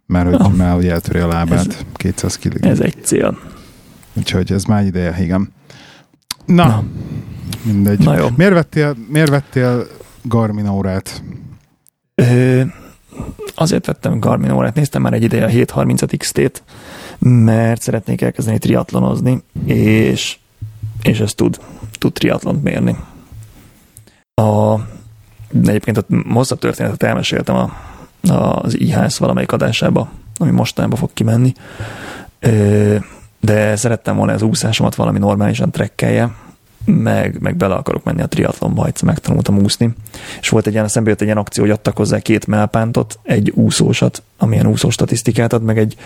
Mert 0.07 0.27
hogy, 0.27 0.35
oh. 0.35 0.53
már 0.53 0.75
hogy 0.75 0.89
eltöri 0.89 1.19
a 1.19 1.27
lábát 1.27 1.67
ez, 1.67 1.85
200 1.95 2.37
kiló. 2.37 2.55
Ez 2.61 2.81
egy 2.81 2.97
cél. 3.03 3.39
Úgyhogy 4.15 4.53
ez 4.53 4.65
már 4.65 4.85
ideje, 4.85 5.23
igen. 5.23 5.53
Na, 6.47 6.67
Na. 6.67 6.85
mindegy. 7.63 7.99
Na 7.99 8.19
jó. 8.19 8.27
Miért 8.37 8.53
vettél, 8.53 8.97
miért 9.09 9.29
vettél 9.29 9.87
Garmin 10.23 10.69
órát? 10.69 11.23
Ö, 12.15 12.63
azért 13.55 13.87
vettem 13.87 14.21
Garmin 14.21 14.51
órát, 14.51 14.75
néztem 14.75 15.03
már 15.03 15.13
egy 15.13 15.23
ideje 15.23 15.45
a 15.45 15.49
730 15.49 16.17
XT-t, 16.17 16.63
mert 17.19 17.83
szeretnék 17.83 18.21
elkezdeni 18.21 18.59
triatlonozni, 18.59 19.43
és, 19.65 20.39
és 21.03 21.21
ez 21.21 21.35
tud 21.35 21.61
tud 21.99 22.13
triatlont 22.13 22.63
mérni. 22.63 22.97
A, 24.35 24.75
egyébként 25.65 25.99
a 25.99 26.05
hosszabb 26.33 26.59
történetet 26.59 27.03
elmeséltem 27.03 27.57
a, 27.57 27.73
a, 28.33 28.63
az 28.63 28.79
IHS 28.79 29.19
valamelyik 29.19 29.53
adásába, 29.53 30.09
ami 30.37 30.51
mostanában 30.51 30.99
fog 30.99 31.11
kimenni, 31.13 31.53
de 33.41 33.77
szerettem 33.77 34.17
volna 34.17 34.33
az 34.33 34.43
úszásomat 34.43 34.95
valami 34.95 35.19
normálisan 35.19 35.71
trekkelje, 35.71 36.35
meg, 36.89 37.41
meg 37.41 37.57
bele 37.57 37.75
akarok 37.75 38.05
menni 38.05 38.23
a 38.23 38.27
triatlonba, 38.27 38.87
egyszer 38.87 39.09
megtanultam 39.09 39.59
úszni. 39.59 39.91
És 40.41 40.49
volt 40.49 40.67
egy 40.67 40.73
ilyen, 40.73 40.89
szembe 40.89 41.11
jött 41.11 41.21
egy 41.21 41.27
ilyen 41.27 41.39
akció, 41.39 41.63
hogy 41.63 41.73
adtak 41.73 41.97
hozzá 41.97 42.19
két 42.19 42.47
melpántot, 42.47 43.19
egy 43.23 43.51
úszósat, 43.51 44.23
amilyen 44.39 44.67
úszó 44.67 44.91
statisztikát 44.91 45.53
ad, 45.53 45.63
meg 45.63 45.79
egy, 45.79 45.97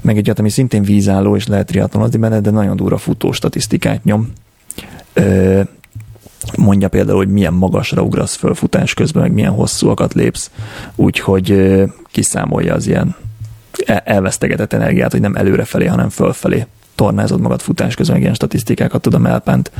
meg 0.00 0.16
egy 0.16 0.32
ami 0.38 0.50
szintén 0.50 0.82
vízálló, 0.82 1.36
és 1.36 1.46
lehet 1.46 1.66
triatlonozni 1.66 2.18
benne, 2.18 2.40
de 2.40 2.50
nagyon 2.50 2.76
durva 2.76 2.98
futó 2.98 3.32
statisztikát 3.32 4.04
nyom. 4.04 4.32
Mondja 6.56 6.88
például, 6.88 7.16
hogy 7.16 7.28
milyen 7.28 7.52
magasra 7.52 8.02
ugrasz 8.02 8.34
föl 8.34 8.54
futás 8.54 8.94
közben, 8.94 9.22
meg 9.22 9.32
milyen 9.32 9.52
hosszúakat 9.52 10.14
lépsz, 10.14 10.50
úgyhogy 10.94 11.74
kiszámolja 12.06 12.74
az 12.74 12.86
ilyen 12.86 13.16
elvesztegetett 14.04 14.72
energiát, 14.72 15.10
hogy 15.10 15.20
nem 15.20 15.34
előrefelé, 15.34 15.86
hanem 15.86 16.08
fölfelé 16.08 16.66
tornázod 16.94 17.40
magad 17.40 17.60
futás 17.60 17.94
közben, 17.94 18.20
ilyen 18.20 18.34
statisztikákat 18.34 19.02
tudom 19.02 19.26
elpánt, 19.26 19.70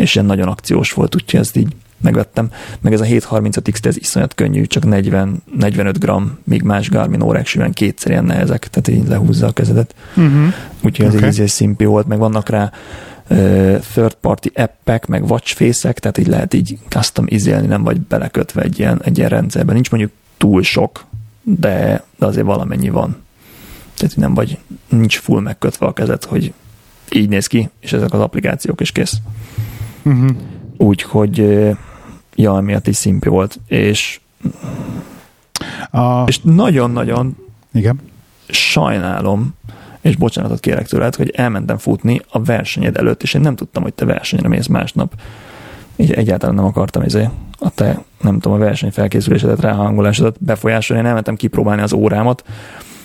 és 0.00 0.14
ilyen 0.14 0.26
nagyon 0.26 0.48
akciós 0.48 0.92
volt, 0.92 1.14
úgyhogy 1.14 1.40
ezt 1.40 1.56
így 1.56 1.74
megvettem. 2.00 2.50
Meg 2.80 2.92
ez 2.92 3.00
a 3.00 3.04
735 3.04 3.70
x 3.70 3.80
ez 3.82 3.96
iszonyat 3.96 4.34
könnyű, 4.34 4.64
csak 4.64 4.84
40, 4.84 5.42
45 5.58 5.98
gram, 5.98 6.38
míg 6.44 6.62
más 6.62 6.90
Garmin 6.90 7.22
órák 7.22 7.46
simán 7.46 7.72
kétszer 7.72 8.10
ilyen 8.10 8.24
nehezek, 8.24 8.68
tehát 8.68 9.00
így 9.02 9.08
lehúzza 9.08 9.46
a 9.46 9.52
kezedet. 9.52 9.94
Uh-huh. 10.16 10.52
Úgyhogy 10.80 11.06
okay. 11.06 11.22
ez 11.22 11.38
egy 11.38 11.48
szimpi 11.48 11.84
volt, 11.84 12.06
meg 12.06 12.18
vannak 12.18 12.48
rá 12.48 12.72
third 13.92 14.14
party 14.20 14.50
appek, 14.54 15.06
meg 15.06 15.30
watchfészek, 15.30 15.98
tehát 15.98 16.18
így 16.18 16.26
lehet 16.26 16.54
így 16.54 16.78
custom 16.88 17.24
izélni, 17.28 17.66
nem 17.66 17.82
vagy 17.82 18.00
belekötve 18.00 18.62
egy 18.62 18.78
ilyen, 18.78 19.00
egy 19.04 19.18
ilyen 19.18 19.30
rendszerben. 19.30 19.74
Nincs 19.74 19.90
mondjuk 19.90 20.12
túl 20.36 20.62
sok, 20.62 21.04
de, 21.42 22.04
de 22.18 22.26
azért 22.26 22.46
valamennyi 22.46 22.88
van. 22.88 23.16
Tehát 23.96 24.16
nem 24.16 24.34
vagy, 24.34 24.58
nincs 24.88 25.18
full 25.18 25.40
megkötve 25.40 25.86
a 25.86 25.92
kezed, 25.92 26.24
hogy 26.24 26.52
így 27.10 27.28
néz 27.28 27.46
ki, 27.46 27.70
és 27.80 27.92
ezek 27.92 28.12
az 28.12 28.20
applikációk 28.20 28.80
is 28.80 28.92
kész. 28.92 29.16
Uh-huh. 30.02 30.30
Úgyhogy 30.76 31.38
ja, 32.34 32.56
emiatt 32.56 32.86
is 32.86 32.96
szimpi 32.96 33.28
volt, 33.28 33.60
és 33.66 34.20
a... 35.90 36.24
és 36.26 36.40
nagyon-nagyon 36.42 37.36
igen. 37.72 38.00
sajnálom, 38.48 39.54
és 40.00 40.16
bocsánatot 40.16 40.60
kérek 40.60 40.86
tőled, 40.86 41.14
hogy 41.14 41.30
elmentem 41.30 41.78
futni 41.78 42.20
a 42.30 42.42
versenyed 42.42 42.96
előtt, 42.96 43.22
és 43.22 43.34
én 43.34 43.40
nem 43.40 43.56
tudtam, 43.56 43.82
hogy 43.82 43.94
te 43.94 44.04
versenyre 44.04 44.48
mész 44.48 44.66
másnap. 44.66 45.14
Így 45.96 46.12
egyáltalán 46.12 46.54
nem 46.54 46.64
akartam 46.64 47.02
izé, 47.02 47.28
a 47.58 47.70
te, 47.70 48.02
nem 48.20 48.38
tudom, 48.38 48.60
a 48.60 48.64
verseny 48.64 48.90
felkészülésedet, 48.90 49.60
ráhangolásodat 49.60 50.36
befolyásolni, 50.44 51.02
én 51.02 51.08
elmentem 51.08 51.36
kipróbálni 51.36 51.82
az 51.82 51.92
órámat, 51.92 52.44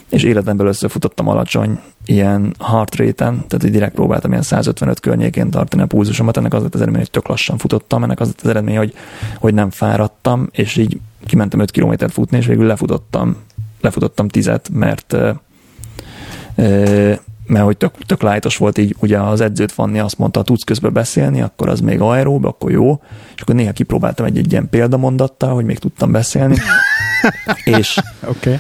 és 0.10 0.24
életemben 0.24 0.66
először 0.66 0.90
futottam 0.90 1.28
alacsony 1.28 1.80
ilyen 2.06 2.56
heart 2.60 2.96
rate-en, 2.96 3.46
tehát 3.48 3.66
így 3.66 3.72
direkt 3.72 3.94
próbáltam 3.94 4.32
ilyen 4.32 4.44
155 4.44 5.00
környékén 5.00 5.50
tartani 5.50 5.82
a 5.82 5.86
pulzusomat, 5.86 6.38
ennek 6.38 6.54
az 6.54 6.62
lett 6.62 6.74
az 6.74 6.82
eredmény, 6.82 7.02
hogy 7.02 7.12
tök 7.12 7.28
lassan 7.28 7.58
futottam, 7.58 8.04
ennek 8.04 8.20
az 8.20 8.28
lett 8.28 8.42
az 8.42 8.50
eredmény, 8.50 8.78
hogy, 8.78 8.94
hogy 9.40 9.54
nem 9.54 9.70
fáradtam, 9.70 10.50
és 10.52 10.76
így 10.76 11.00
kimentem 11.26 11.60
5 11.60 11.72
kilométert 11.72 12.12
futni, 12.12 12.38
és 12.38 12.46
végül 12.46 12.66
lefutottam, 12.66 13.36
lefutottam 13.82 14.28
tizet, 14.28 14.70
mert 14.74 15.18
mert 17.48 17.66
hogy 17.66 17.78
tök, 17.78 17.92
tök 18.06 18.22
lájtos 18.22 18.58
volt 18.58 18.78
így, 18.78 18.96
ugye 19.00 19.20
az 19.20 19.42
edzőt 19.42 19.74
vanni 19.74 20.00
azt 20.00 20.18
mondta, 20.18 20.42
tudsz 20.42 20.64
közben 20.64 20.94
beszélni, 20.94 21.42
akkor 21.42 21.70
az 21.70 21.80
még 21.80 22.02
aerób, 22.02 22.46
akkor 22.46 22.72
jó, 22.72 23.02
és 23.36 23.42
akkor 23.42 23.56
néha 23.56 23.72
kipróbáltam 23.72 24.26
egy, 24.26 24.38
egy 24.38 24.52
ilyen 24.52 24.70
példamondattal, 24.70 25.54
hogy 25.54 25.66
még 25.66 25.80
tudtam 25.80 26.12
beszélni, 26.12 26.56
és 27.78 27.98
okay 28.28 28.60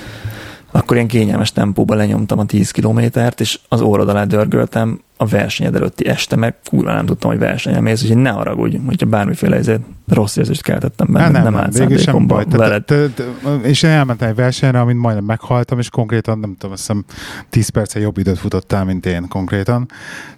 akkor 0.79 0.95
ilyen 0.95 1.07
kényelmes 1.07 1.51
tempóban 1.51 1.97
lenyomtam 1.97 2.39
a 2.39 2.45
10 2.45 2.71
kilométert, 2.71 3.39
és 3.39 3.59
az 3.67 3.81
órad 3.81 4.09
alá 4.09 4.23
dörgöltem 4.23 4.99
a 5.17 5.25
versenyed 5.25 5.75
előtti 5.75 6.07
este, 6.07 6.35
meg 6.35 6.55
kurva 6.69 6.93
nem 6.93 7.05
tudtam, 7.05 7.29
hogy 7.29 7.39
versenyem 7.39 7.83
mész, 7.83 8.03
úgyhogy 8.03 8.17
ne 8.17 8.29
haragudj, 8.29 8.77
hogyha 8.85 9.05
bármiféle 9.05 9.55
ezért 9.55 9.81
rossz 10.07 10.35
érzést 10.35 10.61
keltettem 10.61 11.07
benne, 11.11 11.29
nem, 11.29 11.43
nem, 11.43 11.53
nem 11.53 11.61
állt 11.61 11.99
sem 11.99 12.27
baj. 12.27 12.45
Te, 12.45 12.79
te, 12.79 13.09
te, 13.09 13.23
és 13.61 13.83
én 13.83 13.89
elmentem 13.89 14.29
egy 14.29 14.35
versenyre, 14.35 14.79
amint 14.79 14.99
majdnem 14.99 15.25
meghaltam, 15.25 15.79
és 15.79 15.89
konkrétan, 15.89 16.39
nem 16.39 16.55
tudom, 16.57 16.71
azt 16.71 16.81
hiszem 16.81 17.05
10 17.49 17.69
perccel 17.69 18.01
jobb 18.01 18.17
időt 18.17 18.37
futottál, 18.37 18.85
mint 18.85 19.05
én 19.05 19.27
konkrétan. 19.27 19.85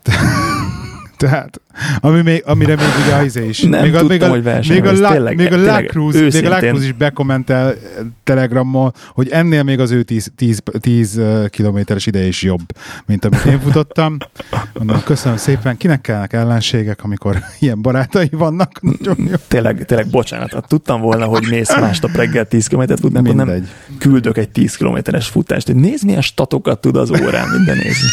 Tehát 1.18 1.62
Ami 2.00 2.22
még, 2.22 2.44
amire 2.46 2.76
még 2.76 2.86
ugye 3.06 3.16
az 3.16 3.26
izé 3.26 3.48
is. 3.48 3.62
Nem 3.62 3.82
még 3.82 3.96
a, 3.96 4.00
tudtam, 4.00 4.32
még 4.32 4.48
a, 4.48 4.54
hogy 4.54 4.68
még 4.70 4.86
a, 4.86 4.92
la, 4.92 5.12
tényleg, 5.12 5.36
még 5.36 5.54
a 5.54 5.58
Lacruz, 5.58 6.34
még 6.34 6.46
a 6.46 6.50
Lacruz 6.50 6.84
is 6.84 6.92
bekommentel 6.92 7.76
Telegramon, 8.24 8.94
hogy 9.14 9.30
ennél 9.30 9.64
még 9.64 9.80
az 9.80 9.92
ő 9.92 10.04
10, 10.04 10.32
10, 10.36 10.62
10 10.80 11.22
kilométeres 11.50 12.06
ideje 12.06 12.28
is 12.28 12.42
jobb, 12.42 12.62
mint 13.06 13.26
amit 13.26 13.46
én 13.46 13.60
futottam. 13.60 14.18
Mondom, 14.74 15.04
köszönöm 15.04 15.38
szépen. 15.38 15.78
Kinek 15.78 16.02
kellnek 16.02 16.34
ellenségek, 16.34 17.04
amikor 17.04 17.38
ilyen 17.60 17.82
barátai 17.82 18.30
vannak? 18.32 18.82
tényleg, 19.48 19.86
tényleg 19.86 20.08
bocsánat. 20.08 20.52
Ha 20.52 20.62
tudtam 20.62 21.02
volna, 21.02 21.26
hogy 21.26 21.48
mész 21.50 21.80
másnap 21.80 22.16
reggel 22.16 22.46
10 22.46 22.68
kilométert 22.68 23.00
futni, 23.00 23.20
akkor 23.20 23.36
nem 23.36 23.68
küldök 23.98 24.38
egy 24.38 24.50
10 24.50 24.76
kilométeres 24.76 25.28
futást. 25.28 25.74
Nézd, 25.74 26.06
milyen 26.06 26.22
statokat 26.22 26.82
tud 26.82 26.96
az 26.96 27.10
órán 27.12 27.48
minden 27.50 27.78
nézni. 27.78 28.10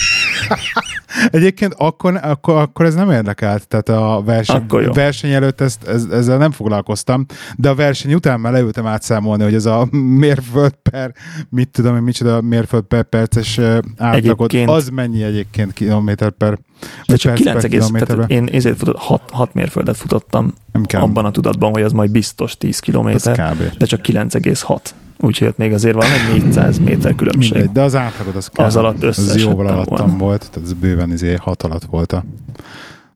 Egyébként 1.31 1.75
akkor, 1.77 2.21
akkor, 2.23 2.57
akkor 2.57 2.87
ez 2.87 2.95
nem 2.95 3.11
érdekelt, 3.55 3.69
tehát 3.69 4.03
a 4.03 4.23
verseny, 4.23 4.93
verseny 4.93 5.31
előtt 5.31 5.61
ezt, 5.61 5.89
ez, 5.89 6.05
ezzel 6.05 6.39
nem 6.39 6.51
foglalkoztam, 6.51 7.27
de 7.57 7.69
a 7.69 7.75
verseny 7.75 8.15
után 8.15 8.41
már 8.41 8.53
leültem 8.53 8.87
átszámolni, 8.87 9.43
hogy 9.43 9.55
ez 9.55 9.67
a 9.67 9.89
mérföld 10.21 10.75
per, 10.91 11.13
mit 11.49 11.69
tudom 11.69 11.97
én, 11.97 12.03
micsoda 12.03 12.41
mérföld 12.41 12.85
per 12.85 13.03
perces 13.03 13.61
átlagot, 13.97 14.53
az 14.67 14.89
mennyi 14.89 15.23
egyébként 15.23 15.73
kilométer 15.73 16.31
per 16.31 16.59
de 17.07 17.17
csak 17.17 17.35
9 17.35 17.65
egész, 17.65 17.91
tehát 17.93 18.31
én 18.31 18.49
ezért 18.53 18.79
futott, 18.79 18.97
6, 18.97 19.23
6 19.33 19.55
mérföldet 19.55 19.97
futottam 19.97 20.55
abban 20.93 21.25
a 21.25 21.31
tudatban, 21.31 21.71
hogy 21.73 21.83
az 21.83 21.93
majd 21.93 22.11
biztos 22.11 22.57
10 22.57 22.79
kilométer, 22.79 23.57
de 23.79 23.87
csak 23.87 24.01
9,6. 24.03 24.79
Úgyhogy 25.21 25.55
még 25.57 25.73
azért 25.73 25.95
van 25.95 26.07
egy 26.07 26.43
400 26.43 26.79
méter 26.79 27.15
különbség. 27.15 27.53
Mindegy, 27.53 27.73
de 27.73 27.83
az 27.83 27.95
átlagod 27.95 28.37
az, 28.37 28.51
az 28.53 28.77
alatt 28.77 29.03
összes. 29.03 29.35
Az 29.35 29.41
jóval 29.41 29.67
alattam 29.67 29.97
volna. 29.97 30.17
volt, 30.17 30.51
tehát 30.51 30.69
ez 30.69 30.73
bőven 30.73 31.13
izé 31.13 31.35
6 31.35 31.63
alatt 31.63 31.85
volt 31.85 32.13
a 32.13 32.25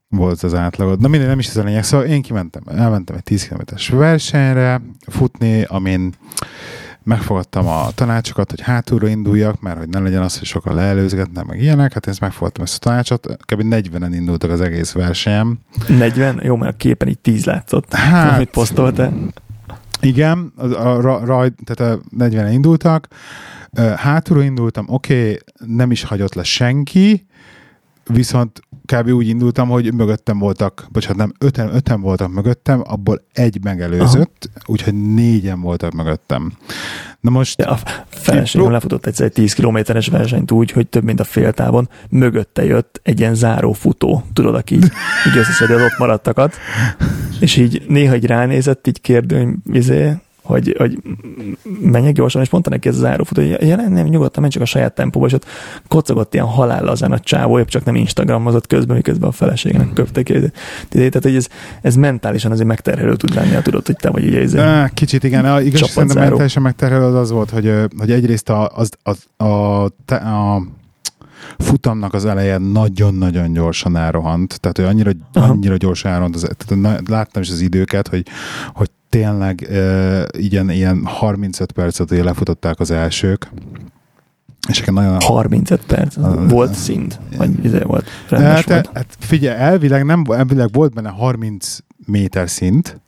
volt 0.08 0.42
az 0.42 0.54
átlagod. 0.54 1.00
Na 1.00 1.08
minden, 1.08 1.28
nem 1.28 1.38
is 1.38 1.48
ez 1.48 1.56
a 1.56 1.62
lényeg. 1.62 1.84
Szóval 1.84 2.06
én 2.06 2.22
kimentem, 2.22 2.62
elmentem 2.66 3.16
egy 3.16 3.22
10 3.22 3.48
km-es 3.48 3.88
versenyre 3.88 4.80
futni, 5.06 5.62
amin 5.62 6.14
megfogadtam 7.02 7.66
a 7.66 7.90
tanácsokat, 7.94 8.50
hogy 8.50 8.60
hátulra 8.60 9.08
induljak, 9.08 9.60
mert 9.60 9.78
hogy 9.78 9.88
ne 9.88 9.98
legyen 9.98 10.22
az, 10.22 10.38
hogy 10.38 10.46
sokan 10.46 10.74
leelőzgetnek, 10.74 11.44
meg 11.44 11.60
ilyenek. 11.60 11.92
Hát 11.92 12.06
én 12.06 12.14
megfogadtam 12.20 12.64
ezt 12.64 12.76
a 12.76 12.78
tanácsot. 12.78 13.26
Kb. 13.26 13.62
40-en 13.64 14.10
indultak 14.12 14.50
az 14.50 14.60
egész 14.60 14.92
versenyem. 14.92 15.58
40? 15.88 16.40
Jó, 16.42 16.56
mert 16.56 16.72
a 16.72 16.76
képen 16.76 17.08
így 17.08 17.18
10 17.18 17.44
látszott, 17.44 17.94
hát, 17.94 18.34
amit 18.34 18.50
posztoltál. 18.50 19.12
Igen, 20.00 20.52
a, 20.56 20.64
a, 20.64 21.40
a, 21.40 21.48
tehát 21.64 21.94
a 21.94 22.00
40 22.10 22.52
indultak, 22.52 23.08
hátulról 23.96 24.44
indultam, 24.44 24.84
oké, 24.88 25.20
okay, 25.20 25.38
nem 25.66 25.90
is 25.90 26.02
hagyott 26.02 26.34
le 26.34 26.42
senki, 26.42 27.26
viszont 28.06 28.60
kb. 28.92 29.08
úgy 29.08 29.28
indultam, 29.28 29.68
hogy 29.68 29.94
mögöttem 29.94 30.38
voltak, 30.38 30.86
bocsánat, 30.92 31.16
nem, 31.16 31.32
öten, 31.38 31.74
öten 31.74 32.00
voltak 32.00 32.32
mögöttem, 32.32 32.82
abból 32.86 33.22
egy 33.32 33.58
megelőzött, 33.62 34.50
Aha. 34.54 34.64
úgyhogy 34.66 35.14
négyen 35.14 35.60
voltak 35.60 35.92
mögöttem. 35.92 36.52
Na 37.20 37.30
most... 37.30 37.60
Ja, 37.60 37.70
a 37.70 37.78
feleségem 38.08 38.62
pró- 38.62 38.72
lefutott 38.72 39.06
egyszer 39.06 39.26
egy 39.26 39.32
10 39.32 39.52
kilométeres 39.52 40.08
versenyt 40.08 40.50
úgy, 40.50 40.70
hogy 40.70 40.86
több 40.88 41.04
mint 41.04 41.20
a 41.20 41.24
féltávon 41.24 41.88
mögötte 42.10 42.64
jött 42.64 43.00
egy 43.02 43.20
ilyen 43.20 43.34
záró 43.34 43.72
futó, 43.72 44.24
tudod, 44.32 44.54
aki 44.54 44.74
így, 44.74 44.90
így 45.28 45.36
összeszedi 45.36 45.72
az 45.72 45.82
ott 45.82 45.98
maradtakat, 45.98 46.56
és 47.40 47.56
így 47.56 47.82
néha 47.88 48.16
így 48.16 48.26
ránézett, 48.26 48.86
így 48.86 49.00
kérdő, 49.00 49.56
izé, 49.72 50.14
hogy, 50.48 50.74
hogy 50.78 50.98
menjek 51.80 52.12
gyorsan, 52.12 52.42
és 52.42 52.50
mondta 52.50 52.70
neki 52.70 52.88
ez 52.88 52.96
az 52.96 53.04
árófutó, 53.04 53.42
hogy 53.42 53.68
ja, 53.68 53.76
nem, 53.76 53.92
nem, 53.92 54.06
nyugodtan, 54.06 54.40
menj 54.40 54.52
csak 54.52 54.62
a 54.62 54.66
saját 54.66 54.94
tempóba, 54.94 55.26
és 55.26 55.32
ott 55.32 55.46
kocogott 55.88 56.34
ilyen 56.34 56.46
halál 56.46 56.86
azán 56.86 57.12
a 57.12 57.18
csávó, 57.18 57.58
épp 57.58 57.66
csak 57.66 57.84
nem 57.84 57.94
Instagramozott 57.94 58.66
közben, 58.66 58.96
miközben 58.96 59.28
a 59.28 59.32
feleségnek 59.32 59.92
köpte 59.92 60.22
ki. 60.22 60.34
Tehát, 60.88 61.22
hogy 61.22 61.34
ez, 61.34 61.48
ez 61.82 61.96
mentálisan 61.96 62.50
azért 62.50 62.68
megterhelő 62.68 63.16
tud 63.16 63.34
lenni, 63.34 63.54
ha 63.54 63.62
tudod, 63.62 63.86
hogy 63.86 63.96
te 63.96 64.10
vagy 64.10 64.24
így 64.24 64.34
ez. 64.34 64.54
Kicsit 64.94 65.24
igen, 65.24 65.44
a, 65.44 65.60
igaz, 65.60 65.90
szerintem 65.90 66.22
mentálisan 66.22 66.62
megterhelő 66.62 67.04
az 67.04 67.14
az 67.14 67.30
volt, 67.30 67.50
hogy, 67.50 67.72
hogy 67.98 68.10
egyrészt 68.10 68.48
a, 68.48 68.68
az, 68.74 68.90
a, 69.02 69.44
a, 69.44 69.84
a 70.14 70.62
futamnak 71.58 72.14
az 72.14 72.24
eleje 72.24 72.58
nagyon-nagyon 72.58 73.52
gyorsan 73.52 73.96
elrohant, 73.96 74.60
tehát 74.60 74.76
hogy 74.76 74.86
annyira, 74.86 75.10
annyira 75.32 75.76
gyorsan 75.76 76.10
elrohant, 76.10 76.34
az, 76.34 76.48
tehát 76.56 77.08
láttam 77.08 77.42
is 77.42 77.50
az 77.50 77.60
időket, 77.60 78.08
hogy, 78.08 78.26
hogy 78.72 78.90
tényleg 79.08 79.66
uh, 79.70 80.22
ilyen, 80.32 80.70
ilyen 80.70 81.04
35 81.04 81.72
percet 81.72 82.10
lefutották 82.10 82.80
az 82.80 82.90
elsők, 82.90 83.50
és 84.68 84.82
nagyon... 84.84 85.20
35 85.20 85.80
perc? 85.86 86.16
Uh, 86.16 86.50
volt 86.50 86.74
szint? 86.74 87.20
Vagy 87.36 87.64
izé 87.64 87.78
volt? 87.78 88.08
Hát, 88.30 88.64
volt? 88.68 88.90
hát 88.94 89.16
figyelj, 89.18 89.58
elvileg, 89.58 90.04
nem, 90.04 90.24
elvileg 90.30 90.72
volt 90.72 90.94
benne 90.94 91.08
30 91.08 91.78
méter 92.06 92.50
szint, 92.50 93.00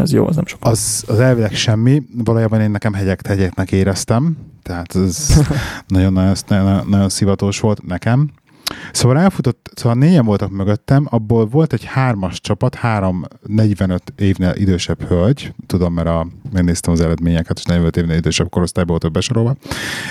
az 0.00 0.12
jó, 0.12 0.26
az 0.26 0.34
nem 0.34 0.46
sok. 0.46 0.58
Az, 0.62 1.04
az 1.06 1.20
elvileg 1.20 1.52
semmi, 1.52 2.02
valójában 2.24 2.60
én 2.60 2.70
nekem 2.70 2.92
hegyek, 2.92 3.26
hegyeknek 3.26 3.72
éreztem, 3.72 4.36
tehát 4.62 4.96
ez 4.96 5.40
nagyon-nagyon 5.86 6.34
nagyon, 6.46 6.86
nagyon 6.88 7.08
szivatós 7.08 7.60
volt 7.60 7.86
nekem. 7.86 8.30
Szóval 8.92 9.18
elfutott, 9.18 9.70
szóval 9.74 9.98
négyen 9.98 10.24
voltak 10.24 10.50
mögöttem, 10.50 11.06
abból 11.10 11.46
volt 11.46 11.72
egy 11.72 11.84
hármas 11.84 12.40
csapat, 12.40 12.74
három 12.74 13.24
45 13.46 14.12
évnél 14.16 14.52
idősebb 14.54 15.02
hölgy, 15.02 15.54
tudom, 15.66 15.92
mert 15.94 16.08
a, 16.08 16.26
megnéztem 16.52 16.92
az 16.92 17.00
eredményeket, 17.00 17.58
és 17.58 17.64
45 17.64 17.96
évnél 17.96 18.16
idősebb 18.16 18.50
korosztályba 18.50 18.90
voltak 18.90 19.10
besorolva, 19.10 19.56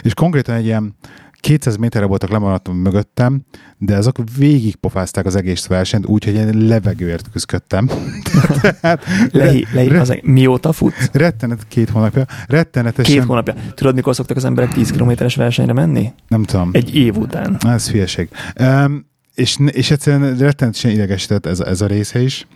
és 0.01 0.13
konkrétan 0.13 0.55
egy 0.55 0.65
ilyen 0.65 0.95
200 1.43 1.75
méterre 1.75 2.05
voltak 2.05 2.29
lemaradtam 2.29 2.75
mögöttem, 2.75 3.41
de 3.77 3.95
azok 3.95 4.17
végig 4.37 4.75
pofázták 4.75 5.25
az 5.25 5.35
egész 5.35 5.65
versenyt, 5.65 6.05
úgyhogy 6.05 6.33
én 6.33 6.67
levegőért 6.67 7.29
küzdöttem. 7.31 7.89
Tehát, 8.81 9.03
le, 9.31 9.53
le, 9.73 9.87
re, 9.87 9.99
az, 9.99 10.17
mióta 10.21 10.71
fut? 10.71 10.93
Rettenet, 11.11 11.67
két 11.67 11.89
hónapja. 11.89 12.25
Rettenetesen. 12.47 13.15
Két 13.15 13.23
hónapja. 13.23 13.55
Tudod, 13.73 13.95
mikor 13.95 14.15
szoktak 14.15 14.37
az 14.37 14.45
emberek 14.45 14.73
10 14.73 14.91
kilométeres 14.91 15.35
versenyre 15.35 15.73
menni? 15.73 16.13
Nem 16.27 16.43
tudom. 16.43 16.69
Egy 16.73 16.95
év 16.95 17.17
után. 17.17 17.57
Ez 17.59 17.89
hülyeség. 17.89 18.29
Um, 18.59 19.05
és, 19.35 19.57
és 19.67 19.91
egyszerűen 19.91 20.37
rettenetesen 20.37 20.91
idegesített 20.91 21.45
ez, 21.45 21.59
ez 21.59 21.81
a 21.81 21.85
része 21.85 22.21
is. 22.21 22.47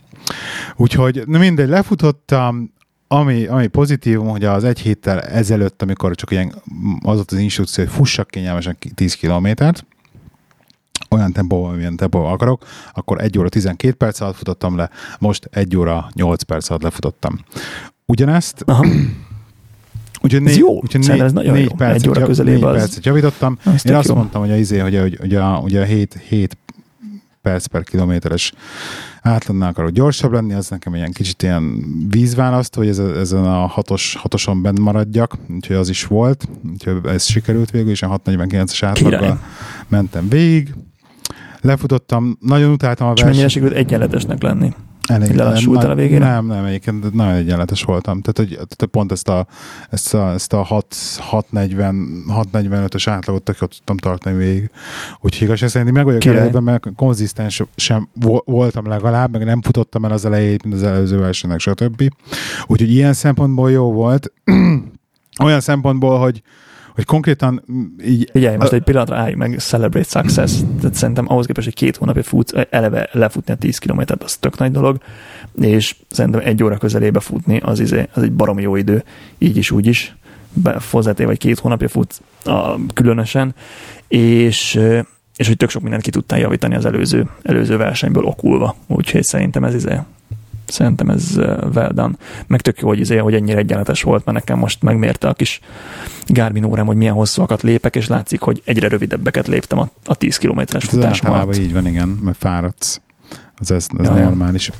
Úgyhogy, 0.76 1.22
na 1.26 1.38
mindegy, 1.38 1.68
lefutottam, 1.68 2.72
ami, 3.08 3.46
ami 3.46 3.66
pozitívum, 3.66 4.28
hogy 4.28 4.44
az 4.44 4.64
egy 4.64 4.78
héttel 4.78 5.20
ezelőtt, 5.20 5.82
amikor 5.82 6.14
csak 6.14 6.30
ilyen 6.30 6.54
az 7.02 7.14
volt 7.14 7.30
az 7.30 7.38
instrukció, 7.38 7.84
hogy 7.84 7.92
fussak 7.92 8.28
kényelmesen 8.28 8.76
10 8.94 9.14
kilométert, 9.14 9.86
olyan 11.10 11.32
tempóban, 11.32 11.74
milyen 11.74 11.96
tempóban 11.96 12.32
akarok, 12.32 12.64
akkor 12.92 13.20
1 13.22 13.38
óra 13.38 13.48
12 13.48 13.94
perc 13.94 14.20
alatt 14.20 14.36
futottam 14.36 14.76
le, 14.76 14.90
most 15.18 15.48
1 15.52 15.76
óra 15.76 16.08
8 16.14 16.42
perc 16.42 16.70
alatt 16.70 16.82
lefutottam. 16.82 17.38
Ugyanezt 18.06 18.62
Aha. 18.66 18.86
Úgyhogy 20.20 20.42
négy, 20.42 20.56
jó, 20.56 20.80
úgyhogy 20.80 21.06
négy, 21.06 21.20
ez 21.20 21.32
nagyon 21.32 21.54
négy 21.54 21.64
jó. 21.64 21.74
Percet, 21.74 22.00
egy 22.00 22.08
óra 22.08 22.42
négy 22.42 22.62
az... 22.62 22.74
percet 22.74 23.04
javítottam. 23.04 23.58
Az 23.64 23.86
Én 23.86 23.94
azt 23.94 24.08
jó. 24.08 24.14
mondtam, 24.14 24.40
hogy 24.40 24.50
a, 24.50 24.56
izé, 24.56 24.78
hogy, 24.78 24.96
a, 24.96 25.00
hogy 25.00 25.34
a, 25.34 25.58
ugye 25.58 25.80
a 25.80 25.84
7, 25.84 26.20
7 26.28 26.56
perc 27.48 27.66
per 27.66 27.82
kilométeres 27.82 28.52
átlagnál 29.22 29.68
akarok 29.68 29.90
gyorsabb 29.90 30.32
lenni, 30.32 30.54
az 30.54 30.68
nekem 30.68 30.94
ilyen 30.94 31.12
kicsit 31.12 31.42
ilyen 31.42 31.84
vízválaszt, 32.10 32.74
hogy 32.74 32.88
ez, 32.88 32.98
ezen 32.98 33.44
a 33.44 33.66
hatos, 33.66 34.16
hatoson 34.20 34.62
bent 34.62 34.78
maradjak, 34.78 35.36
úgyhogy 35.54 35.76
az 35.76 35.88
is 35.88 36.06
volt, 36.06 36.48
úgyhogy 36.70 37.00
ez 37.04 37.24
sikerült 37.24 37.70
végül, 37.70 37.90
és 37.90 38.02
a 38.02 38.20
649-es 38.24 38.78
átlaggal 38.80 39.40
mentem 39.88 40.28
végig. 40.28 40.74
Lefutottam, 41.60 42.38
nagyon 42.40 42.70
utáltam 42.70 43.06
a 43.06 43.08
versenyt. 43.08 43.30
És 43.30 43.36
mennyire 43.36 43.52
sikerült 43.52 43.78
egyenletesnek 43.78 44.42
lenni? 44.42 44.72
Elég, 45.10 45.34
Lelassultál 45.34 45.86
na, 45.86 45.92
a 45.92 45.94
végére? 45.94 46.24
Nem, 46.24 46.46
nem, 46.46 46.64
egyébként 46.64 47.14
nagyon 47.14 47.34
egyenletes 47.34 47.82
voltam. 47.82 48.20
Tehát, 48.20 48.38
hogy 48.38 48.54
tehát 48.56 48.86
pont 48.90 49.12
ezt 49.12 49.28
a, 49.28 49.46
ezt 49.90 50.14
a, 50.14 50.32
ezt 50.32 50.52
a 50.52 50.62
6, 50.62 50.96
640, 51.18 52.24
645-ös 52.28 53.02
átlagot 53.06 53.42
tök 53.42 53.58
tudtam 53.58 53.96
tartani 53.96 54.36
végig. 54.36 54.70
Úgyhogy 55.20 55.46
igazság 55.46 55.68
szerint 55.68 55.92
meg 55.92 56.04
vagyok 56.04 56.24
elégedve, 56.24 56.60
mert 56.60 56.86
konzisztens 56.96 57.62
sem 57.76 58.08
voltam 58.44 58.88
legalább, 58.88 59.32
meg 59.32 59.44
nem 59.44 59.62
futottam 59.62 60.04
el 60.04 60.12
az 60.12 60.24
elejét, 60.24 60.62
mint 60.62 60.74
az 60.74 60.82
előző 60.82 61.18
versenynek, 61.18 61.60
stb. 61.60 62.02
Úgyhogy 62.66 62.92
ilyen 62.92 63.12
szempontból 63.12 63.70
jó 63.70 63.92
volt. 63.92 64.32
Olyan 65.44 65.60
szempontból, 65.60 66.18
hogy, 66.18 66.42
hogy 66.98 67.06
konkrétan 67.06 67.62
így... 68.04 68.28
Figyelj, 68.32 68.56
most 68.56 68.72
egy 68.72 68.82
pillanatra 68.82 69.16
állj 69.16 69.34
meg, 69.34 69.58
celebrate 69.58 70.08
success. 70.08 70.52
Tehát 70.80 70.94
szerintem 70.94 71.24
ahhoz 71.28 71.46
képest, 71.46 71.66
hogy 71.66 71.76
két 71.76 71.96
hónapja 71.96 72.22
futsz, 72.22 72.52
eleve 72.70 73.08
lefutni 73.12 73.52
a 73.52 73.56
10 73.56 73.78
kilométert, 73.78 74.22
az 74.22 74.36
tök 74.36 74.58
nagy 74.58 74.70
dolog, 74.70 74.98
és 75.60 75.96
szerintem 76.10 76.40
egy 76.44 76.62
óra 76.62 76.76
közelébe 76.76 77.20
futni, 77.20 77.58
az, 77.58 77.80
izé, 77.80 78.08
az 78.12 78.22
egy 78.22 78.32
baromi 78.32 78.62
jó 78.62 78.76
idő, 78.76 79.04
így 79.38 79.56
is, 79.56 79.70
úgy 79.70 79.86
is. 79.86 80.16
Hozzáté 80.90 81.24
vagy 81.24 81.38
két 81.38 81.58
hónapja 81.58 81.88
futsz 81.88 82.20
a, 82.44 82.74
különösen, 82.94 83.54
és 84.08 84.80
és 85.36 85.46
hogy 85.46 85.56
tök 85.56 85.70
sok 85.70 85.82
mindent 85.82 86.02
ki 86.02 86.10
tudtál 86.10 86.38
javítani 86.38 86.74
az 86.74 86.84
előző, 86.84 87.28
előző 87.42 87.76
versenyből 87.76 88.24
okulva. 88.24 88.76
Úgyhogy 88.86 89.22
szerintem 89.22 89.64
ez 89.64 89.74
izé 89.74 89.98
Szerintem 90.70 91.08
ez 91.08 91.36
well 91.74 91.90
done. 91.92 92.14
Meg 92.46 92.60
tök 92.60 92.80
jó, 92.80 92.88
hogy, 92.88 93.00
izé, 93.00 93.16
hogy 93.16 93.34
ennyire 93.34 93.58
egyenletes 93.58 94.02
volt, 94.02 94.24
mert 94.24 94.38
nekem 94.38 94.58
most 94.58 94.82
megmérte 94.82 95.28
a 95.28 95.32
kis 95.32 95.60
Garmin 96.26 96.64
órám, 96.64 96.86
hogy 96.86 96.96
milyen 96.96 97.14
hosszúakat 97.14 97.62
lépek, 97.62 97.96
és 97.96 98.06
látszik, 98.06 98.40
hogy 98.40 98.62
egyre 98.64 98.88
rövidebbeket 98.88 99.46
léptem 99.46 99.78
a, 99.78 99.88
a 100.04 100.14
10 100.14 100.36
kilométeres 100.36 100.84
futás 100.84 101.20
alatt. 101.20 101.56
így 101.56 101.72
van, 101.72 101.86
igen, 101.86 102.08
mert 102.08 102.36
fáradsz 102.36 103.00
Az 103.58 103.70
ez, 103.70 103.86
ez 103.98 104.06
ja, 104.06 104.12
normális. 104.12 104.70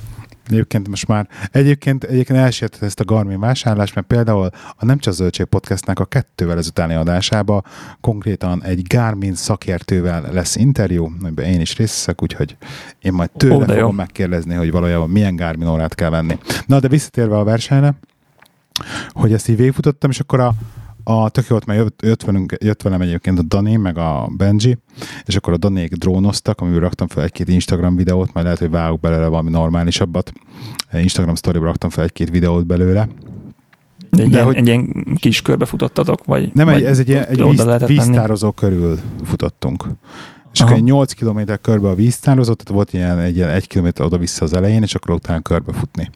Egyébként 0.48 0.88
most 0.88 1.06
már, 1.06 1.28
egyébként, 1.50 2.04
egyébként 2.04 2.38
elsértett 2.38 2.82
ezt 2.82 3.00
a 3.00 3.04
Garmin 3.04 3.40
vásárlást, 3.40 3.94
mert 3.94 4.06
például 4.06 4.50
a 4.76 4.84
Nem 4.84 4.98
Csak 4.98 5.14
Zöldség 5.14 5.46
podcastnak 5.46 5.98
a 5.98 6.04
kettővel 6.04 6.58
ezutáni 6.58 6.94
adásába 6.94 7.62
konkrétan 8.00 8.64
egy 8.64 8.82
Garmin 8.86 9.34
szakértővel 9.34 10.32
lesz 10.32 10.56
interjú, 10.56 11.04
amiben 11.20 11.44
én 11.44 11.60
is 11.60 11.76
részt 11.76 11.94
veszek, 11.94 12.22
úgyhogy 12.22 12.56
én 13.00 13.12
majd 13.12 13.30
tőle 13.30 13.54
oh, 13.54 13.60
fogom 13.60 13.76
jó. 13.76 13.90
megkérdezni, 13.90 14.54
hogy 14.54 14.70
valójában 14.70 15.10
milyen 15.10 15.36
Garmin 15.36 15.68
órát 15.68 15.94
kell 15.94 16.10
venni. 16.10 16.38
Na, 16.66 16.80
de 16.80 16.88
visszatérve 16.88 17.38
a 17.38 17.44
versenyre, 17.44 17.94
hogy 19.08 19.32
ezt 19.32 19.48
így 19.48 19.56
végigfutottam, 19.56 20.10
és 20.10 20.20
akkor 20.20 20.40
a, 20.40 20.54
a 21.08 21.28
tök 21.28 21.44
jó 21.44 21.50
volt, 21.50 21.66
mert 21.66 22.02
jött, 22.02 22.22
velünk, 22.22 22.56
jött 22.60 22.82
velem 22.82 23.00
egyébként 23.00 23.38
a 23.38 23.42
Dani, 23.42 23.76
meg 23.76 23.98
a 23.98 24.28
Benji, 24.36 24.78
és 25.24 25.36
akkor 25.36 25.52
a 25.52 25.56
Danék 25.56 25.94
drónoztak, 25.94 26.60
amiből 26.60 26.80
raktam 26.80 27.06
fel 27.06 27.22
egy-két 27.22 27.48
Instagram 27.48 27.96
videót, 27.96 28.32
majd 28.32 28.44
lehet, 28.44 28.60
hogy 28.60 28.70
vágok 28.70 29.00
belőle 29.00 29.26
valami 29.26 29.50
normálisabbat. 29.50 30.32
Instagram 30.92 31.34
story 31.34 31.58
raktam 31.58 31.90
fel 31.90 32.04
egy-két 32.04 32.30
videót 32.30 32.66
belőle. 32.66 33.08
De 34.10 34.22
egy, 34.22 34.28
De, 34.28 34.34
ilyen, 34.34 34.44
hogy, 34.44 34.56
egy 34.56 34.66
ilyen 34.66 35.04
kis 35.20 35.42
körbe 35.42 35.64
futottatok? 35.64 36.24
Vagy, 36.24 36.50
nem, 36.54 36.66
vagy 36.66 36.84
ez 36.84 36.98
egy, 36.98 37.08
ilyen, 37.08 37.24
egy 37.24 37.42
víz, 37.42 37.86
víztározó 37.86 38.50
körül 38.50 38.98
futottunk. 39.24 39.84
És 40.58 40.64
Aha. 40.64 40.72
akkor 40.72 40.84
8 40.84 41.12
km 41.12 41.40
körbe 41.62 41.88
a 41.88 41.94
víztározó, 41.94 42.52
tehát 42.52 42.74
volt 42.74 42.92
ilyen 42.92 43.18
egy, 43.18 43.40
egy 43.40 43.66
kilométer 43.66 44.06
oda-vissza 44.06 44.44
az 44.44 44.52
elején, 44.52 44.82
és 44.82 44.94
akkor 44.94 45.14
utána 45.14 45.40
körbe 45.40 45.72
futni. 45.72 46.10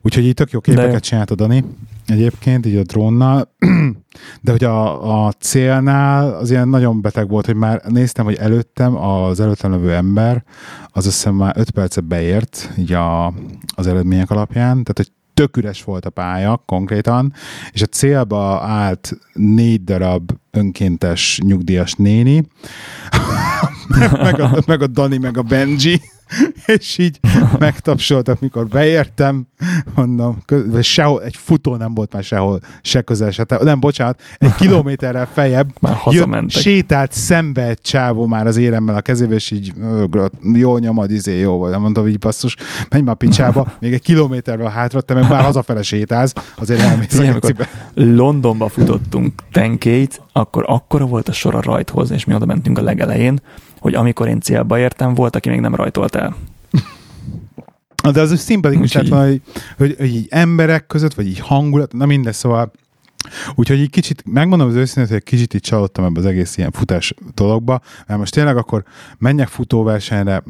Úgyhogy 0.00 0.24
így 0.24 0.34
tök 0.34 0.50
jó 0.50 0.60
képeket 0.60 1.02
csinált 1.02 1.30
a 1.30 1.34
Dani 1.34 1.64
egyébként, 2.06 2.66
így 2.66 2.76
a 2.76 2.82
drónnal, 2.82 3.48
de 4.42 4.50
hogy 4.50 4.64
a, 4.64 5.26
a 5.26 5.32
célnál 5.32 6.34
az 6.34 6.50
ilyen 6.50 6.68
nagyon 6.68 7.00
beteg 7.00 7.28
volt, 7.28 7.46
hogy 7.46 7.54
már 7.54 7.82
néztem, 7.88 8.24
hogy 8.24 8.36
előttem 8.36 8.96
az 8.96 9.40
előttem 9.40 9.70
levő 9.70 9.94
ember, 9.94 10.44
az 10.86 11.06
azt 11.06 11.16
hiszem 11.16 11.34
már 11.34 11.54
5 11.56 11.70
percet 11.70 12.04
beért 12.04 12.70
így 12.78 12.92
a, 12.92 13.26
az 13.74 13.86
eredmények 13.86 14.30
alapján, 14.30 14.70
tehát 14.70 14.96
hogy 14.96 15.12
tök 15.34 15.56
üres 15.56 15.84
volt 15.84 16.06
a 16.06 16.10
pálya 16.10 16.62
konkrétan, 16.66 17.32
és 17.72 17.82
a 17.82 17.86
célba 17.86 18.60
állt 18.60 19.18
négy 19.32 19.84
darab 19.84 20.30
önkéntes 20.50 21.40
nyugdíjas 21.44 21.94
néni, 21.94 22.44
meg, 24.26 24.40
a, 24.40 24.62
meg 24.66 24.82
a 24.82 24.86
Dani, 24.86 25.18
meg 25.18 25.36
a 25.38 25.42
Benji, 25.42 26.00
és 26.76 26.98
így 26.98 27.20
megtapsoltak, 27.58 28.40
mikor 28.40 28.66
beértem, 28.66 29.46
mondom, 29.94 30.42
sehol, 30.80 31.22
egy 31.22 31.36
futó 31.36 31.76
nem 31.76 31.94
volt 31.94 32.12
már 32.12 32.24
sehol, 32.24 32.60
se 32.82 33.02
közel, 33.02 33.30
se 33.30 33.46
nem, 33.60 33.80
bocsánat, 33.80 34.20
egy 34.38 34.54
kilométerrel 34.54 35.28
fejebb, 35.32 35.70
már 35.80 35.96
jön, 36.10 36.48
sétált 36.48 37.12
szembe 37.12 37.66
egy 37.66 37.80
csávó 37.80 38.26
már 38.26 38.46
az 38.46 38.56
éremmel 38.56 38.94
a 38.94 39.00
kezébe, 39.00 39.34
és 39.34 39.50
így 39.50 39.72
jó 40.52 40.78
nyomad, 40.78 41.10
izé, 41.10 41.38
jó 41.38 41.58
vagy, 41.58 41.78
mondtam, 41.78 42.08
így 42.08 42.18
basszus, 42.18 42.56
menj 42.88 43.02
már 43.02 43.16
picsába, 43.16 43.72
még 43.80 43.92
egy 43.92 44.02
kilométerrel 44.02 44.70
hátra, 44.70 45.00
te 45.00 45.14
meg 45.14 45.28
már 45.28 45.42
hazafele 45.42 45.82
sétálsz, 45.82 46.32
azért 46.56 46.80
elmész 46.80 47.18
a 47.18 47.66
Londonba 47.94 48.68
futottunk 48.68 49.32
tenkét, 49.52 50.20
akkor 50.32 50.64
akkora 50.66 51.04
volt 51.04 51.28
a 51.28 51.32
sor 51.32 51.54
a 51.54 51.60
rajthoz, 51.60 52.10
és 52.10 52.24
mi 52.24 52.34
oda 52.34 52.44
mentünk 52.44 52.78
a 52.78 52.82
legelején, 52.82 53.40
hogy 53.82 53.94
amikor 53.94 54.28
én 54.28 54.40
célba 54.40 54.78
értem, 54.78 55.14
volt, 55.14 55.36
aki 55.36 55.48
még 55.48 55.60
nem 55.60 55.74
rajtolt 55.74 56.14
el. 56.14 56.36
De 58.12 58.20
az 58.20 58.40
szimpatikus 58.40 58.92
lett 58.92 59.08
volna, 59.08 59.26
hogy, 59.26 59.42
hogy, 59.76 59.94
hogy 59.98 60.14
így 60.14 60.26
emberek 60.30 60.86
között, 60.86 61.14
vagy 61.14 61.26
így 61.26 61.38
hangulat, 61.38 61.92
na 61.92 62.06
minden, 62.06 62.32
szóval 62.32 62.72
Úgyhogy 63.54 63.78
így 63.78 63.90
kicsit, 63.90 64.22
megmondom 64.26 64.68
az 64.68 64.74
őszintét, 64.74 65.12
hogy 65.12 65.22
kicsit 65.22 65.54
így 65.54 65.60
csalódtam 65.60 66.04
ebbe 66.04 66.20
az 66.20 66.26
egész 66.26 66.56
ilyen 66.56 66.70
futás 66.70 67.14
dologba, 67.34 67.80
mert 68.06 68.20
most 68.20 68.32
tényleg 68.32 68.56
akkor 68.56 68.84
menjek 69.18 69.48
futóversenyre, 69.48 70.42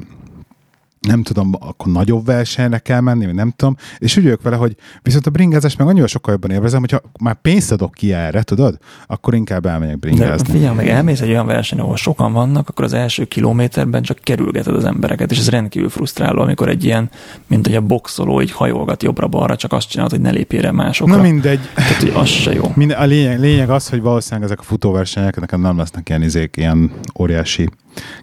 nem 1.09 1.22
tudom, 1.22 1.55
akkor 1.61 1.92
nagyobb 1.92 2.26
versenyre 2.26 2.78
kell 2.78 3.00
menni, 3.00 3.24
vagy 3.24 3.34
nem 3.34 3.53
tudom, 3.57 3.76
és 3.98 4.16
úgy 4.16 4.38
vele, 4.42 4.57
hogy 4.57 4.76
viszont 5.03 5.26
a 5.26 5.30
bringázás 5.30 5.76
meg 5.76 5.88
annyira 5.88 6.07
sokkal 6.07 6.32
jobban 6.32 6.50
élvezem, 6.50 6.80
hogyha 6.80 7.00
már 7.20 7.36
pénzt 7.42 7.72
adok 7.72 7.92
ki 7.92 8.12
erre, 8.12 8.42
tudod, 8.42 8.78
akkor 9.07 9.34
inkább 9.34 9.66
elmegyek 9.66 9.98
bringázni. 9.98 10.46
De 10.46 10.53
figyelj 10.53 10.74
meg, 10.74 10.88
elmész 10.88 11.20
egy 11.20 11.28
olyan 11.28 11.46
verseny, 11.46 11.78
ahol 11.78 11.96
sokan 11.96 12.32
vannak, 12.32 12.68
akkor 12.68 12.84
az 12.84 12.92
első 12.92 13.24
kilométerben 13.24 14.03
csak 14.03 14.18
kerülgeted 14.22 14.74
az 14.74 14.84
embereket, 14.84 15.30
és 15.30 15.38
ez 15.38 15.48
rendkívül 15.48 15.88
frusztráló, 15.88 16.42
amikor 16.42 16.68
egy 16.68 16.84
ilyen, 16.84 17.11
mint 17.46 17.66
hogy 17.66 17.76
a 17.76 17.80
boxoló 17.80 18.40
így 18.40 18.53
hajolgat 18.53 19.03
jobbra-balra, 19.03 19.57
csak 19.57 19.72
azt 19.72 19.88
csinálod, 19.88 20.11
hogy 20.12 20.20
ne 20.20 20.30
lépjére 20.30 20.72
másokra. 20.72 21.16
Na 21.16 21.22
mindegy. 21.22 21.61
Tehát, 21.74 21.94
hogy 21.94 22.12
az 22.14 22.28
se 22.28 22.53
jó. 22.53 22.72
Minden, 22.74 22.98
a 22.98 23.05
lényeg, 23.05 23.40
lényeg 23.40 23.70
az, 23.70 23.88
hogy 23.88 24.00
valószínűleg 24.00 24.44
ezek 24.44 24.61
a 24.61 24.62
futóversenyek 24.62 25.40
nekem 25.40 25.61
nem 25.61 25.76
lesznek 25.76 26.09
ilyen 26.09 26.22
izék, 26.22 26.57
ilyen 26.57 26.90
óriási 27.18 27.68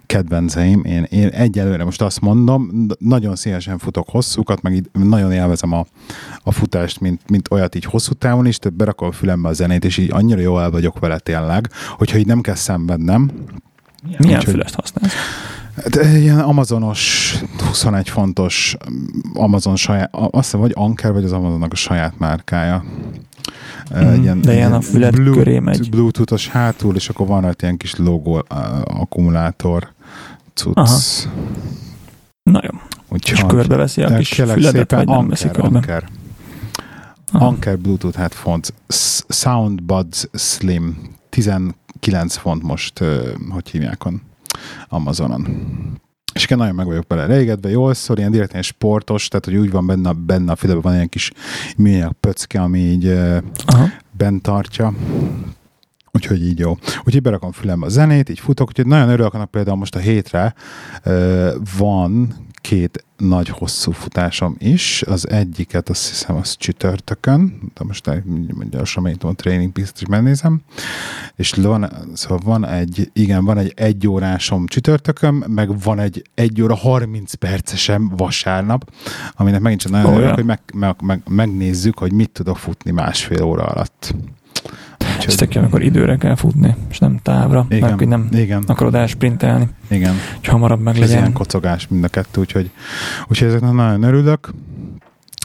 kedvenceim. 0.06 0.84
Én, 0.84 1.04
én 1.04 1.28
egyelőre 1.28 1.84
most 1.84 2.02
azt 2.02 2.22
mondom, 2.22 2.88
nagyon 3.00 3.36
szívesen 3.36 3.78
futok 3.78 4.10
hosszúkat, 4.10 4.62
meg 4.62 4.74
így 4.74 4.90
nagyon 4.92 5.32
élvezem 5.32 5.74
a, 5.74 5.86
a 6.44 6.52
futást, 6.52 7.00
mint, 7.00 7.30
mint 7.30 7.52
olyat 7.52 7.76
így 7.76 7.86
hosszú 7.86 8.14
távon 8.14 8.46
is, 8.46 8.58
tehát 8.58 8.78
berakom 8.78 9.08
a 9.08 9.12
fülembe 9.12 9.48
a 9.48 9.54
zenét, 9.54 9.86
és 9.86 9.98
így 9.98 10.12
annyira 10.12 10.40
jól 10.40 10.62
el 10.62 10.72
vagyok 10.72 11.00
vele 11.00 11.20
tényleg, 11.20 11.70
hogyha 11.98 12.18
így 12.18 12.28
nem 12.28 12.42
kell 12.42 12.56
szenvednem. 12.56 13.32
Milyen 14.18 14.40
Úgy, 14.40 14.44
fülest 14.44 14.76
használsz? 14.76 15.14
De 15.90 16.18
ilyen 16.18 16.40
Amazonos, 16.40 17.36
21 17.68 18.10
fontos 18.10 18.78
Amazon 19.34 19.76
saját, 19.76 20.10
azt 20.12 20.32
hiszem, 20.44 20.60
vagy 20.60 20.72
Anker, 20.74 21.12
vagy 21.12 21.24
az 21.24 21.32
Amazonnak 21.32 21.72
a 21.72 21.76
saját 21.76 22.20
márkája. 22.20 22.84
Mm, 23.96 24.22
ilyen, 24.22 24.42
de 24.42 24.54
ilyen 24.54 24.74
a 24.74 24.82
fület 24.82 25.12
Bluetooth, 25.12 25.38
köré 25.38 25.60
megy. 25.60 25.90
Bluetooth-os 25.90 26.48
hátul, 26.48 26.96
és 26.96 27.10
akkor 27.10 27.28
van 27.28 27.42
rajta 27.42 27.66
ilyen 27.66 27.78
kis 27.78 27.96
logó 27.96 28.46
akkumulátor 28.84 29.94
cucc. 30.54 30.78
Aha. 30.78 30.98
Na 32.44 32.62
jó. 32.64 32.80
Úgyhogy 33.10 33.38
és 33.38 33.44
körbeveszi 33.48 34.04
a 34.04 34.16
kis 34.18 34.30
füledet, 34.34 34.74
szépen, 34.74 34.98
vagy 34.98 35.08
nem 35.08 35.18
Anker, 35.18 35.30
veszi 35.30 35.50
körbe? 35.50 35.78
Anker. 35.78 36.10
Anker 37.32 37.80
Bluetooth 37.80 38.18
headphones, 38.18 38.70
Soundbuds 39.28 40.28
Slim, 40.34 41.16
19 41.30 42.36
font 42.36 42.64
most, 42.64 43.04
hogy 43.50 43.70
hívják 43.70 44.06
on 44.06 44.22
Amazonon. 44.90 45.48
És 46.34 46.44
igen, 46.44 46.58
nagyon 46.58 46.76
meg 46.76 46.86
vagyok 46.86 47.08
bele 47.08 47.22
elégedve, 47.22 47.70
jól 47.70 47.94
szól, 47.94 48.18
ilyen 48.18 48.32
direkt 48.32 48.64
sportos, 48.64 49.28
tehát 49.28 49.46
hogy 49.46 49.56
úgy 49.56 49.72
van 49.72 49.86
benne, 49.86 50.12
benne 50.12 50.52
a 50.52 50.56
fülebe, 50.56 50.80
van 50.80 50.94
ilyen 50.94 51.10
kis 51.10 51.32
műanyag 51.78 52.14
pöcke, 52.20 52.62
ami 52.62 52.80
így 52.80 53.08
Aha. 53.66 53.86
bent 54.12 54.42
tartja. 54.42 54.94
Úgyhogy 56.20 56.46
így 56.46 56.60
jó. 56.60 56.78
Úgyhogy 57.06 57.22
berakom 57.22 57.52
fülembe 57.52 57.86
a 57.86 57.90
zenét, 57.90 58.30
így 58.30 58.40
futok, 58.40 58.68
úgyhogy 58.68 58.86
nagyon 58.86 59.10
örülök 59.10 59.34
annak 59.34 59.52
például 59.52 59.78
most 59.78 59.96
a 59.96 60.00
hétre 60.00 60.54
van 61.78 62.36
két 62.62 63.06
nagy 63.18 63.50
hosszú 63.50 63.92
futásom 63.92 64.56
is. 64.58 65.02
Az 65.02 65.30
egyiket 65.30 65.90
azt 65.90 66.10
hiszem 66.10 66.36
az 66.36 66.56
csütörtökön, 66.56 67.72
de 67.74 67.84
most 67.84 68.12
gyorsan 68.70 69.04
még 69.04 69.16
a 69.20 69.34
training 69.34 69.72
biztos 69.72 70.08
megnézem. 70.08 70.62
És 71.36 71.54
van, 71.54 71.92
szóval 72.14 72.40
van 72.44 72.66
egy, 72.66 73.10
igen, 73.14 73.46
van 73.46 73.58
egy 73.58 73.74
egy 73.76 74.08
órásom 74.08 74.66
csütörtökön, 74.66 75.34
meg 75.34 75.82
van 75.82 76.00
egy 76.00 76.30
egy 76.34 76.62
óra 76.62 76.76
30 76.76 77.34
percesem 77.34 78.12
vasárnap, 78.18 78.92
aminek 79.32 79.62
megint 79.62 79.82
csak 79.82 79.92
nagyon 79.92 80.14
örülök, 80.14 80.34
hogy 80.34 80.46
meg, 80.46 80.60
meg, 80.74 80.96
meg, 81.02 81.22
megnézzük, 81.30 82.00
hogy 82.00 82.14
mit 82.14 82.30
tudok 82.30 82.58
futni 82.58 82.92
másfél 82.92 83.44
óra 83.44 83.64
alatt. 83.64 84.16
Úgyhogy... 85.20 85.48
Ezt 85.48 85.56
amikor 85.56 85.82
időre 85.82 86.18
kell 86.18 86.36
futni, 86.36 86.76
és 86.90 87.00
nem 87.00 87.20
távra, 87.24 87.66
igen, 87.70 87.82
mert 87.82 87.98
hogy 87.98 88.08
nem 88.08 88.28
igen. 88.32 88.64
akarod 88.68 88.96
elsprintelni. 88.96 89.68
Igen. 89.88 90.16
Hogy 90.36 90.48
hamarabb 90.48 90.82
meg 90.82 90.94
legyen. 90.94 91.10
Ez 91.10 91.22
ilyen 91.22 91.34
kocogás 91.34 91.88
mind 91.88 92.04
a 92.04 92.08
kettő, 92.08 92.40
úgyhogy, 92.40 92.72
úgyhogy 93.28 93.48
ezeknek 93.48 93.72
nagyon 93.72 94.04
örülök. 94.04 94.54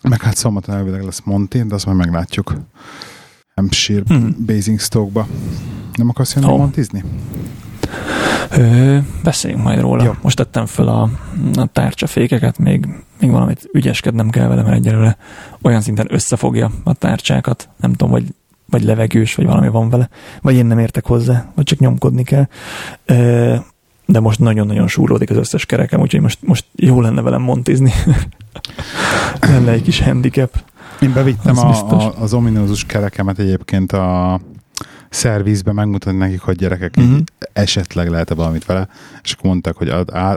Meg 0.09 0.23
hát 0.23 0.37
szombaton 0.37 0.75
elvileg 0.75 1.03
lesz 1.03 1.21
Monti, 1.25 1.63
de 1.63 1.75
azt 1.75 1.87
majd 1.87 1.99
meglátjuk. 1.99 2.55
Hampshire 3.55 4.03
hmm. 4.07 4.37
Basingstoke-ba. 4.47 5.27
Nem 5.93 6.09
akarsz 6.09 6.35
jönni 6.35 6.47
oh. 6.47 6.59
montizni? 6.59 7.05
Ö, 8.51 8.99
beszéljünk 9.23 9.63
majd 9.63 9.81
róla. 9.81 10.05
Jó. 10.05 10.13
Most 10.23 10.37
tettem 10.37 10.67
fel 10.67 10.89
a, 10.89 11.11
a 11.55 11.67
tárcsafékeket, 11.67 12.59
még, 12.59 12.89
még 13.21 13.31
valamit 13.31 13.69
ügyeskednem 13.73 14.31
kell 14.31 14.49
vele, 14.49 14.63
mert 14.63 14.77
egyelőre 14.77 15.17
olyan 15.63 15.81
szinten 15.81 16.07
összefogja 16.11 16.71
a 16.85 16.95
tárcsákat. 16.95 17.69
Nem 17.77 17.91
tudom, 17.91 18.11
hogy 18.11 18.25
vagy 18.67 18.83
levegős, 18.83 19.35
vagy 19.35 19.47
valami 19.47 19.69
van 19.69 19.89
vele, 19.89 20.09
vagy 20.43 20.55
én 20.55 20.67
nem 20.67 20.79
értek 20.79 21.07
hozzá, 21.07 21.53
vagy 21.55 21.65
csak 21.65 21.79
nyomkodni 21.79 22.23
kell. 22.23 22.49
De 24.07 24.21
most 24.21 24.39
nagyon-nagyon 24.39 24.89
súrlódik 24.89 25.31
az 25.31 25.37
összes 25.37 25.67
kerekem, 25.67 26.01
úgyhogy 26.01 26.21
most, 26.21 26.39
most 26.43 26.65
jó 26.75 27.01
lenne 27.01 27.23
velem 27.23 27.43
montizni. 27.43 27.93
lenne 29.41 29.71
egy 29.71 29.83
kis 29.83 30.01
handicap. 30.01 30.63
Én 31.01 31.13
bevittem 31.13 31.59
az, 31.59 31.79
a, 31.79 32.01
a, 32.01 32.15
az 32.19 32.35
ominózus 32.35 32.85
kerekemet 32.85 33.39
egyébként 33.39 33.93
a 33.93 34.41
szervizbe 35.15 35.73
megmutatni 35.73 36.19
nekik, 36.19 36.41
hogy 36.41 36.57
gyerekek, 36.57 36.95
uh-huh. 36.97 37.19
esetleg 37.53 38.09
lehet-e 38.09 38.35
valamit 38.35 38.65
vele, 38.65 38.89
és 39.23 39.33
akkor 39.33 39.51
mondták, 39.51 39.77
hogy 39.77 39.89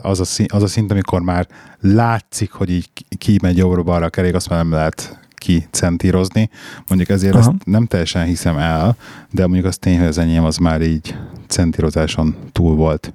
az 0.02 0.20
a, 0.20 0.26
szint, 0.26 0.52
az 0.52 0.64
a 0.64 0.68
szint, 0.68 0.92
amikor 0.92 1.22
már 1.22 1.48
látszik, 1.82 2.52
hogy 2.52 2.70
így 2.70 2.90
kimegy 3.18 3.58
jobbra-balra 3.58 4.06
a 4.06 4.10
kerék, 4.10 4.36
azt 4.36 4.50
már 4.50 4.60
nem 4.60 4.72
lehet 4.72 5.27
kicentírozni. 5.38 6.50
Mondjuk 6.88 7.10
ezért 7.10 7.36
Aha. 7.36 7.42
ezt 7.42 7.66
nem 7.66 7.86
teljesen 7.86 8.26
hiszem 8.26 8.58
el, 8.58 8.96
de 9.32 9.44
mondjuk 9.44 9.66
az 9.66 9.78
tény, 9.78 9.98
hogy 9.98 10.08
az 10.08 10.18
enyém 10.18 10.44
az 10.44 10.58
már 10.58 10.82
így 10.82 11.16
centírozáson 11.48 12.36
túl 12.52 12.76
volt. 12.76 13.14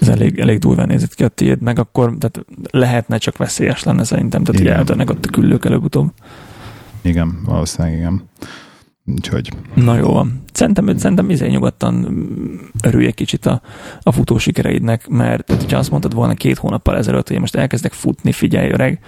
Ez 0.00 0.08
elég, 0.08 0.38
elég 0.38 0.58
durván 0.58 0.86
nézett 0.86 1.14
ki 1.14 1.24
a 1.24 1.28
tiéd, 1.28 1.60
meg 1.60 1.78
akkor 1.78 2.16
tehát 2.18 2.44
lehetne, 2.70 3.18
csak 3.18 3.36
veszélyes 3.36 3.82
lenne 3.82 4.04
szerintem, 4.04 4.44
tehát 4.44 4.60
hogy 4.60 4.70
eltörnek 4.70 5.10
ott 5.10 5.26
a 5.26 5.30
küllők 5.30 5.64
előbb-utóbb. 5.64 6.12
Igen, 7.02 7.38
valószínűleg 7.44 7.98
igen. 7.98 8.22
Úgyhogy. 9.06 9.52
Na 9.74 9.96
jó 9.96 10.12
van. 10.12 10.42
Szerintem, 10.52 10.96
szerintem 10.96 11.30
izé 11.30 11.48
nyugodtan 11.48 12.18
örülj 12.82 13.06
egy 13.06 13.14
kicsit 13.14 13.46
a, 13.46 13.60
a 14.02 14.12
futó 14.12 14.38
sikereidnek, 14.38 15.08
mert 15.08 15.44
tehát, 15.44 15.62
hogyha 15.62 15.78
azt 15.78 15.90
mondtad 15.90 16.14
volna 16.14 16.34
két 16.34 16.58
hónappal 16.58 16.96
ezelőtt, 16.96 17.28
hogy 17.28 17.38
most 17.38 17.54
elkezdek 17.54 17.92
futni, 17.92 18.32
figyelj 18.32 18.70
öreg, 18.70 19.00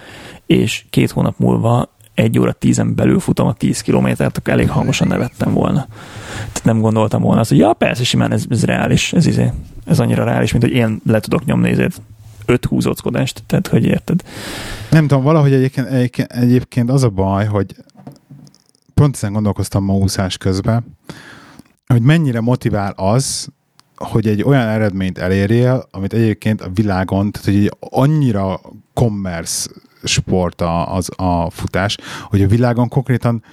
és 0.45 0.85
két 0.89 1.11
hónap 1.11 1.39
múlva 1.39 1.89
egy 2.13 2.39
óra 2.39 2.51
tízen 2.51 2.95
belül 2.95 3.19
futom 3.19 3.47
a 3.47 3.53
tíz 3.53 3.81
kilométert, 3.81 4.37
akkor 4.37 4.53
elég 4.53 4.69
hangosan 4.69 5.07
nevettem 5.07 5.53
volna. 5.53 5.87
Tehát 6.35 6.63
nem 6.63 6.81
gondoltam 6.81 7.21
volna 7.21 7.39
azt, 7.39 7.49
hogy 7.49 7.59
ja, 7.59 7.73
persze, 7.73 8.03
simán 8.03 8.31
ez, 8.31 8.43
ez 8.49 8.63
reális, 8.63 9.13
ez 9.13 9.25
izé, 9.25 9.51
ez 9.85 9.99
annyira 9.99 10.23
reális, 10.23 10.51
mint 10.51 10.63
hogy 10.63 10.73
én 10.73 11.01
le 11.05 11.19
tudok 11.19 11.45
nyomni 11.45 11.69
ezért 11.69 12.01
öt 12.45 12.65
húzóckodást, 12.65 13.43
tehát 13.47 13.67
hogy 13.67 13.85
érted? 13.85 14.23
Nem 14.89 15.07
tudom, 15.07 15.23
valahogy 15.23 15.53
egyébként, 15.53 15.87
egyébként 16.31 16.89
az 16.89 17.03
a 17.03 17.09
baj, 17.09 17.45
hogy 17.45 17.75
pont 18.93 19.15
ezen 19.15 19.33
gondolkoztam 19.33 19.83
ma 19.83 19.93
úszás 19.93 20.37
közben, 20.37 20.97
hogy 21.87 22.01
mennyire 22.01 22.41
motivál 22.41 22.91
az, 22.95 23.47
hogy 23.95 24.27
egy 24.27 24.43
olyan 24.43 24.67
eredményt 24.67 25.17
elérjél, 25.17 25.87
amit 25.91 26.13
egyébként 26.13 26.61
a 26.61 26.69
világon, 26.73 27.31
tehát 27.31 27.47
hogy 27.47 27.55
egy 27.55 27.71
annyira 27.79 28.61
commerce 28.93 29.69
sport 30.03 30.61
a, 30.61 30.95
az 30.95 31.09
a 31.15 31.49
futás, 31.49 31.97
hogy 32.23 32.41
a 32.41 32.47
világon 32.47 32.87
konkrétan 32.87 33.43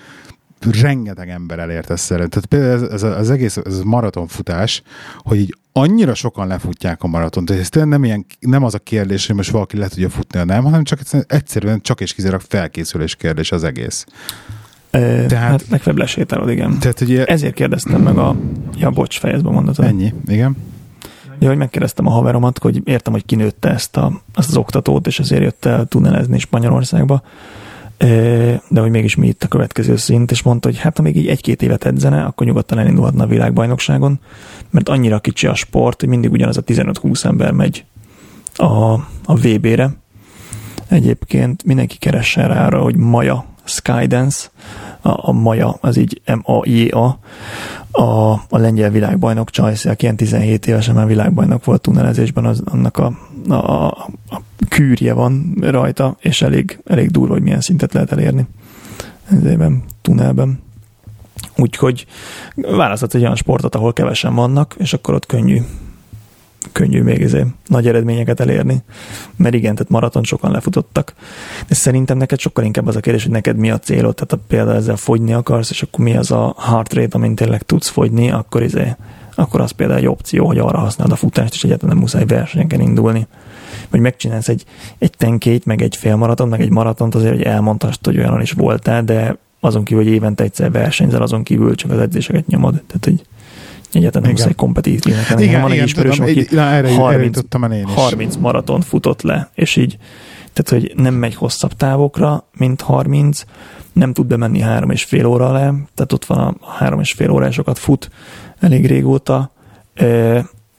rengeteg 0.81 1.29
ember 1.29 1.59
elért 1.59 1.91
ezt 1.91 2.05
szeret. 2.05 2.29
Tehát 2.29 2.47
például 2.47 2.73
ez, 2.73 3.03
ez, 3.03 3.03
az 3.03 3.31
egész 3.31 3.57
ez 3.57 3.81
maratonfutás, 3.81 4.83
hogy 5.17 5.39
így 5.39 5.57
annyira 5.73 6.15
sokan 6.15 6.47
lefutják 6.47 7.03
a 7.03 7.07
maratont, 7.07 7.49
hogy 7.49 7.59
ez 7.59 7.69
nem, 7.71 8.05
ilyen, 8.05 8.27
nem 8.41 8.65
az 8.65 8.75
a 8.75 8.79
kérdés, 8.79 9.27
hogy 9.27 9.37
most 9.37 9.51
valaki 9.51 9.77
le 9.77 9.89
tudja 9.89 10.09
futni, 10.09 10.41
nem, 10.45 10.65
hanem 10.65 10.85
csak 10.85 11.01
egyszerűen 11.27 11.81
csak 11.81 12.01
és 12.01 12.15
kizárólag 12.15 12.45
felkészülés 12.49 13.15
kérdés 13.15 13.53
az 13.53 13.65
egész. 13.65 14.07
E, 14.91 15.27
tehát, 15.27 15.51
hát 15.51 15.65
legfeljebb 15.69 16.01
lesétálod, 16.01 16.51
igen. 16.51 16.79
Tehát, 16.79 17.01
ugye, 17.01 17.25
Ezért 17.25 17.55
kérdeztem 17.55 18.03
meg 18.03 18.19
a... 18.19 18.37
Ja, 18.77 18.91
bocs, 18.91 19.19
fejezbe 19.19 19.51
mondatod. 19.51 19.85
Ennyi, 19.85 20.15
igen. 20.27 20.57
Ja, 21.39 21.49
hogy 21.49 21.57
megkérdeztem 21.57 22.07
a 22.07 22.11
haveromat, 22.11 22.59
hogy 22.59 22.81
értem, 22.85 23.13
hogy 23.13 23.25
kinőtte 23.25 23.69
ezt 23.69 23.97
a, 23.97 24.23
azt 24.35 24.49
az 24.49 24.57
oktatót, 24.57 25.07
és 25.07 25.19
ezért 25.19 25.43
jött 25.43 25.65
el 25.65 25.87
tunnelezni 25.87 26.39
Spanyolországba, 26.39 27.23
de 28.69 28.81
hogy 28.81 28.91
mégis 28.91 29.17
mi 29.17 29.27
itt 29.27 29.43
a 29.43 29.49
következő 29.49 29.97
szint, 29.97 30.31
és 30.31 30.43
mondta, 30.43 30.69
hogy 30.69 30.79
hát 30.79 30.97
ha 30.97 31.03
még 31.03 31.17
így 31.17 31.27
egy-két 31.27 31.63
évet 31.63 31.85
edzene, 31.85 32.25
akkor 32.25 32.47
nyugodtan 32.47 32.79
elindulhatna 32.79 33.25
a 33.25 33.27
világbajnokságon, 33.27 34.21
mert 34.71 34.89
annyira 34.89 35.19
kicsi 35.19 35.47
a 35.47 35.55
sport, 35.55 36.01
hogy 36.01 36.09
mindig 36.09 36.31
ugyanaz 36.31 36.57
a 36.57 36.63
15-20 36.63 37.25
ember 37.25 37.53
megy 37.53 37.85
a, 38.55 38.93
a 39.25 39.35
VB-re. 39.35 39.91
Egyébként 40.89 41.65
mindenki 41.65 41.97
keressen 41.99 42.49
rá 42.49 42.67
arra, 42.67 42.81
hogy 42.81 42.97
Maja 42.97 43.45
Skydance, 43.65 44.49
a, 45.01 45.29
a 45.29 45.33
Maja, 45.33 45.77
az 45.81 45.97
így 45.97 46.21
M-A-J-A, 46.27 47.19
a, 47.91 48.33
a 48.33 48.59
lengyel 48.59 48.91
világbajnok 48.91 49.51
Csajci, 49.51 49.89
aki 49.89 50.03
ilyen 50.03 50.17
17 50.17 50.67
évesen 50.67 50.95
már 50.95 51.07
világbajnok 51.07 51.65
volt 51.65 51.81
tunnelezésben, 51.81 52.45
az, 52.45 52.63
annak 52.65 52.97
a, 52.97 53.13
a, 53.49 53.87
a 54.31 54.41
kűrje 54.69 55.13
van 55.13 55.55
rajta, 55.61 56.17
és 56.21 56.43
elég, 56.43 56.81
elég 56.85 57.11
durva, 57.11 57.33
hogy 57.33 57.43
milyen 57.43 57.61
szintet 57.61 57.93
lehet 57.93 58.13
elérni 58.13 58.47
ezében, 59.31 59.83
tunnelben. 60.03 60.63
Úgyhogy 61.57 62.07
választhat 62.55 63.15
egy 63.15 63.21
olyan 63.21 63.37
sportot, 63.37 63.75
ahol 63.75 63.93
kevesen 63.93 64.35
vannak, 64.35 64.75
és 64.79 64.93
akkor 64.93 65.15
ott 65.15 65.27
könnyű 65.27 65.61
könnyű 66.73 67.03
még 67.03 67.23
ezért 67.23 67.47
nagy 67.67 67.87
eredményeket 67.87 68.41
elérni. 68.41 68.83
Mert 69.37 69.55
igen, 69.55 69.75
tehát 69.75 69.91
maraton 69.91 70.25
sokan 70.25 70.51
lefutottak. 70.51 71.15
De 71.69 71.75
szerintem 71.75 72.17
neked 72.17 72.39
sokkal 72.39 72.65
inkább 72.65 72.87
az 72.87 72.97
a 72.97 73.01
kérdés, 73.01 73.23
hogy 73.23 73.33
neked 73.33 73.57
mi 73.57 73.71
a 73.71 73.79
célod. 73.79 74.15
Tehát 74.15 74.31
ha 74.31 74.39
például 74.49 74.77
ezzel 74.77 74.97
fogyni 74.97 75.33
akarsz, 75.33 75.71
és 75.71 75.83
akkor 75.83 76.05
mi 76.05 76.17
az 76.17 76.31
a 76.31 76.55
heart 76.59 76.93
rate, 76.93 77.17
amin 77.17 77.35
tényleg 77.35 77.63
tudsz 77.63 77.89
fogyni, 77.89 78.31
akkor 78.31 78.63
izé, 78.63 78.97
akkor 79.35 79.61
az 79.61 79.71
például 79.71 79.99
egy 79.99 80.07
opció, 80.07 80.47
hogy 80.47 80.59
arra 80.59 80.79
használod 80.79 81.13
a 81.13 81.17
futást, 81.17 81.55
és 81.55 81.65
egyáltalán 81.65 81.95
nem 81.95 82.03
muszáj 82.03 82.25
versenyeken 82.25 82.81
indulni. 82.81 83.27
Vagy 83.91 84.01
megcsinálsz 84.01 84.49
egy, 84.49 84.65
egy 84.99 85.13
tenkét, 85.17 85.65
meg 85.65 85.83
egy 85.83 85.97
félmaraton, 85.97 86.49
meg 86.49 86.61
egy 86.61 86.71
maratont 86.71 87.15
azért, 87.15 87.35
hogy 87.35 87.43
elmondhast, 87.43 88.05
hogy 88.05 88.19
olyan 88.19 88.41
is 88.41 88.53
voltál, 88.53 89.05
de 89.05 89.37
azon 89.61 89.85
kívül, 89.85 90.05
hogy 90.05 90.13
évente 90.13 90.45
egyszer 90.45 90.71
versenyzel, 90.71 91.23
azon 91.23 91.43
kívül 91.43 91.75
csak 91.75 91.91
az 91.91 91.99
edzéseket 91.99 92.47
nyomod. 92.47 92.73
Tehát, 92.73 93.05
hogy 93.05 93.23
Egyáltalán 93.93 94.23
nem 94.23 94.37
muszáj 94.37 94.55
kompetitívnek 94.55 95.29
lenni. 95.29 95.43
Igen, 95.43 95.61
van 95.61 95.71
igen, 95.71 95.83
egy 95.83 95.89
ismerős, 95.89 96.17
tudom, 96.17 96.31
aki 96.31 96.47
na, 96.51 96.63
erre, 96.63 96.95
30, 96.95 97.39
erre 97.51 97.75
én 97.75 97.87
is. 97.87 97.95
30 97.95 98.37
maraton 98.37 98.81
futott 98.81 99.23
le, 99.23 99.51
és 99.55 99.77
így, 99.77 99.99
tehát, 100.53 100.83
hogy 100.83 100.93
nem 101.03 101.15
megy 101.15 101.35
hosszabb 101.35 101.73
távokra, 101.73 102.49
mint 102.57 102.81
30, 102.81 103.43
nem 103.93 104.13
tud 104.13 104.27
bemenni 104.27 104.61
három 104.61 104.91
és 104.91 105.05
fél 105.05 105.27
óra 105.27 105.53
le, 105.53 105.75
tehát 105.95 106.13
ott 106.13 106.25
van 106.25 106.39
a 106.39 106.71
három 106.71 107.01
és 107.01 107.13
fél 107.13 107.31
órásokat 107.31 107.79
fut 107.79 108.11
elég 108.61 108.87
régóta, 108.87 109.53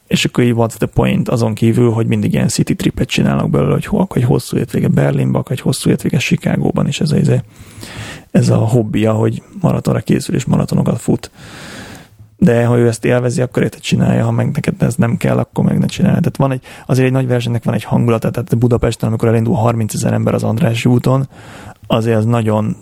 és 0.06 0.24
akkor 0.24 0.44
így 0.44 0.54
what's 0.56 0.74
the 0.76 0.86
point 0.86 1.28
azon 1.28 1.54
kívül, 1.54 1.90
hogy 1.90 2.06
mindig 2.06 2.32
ilyen 2.32 2.48
city 2.48 2.74
tripet 2.74 3.08
csinálnak 3.08 3.50
belőle, 3.50 3.72
hogy 3.72 3.84
hol, 3.84 4.06
hogy 4.08 4.24
hosszú 4.24 4.56
hétvége 4.56 4.88
Berlinban, 4.88 5.44
vagy 5.48 5.60
hosszú 5.60 5.88
hétvége 5.88 6.18
Chicagóban 6.18 6.86
is 6.86 7.00
ez 7.00 7.10
a, 7.10 7.16
ez 8.30 8.48
a 8.48 8.56
hobbija, 8.56 9.12
hogy 9.12 9.42
maratonra 9.60 10.00
készül 10.00 10.34
és 10.34 10.44
maratonokat 10.44 11.00
fut 11.00 11.30
de 12.42 12.64
ha 12.64 12.78
ő 12.78 12.86
ezt 12.86 13.04
élvezi, 13.04 13.40
akkor 13.40 13.62
érted 13.62 13.80
csinálja, 13.80 14.24
ha 14.24 14.30
meg 14.30 14.50
neked 14.52 14.82
ez 14.82 14.94
nem 14.94 15.16
kell, 15.16 15.38
akkor 15.38 15.64
meg 15.64 15.78
ne 15.78 15.86
csinálja. 15.86 16.18
Tehát 16.18 16.36
van 16.36 16.52
egy, 16.52 16.62
azért 16.86 17.06
egy 17.06 17.12
nagy 17.12 17.26
versenynek 17.26 17.64
van 17.64 17.74
egy 17.74 17.84
hangulata, 17.84 18.30
tehát 18.30 18.58
Budapesten, 18.58 19.08
amikor 19.08 19.28
elindul 19.28 19.54
30 19.54 19.94
ezer 19.94 20.12
ember 20.12 20.34
az 20.34 20.42
András 20.42 20.84
úton, 20.84 21.28
azért 21.86 22.16
az 22.16 22.24
nagyon, 22.24 22.76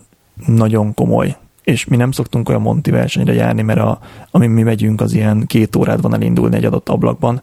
nagyon 0.46 0.94
komoly 0.94 1.36
és 1.68 1.84
mi 1.84 1.96
nem 1.96 2.10
szoktunk 2.10 2.48
olyan 2.48 2.60
Monti 2.60 2.90
versenyre 2.90 3.32
járni, 3.32 3.62
mert 3.62 3.78
a, 3.78 3.98
ami 4.30 4.46
mi 4.46 4.62
megyünk, 4.62 5.00
az 5.00 5.12
ilyen 5.12 5.44
két 5.46 5.76
órát 5.76 6.00
van 6.00 6.14
elindulni 6.14 6.56
egy 6.56 6.64
adott 6.64 6.88
ablakban, 6.88 7.42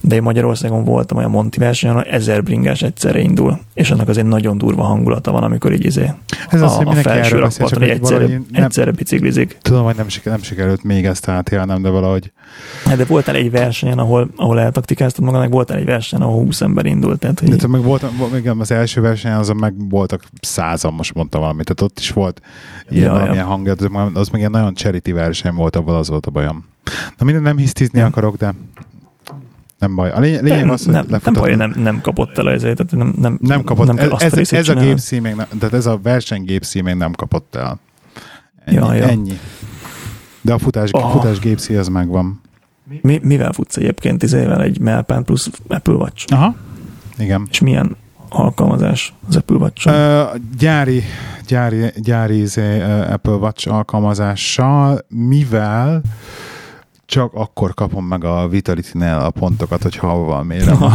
de 0.00 0.14
én 0.14 0.22
Magyarországon 0.22 0.84
voltam 0.84 1.16
olyan 1.18 1.30
Monti 1.30 1.58
versenyen, 1.58 1.96
ahol 1.96 2.08
ezer 2.08 2.42
bringás 2.42 2.82
egyszerre 2.82 3.20
indul, 3.20 3.58
és 3.74 3.90
annak 3.90 4.08
azért 4.08 4.26
nagyon 4.26 4.58
durva 4.58 4.82
hangulata 4.82 5.30
van, 5.30 5.42
amikor 5.42 5.72
így 5.72 5.84
izé 5.84 6.10
Ez 6.50 6.60
a, 6.60 6.64
az, 6.64 6.78
a 6.84 6.92
felső 6.92 7.38
rakparton 7.38 7.82
egyszerre, 7.82 8.26
nem, 8.26 8.46
egyszerre 8.50 8.90
biciklizik. 8.90 9.58
Tudom, 9.62 9.84
hogy 9.84 9.96
nem, 9.96 10.08
siker, 10.08 10.32
nem 10.32 10.42
sikerült 10.42 10.82
még 10.82 11.04
ezt 11.04 11.28
átélnem, 11.28 11.82
de 11.82 11.88
valahogy 11.88 12.32
Hát 12.84 12.96
de 12.96 13.04
voltál 13.04 13.34
egy 13.34 13.50
versenyen, 13.50 13.98
ahol, 13.98 14.30
ahol 14.36 14.60
eltaktikáztad 14.60 15.24
magadnak, 15.24 15.52
voltál 15.52 15.76
egy 15.76 15.84
versenyen, 15.84 16.26
ahol 16.26 16.42
20 16.42 16.60
ember 16.60 16.86
indult. 16.86 17.18
Tehát, 17.18 17.40
hogy... 17.40 17.48
De 17.48 17.66
meg 17.66 17.82
volt, 17.82 18.04
igen, 18.36 18.60
az 18.60 18.70
első 18.70 19.00
versenyen 19.00 19.38
azon 19.38 19.56
meg 19.56 19.88
voltak 19.88 20.24
százan, 20.40 20.92
most 20.92 21.14
mondtam 21.14 21.40
valamit, 21.40 21.64
tehát 21.64 21.92
ott 21.92 21.98
is 21.98 22.10
volt 22.10 22.40
ilyen 22.88 23.14
ja, 23.14 23.34
ja. 23.34 23.44
Hangja, 23.52 23.74
az 24.14 24.28
meg 24.28 24.40
ilyen 24.40 24.50
nagyon 24.50 24.74
charity 24.74 25.12
verseny 25.12 25.54
volt, 25.54 25.76
abban 25.76 25.94
az 25.94 26.08
volt 26.08 26.26
a 26.26 26.30
bajom. 26.30 26.64
Na 27.18 27.24
minden 27.24 27.42
nem 27.42 27.56
hisztizni 27.56 27.98
nem. 27.98 28.08
akarok, 28.08 28.36
de 28.36 28.54
nem 29.78 29.94
baj. 29.94 30.10
A 30.10 30.20
lényeg, 30.20 30.42
lényeg 30.42 30.70
az, 30.70 30.84
hogy 30.84 30.94
nem, 30.94 31.06
nem 31.08 31.32
baj, 31.32 31.54
nem, 31.54 31.74
nem 31.76 32.00
kapott 32.00 32.38
el 32.38 32.50
ezért, 32.50 32.76
tehát 32.76 32.92
nem, 32.92 33.14
nem, 33.18 33.38
nem 33.40 33.64
kapott. 33.64 33.86
Nem 33.86 33.98
ez, 34.18 34.32
ez, 34.38 34.52
ez 34.52 34.68
a 34.68 34.74
gépszí 34.74 35.18
még, 35.18 35.34
tehát 35.34 35.74
ez 35.74 35.86
a 35.86 35.98
versenygépszí 36.02 36.80
még 36.80 36.94
nem 36.94 37.12
kapott 37.12 37.54
el. 37.54 37.78
Ennyi. 38.64 38.76
Ja, 38.76 38.94
ja. 38.94 39.08
ennyi. 39.08 39.38
De 40.40 40.52
a 40.52 40.58
futás, 40.58 40.90
oh. 40.92 41.12
futás 41.12 41.38
gépszí 41.38 41.74
az 41.74 41.88
megvan. 41.88 42.40
Mi, 43.00 43.20
mivel 43.22 43.52
futsz 43.52 43.76
egyébként 43.76 44.22
izével 44.22 44.62
egy 44.62 44.80
Melpen 44.80 45.24
plusz 45.24 45.50
Apple 45.68 45.94
Watch? 45.94 46.32
Aha, 46.32 46.54
igen. 47.18 47.46
És 47.50 47.60
milyen 47.60 47.96
alkalmazás 48.32 49.14
az 49.28 49.36
Apple 49.36 49.56
watch 49.56 49.86
uh, 49.86 49.94
gyári, 50.58 51.02
gyári, 51.46 51.90
gyári 51.96 52.40
izé, 52.40 52.78
uh, 52.78 53.12
Apple 53.12 53.32
Watch 53.32 53.72
alkalmazással, 53.72 54.98
mivel 55.08 56.02
csak 57.12 57.34
akkor 57.34 57.74
kapom 57.74 58.04
meg 58.04 58.24
a 58.24 58.48
Vitality-nél 58.48 59.14
a 59.14 59.30
pontokat, 59.30 59.82
hogy 59.82 59.96
hova 59.96 60.42
mérem 60.42 60.82
a 60.82 60.92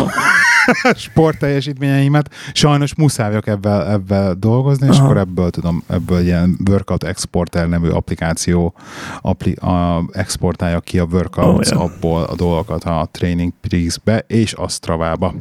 sport 0.95 1.39
teljesítményeimet. 1.39 2.33
Sajnos 2.53 2.95
muszáj 2.95 3.27
vagyok 3.27 3.47
ebben, 3.47 3.91
ebben 3.91 4.39
dolgozni, 4.39 4.88
és 4.88 4.97
Aha. 4.97 5.03
akkor 5.03 5.17
ebből 5.17 5.49
tudom, 5.49 5.83
ebből 5.88 6.19
ilyen 6.19 6.57
Workout 6.69 7.03
Exporter 7.03 7.67
nevű 7.69 7.89
applikáció 7.89 8.73
appli, 9.21 9.51
a, 9.51 10.03
exportálja 10.11 10.79
ki 10.79 10.99
a 10.99 11.07
Workouts 11.11 11.71
oh, 11.71 11.77
yeah. 11.77 11.83
abból 11.83 12.23
a 12.23 12.35
dolgokat 12.35 12.83
a 12.83 13.07
Training 13.11 13.53
Peaks-be 13.61 14.23
és 14.27 14.53
a 14.53 14.67
Strava-ba. 14.67 15.33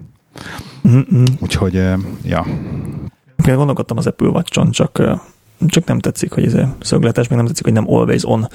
Mm-mm. 0.89 1.25
Úgyhogy, 1.39 1.75
ja. 2.23 2.47
Én 3.49 3.57
gondolkodtam 3.57 3.97
az 3.97 4.07
Apple 4.07 4.29
Watch-on, 4.29 4.71
csak 4.71 5.03
csak 5.67 5.85
nem 5.85 5.99
tetszik, 5.99 6.33
hogy 6.33 6.45
ez 6.45 6.57
szögletes, 6.81 7.29
meg 7.29 7.39
nem 7.39 7.47
tetszik, 7.47 7.65
hogy 7.65 7.73
nem 7.73 7.91
always 7.91 8.25
on. 8.25 8.49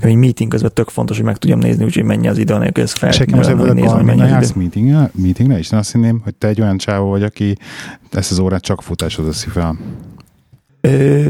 Egy 0.00 0.14
meeting 0.14 0.50
közben 0.50 0.70
tök 0.74 0.88
fontos, 0.88 1.16
hogy 1.16 1.26
meg 1.26 1.36
tudjam 1.36 1.58
nézni, 1.58 1.84
úgyhogy 1.84 2.04
mennyi 2.04 2.28
az 2.28 2.38
idő, 2.38 2.54
anélkül 2.54 2.82
ez 2.82 2.92
fel. 2.92 3.10
Sekem 3.10 3.38
az 3.38 3.46
hogy 3.46 3.74
nézem, 3.74 4.04
mennyi 4.04 4.20
az 4.20 4.50
idő. 4.50 4.60
Meeting, 4.60 5.10
meetingre 5.14 5.58
is, 5.58 5.72
azt 5.72 5.92
hinném, 5.92 6.20
hogy 6.24 6.34
te 6.34 6.48
egy 6.48 6.60
olyan 6.60 6.78
csávó 6.78 7.08
vagy, 7.08 7.22
aki 7.22 7.56
ezt 8.10 8.30
az 8.30 8.38
órát 8.38 8.62
csak 8.62 8.82
futásod 8.82 9.26
veszi 9.26 9.48
fel. 9.48 9.78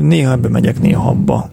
Néha 0.00 0.32
ebbe 0.32 0.48
megyek, 0.48 0.80
néha 0.80 1.08
abba 1.08 1.50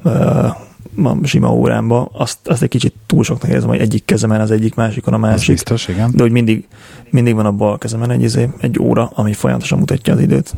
a 1.04 1.18
sima 1.24 1.54
órámba, 1.54 2.10
azt, 2.14 2.38
azt 2.48 2.62
egy 2.62 2.70
kicsit 2.70 2.93
túl 3.06 3.24
soknak 3.24 3.52
érzem, 3.52 3.70
hogy 3.70 3.80
egyik 3.80 4.06
kezemen 4.06 4.41
az 4.41 4.52
egyik, 4.52 4.76
másikon 4.76 5.14
a 5.14 5.18
másik. 5.18 5.39
Az 5.39 5.48
biztos, 5.48 5.88
igen. 5.88 6.12
De 6.14 6.22
hogy 6.22 6.32
mindig, 6.32 6.68
mindig 7.10 7.36
van 7.36 7.45
a 7.45 7.52
bal 7.52 7.78
kezemen 7.78 8.10
egy, 8.10 8.22
izé, 8.22 8.50
egy 8.60 8.80
óra, 8.80 9.12
ami 9.14 9.34
folyamatosan 9.34 9.80
mutatja 9.80 10.14
az 10.14 10.20
időt. 10.20 10.56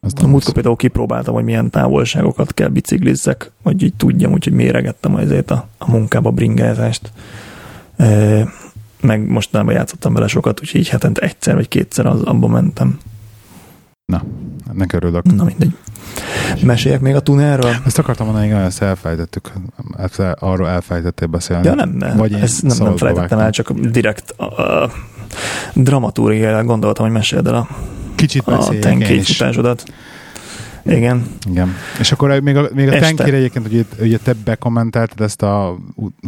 Azt 0.00 0.18
a 0.18 0.26
múltkor 0.26 0.52
például 0.52 0.76
kipróbáltam, 0.76 1.34
hogy 1.34 1.44
milyen 1.44 1.70
távolságokat 1.70 2.54
kell 2.54 2.68
biciklizzek, 2.68 3.52
hogy 3.62 3.82
így 3.82 3.94
tudjam, 3.94 4.32
úgyhogy 4.32 4.52
méregettem 4.52 5.14
azért 5.14 5.50
a, 5.50 5.68
a 5.78 5.90
munkába 5.90 6.30
bringázást. 6.30 7.12
E, 7.96 8.48
meg 9.00 9.28
mostanában 9.28 9.74
játszottam 9.74 10.14
vele 10.14 10.26
sokat, 10.26 10.60
úgyhogy 10.60 10.80
így 10.80 10.88
hetente 10.88 11.20
egyszer 11.20 11.54
vagy 11.54 11.68
kétszer 11.68 12.06
az, 12.06 12.22
abban 12.22 12.50
mentem. 12.50 12.98
Na, 14.12 14.22
ennek 14.70 14.92
örülök. 14.92 15.24
Na 15.24 15.44
mindegy. 15.44 15.76
Meséljek 16.62 17.00
még 17.00 17.14
a 17.14 17.20
tunerről? 17.20 17.74
Ezt 17.86 17.98
akartam 17.98 18.26
mondani, 18.26 18.50
hogy 18.50 18.62
ezt 18.62 18.82
elfejtettük. 18.82 19.52
Arról 20.34 20.68
elfejtettél 20.68 21.28
beszélni. 21.28 21.66
Ja 21.66 21.74
nem, 21.74 21.90
nem. 21.90 22.16
Vagy 22.16 22.32
ezt 22.32 22.62
nem, 22.62 22.76
nem 22.80 22.96
felejtettem 22.96 23.38
el, 23.38 23.50
csak 23.50 23.72
direkt 23.72 24.30
a 24.30 24.90
dramaturgiára 25.74 26.64
gondoltam, 26.64 27.04
hogy 27.04 27.14
meséld 27.14 27.46
el 27.46 27.54
a, 27.54 27.68
Kicsit 28.14 28.46
a 28.46 28.68
tenkét 28.80 29.26
futásodat. 29.26 29.84
Igen. 30.86 31.26
Igen. 31.50 31.74
És 31.98 32.12
akkor 32.12 32.40
még 32.40 32.56
a, 32.56 32.68
még 32.74 32.88
a 32.88 32.98
tenkére 32.98 33.36
egyébként, 33.36 33.66
hogy 33.66 33.86
ugye 34.00 34.18
te 34.18 34.34
bekommentáltad 34.44 35.20
ezt 35.20 35.42
a 35.42 35.78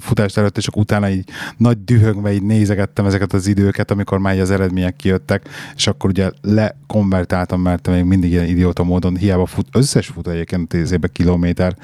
futást 0.00 0.38
előtt, 0.38 0.56
és 0.56 0.66
akkor 0.66 0.82
utána 0.82 1.08
így 1.08 1.28
nagy 1.56 1.84
dühögve 1.84 2.32
így 2.32 2.42
nézegettem 2.42 3.06
ezeket 3.06 3.32
az 3.32 3.46
időket, 3.46 3.90
amikor 3.90 4.18
már 4.18 4.38
az 4.38 4.50
eredmények 4.50 4.96
kijöttek, 4.96 5.48
és 5.76 5.86
akkor 5.86 6.10
ugye 6.10 6.30
lekonvertáltam, 6.42 7.60
mert 7.60 7.88
még 7.88 8.04
mindig 8.04 8.30
ilyen 8.30 8.46
idióta 8.46 8.82
módon 8.82 9.16
hiába 9.16 9.46
fut, 9.46 9.66
összes 9.72 10.06
fut 10.06 10.28
egyébként 10.28 10.68
tíz 10.68 10.92
évben 10.92 11.10
kilométer 11.12 11.76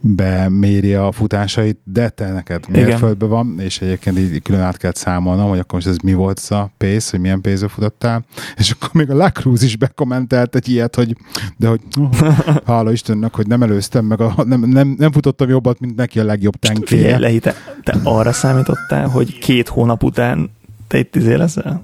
beméri 0.00 0.94
a 0.94 1.12
futásait, 1.12 1.78
de 1.84 2.08
te 2.08 2.32
neked 2.32 2.68
mérföldben 2.68 3.28
van, 3.28 3.60
és 3.60 3.80
egyébként 3.80 4.18
így 4.18 4.42
külön 4.42 4.60
át 4.60 4.76
kellett 4.76 4.96
számolnom, 4.96 5.48
hogy 5.48 5.58
akkor 5.58 5.74
most 5.74 5.86
ez 5.86 5.96
mi 5.96 6.14
volt 6.14 6.38
az 6.38 6.52
a 6.52 6.70
pace, 6.78 7.08
hogy 7.10 7.20
milyen 7.20 7.40
pace 7.40 7.68
futottál, 7.68 8.24
és 8.56 8.70
akkor 8.70 8.88
még 8.92 9.10
a 9.10 9.14
Lacruz 9.14 9.62
is 9.62 9.76
bekommentelt 9.76 10.54
egy 10.54 10.68
ilyet, 10.68 10.94
hogy 10.94 11.16
de 11.56 11.68
hogy 11.68 11.80
Hála 12.66 12.92
Istennek, 12.92 13.34
hogy 13.34 13.46
nem 13.46 13.62
előztem 13.62 14.04
meg, 14.04 14.20
a, 14.20 14.34
nem, 14.44 14.60
nem, 14.60 14.94
nem 14.98 15.12
futottam 15.12 15.48
jobbat, 15.48 15.80
mint 15.80 15.96
neki 15.96 16.20
a 16.20 16.24
legjobb 16.24 16.56
tenkéje. 16.56 17.14
Figyelj, 17.14 17.38
te, 17.38 17.54
te 17.82 17.96
arra 18.02 18.32
számítottál, 18.32 19.08
hogy 19.08 19.38
két 19.38 19.68
hónap 19.68 20.02
után 20.02 20.50
te 20.88 20.98
itt 20.98 21.16
izé 21.16 21.34
leszel? 21.34 21.82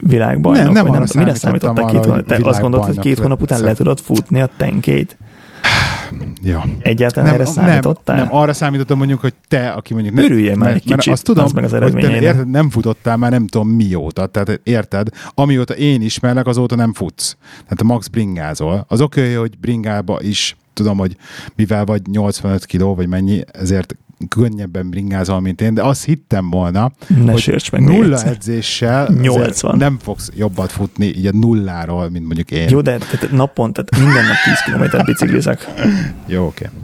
világbajnok? 0.00 0.72
Nem, 0.72 0.84
nem, 0.84 0.92
nem 0.92 1.04
mire 1.14 1.34
számítottál 1.34 1.84
két 1.84 2.04
hónap? 2.04 2.26
Te 2.26 2.38
azt 2.42 2.60
gondolod, 2.60 2.86
hogy 2.86 2.98
két 2.98 3.18
hónap 3.18 3.42
után 3.42 3.60
le 3.60 3.74
tudod 3.74 3.98
futni 4.00 4.40
a 4.40 4.48
tenkét? 4.56 5.16
Ja. 6.42 6.64
Egyáltalán 6.78 7.30
nem, 7.30 7.40
erre 7.40 7.50
számítottál? 7.50 8.16
Nem, 8.16 8.24
nem, 8.24 8.34
arra 8.34 8.52
számítottam 8.52 8.98
mondjuk, 8.98 9.20
hogy 9.20 9.34
te, 9.48 9.68
aki 9.68 9.94
mondjuk... 9.94 10.18
Örüljél 10.18 10.56
már 10.56 10.74
egy 10.74 10.82
kicsit, 10.82 11.12
azt 11.12 11.24
tudom, 11.24 11.44
az 11.44 11.52
meg 11.52 11.64
az 11.64 11.70
hogy 11.70 11.92
te 11.92 12.20
érted, 12.20 12.48
nem 12.48 12.70
futottál 12.70 13.16
már 13.16 13.30
nem 13.30 13.46
tudom 13.46 13.68
mióta, 13.68 14.26
tehát 14.26 14.60
érted, 14.62 15.08
amióta 15.34 15.74
én 15.74 16.02
ismerlek, 16.02 16.46
azóta 16.46 16.74
nem 16.74 16.92
futsz. 16.92 17.36
Tehát 17.50 17.80
a 17.80 17.84
max 17.84 18.06
bringázol. 18.06 18.84
Az 18.88 19.00
oké, 19.00 19.20
okay, 19.20 19.34
hogy 19.34 19.58
bringába 19.58 20.22
is 20.22 20.56
tudom, 20.72 20.98
hogy 20.98 21.16
mivel 21.56 21.84
vagy 21.84 22.02
85 22.10 22.66
kiló, 22.66 22.94
vagy 22.94 23.08
mennyi, 23.08 23.44
ezért 23.52 23.96
könnyebben 24.28 24.90
bringázol, 24.90 25.40
mint 25.40 25.60
én, 25.60 25.74
de 25.74 25.82
azt 25.82 26.04
hittem 26.04 26.50
volna, 26.50 26.92
ne 27.24 27.32
hogy 27.32 27.68
meg 27.72 27.80
nulla 27.80 28.16
egyszer. 28.16 28.32
edzéssel 28.32 29.08
80. 29.20 29.76
nem 29.76 29.98
fogsz 30.02 30.30
jobbat 30.34 30.72
futni 30.72 31.06
így 31.06 31.26
a 31.26 31.30
nulláról, 31.32 32.10
mint 32.10 32.24
mondjuk 32.24 32.50
én. 32.50 32.68
Jó, 32.68 32.80
de 32.80 32.98
tehát 32.98 33.30
naponta, 33.30 33.82
tehát 33.82 34.04
minden 34.04 34.24
nap 34.24 34.36
10 34.44 34.90
km 34.90 35.04
biciklizek. 35.04 35.68
Jó, 36.26 36.46
oké. 36.46 36.64
Okay. 36.64 36.78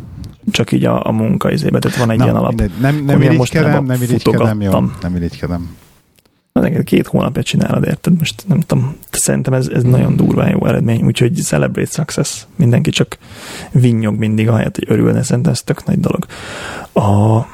Csak 0.50 0.72
így 0.72 0.84
a, 0.84 1.06
a 1.06 1.12
munka 1.12 1.50
izébe, 1.50 1.78
tehát 1.78 1.98
van 1.98 2.10
egy 2.10 2.18
Na, 2.18 2.24
ilyen 2.24 2.36
alap. 2.36 2.54
Nem, 2.54 2.70
nem, 2.80 3.04
nem 3.04 3.22
irigykedem, 3.22 3.84
nem 3.84 4.02
irigykedem, 4.02 4.60
jó, 4.60 4.70
nem 5.00 5.16
irigykedem 5.16 5.68
neked 6.60 6.84
két 6.84 7.06
hónapja 7.06 7.42
csinálod, 7.42 7.84
érted? 7.84 8.18
Most 8.18 8.44
nem 8.46 8.60
tudom, 8.60 8.96
szerintem 9.10 9.52
ez, 9.52 9.66
ez 9.66 9.82
nagyon 9.82 10.16
durván 10.16 10.50
jó 10.50 10.66
eredmény, 10.66 11.02
úgyhogy 11.02 11.34
celebrate 11.34 11.90
success. 11.90 12.46
Mindenki 12.56 12.90
csak 12.90 13.18
vinnyog 13.72 14.18
mindig, 14.18 14.48
ahelyett, 14.48 14.74
hogy 14.74 14.86
örülne, 14.88 15.22
szerintem 15.22 15.52
ez 15.52 15.62
tök 15.62 15.84
nagy 15.84 16.00
dolog. 16.00 16.26
A, 16.92 17.46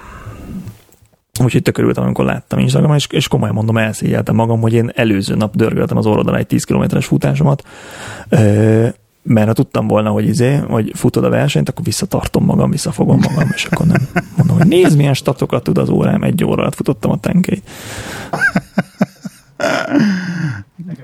Úgyhogy 1.42 1.62
tök 1.62 1.78
örültem, 1.78 2.05
amikor 2.05 2.24
láttam 2.24 2.59
Instagramon, 2.59 2.96
és, 2.96 3.07
és 3.11 3.28
komolyan 3.28 3.55
mondom, 3.55 3.76
elszégyeltem 3.76 4.34
magam, 4.34 4.61
hogy 4.61 4.72
én 4.72 4.90
előző 4.94 5.34
nap 5.34 5.57
dörgöltem 5.57 5.96
az 5.96 6.07
orrodal 6.07 6.36
egy 6.36 6.46
10 6.46 6.64
kilométeres 6.64 7.07
futásomat, 7.07 7.62
mert 9.24 9.46
ha 9.46 9.52
tudtam 9.52 9.86
volna, 9.86 10.11
hogy 10.11 10.26
izé, 10.26 10.55
hogy 10.55 10.92
futod 10.94 11.24
a 11.24 11.28
versenyt, 11.28 11.68
akkor 11.68 11.84
visszatartom 11.84 12.44
magam, 12.44 12.70
visszafogom 12.70 13.18
magam, 13.28 13.50
és 13.55 13.64
akkor 13.64 13.86
nem 13.86 14.09
mondom, 14.36 14.57
hogy 14.57 14.66
nézd, 14.66 14.96
milyen 14.96 15.14
statokat 15.14 15.62
tud 15.62 15.78
az 15.78 15.88
órám, 15.88 16.22
egy 16.22 16.44
óra 16.44 16.61
alatt 16.61 16.74
futottam 16.74 17.11
a 17.11 17.20
tenkét. 17.20 17.70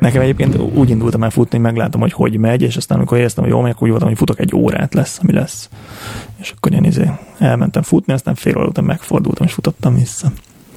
Nekem 0.00 0.22
egyébként 0.22 0.56
úgy 0.58 0.90
indultam 0.90 1.22
el 1.22 1.30
futni, 1.30 1.58
hogy 1.58 1.66
meglátom, 1.66 2.00
hogy 2.00 2.12
hogy 2.12 2.36
megy, 2.36 2.62
és 2.62 2.76
aztán 2.76 2.98
amikor 2.98 3.18
éreztem, 3.18 3.44
hogy 3.44 3.52
jó 3.52 3.58
akkor 3.58 3.82
úgy 3.82 3.88
voltam, 3.88 4.08
hogy 4.08 4.16
futok 4.18 4.40
egy 4.40 4.54
órát 4.54 4.94
lesz, 4.94 5.18
ami 5.22 5.32
lesz. 5.32 5.68
És 6.36 6.52
akkor 6.56 6.72
én 6.72 6.84
izé 6.84 7.10
elmentem 7.38 7.82
futni, 7.82 8.12
aztán 8.12 8.34
fél 8.34 8.56
óra 8.56 8.66
után 8.66 8.84
megfordultam, 8.84 9.46
és 9.46 9.52
futottam 9.52 9.94
vissza. 9.94 10.32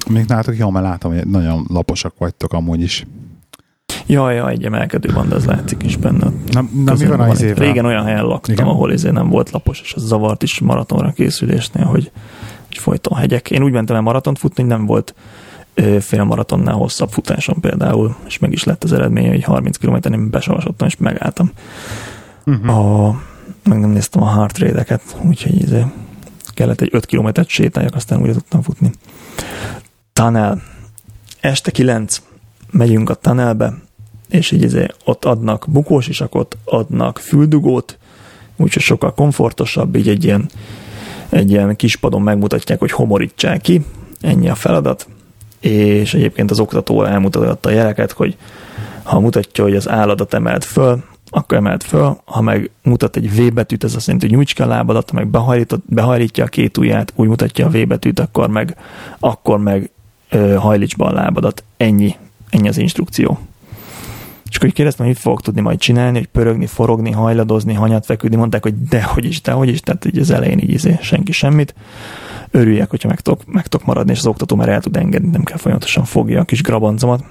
Még 0.10 0.26
nálatok 0.26 0.58
jó, 0.58 0.70
mert 0.70 0.86
látom, 0.86 1.14
hogy 1.14 1.28
nagyon 1.28 1.66
laposak 1.70 2.14
vagytok 2.18 2.54
amúgy 2.54 2.82
is. 2.82 3.06
Jaj, 4.06 4.36
jaj, 4.36 4.52
egy 4.52 4.64
emelkedő 4.64 5.14
van, 5.14 5.30
de 5.30 5.36
az 5.36 5.46
látszik 5.46 5.84
is 5.84 5.98
benne. 5.98 6.32
Na, 6.52 6.62
na 6.86 6.94
mi 7.00 7.06
van, 7.06 7.18
van 7.18 7.30
az 7.30 7.42
Régen 7.42 7.86
olyan 7.86 8.04
helyen 8.04 8.24
laktam, 8.24 8.54
Igen. 8.54 8.66
ahol 8.66 8.92
izé 8.92 9.10
nem 9.10 9.30
volt 9.30 9.50
lapos, 9.50 9.82
és 9.82 9.94
az 9.94 10.04
zavart 10.04 10.44
is 10.44 10.60
maratonra 10.60 11.12
készülésnél, 11.12 11.86
hogy, 11.86 12.12
hogy 12.68 12.78
folyton 12.78 13.18
hegyek. 13.18 13.52
Én 13.52 13.64
úgy 13.64 13.72
mentem 13.72 13.96
el 13.96 14.02
maratont 14.02 14.40
futni, 14.40 14.62
hogy 14.62 14.72
nem 14.72 14.86
volt 14.86 15.16
fél 16.00 16.24
maratonnál 16.24 16.76
hosszabb 16.76 17.10
futásom 17.10 17.60
például, 17.60 18.16
és 18.26 18.40
meg 18.40 18.52
is 18.52 18.64
lett 18.64 18.84
az 18.84 18.94
eredmény, 18.94 19.28
hogy 19.28 19.44
30 19.44 19.78
km 19.78 20.14
én 20.14 20.30
besavasodtam, 20.30 20.88
és 20.88 20.98
megálltam. 20.98 21.52
Uh-huh. 22.46 22.78
A, 22.78 23.22
meg 23.64 23.80
nem 23.80 23.90
néztem 23.90 24.24
a 24.24 24.34
heart 24.34 24.58
rate-eket, 24.58 25.02
úgyhogy 25.22 25.62
izé, 25.62 25.86
kellett 26.54 26.82
egy 26.82 26.90
5 26.92 27.06
kilométert 27.06 27.48
sétáljak, 27.48 27.96
aztán 27.96 28.22
újra 28.22 28.34
tudtam 28.34 28.62
futni. 28.62 28.92
Tunnel. 30.14 30.62
Este 31.40 31.72
9 31.72 32.22
megyünk 32.72 33.10
a 33.10 33.14
tunnelbe, 33.14 33.74
és 34.30 34.52
így 34.52 34.64
izé, 34.64 34.88
ott 35.06 35.26
adnak 35.26 35.66
bukós 35.70 36.08
isakot, 36.08 36.58
adnak 36.66 37.20
füldugót, 37.20 37.98
úgyhogy 38.56 38.82
sokkal 38.82 39.14
komfortosabb, 39.14 39.96
így 39.96 40.10
egy 40.10 40.24
ilyen, 40.24 40.50
egy 41.30 41.52
ilyen 41.52 41.76
kis 41.76 41.96
padon 41.96 42.22
megmutatják, 42.22 42.80
hogy 42.80 42.92
homorítsák 42.92 43.62
ki, 43.62 43.86
ennyi 44.22 44.50
a 44.50 44.56
feladat, 44.56 45.08
és 45.64 46.14
egyébként 46.14 46.52
az 46.52 46.60
oktató 46.60 47.04
elmutatta 47.04 47.70
a 47.70 47.72
jeleket, 47.72 48.12
hogy 48.12 48.38
ha 49.04 49.20
mutatja, 49.20 49.64
hogy 49.64 49.76
az 49.76 49.90
álladat 49.90 50.34
emelt 50.34 50.64
föl, 50.64 51.04
akkor 51.30 51.58
emelt 51.58 51.84
föl, 51.84 52.18
ha 52.26 52.42
meg 52.42 52.70
mutat 52.84 53.16
egy 53.16 53.36
V 53.36 53.54
betűt, 53.54 53.84
ez 53.84 53.96
azt 53.96 54.06
jelenti, 54.06 54.28
hogy 54.28 54.36
nyújts 54.36 54.56
ki 54.56 54.62
a 54.62 54.68
lábadat, 54.68 55.10
ha 55.10 55.16
meg 55.16 55.28
behajlítja 55.86 56.44
a 56.44 56.48
két 56.48 56.78
ujját, 56.78 57.14
úgy 57.16 57.28
mutatja 57.28 57.66
a 57.66 57.70
V 57.70 57.88
betűt, 57.88 58.20
akkor 58.20 58.50
meg, 58.50 58.76
akkor 59.20 59.60
meg 59.60 59.92
ö, 60.30 60.56
hajlíts 60.56 60.96
be 60.96 61.06
a 61.06 61.12
lábadat. 61.12 61.64
Ennyi, 61.78 62.16
ennyi 62.50 62.68
az 62.68 62.78
instrukció. 62.78 63.40
És 64.54 64.60
akkor 64.60 64.72
kérdeztem, 64.72 65.06
hogy 65.06 65.14
mit 65.14 65.24
fogok 65.24 65.42
tudni 65.42 65.62
majd 65.62 65.80
csinálni, 65.80 66.18
hogy 66.18 66.28
pörögni, 66.28 66.66
forogni, 66.66 67.12
hajladozni, 67.12 67.74
hanyat 67.74 68.06
feküdni. 68.06 68.36
Mondták, 68.36 68.64
hogy 68.64 68.84
dehogy 68.84 69.26
is, 69.26 69.42
dehogy 69.42 69.70
is, 69.70 69.80
tehát 69.80 70.06
így 70.06 70.18
az 70.18 70.32
elején 70.32 70.60
így 70.60 70.70
izé, 70.70 70.98
senki 71.02 71.32
semmit. 71.32 71.76
Örüljek, 72.52 72.90
hogyha 72.90 73.08
meg 73.08 73.20
tudok, 73.20 73.46
meg 73.46 73.68
tudok 73.68 73.88
maradni, 73.88 74.12
és 74.12 74.18
az 74.18 74.26
oktató 74.26 74.56
már 74.56 74.70
el 74.70 74.82
tud 74.82 74.98
engedni, 74.98 75.30
nem 75.30 75.44
kell 75.44 75.58
folyamatosan 75.58 76.04
fogja 76.04 76.42
a 76.42 76.44
kis 76.44 76.62
grabancomat. 76.62 77.24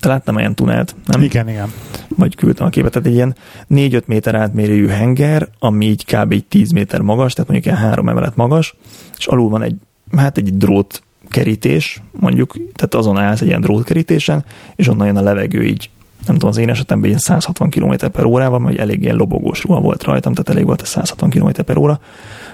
Te 0.00 0.08
láttam 0.08 0.38
ilyen 0.38 0.54
tunelt, 0.54 0.96
nem? 1.06 1.22
Igen, 1.22 1.48
igen. 1.48 1.72
Vagy 2.16 2.36
küldtem 2.36 2.66
a 2.66 2.70
képet, 2.70 2.92
tehát 2.92 3.08
egy 3.08 3.14
ilyen 3.14 3.36
4-5 3.70 4.04
méter 4.04 4.34
átmérőjű 4.34 4.86
henger, 4.86 5.48
ami 5.58 5.86
így 5.86 6.04
kb. 6.04 6.48
10 6.48 6.70
méter 6.70 7.00
magas, 7.00 7.32
tehát 7.32 7.50
mondjuk 7.50 7.74
ilyen 7.74 7.88
három 7.88 8.08
emelet 8.08 8.36
magas, 8.36 8.74
és 9.18 9.26
alul 9.26 9.48
van 9.48 9.62
egy, 9.62 9.76
hát 10.16 10.36
egy 10.36 10.56
drót 10.56 11.02
kerítés, 11.30 12.02
mondjuk, 12.20 12.52
tehát 12.74 12.94
azon 12.94 13.18
állsz 13.18 13.40
egy 13.40 13.46
ilyen 13.46 13.60
drótkerítésen, 13.60 14.44
és 14.76 14.88
onnan 14.88 15.06
jön 15.06 15.16
a 15.16 15.22
levegő 15.22 15.64
így, 15.64 15.90
nem 16.26 16.34
tudom, 16.34 16.50
az 16.50 16.56
én 16.56 16.68
esetemben 16.68 17.08
ilyen 17.08 17.20
160 17.20 17.70
km 17.70 17.94
per 18.12 18.24
órával, 18.24 18.58
mert 18.58 18.78
elég 18.78 19.02
ilyen 19.02 19.16
lobogós 19.16 19.62
ruha 19.62 19.80
volt 19.80 20.02
rajtam, 20.02 20.32
tehát 20.32 20.50
elég 20.50 20.64
volt 20.64 20.82
a 20.82 20.84
160 20.84 21.30
km 21.30 21.48
per 21.64 21.76
óra, 21.76 22.00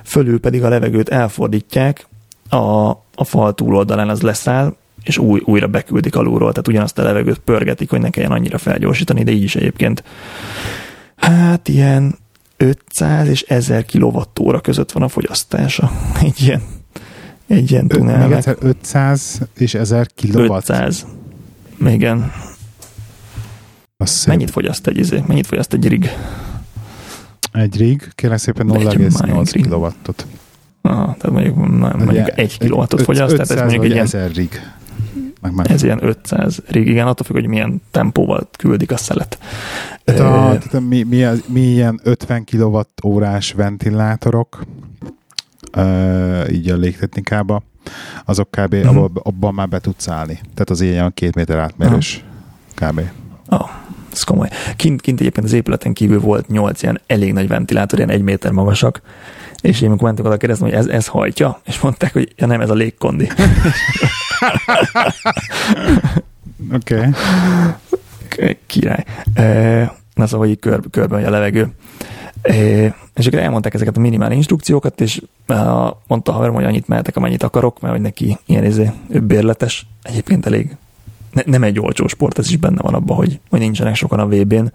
fölül 0.05 0.41
pedig 0.41 0.64
a 0.64 0.68
levegőt 0.68 1.09
elfordítják, 1.09 2.07
a, 2.49 2.91
a 3.14 3.24
fal 3.24 3.55
túloldalán 3.55 4.09
az 4.09 4.22
leszáll, 4.22 4.74
és 5.03 5.18
új, 5.18 5.41
újra 5.45 5.66
beküldik 5.66 6.16
alulról, 6.16 6.51
tehát 6.51 6.68
ugyanazt 6.68 6.99
a 6.99 7.03
levegőt 7.03 7.39
pörgetik, 7.39 7.91
hogy 7.91 8.01
ne 8.01 8.11
kelljen 8.11 8.33
annyira 8.33 8.59
felgyorsítani, 8.59 9.22
de 9.22 9.31
így 9.31 9.43
is 9.43 9.57
egyébként 9.57 10.03
hát 11.16 11.68
ilyen 11.68 12.18
500 12.57 13.29
és 13.29 13.43
1000 13.43 13.85
kWh 13.85 14.61
között 14.61 14.93
van 14.93 15.03
a 15.03 15.09
fogyasztása. 15.09 15.91
Egy 16.22 16.43
ilyen 16.43 16.62
egy 17.47 17.70
ilyen 17.70 17.88
tunelnek. 17.88 18.28
Még 18.28 18.36
egyszer 18.36 18.57
500 18.61 19.40
és 19.57 19.74
1000 19.74 20.07
kilowatt. 20.14 20.62
500. 20.62 21.07
Igen. 21.86 22.32
Mennyit 24.26 24.51
fogyaszt 24.51 24.86
egy 24.86 24.99
izé? 24.99 25.22
Mennyit 25.26 25.47
fogyaszt 25.47 25.72
egy 25.72 25.88
rig? 25.88 26.11
Egy 27.53 27.76
rig, 27.76 28.11
kérlek 28.14 28.38
szépen 28.38 28.66
0,8 28.68 29.51
kilowattot. 29.53 30.26
Ah, 30.82 31.16
tehát 31.16 31.30
mondjuk, 31.30 31.57
mondjuk 32.05 32.38
egy 32.38 32.59
kilowattot 32.59 33.03
fogyaszt, 33.03 33.32
tehát 33.32 33.51
ez 33.51 33.59
mondjuk 33.59 33.84
egy 33.84 33.90
ilyen... 33.90 34.05
Ezer 34.05 34.30
rig. 34.30 34.61
Meg 35.40 35.55
már 35.55 35.70
ez 35.70 35.82
ilyen 35.82 36.05
500 36.05 36.62
rig, 36.66 36.86
igen, 36.86 37.07
attól 37.07 37.26
függ, 37.26 37.34
hogy 37.36 37.47
milyen 37.47 37.82
tempóval 37.90 38.49
küldik 38.59 38.90
a 38.90 38.97
szelet. 38.97 39.38
Tehát, 40.05 40.20
uh, 40.20 40.68
tehát 40.68 40.88
mi, 40.88 41.03
mi, 41.03 41.26
mi 41.47 41.61
ilyen 41.61 42.01
50 42.03 42.44
kilowatt 42.44 42.99
órás 43.05 43.53
ventilátorok, 43.53 44.64
uh, 45.77 46.53
így 46.53 46.70
a 46.70 46.77
légtechnikába, 46.77 47.62
azok 48.24 48.51
kb. 48.51 48.74
Uh-huh. 48.74 48.97
abban, 48.97 49.22
abban 49.22 49.55
már 49.55 49.68
be 49.68 49.79
tudsz 49.79 50.09
állni. 50.09 50.35
Tehát 50.35 50.70
az 50.70 50.81
ilyen 50.81 51.12
két 51.14 51.35
méter 51.35 51.59
átmérős 51.59 52.24
uh-huh. 52.74 52.91
kb. 52.91 53.01
Oh, 53.49 53.70
ez 54.12 54.22
komoly. 54.22 54.49
Kint, 54.77 55.01
kint 55.01 55.20
egyébként 55.20 55.47
az 55.47 55.53
épületen 55.53 55.93
kívül 55.93 56.20
volt 56.20 56.49
nyolc 56.49 56.83
ilyen 56.83 57.01
elég 57.07 57.33
nagy 57.33 57.49
ventilátor, 57.49 57.99
ilyen 57.99 58.11
egy 58.11 58.22
méter 58.22 58.51
magasak, 58.53 59.01
és 59.61 59.81
én 59.81 59.89
amikor 59.89 60.07
mentünk 60.07 60.29
oda 60.29 60.37
kérdezni, 60.37 60.64
hogy 60.64 60.74
ez, 60.74 60.87
ez 60.87 61.07
hajtja, 61.07 61.61
és 61.64 61.81
mondták, 61.81 62.12
hogy 62.12 62.33
ja 62.37 62.47
nem, 62.47 62.61
ez 62.61 62.70
a 62.70 62.74
légkondi. 62.74 63.29
Oké. 66.74 67.09
Okay. 68.24 68.59
Király. 68.66 69.05
E, 69.35 69.95
na 70.14 70.27
szóval, 70.27 70.47
így 70.47 70.59
kör, 70.59 70.81
körben 70.91 71.24
a 71.24 71.31
levegő. 71.31 71.68
E, 72.43 72.55
és 73.16 73.26
akkor 73.26 73.38
elmondták 73.38 73.74
ezeket 73.74 73.96
a 73.96 74.00
minimál 74.00 74.32
instrukciókat, 74.32 75.00
és 75.00 75.22
mondta 76.06 76.30
a 76.30 76.34
haverom, 76.34 76.54
hogy 76.54 76.64
annyit 76.64 76.88
mehetek, 76.88 77.16
amennyit 77.16 77.42
akarok, 77.42 77.80
mert 77.80 77.94
hogy 77.94 78.02
neki 78.02 78.38
ilyen 78.46 78.64
izé, 78.64 78.90
bérletes, 79.08 79.86
egyébként 80.02 80.46
elég 80.46 80.76
ne, 81.32 81.42
nem 81.44 81.62
egy 81.62 81.80
olcsó 81.80 82.06
sport, 82.06 82.38
ez 82.38 82.48
is 82.48 82.56
benne 82.56 82.80
van 82.82 82.94
abban, 82.94 83.16
hogy, 83.16 83.40
hogy 83.50 83.58
nincsenek 83.58 83.94
sokan 83.94 84.18
a 84.18 84.26
VB-n, 84.26 84.66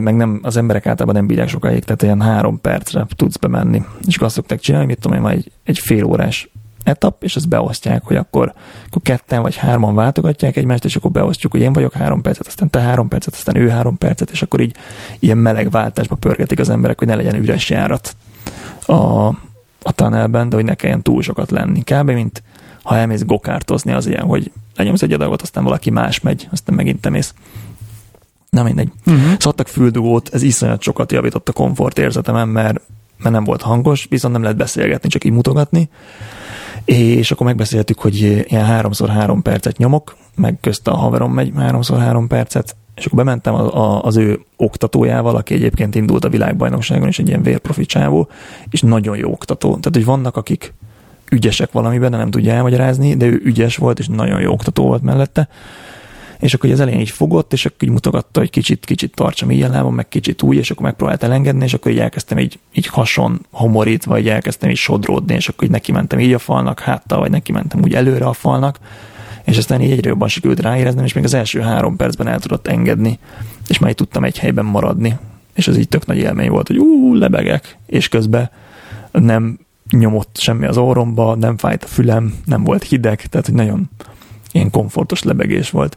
meg 0.00 0.16
nem, 0.16 0.40
az 0.42 0.56
emberek 0.56 0.86
általában 0.86 1.14
nem 1.14 1.26
bírják 1.26 1.48
sokáig, 1.48 1.84
tehát 1.84 2.02
ilyen 2.02 2.20
három 2.20 2.60
percre 2.60 3.06
tudsz 3.16 3.36
bemenni. 3.36 3.82
És 4.06 4.14
akkor 4.14 4.26
azt 4.26 4.36
szokták 4.36 4.60
csinálni, 4.60 4.86
mit 4.86 4.98
tudom 5.00 5.24
én, 5.24 5.30
egy, 5.30 5.50
egy 5.64 5.78
fél 5.78 6.04
órás 6.04 6.50
etap, 6.86 7.22
és 7.22 7.36
ezt 7.36 7.48
beosztják, 7.48 8.04
hogy 8.04 8.16
akkor, 8.16 8.52
akkor 8.86 9.02
ketten 9.02 9.42
vagy 9.42 9.56
hárman 9.56 9.94
váltogatják 9.94 10.56
egymást, 10.56 10.84
és 10.84 10.96
akkor 10.96 11.10
beosztjuk, 11.10 11.52
hogy 11.52 11.60
én 11.60 11.72
vagyok 11.72 11.92
három 11.92 12.22
percet, 12.22 12.46
aztán 12.46 12.70
te 12.70 12.80
három 12.80 13.08
percet, 13.08 13.34
aztán 13.34 13.56
ő 13.56 13.68
három 13.68 13.98
percet, 13.98 14.30
és 14.30 14.42
akkor 14.42 14.60
így 14.60 14.76
ilyen 15.18 15.38
meleg 15.38 15.70
váltásba 15.70 16.14
pörgetik 16.14 16.58
az 16.58 16.68
emberek, 16.68 16.98
hogy 16.98 17.08
ne 17.08 17.14
legyen 17.14 17.34
üres 17.34 17.70
járat 17.70 18.16
a, 18.86 19.26
a 19.82 19.92
tunnelben, 19.94 20.48
de 20.48 20.56
hogy 20.56 20.64
ne 20.64 20.74
kelljen 20.74 21.02
túl 21.02 21.22
sokat 21.22 21.50
lenni. 21.50 21.82
Kb. 21.82 22.10
mint 22.10 22.42
ha 22.82 22.96
elmész 22.96 23.24
gokártozni, 23.24 23.92
az 23.92 24.06
ilyen, 24.06 24.24
hogy 24.24 24.52
lenyomsz 24.76 25.02
egy 25.02 25.12
adagot, 25.12 25.42
aztán 25.42 25.64
valaki 25.64 25.90
más 25.90 26.20
megy, 26.20 26.48
aztán 26.52 26.76
megint 26.76 27.00
te 27.00 27.10
mész. 27.10 27.34
Na 28.50 28.62
mindegy. 28.62 28.92
Uh-huh. 29.06 29.32
Szadtak 29.38 29.68
füldugót, 29.68 30.28
ez 30.32 30.42
iszonyat 30.42 30.82
sokat 30.82 31.12
javított 31.12 31.48
a 31.48 31.52
komfort 31.52 31.98
érzetemen, 31.98 32.48
mert, 32.48 32.80
mert 33.18 33.34
nem 33.34 33.44
volt 33.44 33.62
hangos, 33.62 34.06
viszont 34.10 34.32
nem 34.32 34.42
lehet 34.42 34.58
beszélgetni, 34.58 35.08
csak 35.08 35.24
így 35.24 35.32
mutogatni. 35.32 35.88
És 36.86 37.30
akkor 37.30 37.46
megbeszéltük, 37.46 37.98
hogy 37.98 38.16
ilyen 38.48 38.64
háromszor 38.64 39.08
három 39.08 39.42
percet 39.42 39.76
nyomok, 39.76 40.16
meg 40.34 40.58
közt 40.60 40.88
a 40.88 40.96
haverom 40.96 41.32
megy 41.32 41.52
háromszor 41.56 41.98
három 41.98 42.26
percet, 42.26 42.76
és 42.94 43.06
akkor 43.06 43.24
bementem 43.24 43.54
a, 43.54 43.74
a, 43.74 44.02
az 44.02 44.16
ő 44.16 44.40
oktatójával, 44.56 45.36
aki 45.36 45.54
egyébként 45.54 45.94
indult 45.94 46.24
a 46.24 46.28
világbajnokságon, 46.28 47.08
és 47.08 47.18
egy 47.18 47.28
ilyen 47.28 47.42
vérprofi 47.42 47.86
csávó, 47.86 48.28
és 48.70 48.80
nagyon 48.80 49.16
jó 49.16 49.30
oktató. 49.30 49.68
Tehát, 49.68 49.90
hogy 49.92 50.04
vannak, 50.04 50.36
akik 50.36 50.74
ügyesek 51.30 51.72
valamiben, 51.72 52.10
de 52.10 52.16
nem 52.16 52.30
tudja 52.30 52.52
elmagyarázni, 52.52 53.14
de 53.14 53.26
ő 53.26 53.40
ügyes 53.44 53.76
volt, 53.76 53.98
és 53.98 54.06
nagyon 54.06 54.40
jó 54.40 54.52
oktató 54.52 54.86
volt 54.86 55.02
mellette. 55.02 55.48
És 56.38 56.54
akkor 56.54 56.70
az 56.70 56.80
elején 56.80 57.00
így 57.00 57.10
fogott, 57.10 57.52
és 57.52 57.66
akkor 57.66 57.82
így 57.82 57.90
mutogatta, 57.90 58.40
hogy 58.40 58.50
kicsit, 58.50 58.84
kicsit 58.84 59.14
tartsam 59.14 59.50
így 59.50 59.62
a 59.62 59.68
lábam, 59.68 59.94
meg 59.94 60.08
kicsit 60.08 60.42
úgy, 60.42 60.56
és 60.56 60.70
akkor 60.70 60.84
megpróbált 60.84 61.22
elengedni, 61.22 61.64
és 61.64 61.74
akkor 61.74 61.92
így 61.92 61.98
elkezdtem 61.98 62.38
így, 62.38 62.58
így 62.74 62.86
hason 62.86 63.46
homorítva, 63.50 64.10
vagy 64.10 64.28
elkezdtem 64.28 64.70
így 64.70 64.76
sodródni, 64.76 65.34
és 65.34 65.48
akkor 65.48 65.64
így 65.64 65.70
neki 65.70 65.92
mentem 65.92 66.20
így 66.20 66.32
a 66.32 66.38
falnak 66.38 66.80
háttal, 66.80 67.18
vagy 67.18 67.30
neki 67.30 67.52
mentem 67.52 67.80
úgy 67.82 67.94
előre 67.94 68.24
a 68.24 68.32
falnak, 68.32 68.78
és 69.44 69.58
aztán 69.58 69.80
így 69.80 69.90
egyre 69.90 70.08
jobban 70.08 70.28
sikerült 70.28 70.60
ráéreznem, 70.60 71.04
és 71.04 71.12
még 71.12 71.24
az 71.24 71.34
első 71.34 71.60
három 71.60 71.96
percben 71.96 72.28
el 72.28 72.40
tudott 72.40 72.66
engedni, 72.66 73.18
és 73.68 73.78
már 73.78 73.90
így 73.90 73.96
tudtam 73.96 74.24
egy 74.24 74.38
helyben 74.38 74.64
maradni. 74.64 75.18
És 75.54 75.68
az 75.68 75.78
így 75.78 75.88
tök 75.88 76.06
nagy 76.06 76.18
élmény 76.18 76.50
volt, 76.50 76.66
hogy 76.66 76.78
ú, 76.78 77.14
lebegek, 77.14 77.76
és 77.86 78.08
közben 78.08 78.50
nem 79.12 79.58
nyomott 79.90 80.36
semmi 80.38 80.66
az 80.66 80.76
orromba, 80.76 81.34
nem 81.34 81.56
fájt 81.56 81.84
a 81.84 81.86
fülem, 81.86 82.34
nem 82.44 82.64
volt 82.64 82.82
hideg, 82.82 83.26
tehát 83.26 83.46
hogy 83.46 83.54
nagyon 83.54 83.90
ilyen 84.56 84.70
komfortos 84.70 85.22
lebegés 85.22 85.70
volt. 85.70 85.96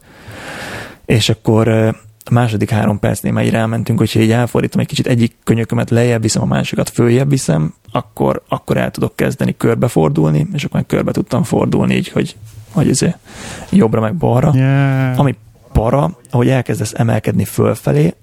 És 1.06 1.30
akkor 1.30 1.68
a 2.30 2.34
második 2.34 2.70
három 2.70 3.00
percnél 3.00 3.32
már 3.32 3.46
így 3.46 3.52
rámentünk, 3.52 4.00
hogyha 4.00 4.20
így 4.20 4.32
elfordítom 4.32 4.82
egy 4.82 4.88
kicsit 4.88 5.08
egyik 5.08 5.36
könyökömet 5.44 5.90
lejjebb 5.90 6.22
viszem, 6.22 6.42
a 6.42 6.46
másikat 6.46 6.90
följebb 6.90 7.30
viszem, 7.30 7.74
akkor, 7.92 8.42
akkor 8.48 8.78
el 8.78 8.92
tudok 8.92 9.16
kezdeni 9.16 9.58
körbefordulni, 9.58 10.48
és 10.54 10.64
akkor 10.64 10.84
körbe 10.88 11.12
tudtam 11.12 11.44
fordulni 11.44 11.96
így, 11.96 12.08
hogy, 12.08 12.36
hogy 12.72 12.90
ezért 12.90 13.18
jobbra 13.70 14.02
meg 14.02 14.16
balra. 14.16 14.52
Yeah. 14.54 15.20
Ami 15.20 15.36
para, 15.72 16.18
ahogy 16.30 16.50
elkezdesz 16.50 16.94
emelkedni 16.96 17.46
fölfelé, 17.46 18.14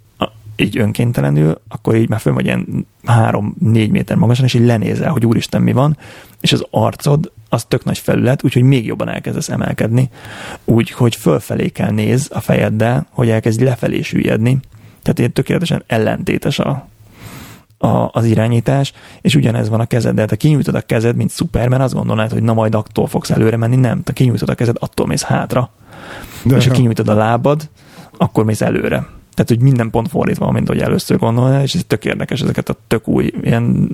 így 0.56 0.78
önkéntelenül, 0.78 1.60
akkor 1.68 1.96
így 1.96 2.08
már 2.08 2.20
föl 2.20 2.32
vagy 2.32 2.44
ilyen 2.44 2.86
három-négy 3.04 3.90
méter 3.90 4.16
magasan, 4.16 4.44
és 4.44 4.54
így 4.54 4.66
lenézel, 4.66 5.10
hogy 5.10 5.26
úristen 5.26 5.62
mi 5.62 5.72
van, 5.72 5.96
és 6.46 6.52
az 6.52 6.66
arcod 6.70 7.32
az 7.48 7.64
tök 7.64 7.84
nagy 7.84 7.98
felület, 7.98 8.44
úgyhogy 8.44 8.62
még 8.62 8.86
jobban 8.86 9.08
elkezdesz 9.08 9.48
emelkedni, 9.48 10.10
úgyhogy 10.64 11.16
fölfelé 11.16 11.68
kell 11.68 11.90
néz 11.90 12.30
a 12.32 12.40
fejeddel, 12.40 13.06
hogy 13.10 13.28
elkezd 13.28 13.60
lefelé 13.60 14.02
süllyedni. 14.02 14.58
Tehát 15.02 15.18
ilyen 15.18 15.32
tökéletesen 15.32 15.82
ellentétes 15.86 16.58
a, 16.58 16.88
a, 17.78 18.08
az 18.12 18.24
irányítás, 18.24 18.92
és 19.20 19.34
ugyanez 19.34 19.68
van 19.68 19.80
a 19.80 19.86
kezeddel. 19.86 20.26
Te 20.26 20.36
kinyújtod 20.36 20.74
a 20.74 20.80
kezed, 20.80 21.16
mint 21.16 21.30
Superman, 21.30 21.80
azt 21.80 21.94
gondolnád, 21.94 22.32
hogy 22.32 22.42
na 22.42 22.54
majd 22.54 22.74
attól 22.74 23.06
fogsz 23.06 23.30
előre 23.30 23.56
menni, 23.56 23.76
nem. 23.76 24.02
Te 24.02 24.12
kinyújtod 24.12 24.48
a 24.48 24.54
kezed, 24.54 24.76
attól 24.78 25.06
mész 25.06 25.22
hátra. 25.22 25.70
De 26.42 26.56
és 26.56 26.66
ha 26.66 26.74
kinyújtod 26.74 27.08
a 27.08 27.14
lábad, 27.14 27.68
akkor 28.16 28.44
mész 28.44 28.60
előre. 28.60 29.06
Tehát, 29.34 29.48
hogy 29.50 29.60
minden 29.60 29.90
pont 29.90 30.08
fordítva, 30.08 30.50
mint 30.50 30.68
hogy 30.68 30.80
először 30.80 31.18
gondolná, 31.18 31.62
és 31.62 31.74
ez 31.74 31.84
tök 31.86 32.04
érdekes 32.04 32.40
ezeket 32.40 32.68
a 32.68 32.76
tök 32.86 33.08
új 33.08 33.32
ilyen, 33.42 33.88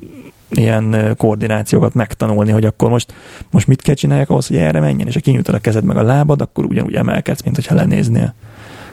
ilyen 0.54 1.14
koordinációkat 1.16 1.94
megtanulni, 1.94 2.50
hogy 2.50 2.64
akkor 2.64 2.90
most, 2.90 3.14
most 3.50 3.66
mit 3.66 3.82
kell 3.82 3.94
csináljak 3.94 4.30
ahhoz, 4.30 4.46
hogy 4.46 4.56
erre 4.56 4.80
menjen, 4.80 5.06
és 5.06 5.14
ha 5.14 5.20
kinyújtod 5.20 5.54
a 5.54 5.58
kezed 5.58 5.84
meg 5.84 5.96
a 5.96 6.02
lábad, 6.02 6.40
akkor 6.40 6.64
ugyanúgy 6.64 6.94
emelkedsz, 6.94 7.42
mint 7.42 7.56
hogyha 7.56 7.74
lenéznél 7.74 8.34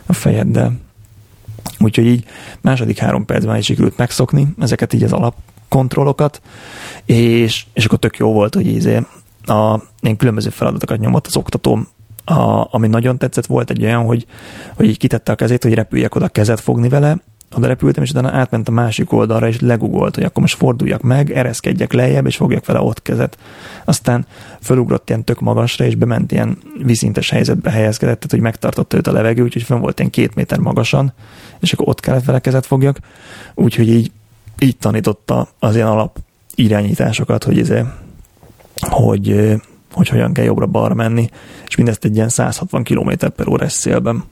a 0.05 0.13
fejeddel. 0.13 0.73
Úgyhogy 1.79 2.05
így 2.05 2.23
második 2.61 2.97
három 2.97 3.25
percben 3.25 3.57
is 3.57 3.65
sikerült 3.65 3.97
megszokni 3.97 4.47
ezeket 4.59 4.93
így 4.93 5.03
az 5.03 5.13
alapkontrollokat, 5.13 6.41
és, 7.05 7.65
és 7.73 7.85
akkor 7.85 7.99
tök 7.99 8.17
jó 8.17 8.31
volt, 8.31 8.55
hogy 8.55 8.67
ízé 8.67 9.01
a, 9.45 9.81
én 10.01 10.17
különböző 10.17 10.49
feladatokat 10.49 10.99
nyomott 10.99 11.27
az 11.27 11.37
oktatóm 11.37 11.87
a, 12.25 12.67
ami 12.71 12.87
nagyon 12.87 13.17
tetszett, 13.17 13.45
volt 13.45 13.69
egy 13.69 13.83
olyan, 13.83 14.03
hogy, 14.03 14.25
hogy 14.75 14.85
így 14.85 14.97
kitette 14.97 15.31
a 15.31 15.35
kezét, 15.35 15.63
hogy 15.63 15.73
repüljek 15.73 16.15
oda 16.15 16.27
kezet 16.27 16.59
fogni 16.59 16.89
vele, 16.89 17.17
oda 17.55 17.67
repültem, 17.67 18.03
és 18.03 18.09
utána 18.09 18.31
átment 18.31 18.67
a 18.67 18.71
másik 18.71 19.11
oldalra, 19.11 19.47
és 19.47 19.59
legugolt, 19.59 20.15
hogy 20.15 20.23
akkor 20.23 20.41
most 20.41 20.57
forduljak 20.57 21.01
meg, 21.01 21.31
ereszkedjek 21.31 21.93
lejjebb, 21.93 22.25
és 22.25 22.35
fogjak 22.35 22.65
vele 22.65 22.79
ott 22.79 23.01
kezet. 23.01 23.37
Aztán 23.85 24.25
fölugrott 24.61 25.09
ilyen 25.09 25.23
tök 25.23 25.39
magasra, 25.39 25.85
és 25.85 25.95
bement 25.95 26.31
ilyen 26.31 26.57
viszintes 26.83 27.29
helyzetbe 27.29 27.71
helyezkedett, 27.71 28.15
tehát 28.15 28.31
hogy 28.31 28.39
megtartotta 28.39 28.97
őt 28.97 29.07
a 29.07 29.11
levegő, 29.11 29.43
úgyhogy 29.43 29.63
fönn 29.63 29.79
volt 29.79 29.99
ilyen 29.99 30.11
két 30.11 30.35
méter 30.35 30.59
magasan, 30.59 31.13
és 31.59 31.73
akkor 31.73 31.87
ott 31.89 31.99
kellett 31.99 32.25
vele 32.25 32.39
kezet 32.39 32.65
fogjak. 32.65 32.99
Úgyhogy 33.55 33.89
így, 33.89 34.11
így 34.59 34.77
tanította 34.77 35.47
az 35.59 35.75
ilyen 35.75 35.87
alap 35.87 36.19
irányításokat, 36.55 37.43
hogy, 37.43 37.59
ezért, 37.59 37.87
hogy, 38.79 39.55
hogy 39.91 40.07
hogyan 40.07 40.33
kell 40.33 40.45
jobbra-balra 40.45 40.93
menni, 40.93 41.29
és 41.67 41.75
mindezt 41.75 42.05
egy 42.05 42.15
ilyen 42.15 42.29
160 42.29 42.83
km 42.83 43.11
per 43.35 43.47
órás 43.47 43.71
szélben. 43.71 44.23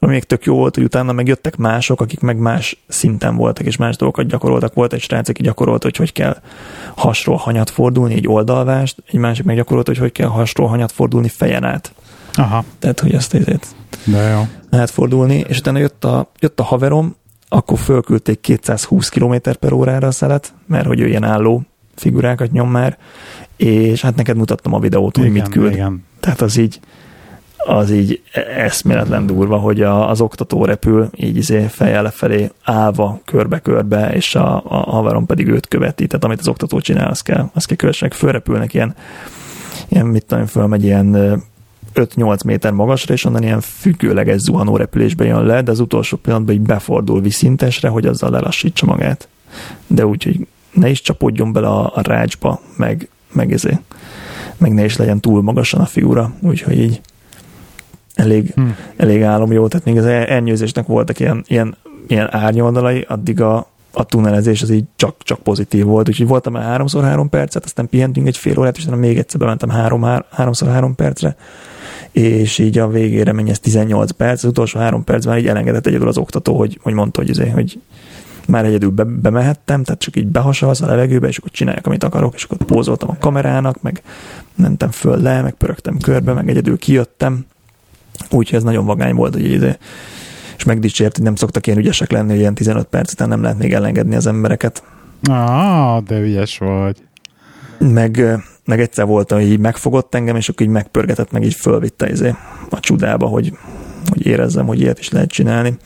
Ami 0.00 0.12
még 0.12 0.24
tök 0.24 0.44
jó 0.44 0.54
volt, 0.54 0.74
hogy 0.74 0.84
utána 0.84 1.12
megjöttek 1.12 1.56
mások, 1.56 2.00
akik 2.00 2.20
meg 2.20 2.36
más 2.36 2.82
szinten 2.88 3.36
voltak, 3.36 3.66
és 3.66 3.76
más 3.76 3.96
dolgokat 3.96 4.26
gyakoroltak. 4.26 4.74
Volt 4.74 4.92
egy 4.92 5.00
srác, 5.00 5.28
aki 5.28 5.42
gyakorolta, 5.42 5.86
hogy 5.86 5.96
hogy 5.96 6.12
kell 6.12 6.36
hasról 6.96 7.36
hanyat 7.36 7.70
fordulni, 7.70 8.14
egy 8.14 8.28
oldalvást, 8.28 9.02
egy 9.06 9.18
másik 9.18 9.44
meg 9.44 9.56
gyakorolta, 9.56 9.90
hogy 9.90 10.00
hogy 10.00 10.12
kell 10.12 10.28
hasról 10.28 10.68
hanyat 10.68 10.92
fordulni 10.92 11.28
fejen 11.28 11.64
át. 11.64 11.92
Aha. 12.34 12.64
Tehát, 12.78 13.00
hogy 13.00 13.14
ezt 13.14 13.34
ezért 13.34 13.66
De 14.04 14.28
jó. 14.28 14.46
lehet 14.70 14.90
fordulni, 14.90 15.44
és 15.48 15.58
utána 15.58 15.78
jött 15.78 16.04
a, 16.04 16.30
jött 16.38 16.60
a 16.60 16.62
haverom, 16.62 17.16
akkor 17.48 17.78
fölküldték 17.78 18.40
220 18.40 19.08
km 19.08 19.34
per 19.60 19.72
órára 19.72 20.06
a 20.06 20.10
szelet, 20.10 20.52
mert 20.66 20.86
hogy 20.86 21.00
ő 21.00 21.08
ilyen 21.08 21.24
álló 21.24 21.62
figurákat 21.94 22.52
nyom 22.52 22.70
már, 22.70 22.98
és 23.56 24.00
hát 24.00 24.16
neked 24.16 24.36
mutattam 24.36 24.74
a 24.74 24.78
videót, 24.78 25.16
hogy 25.16 25.24
igen, 25.24 25.42
mit 25.42 25.48
küld. 25.48 25.72
Igen. 25.72 26.04
Tehát 26.20 26.40
az 26.40 26.56
így, 26.56 26.80
az 27.66 27.90
így 27.90 28.22
eszméletlen 28.56 29.26
durva, 29.26 29.56
hogy 29.56 29.82
a, 29.82 30.10
az 30.10 30.20
oktató 30.20 30.64
repül, 30.64 31.08
így 31.16 31.36
izé 31.36 31.66
fejjel 31.66 32.02
lefelé 32.02 32.50
állva, 32.62 33.20
körbe-körbe, 33.24 34.12
és 34.12 34.34
a, 34.34 34.56
a 34.64 34.76
haverom 34.76 35.26
pedig 35.26 35.48
őt 35.48 35.68
követi, 35.68 36.06
tehát 36.06 36.24
amit 36.24 36.38
az 36.38 36.48
oktató 36.48 36.80
csinál, 36.80 37.08
azt 37.10 37.22
kell, 37.22 37.50
azt 37.52 37.66
kell 37.66 37.76
kövessenek, 37.76 38.14
fölrepülnek 38.14 38.74
ilyen, 38.74 38.94
ilyen 39.88 40.06
mit 40.06 40.24
tudom, 40.24 40.46
fölmegy 40.46 40.84
ilyen 40.84 41.42
5-8 41.94 42.44
méter 42.44 42.72
magasra, 42.72 43.14
és 43.14 43.24
onnan 43.24 43.42
ilyen 43.42 43.60
függőleges 43.60 44.40
zuhanó 44.40 44.76
repülésbe 44.76 45.24
jön 45.24 45.44
le, 45.44 45.62
de 45.62 45.70
az 45.70 45.80
utolsó 45.80 46.16
pillanatban 46.16 46.54
így 46.54 46.60
befordul 46.60 47.20
viszintesre, 47.20 47.88
hogy 47.88 48.06
azzal 48.06 48.30
lelassítsa 48.30 48.86
magát. 48.86 49.28
De 49.86 50.06
úgy, 50.06 50.24
hogy 50.24 50.46
ne 50.72 50.88
is 50.88 51.00
csapódjon 51.00 51.52
bele 51.52 51.68
a, 51.68 51.92
a 51.94 52.02
rácsba, 52.02 52.60
meg, 52.76 53.08
meg 53.32 53.52
ezért, 53.52 53.80
meg 54.56 54.72
ne 54.72 54.84
is 54.84 54.96
legyen 54.96 55.20
túl 55.20 55.42
magasan 55.42 55.80
a 55.80 55.86
figura, 55.86 56.32
úgyhogy 56.40 56.78
így 56.78 57.00
elég, 58.18 58.52
hmm. 58.54 58.76
elég 58.96 59.22
álom 59.22 59.52
jó, 59.52 59.68
tehát 59.68 59.86
még 59.86 59.98
az 59.98 60.04
elnyőzésnek 60.04 60.86
voltak 60.86 61.20
ilyen, 61.20 61.44
ilyen, 61.46 61.76
ilyen 62.06 62.34
árnyoldalai, 62.34 63.04
addig 63.08 63.40
a, 63.40 63.66
a 63.92 64.04
tunnelezés 64.04 64.62
az 64.62 64.70
így 64.70 64.84
csak, 64.96 65.22
csak 65.22 65.38
pozitív 65.38 65.84
volt, 65.84 66.08
úgyhogy 66.08 66.26
voltam 66.26 66.52
már 66.52 66.62
háromszor 66.62 67.04
három 67.04 67.28
percet, 67.28 67.64
aztán 67.64 67.88
pihentünk 67.88 68.26
egy 68.26 68.36
fél 68.36 68.58
órát, 68.58 68.76
és 68.76 68.82
aztán 68.82 68.98
még 68.98 69.18
egyszer 69.18 69.40
bementem 69.40 69.68
három, 69.68 70.06
háromszor 70.30 70.68
három 70.68 70.94
percre, 70.94 71.36
és 72.10 72.58
így 72.58 72.78
a 72.78 72.88
végére 72.88 73.32
mennyi 73.32 73.50
ez 73.50 73.58
18 73.58 74.10
perc, 74.10 74.42
az 74.42 74.50
utolsó 74.50 74.78
három 74.78 75.04
percben 75.04 75.38
így 75.38 75.46
elengedett 75.46 75.86
egyedül 75.86 76.08
az 76.08 76.18
oktató, 76.18 76.58
hogy, 76.58 76.78
hogy 76.82 76.92
mondta, 76.92 77.20
hogy, 77.20 77.30
azért, 77.30 77.52
hogy 77.52 77.80
már 78.46 78.64
egyedül 78.64 78.90
be, 78.90 79.04
bemehettem, 79.04 79.82
tehát 79.82 80.00
csak 80.00 80.16
így 80.16 80.26
behasalsz 80.26 80.80
a 80.80 80.86
levegőbe, 80.86 81.28
és 81.28 81.38
akkor 81.38 81.50
csinálják, 81.50 81.86
amit 81.86 82.04
akarok, 82.04 82.34
és 82.34 82.44
akkor 82.44 82.66
pózoltam 82.66 83.10
a 83.10 83.16
kamerának, 83.18 83.82
meg 83.82 84.02
mentem 84.54 84.90
föl 84.90 85.22
le, 85.22 85.42
meg 85.42 85.52
pörögtem 85.52 85.98
körbe, 85.98 86.32
meg 86.32 86.48
egyedül 86.48 86.78
kijöttem, 86.78 87.46
úgyhogy 88.32 88.58
ez 88.58 88.64
nagyon 88.64 88.84
vagány 88.84 89.14
volt, 89.14 89.32
hogy 89.32 89.50
ide 89.50 89.78
és 90.58 90.64
megdicsért, 90.64 91.16
hogy 91.16 91.24
nem 91.24 91.34
szoktak 91.34 91.66
ilyen 91.66 91.78
ügyesek 91.78 92.10
lenni, 92.10 92.30
hogy 92.30 92.38
ilyen 92.38 92.54
15 92.54 92.86
perc 92.86 93.12
után 93.12 93.28
nem 93.28 93.42
lehet 93.42 93.58
még 93.58 93.72
elengedni 93.72 94.14
az 94.14 94.26
embereket. 94.26 94.82
Ah, 95.22 96.02
de 96.02 96.20
ügyes 96.20 96.58
vagy. 96.58 96.96
Meg, 97.78 98.40
meg 98.64 98.80
egyszer 98.80 99.06
volt, 99.06 99.32
hogy 99.32 99.50
így 99.50 99.58
megfogott 99.58 100.14
engem, 100.14 100.36
és 100.36 100.48
akkor 100.48 100.66
így 100.66 100.72
megpörgetett, 100.72 101.30
meg 101.30 101.44
így 101.44 101.54
fölvitte 101.54 102.10
izé 102.10 102.34
a 102.70 102.80
csudába, 102.80 103.26
hogy, 103.26 103.52
hogy 104.08 104.26
érezzem, 104.26 104.66
hogy 104.66 104.80
ilyet 104.80 104.98
is 104.98 105.10
lehet 105.10 105.30
csinálni. 105.30 105.76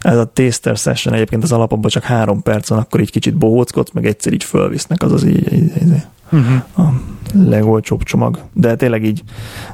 Ez 0.00 0.16
a 0.16 0.30
taster 0.32 0.76
session 0.76 1.14
egyébként 1.14 1.42
az 1.42 1.52
alapokban 1.52 1.90
csak 1.90 2.02
három 2.02 2.42
perc 2.42 2.68
van, 2.68 2.78
akkor 2.78 3.00
így 3.00 3.10
kicsit 3.10 3.36
bohóckodsz, 3.36 3.92
meg 3.92 4.06
egyszer 4.06 4.32
így 4.32 4.44
fölvisznek, 4.44 5.02
az 5.02 5.12
az 5.12 5.24
így, 5.24 5.52
így, 5.52 5.82
így 5.82 6.02
uh-huh. 6.32 6.86
a 6.86 7.00
legolcsóbb 7.34 8.02
csomag. 8.02 8.42
De 8.52 8.76
tényleg 8.76 9.04
így 9.04 9.22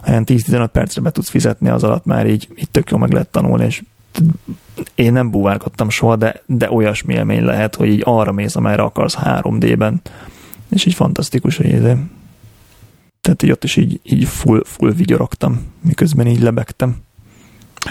olyan 0.08 0.24
10-15 0.26 0.68
percre 0.72 1.00
be 1.00 1.10
tudsz 1.10 1.28
fizetni, 1.28 1.68
az 1.68 1.84
alatt 1.84 2.04
már 2.04 2.26
így, 2.26 2.48
így 2.58 2.70
tök 2.70 2.90
jó 2.90 2.96
meg 2.96 3.12
lehet 3.12 3.28
tanulni, 3.28 3.64
és 3.64 3.82
én 4.94 5.12
nem 5.12 5.30
búvárkodtam 5.30 5.90
soha, 5.90 6.16
de, 6.16 6.42
de 6.46 6.70
olyasmi 6.70 7.14
élmény 7.14 7.44
lehet, 7.44 7.74
hogy 7.74 7.88
így 7.88 8.02
arra 8.04 8.32
mész, 8.32 8.56
amerre 8.56 8.82
akarsz 8.82 9.16
3D-ben, 9.22 10.00
és 10.68 10.84
így 10.84 10.94
fantasztikus, 10.94 11.56
hogy 11.56 11.66
ez 11.66 11.96
tehát 13.20 13.42
így 13.42 13.50
ott 13.50 13.64
is 13.64 13.76
így, 13.76 14.00
így 14.02 14.24
full, 14.24 14.62
full 14.64 14.92
vigyorogtam, 14.92 15.60
miközben 15.80 16.26
így 16.26 16.40
lebegtem. 16.40 16.96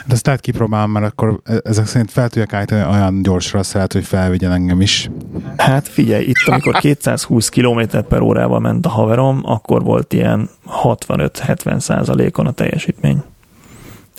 De 0.06 0.14
ezt 0.14 0.24
tehát 0.24 0.40
kipróbálom, 0.40 0.92
mert 0.92 1.06
akkor 1.06 1.40
e- 1.44 1.62
ezek 1.64 1.86
szerint 1.86 2.12
fel 2.12 2.30
tudják 2.30 2.54
állítani 2.54 2.84
olyan 2.96 3.22
gyorsra 3.22 3.60
a 3.60 3.88
hogy 3.94 4.06
felvigyen 4.06 4.52
engem 4.52 4.82
is. 4.82 5.10
Hát 5.58 5.88
figyelj, 5.88 6.26
itt 6.26 6.48
amikor 6.48 6.78
220 6.78 7.50
km 7.50 7.82
per 8.10 8.22
órával 8.22 8.60
ment 8.60 8.86
a 8.86 8.90
haverom, 8.90 9.42
akkor 9.44 9.84
volt 9.84 10.14
ilyen 10.14 10.50
65-70 10.84 11.80
százalékon 11.80 12.48
a 12.48 12.52
teljesítmény. 12.52 13.24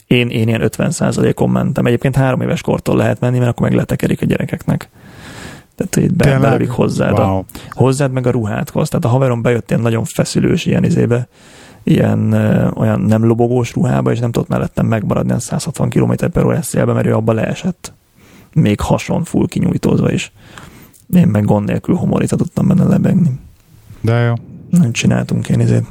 Én, 0.07 0.29
én 0.29 0.49
ilyen 0.49 0.63
50 0.63 0.91
százalékon 0.91 1.51
mentem. 1.51 1.87
Egyébként 1.87 2.17
három 2.17 2.41
éves 2.41 2.61
kortól 2.61 2.97
lehet 2.97 3.21
menni, 3.21 3.39
mert 3.39 3.51
akkor 3.51 3.69
meg 3.69 3.79
letekerik 3.79 4.23
a 4.23 4.27
gyerekeknek. 4.27 4.89
Tehát, 5.75 5.95
hogy 5.95 6.15
be, 6.15 6.39
belövik 6.39 6.71
hozzád, 6.71 7.19
wow. 7.19 7.39
a, 7.39 7.45
hozzád 7.71 8.13
meg 8.13 8.27
a 8.27 8.31
ruhádhoz. 8.31 8.89
Tehát 8.89 9.05
a 9.05 9.09
haverom 9.09 9.43
bejött 9.43 9.71
ilyen 9.71 9.83
nagyon 9.83 10.05
feszülős 10.05 10.67
ilyen 10.67 10.85
izébe, 10.85 11.29
ilyen 11.89 12.33
ö, 12.33 12.71
olyan 12.71 13.01
nem 13.01 13.25
lobogós 13.25 13.75
ruhába, 13.75 14.13
és 14.13 14.19
nem 14.19 14.33
tudott 14.33 14.49
mellettem 14.49 14.87
megmaradni 14.87 15.33
a 15.33 15.39
160 15.39 15.91
km 15.91 16.13
per 16.33 16.45
órás 16.45 16.67
szélbe, 16.67 16.93
mert 16.93 17.07
ő 17.07 17.15
abba 17.15 17.33
leesett. 17.33 17.93
Még 18.53 18.81
hason 18.81 19.25
full 19.25 19.47
kinyújtózva 19.47 20.13
is. 20.13 20.33
Én 21.15 21.29
meg 21.29 21.45
gond 21.45 21.67
nélkül 21.69 21.95
homorita 21.95 22.37
tudtam 22.37 22.69
benne 22.69 22.85
lebegni. 22.85 23.39
De 24.01 24.19
jó. 24.19 24.35
Nem 24.71 24.93
csináltunk 24.93 25.49
én 25.49 25.61
ezért 25.61 25.85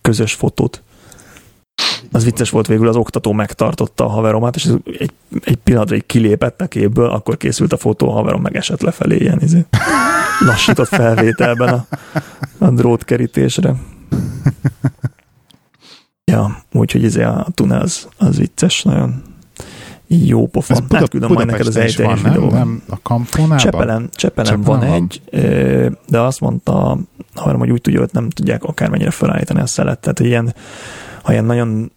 közös 0.00 0.34
fotót. 0.34 0.82
Az 2.12 2.24
vicces 2.24 2.50
volt 2.50 2.66
végül, 2.66 2.88
az 2.88 2.96
oktató 2.96 3.32
megtartotta 3.32 4.04
a 4.04 4.08
haveromat, 4.08 4.56
és 4.56 4.70
egy, 4.98 5.12
egy 5.44 5.56
pillanatra 5.56 5.96
egy 5.96 6.06
kilépett 6.06 6.60
a 6.60 6.66
képből, 6.66 7.10
akkor 7.10 7.36
készült 7.36 7.72
a 7.72 7.76
fotó, 7.76 8.08
a 8.08 8.12
haverom 8.12 8.42
meg 8.42 8.56
esett 8.56 8.80
lefelé 8.80 9.16
ilyen 9.16 9.40
izé. 9.40 9.64
lassított 10.40 10.88
felvételben 10.88 11.68
a, 11.68 11.86
a 12.58 12.70
drótkerítésre. 12.70 13.74
Ja, 16.30 16.62
úgyhogy 16.72 17.02
izé 17.02 17.22
a 17.22 17.46
tunnel 17.54 17.80
az, 17.80 18.08
az 18.18 18.36
vicces, 18.36 18.82
nagyon 18.82 19.22
jó 20.06 20.46
pofa. 20.46 20.74
Ez 20.74 20.80
Buda, 20.80 20.98
Átküldöm 20.98 21.32
majd 21.32 21.46
neked 21.46 21.66
az 21.66 21.76
ejteljes 21.76 22.22
videóban. 22.22 22.58
Nem, 22.58 22.82
a 22.88 22.98
kampónában? 23.02 23.58
Csepelen, 23.58 24.08
Csepelen 24.12 24.62
van, 24.62 24.78
van 24.78 24.88
egy, 24.88 25.22
de 26.08 26.20
azt 26.20 26.40
mondta, 26.40 26.98
haverom, 27.34 27.60
hogy 27.60 27.70
úgy 27.70 27.80
tudja, 27.80 28.00
hogy 28.00 28.10
nem 28.12 28.30
tudják 28.30 28.64
akármennyire 28.64 29.10
felállítani 29.10 29.60
a 29.60 29.66
szelet, 29.66 29.98
tehát 29.98 30.20
ilyen, 30.20 30.54
ha 31.22 31.32
ilyen 31.32 31.44
nagyon 31.44 31.92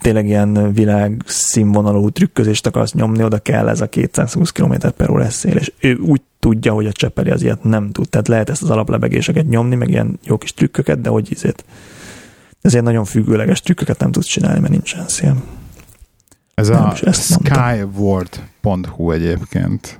tényleg 0.00 0.26
ilyen 0.26 0.72
világ 0.72 1.22
színvonalú 1.26 2.10
trükközést 2.10 2.66
akarsz 2.66 2.92
nyomni, 2.92 3.24
oda 3.24 3.38
kell 3.38 3.68
ez 3.68 3.80
a 3.80 3.88
220 3.88 4.50
km 4.50 4.74
per 4.96 5.10
órás 5.10 5.32
szél, 5.32 5.56
és 5.56 5.72
ő 5.80 5.96
úgy 5.96 6.20
tudja, 6.38 6.72
hogy 6.72 6.86
a 6.86 6.92
Csepeli 6.92 7.30
az 7.30 7.42
ilyet 7.42 7.64
nem 7.64 7.90
tud. 7.90 8.08
Tehát 8.08 8.28
lehet 8.28 8.50
ezt 8.50 8.62
az 8.62 8.70
alaplebegéseket 8.70 9.48
nyomni, 9.48 9.74
meg 9.74 9.88
ilyen 9.88 10.18
jó 10.24 10.38
kis 10.38 10.54
trükköket, 10.54 11.00
de 11.00 11.08
hogy 11.08 11.28
ezért, 11.34 11.64
ezért 12.62 12.84
nagyon 12.84 13.04
függőleges 13.04 13.60
trükköket 13.60 13.98
nem 13.98 14.12
tudsz 14.12 14.26
csinálni, 14.26 14.60
mert 14.60 14.72
nincsen 14.72 15.08
szél. 15.08 15.36
Ez 16.54 16.68
nem, 16.68 16.84
a 16.84 17.12
skyward.hu 17.12 19.10
egyébként. 19.10 19.98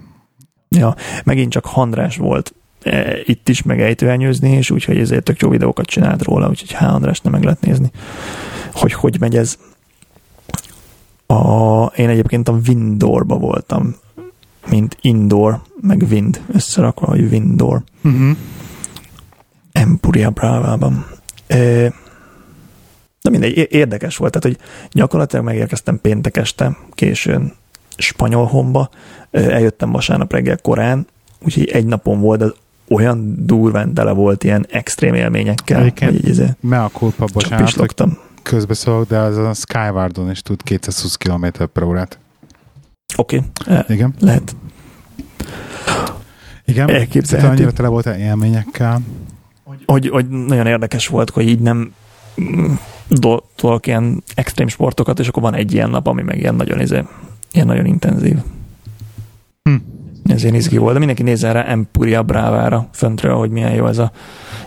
Ja, 0.69 0.95
megint 1.25 1.53
csak 1.53 1.67
Handrás 1.67 2.17
volt 2.17 2.55
e, 2.83 3.17
itt 3.25 3.49
is 3.49 3.63
meg 3.63 3.81
ejtőelnyőzni, 3.81 4.51
és 4.51 4.71
úgyhogy 4.71 4.99
ezért 4.99 5.25
tök 5.25 5.41
jó 5.41 5.49
videókat 5.49 5.87
csinált 5.87 6.23
róla, 6.23 6.49
úgyhogy 6.49 6.73
H. 6.73 6.83
András 6.83 7.21
nem 7.21 7.33
meg 7.33 7.43
lehet 7.43 7.61
nézni, 7.61 7.91
hogy 8.73 8.93
hogy 8.93 9.17
megy 9.21 9.37
ez. 9.37 9.59
A, 11.27 11.85
én 11.85 12.09
egyébként 12.09 12.49
a 12.49 12.59
Windorba 12.67 13.37
voltam, 13.37 13.97
mint 14.71 14.97
indoor, 15.01 15.61
meg 15.81 16.07
wind 16.11 16.43
összerakva, 16.53 17.07
hogy 17.07 17.21
Windor. 17.31 17.83
Uh-huh. 18.05 18.37
Empuria 19.73 20.31
Brávában. 20.31 21.07
E, 21.47 21.57
de 23.23 23.31
mindegy, 23.31 23.69
érdekes 23.71 24.17
volt, 24.17 24.33
tehát 24.33 24.57
hogy 24.57 24.67
gyakorlatilag 24.93 25.45
megérkeztem 25.45 26.01
péntek 26.01 26.37
este, 26.37 26.77
későn 26.93 27.53
Spanyolhomba, 27.97 28.91
eljöttem 29.31 29.91
vasárnap 29.91 30.33
reggel 30.33 30.59
korán, 30.59 31.07
úgyhogy 31.45 31.69
egy 31.69 31.87
napon 31.87 32.21
volt, 32.21 32.43
az 32.43 32.55
olyan 32.89 33.35
durván 33.47 33.95
tele 33.95 34.13
volt 34.13 34.45
ilyen 34.45 34.67
extrém 34.71 35.15
élményekkel. 35.15 35.81
Egyébként 35.81 36.11
hogy 36.11 36.29
izé, 36.29 36.47
me 36.61 36.83
a 36.83 36.89
kulpa, 36.89 37.25
bocsánat, 37.33 37.91
közbeszólok, 38.49 39.09
de 39.09 39.19
az 39.19 39.37
a 39.37 39.55
Skywardon 39.55 40.31
is 40.31 40.43
tud 40.43 40.63
220 40.63 41.15
km 41.15 41.47
per 41.73 41.83
órát. 41.83 42.19
Oké. 43.17 43.43
Okay. 43.67 43.83
Igen. 43.89 44.15
Lehet. 44.21 44.57
Igen, 46.65 46.91
Elképzelhető. 46.91 47.53
annyira 47.53 47.73
tele 47.73 47.89
volt 47.89 48.07
élményekkel. 48.07 49.01
Hogy, 49.87 50.09
hogy 50.09 50.29
nagyon 50.29 50.67
érdekes 50.67 51.07
volt, 51.07 51.31
hogy 51.31 51.49
így 51.49 51.61
nem 51.61 51.93
tolok 53.57 53.87
ilyen 53.87 54.23
extrém 54.35 54.69
sportokat, 54.69 55.19
és 55.19 55.29
akkor 55.29 55.43
van 55.43 55.55
egy 55.55 55.73
ilyen 55.73 55.91
nap, 55.91 56.07
ami 56.07 56.23
meg 56.23 56.39
ilyen 56.39 56.55
nagyon, 56.55 56.81
izé, 56.81 57.05
ilyen 57.53 57.67
nagyon 57.67 57.87
intenzív. 57.87 58.37
Hm. 59.63 59.75
Ez 60.25 60.43
ilyen 60.43 60.55
izgi 60.55 60.77
volt, 60.77 60.93
de 60.93 60.99
mindenki 60.99 61.23
nézzen 61.23 61.53
rá 61.53 61.63
Empuria 61.63 62.23
Brávára 62.23 62.89
föntről, 62.93 63.35
hogy 63.35 63.51
milyen 63.51 63.73
jó 63.73 63.87
ez 63.87 63.99
a 63.99 64.13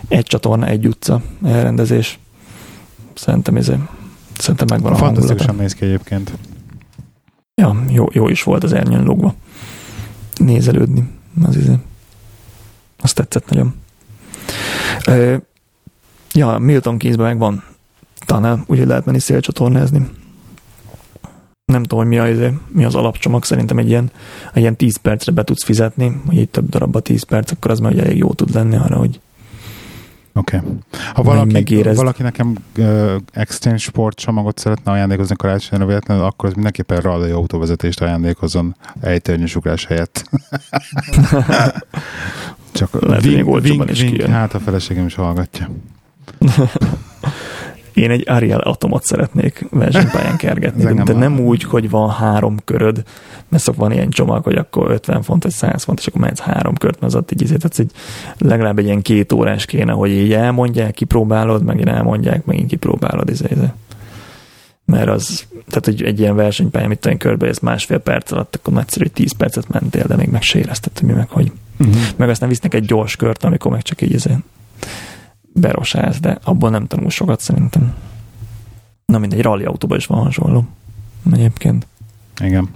egy 0.08 0.24
csatorna, 0.24 0.66
egy 0.66 0.86
utca 0.86 1.22
elrendezés. 1.44 2.18
Szerintem 3.14 3.56
ez 3.56 3.72
szerintem 4.38 4.66
megvan 4.70 4.92
a 4.92 4.96
Fantasztikusan 4.96 5.54
néz 5.54 5.74
ki 5.74 5.84
egyébként. 5.84 6.32
Ja, 7.54 7.84
jó, 7.88 8.06
jó 8.12 8.28
is 8.28 8.42
volt 8.42 8.64
az 8.64 8.72
ernyőn 8.72 9.04
logva. 9.04 9.34
Nézelődni. 10.36 11.08
Az 11.44 11.56
izé. 11.56 11.74
Azt 13.00 13.14
tetszett 13.14 13.48
nagyon. 13.48 13.74
Ö, 15.06 15.36
ja, 16.32 16.58
Milton 16.58 16.98
Keynesben 16.98 17.26
meg 17.26 17.38
van 17.38 17.64
talán, 18.26 18.64
úgyhogy 18.66 18.86
lehet 18.86 19.04
menni 19.04 19.18
szélcsatornázni. 19.18 20.08
Nem 21.64 21.82
tudom, 21.82 21.98
hogy 21.98 22.08
mi, 22.08 22.18
az, 22.18 22.52
mi 22.68 22.84
az 22.84 22.94
alapcsomag, 22.94 23.44
szerintem 23.44 23.78
egy 23.78 23.88
ilyen, 23.88 24.10
egy 24.52 24.60
ilyen 24.60 24.76
10 24.76 24.96
percre 24.96 25.32
be 25.32 25.44
tudsz 25.44 25.64
fizetni, 25.64 26.20
hogy 26.26 26.38
egy 26.38 26.48
több 26.48 26.68
darabba 26.68 27.00
10 27.00 27.22
perc, 27.22 27.50
akkor 27.50 27.70
az 27.70 27.78
már 27.78 27.98
elég 27.98 28.16
jó 28.16 28.32
tud 28.32 28.54
lenni 28.54 28.76
arra, 28.76 28.96
hogy 28.96 29.20
Oké. 30.34 30.56
Okay. 30.56 30.68
Ha 31.12 31.22
valaki, 31.22 31.82
valaki 31.82 32.22
nekem 32.22 32.56
uh, 32.78 33.14
Exchange 33.32 33.78
Sport 33.78 34.18
csomagot 34.18 34.58
szeretne 34.58 34.92
ajándékozni 34.92 35.36
karácsonyra 35.36 35.86
véletlenül, 35.86 36.24
akkor 36.24 36.48
az 36.48 36.54
mindenképpen 36.54 37.00
rallai 37.00 37.30
autóvezetést 37.30 38.00
ajándékozon 38.00 38.76
ejtőernyős 39.00 39.56
ugrás 39.56 39.86
helyett. 39.86 40.24
Csak 42.72 43.00
Lehet, 43.00 43.22
ving, 43.22 43.60
ving, 43.60 43.90
ving, 43.90 44.20
hát 44.20 44.54
a 44.54 44.58
feleségem 44.60 45.06
is 45.06 45.14
hallgatja. 45.14 45.70
Én 47.94 48.10
egy 48.10 48.24
Ariel 48.28 48.60
Atomot 48.60 49.04
szeretnék 49.04 49.66
versenypályán 49.70 50.36
kergetni, 50.36 50.82
de, 50.82 51.02
de 51.02 51.12
nem 51.12 51.40
úgy, 51.40 51.62
hogy 51.62 51.90
van 51.90 52.10
három 52.10 52.56
köröd, 52.64 53.02
mert 53.48 53.62
szok 53.62 53.76
van 53.76 53.92
ilyen 53.92 54.10
csomag, 54.10 54.44
hogy 54.44 54.56
akkor 54.56 54.90
50 54.90 55.22
font, 55.22 55.42
vagy 55.42 55.52
100 55.52 55.82
font, 55.82 55.98
és 55.98 56.06
akkor 56.06 56.20
mehetsz 56.20 56.40
három 56.40 56.74
kört, 56.74 57.00
mert 57.00 57.14
az 57.14 57.18
ott 57.20 57.32
így, 57.32 57.46
tehát 57.46 57.78
így 57.78 57.90
legalább 58.38 58.78
egy 58.78 58.84
ilyen 58.84 59.02
két 59.02 59.32
órás 59.32 59.64
kéne, 59.64 59.92
hogy 59.92 60.10
így 60.10 60.32
elmondják, 60.32 60.94
kipróbálod, 60.94 61.64
megint 61.64 61.88
elmondják, 61.88 62.44
megint 62.44 62.68
kipróbálod, 62.68 63.28
izé, 63.28 63.46
izé. 63.50 63.66
Mert 64.84 65.08
az, 65.08 65.46
tehát 65.50 65.84
hogy 65.84 66.02
egy 66.02 66.20
ilyen 66.20 66.36
versenypálya, 66.36 66.84
amit 66.84 67.06
olyan 67.06 67.18
körbe 67.18 67.46
ez 67.46 67.58
másfél 67.58 67.98
perc 67.98 68.32
alatt, 68.32 68.56
akkor 68.56 68.72
nagyszerű, 68.72 69.04
hogy 69.04 69.12
10 69.12 69.32
percet 69.32 69.68
mentél, 69.68 70.04
de 70.06 70.16
még 70.16 70.28
meg 70.28 70.42
se 70.42 70.58
érezted, 70.58 70.98
hogy 70.98 71.08
mi 71.08 71.14
meg 71.14 71.28
hogy. 71.28 71.52
Uh-huh. 71.78 71.96
Meg 72.16 72.28
aztán 72.28 72.48
visznek 72.48 72.74
egy 72.74 72.84
gyors 72.84 73.16
kört, 73.16 73.44
amikor 73.44 73.70
meg 73.70 73.82
csak 73.82 74.00
így 74.00 74.12
izé 74.12 74.36
berosálsz, 75.52 76.20
de 76.20 76.38
abból 76.44 76.70
nem 76.70 76.86
tanul 76.86 77.10
sokat 77.10 77.40
szerintem. 77.40 77.94
Na 79.06 79.18
mindegy, 79.18 79.42
rally 79.42 79.64
autóban 79.64 79.98
is 79.98 80.06
van 80.06 80.22
hasonló. 80.22 80.64
Egyébként. 81.32 81.86
Igen. 82.40 82.68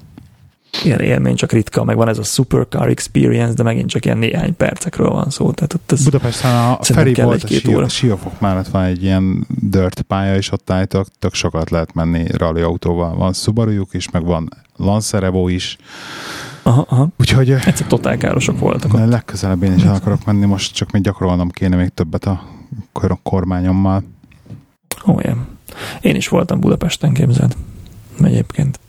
Ilyen 0.84 1.00
élmény 1.00 1.34
csak 1.34 1.52
ritka, 1.52 1.84
meg 1.84 1.96
van 1.96 2.08
ez 2.08 2.18
a 2.18 2.22
supercar 2.22 2.88
experience, 2.88 3.54
de 3.54 3.62
megint 3.62 3.88
csak 3.88 4.04
ilyen 4.04 4.18
néhány 4.18 4.56
percekről 4.56 5.10
van 5.10 5.30
szó. 5.30 5.50
Tehát 5.50 5.74
ott 5.74 5.92
ez 5.92 6.04
Budapesten 6.04 6.54
a 6.54 6.78
Feri 6.82 7.14
volt 7.14 7.42
a 7.42 7.48
Sia, 7.48 7.88
Siófok 7.88 8.40
mellett 8.40 8.68
van 8.68 8.82
egy 8.84 9.02
ilyen 9.02 9.46
dirt 9.48 10.02
pálya, 10.02 10.36
és 10.36 10.52
ott 10.52 10.70
állítok, 10.70 11.06
tök 11.18 11.34
sokat 11.34 11.70
lehet 11.70 11.94
menni 11.94 12.26
rally 12.36 12.62
autóval. 12.62 13.16
Van 13.16 13.32
subaru 13.32 13.84
is, 13.90 14.10
meg 14.10 14.24
van 14.24 14.48
Lancer 14.76 15.22
Evo 15.22 15.48
is. 15.48 15.76
Aha, 16.62 16.86
aha. 16.88 17.08
Úgyhogy... 17.18 17.50
Egyszer 17.50 17.86
totál 17.86 18.16
károsok 18.16 18.58
voltak. 18.58 18.94
Ott. 18.94 19.08
Legközelebb 19.08 19.62
én 19.62 19.72
is 19.72 19.82
el 19.82 19.94
akarok 19.94 20.24
menni, 20.24 20.46
most 20.46 20.74
csak 20.74 20.90
még 20.90 21.02
gyakorolnom 21.02 21.50
kéne 21.50 21.76
még 21.76 21.88
többet 21.88 22.24
a 22.24 22.42
kormányommal. 23.22 24.02
Ó, 25.06 25.12
oh, 25.12 25.22
yeah. 25.24 25.36
Én 26.00 26.16
is 26.16 26.28
voltam 26.28 26.60
Budapesten, 26.60 27.12
képzeld. 27.12 27.56
Egyébként. 28.22 28.80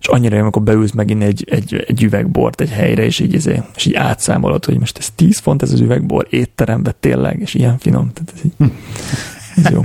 És 0.00 0.06
annyira 0.06 0.36
jó, 0.36 0.42
amikor 0.42 0.62
beülsz 0.62 0.92
megint 0.92 1.22
egy, 1.22 1.46
egy, 1.50 1.84
egy 1.86 2.02
üvegbort 2.02 2.60
egy 2.60 2.70
helyre, 2.70 3.04
és 3.04 3.18
így, 3.18 3.34
izé, 3.34 3.62
és 3.76 3.86
így 3.86 3.94
átszámolod, 3.94 4.64
hogy 4.64 4.78
most 4.78 4.98
ez 4.98 5.10
10 5.14 5.38
font 5.38 5.62
ez 5.62 5.72
az 5.72 5.80
üvegbor 5.80 6.26
étterembe 6.30 6.94
tényleg, 7.00 7.40
és 7.40 7.54
ilyen 7.54 7.78
finom. 7.78 8.12
Tehát 8.12 8.32
ez, 8.34 8.44
így, 8.44 8.52
hm. 8.58 8.64
ez 9.56 9.70
jó. 9.70 9.80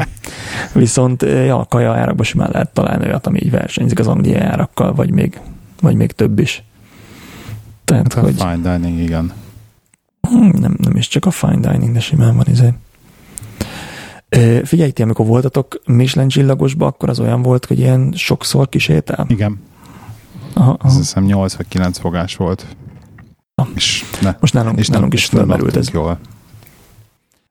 Viszont 0.73 1.21
ja, 1.21 1.59
a 1.59 1.65
kaja 1.65 1.93
árakban 1.93 2.25
simán 2.25 2.49
lehet 2.51 2.73
találni 2.73 3.05
olyat, 3.05 3.27
ami 3.27 3.39
így 3.43 3.51
versenyzik 3.51 3.99
az 3.99 4.07
angliai 4.07 4.41
árakkal, 4.41 4.93
vagy 4.93 5.11
még, 5.11 5.39
vagy 5.81 5.95
még 5.95 6.11
több 6.11 6.39
is. 6.39 6.63
Tehát, 7.85 8.13
hát 8.13 8.23
hogy, 8.23 8.35
fine 8.35 8.77
dining, 8.77 8.99
igen. 8.99 9.33
Hmm, 10.27 10.51
nem, 10.59 10.75
nem 10.77 10.95
is 10.95 11.07
csak 11.07 11.25
a 11.25 11.31
fine 11.31 11.71
dining, 11.71 11.93
de 11.93 11.99
simán 11.99 12.35
van 12.35 12.45
izé. 12.49 12.73
Figyelj, 14.63 14.91
ti, 14.91 15.01
amikor 15.01 15.25
voltatok 15.25 15.81
Michelin 15.85 16.29
csillagosba, 16.29 16.85
akkor 16.85 17.09
az 17.09 17.19
olyan 17.19 17.41
volt, 17.41 17.65
hogy 17.65 17.79
ilyen 17.79 18.13
sokszor 18.15 18.69
kisétál? 18.69 19.25
Igen. 19.29 19.61
Aha, 20.53 20.69
aha. 20.69 20.87
Azt 20.87 20.97
hiszem 20.97 21.23
8 21.23 21.55
vagy 21.55 21.67
9 21.67 21.97
fogás 21.97 22.35
volt. 22.35 22.65
Ah. 23.55 23.67
És 23.75 24.05
ne, 24.21 24.35
Most 24.39 24.53
nálunk, 24.53 24.79
és 24.79 24.87
nálunk 24.87 25.13
is 25.13 25.25
felmerült 25.25 25.75
ez. 25.75 25.89
Jól. 25.89 26.19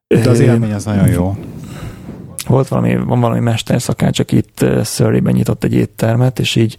De 0.07 0.31
az 0.31 0.40
élmény 0.40 0.73
az 0.73 0.85
nagyon 0.85 1.09
jó. 1.09 1.36
Volt 2.47 2.69
valami, 2.69 2.97
van 2.97 3.20
valami 3.20 3.40
mesterszakács, 3.40 4.19
aki 4.19 4.36
itt 4.36 4.65
Surrey-ben 4.85 5.32
nyitott 5.32 5.65
egy 5.65 5.74
éttermet, 5.74 6.39
és 6.39 6.57
így, 6.57 6.78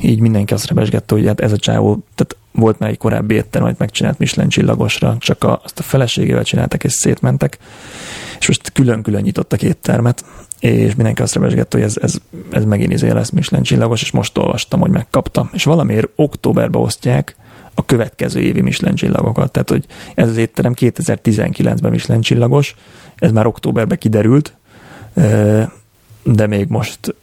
így 0.00 0.20
mindenki 0.20 0.52
azt 0.52 0.66
rebesgette, 0.66 1.14
hogy 1.14 1.26
hát 1.26 1.40
ez 1.40 1.52
a 1.52 1.56
csávó, 1.56 2.04
tehát 2.14 2.36
volt 2.54 2.78
már 2.78 2.90
egy 2.90 2.98
korábbi 2.98 3.34
étterem, 3.34 3.66
amit 3.66 3.78
megcsinált 3.78 4.18
Michelin 4.18 4.50
csillagosra, 4.50 5.16
csak 5.18 5.44
a, 5.44 5.60
azt 5.64 5.78
a 5.78 5.82
feleségével 5.82 6.44
csináltak, 6.44 6.84
és 6.84 6.92
szétmentek, 6.92 7.58
és 8.38 8.46
most 8.46 8.72
külön-külön 8.72 9.22
nyitottak 9.22 9.62
éttermet, 9.62 10.24
és 10.60 10.94
mindenki 10.94 11.22
azt 11.22 11.34
remesgette, 11.34 11.76
hogy 11.76 11.86
ez, 11.86 11.96
ez, 11.96 12.16
ez 12.50 12.64
megint 12.64 12.92
izé 12.92 13.10
lesz 13.10 13.30
Michelin 13.30 13.64
csillagos, 13.64 14.02
és 14.02 14.10
most 14.10 14.38
olvastam, 14.38 14.80
hogy 14.80 14.90
megkapta. 14.90 15.50
És 15.52 15.64
valamiért 15.64 16.08
októberbe 16.14 16.78
osztják 16.78 17.36
a 17.74 17.84
következő 17.84 18.40
évi 18.40 18.60
Michelin 18.60 18.94
csillagokat. 18.94 19.52
Tehát, 19.52 19.70
hogy 19.70 19.86
ez 20.14 20.28
az 20.28 20.36
étterem 20.36 20.74
2019-ben 20.76 21.90
Michelin 21.90 22.22
csillagos, 22.22 22.74
ez 23.16 23.32
már 23.32 23.46
októberben 23.46 23.98
kiderült, 23.98 24.56
de 26.22 26.46
még 26.46 26.68
most, 26.68 27.14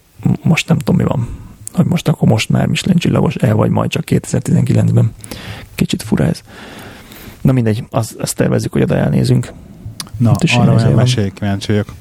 most 0.42 0.68
nem 0.68 0.78
tudom, 0.78 0.96
mi 0.96 1.04
van. 1.04 1.41
Hogy 1.74 1.86
most 1.86 2.08
akkor 2.08 2.28
most 2.28 2.50
már 2.50 2.66
Michelin 2.66 2.98
csillagos 2.98 3.36
el, 3.36 3.56
vagy 3.56 3.70
majd 3.70 3.90
csak 3.90 4.04
2019-ben. 4.06 5.14
Kicsit 5.76 6.04
fura 6.04 6.24
ez. 6.26 6.42
Na 7.42 7.52
mindegy, 7.52 7.84
azt, 7.90 8.16
azt 8.20 8.36
tervezzük, 8.36 8.72
hogy 8.72 8.82
oda 8.82 8.96
elnézünk. 8.96 9.52
Na, 10.18 10.36
arra 10.58 10.74
olyan 10.74 10.94
mesélj, 10.94 11.30
kíváncsi 11.30 11.72
vagyok, 11.72 11.94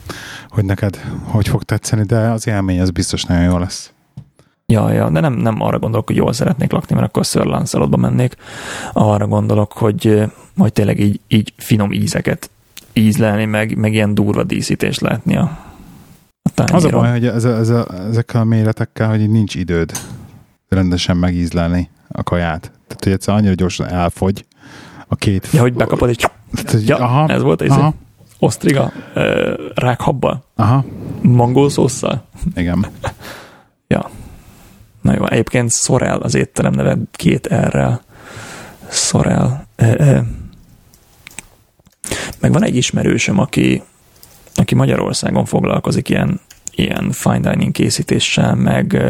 hogy 0.48 0.64
neked 0.64 1.00
hogy 1.24 1.48
fog 1.48 1.62
tetszeni, 1.62 2.02
de 2.02 2.18
az 2.18 2.46
élmény 2.46 2.80
az 2.80 2.90
biztos 2.90 3.24
nagyon 3.24 3.44
jó 3.44 3.58
lesz. 3.58 3.92
Ja, 4.66 4.92
ja, 4.92 5.10
de 5.10 5.20
nem, 5.20 5.32
nem 5.32 5.60
arra 5.60 5.78
gondolok, 5.78 6.06
hogy 6.06 6.16
jól 6.16 6.32
szeretnék 6.32 6.72
lakni, 6.72 6.94
mert 6.94 7.06
akkor 7.06 7.24
Sir 7.24 7.44
Lancelotba 7.44 7.96
mennék. 7.96 8.36
Arra 8.92 9.26
gondolok, 9.26 9.72
hogy 9.72 10.22
majd 10.54 10.72
tényleg 10.72 11.00
így, 11.00 11.20
így 11.28 11.52
finom 11.56 11.92
ízeket 11.92 12.50
ízlelni, 12.92 13.44
meg, 13.44 13.76
meg 13.76 13.92
ilyen 13.92 14.14
durva 14.14 14.42
díszítés 14.42 14.98
látni 14.98 15.36
a, 15.36 15.69
a. 16.42 16.74
Az 16.74 16.84
a 16.84 16.88
baj, 16.88 17.10
hogy 17.10 17.26
ez 17.26 17.44
a, 17.44 17.56
ez 17.56 17.68
a, 17.68 17.86
ezekkel 18.08 18.40
a 18.40 18.44
méretekkel, 18.44 19.08
hogy 19.08 19.20
így 19.20 19.30
nincs 19.30 19.54
időd 19.54 19.92
rendesen 20.68 21.16
megízlelni 21.16 21.90
a 22.08 22.22
kaját. 22.22 22.60
Tehát, 22.60 23.04
hogy 23.04 23.12
egyszer 23.12 23.34
annyira 23.34 23.54
gyorsan 23.54 23.88
elfogy 23.88 24.44
a 25.08 25.16
két... 25.16 25.48
Ja, 25.52 25.60
hogy 25.60 25.74
bekapod 25.74 26.08
egy... 26.08 26.30
Tehát, 26.52 26.82
ja, 26.86 26.96
aha, 26.96 27.28
ez 27.28 27.42
volt 27.42 27.62
ez 27.62 27.74
osztriga 28.38 28.92
uh, 29.14 29.24
rákhabbal. 29.74 30.44
Aha. 30.56 30.84
Mangószósszal. 31.22 32.24
Igen. 32.54 32.86
ja. 33.88 34.10
Na 35.02 35.14
jó, 35.14 35.26
egyébként 35.26 35.72
Sorel 35.72 36.18
az 36.18 36.34
étterem 36.34 36.72
neve 36.72 36.96
két 37.12 37.46
R-rel. 37.54 38.02
Sorel. 38.90 39.66
Meg 42.40 42.52
van 42.52 42.64
egy 42.64 42.76
ismerősöm, 42.76 43.38
aki, 43.38 43.82
aki 44.54 44.74
Magyarországon 44.74 45.44
foglalkozik 45.44 46.08
ilyen, 46.08 46.40
ilyen 46.74 47.10
fine 47.10 47.50
dining 47.50 47.72
készítéssel, 47.72 48.54
meg 48.54 49.02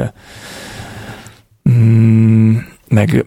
mm, 1.71 2.57
meg 2.89 3.27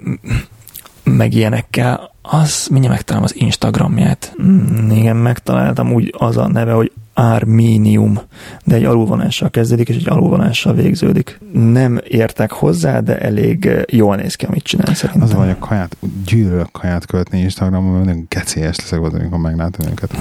meg 1.03 1.33
ilyenekkel, 1.33 2.11
az 2.21 2.67
mindjárt 2.71 2.95
megtalálom 2.95 3.27
az 3.27 3.35
Instagramját. 3.35 4.35
Mm, 4.43 4.89
igen, 4.89 5.15
megtaláltam 5.15 5.93
úgy 5.93 6.15
az 6.17 6.37
a 6.37 6.47
neve, 6.47 6.71
hogy 6.71 6.91
Arminium, 7.13 8.19
de 8.65 8.75
egy 8.75 8.83
alulvonással 8.83 9.49
kezdődik, 9.49 9.89
és 9.89 9.95
egy 9.95 10.09
alulvonással 10.09 10.73
végződik. 10.73 11.39
Nem 11.53 11.99
értek 12.07 12.51
hozzá, 12.51 12.99
de 12.99 13.19
elég 13.19 13.65
eh, 13.65 13.81
jól 13.87 14.15
néz 14.15 14.35
ki, 14.35 14.45
amit 14.45 14.63
csinál 14.63 14.93
szerintem. 14.93 15.23
Az 15.23 15.33
vagy 15.33 15.49
a 15.49 15.57
kaját, 15.57 15.97
gyűlölök 16.25 16.71
kaját 16.71 17.05
követni 17.05 17.39
Instagramon, 17.39 17.93
mert 17.93 18.05
nagyon 18.05 18.25
gecélyes 18.29 18.77
leszek 18.77 18.99
volt, 18.99 19.13
amikor 19.13 19.39
meglátom 19.39 19.87
őket. 19.87 20.11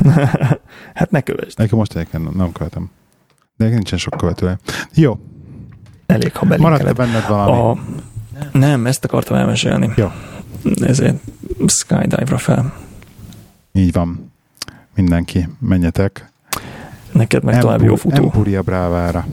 hát 0.94 1.10
ne 1.10 1.20
kövesd. 1.20 1.59
Nekem 1.59 1.78
most 1.78 1.94
egyébként 1.94 2.36
nem 2.36 2.52
követem. 2.52 2.90
De 3.56 3.69
nincsen 3.69 3.98
sok 3.98 4.16
követője. 4.16 4.59
Jó. 4.94 5.19
Elég, 6.06 6.36
ha 6.36 6.56
Maradt 6.59 6.94
benned 6.94 7.27
valami? 7.28 7.59
A... 7.59 7.78
Nem, 8.52 8.86
ezt 8.86 9.05
akartam 9.05 9.36
elmesélni. 9.36 9.90
Jó 9.97 10.10
ezért 10.81 11.16
skydive-ra 11.66 12.39
fel. 12.39 12.74
Így 13.73 13.93
van. 13.93 14.32
Mindenki, 14.94 15.48
menjetek. 15.59 16.31
Neked 17.12 17.43
meg 17.44 17.59
tovább 17.59 17.82
jó 17.82 17.94
futó. 17.94 18.22
Empuria 18.22 18.62
Brávára. 18.62 19.26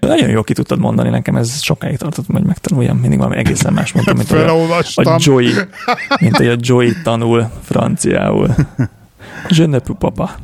Nagyon 0.00 0.28
jó 0.28 0.42
ki 0.42 0.52
tudtad 0.52 0.78
mondani 0.78 1.08
nekem, 1.08 1.36
ez 1.36 1.62
sokáig 1.62 1.96
tartott, 1.96 2.26
hogy 2.26 2.44
megtanuljam. 2.44 2.96
Mindig 2.96 3.18
valami 3.18 3.36
egészen 3.36 3.72
más 3.72 3.92
mondtam, 3.92 4.16
mint 4.16 4.30
a, 4.30 4.78
a 4.94 5.16
Joey, 5.18 5.50
mint 6.20 6.36
hogy 6.36 6.48
a 6.48 6.56
Joey 6.58 6.92
tanul 7.02 7.50
franciául. 7.62 8.54
Je 9.48 9.66
ne 9.66 9.78
peux 9.78 9.94
papa. 9.94 10.30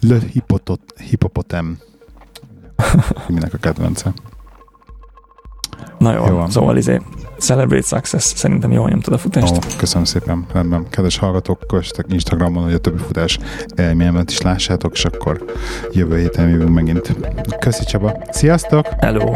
Le 0.00 0.18
hipotot, 0.32 0.80
hipopotem. 1.08 1.78
Minek 3.28 3.54
a 3.54 3.58
kedvence. 3.58 4.12
Na 5.98 6.12
jó, 6.12 6.26
jó 6.26 6.48
szóval 6.48 6.76
izé, 6.76 7.00
Celebrate 7.40 7.86
Success 7.86 8.32
szerintem 8.36 8.72
jól 8.72 8.88
nyomtad 8.88 9.14
a 9.14 9.18
futást. 9.18 9.52
Ó, 9.52 9.58
köszönöm 9.78 10.04
szépen, 10.04 10.46
rendben. 10.52 10.86
Kedves 10.90 11.18
hallgatók, 11.18 11.66
kövessetek 11.66 12.06
Instagramon, 12.08 12.64
hogy 12.64 12.74
a 12.74 12.78
többi 12.78 12.98
futás 12.98 13.38
élményemet 13.76 14.30
is 14.30 14.40
lássátok, 14.40 14.92
és 14.92 15.04
akkor 15.04 15.44
jövő 15.92 16.18
héten 16.18 16.48
jövünk 16.48 16.70
megint. 16.70 17.16
Köszi 17.58 17.84
Csaba, 17.84 18.22
sziasztok! 18.30 18.86
Hello! 18.98 19.32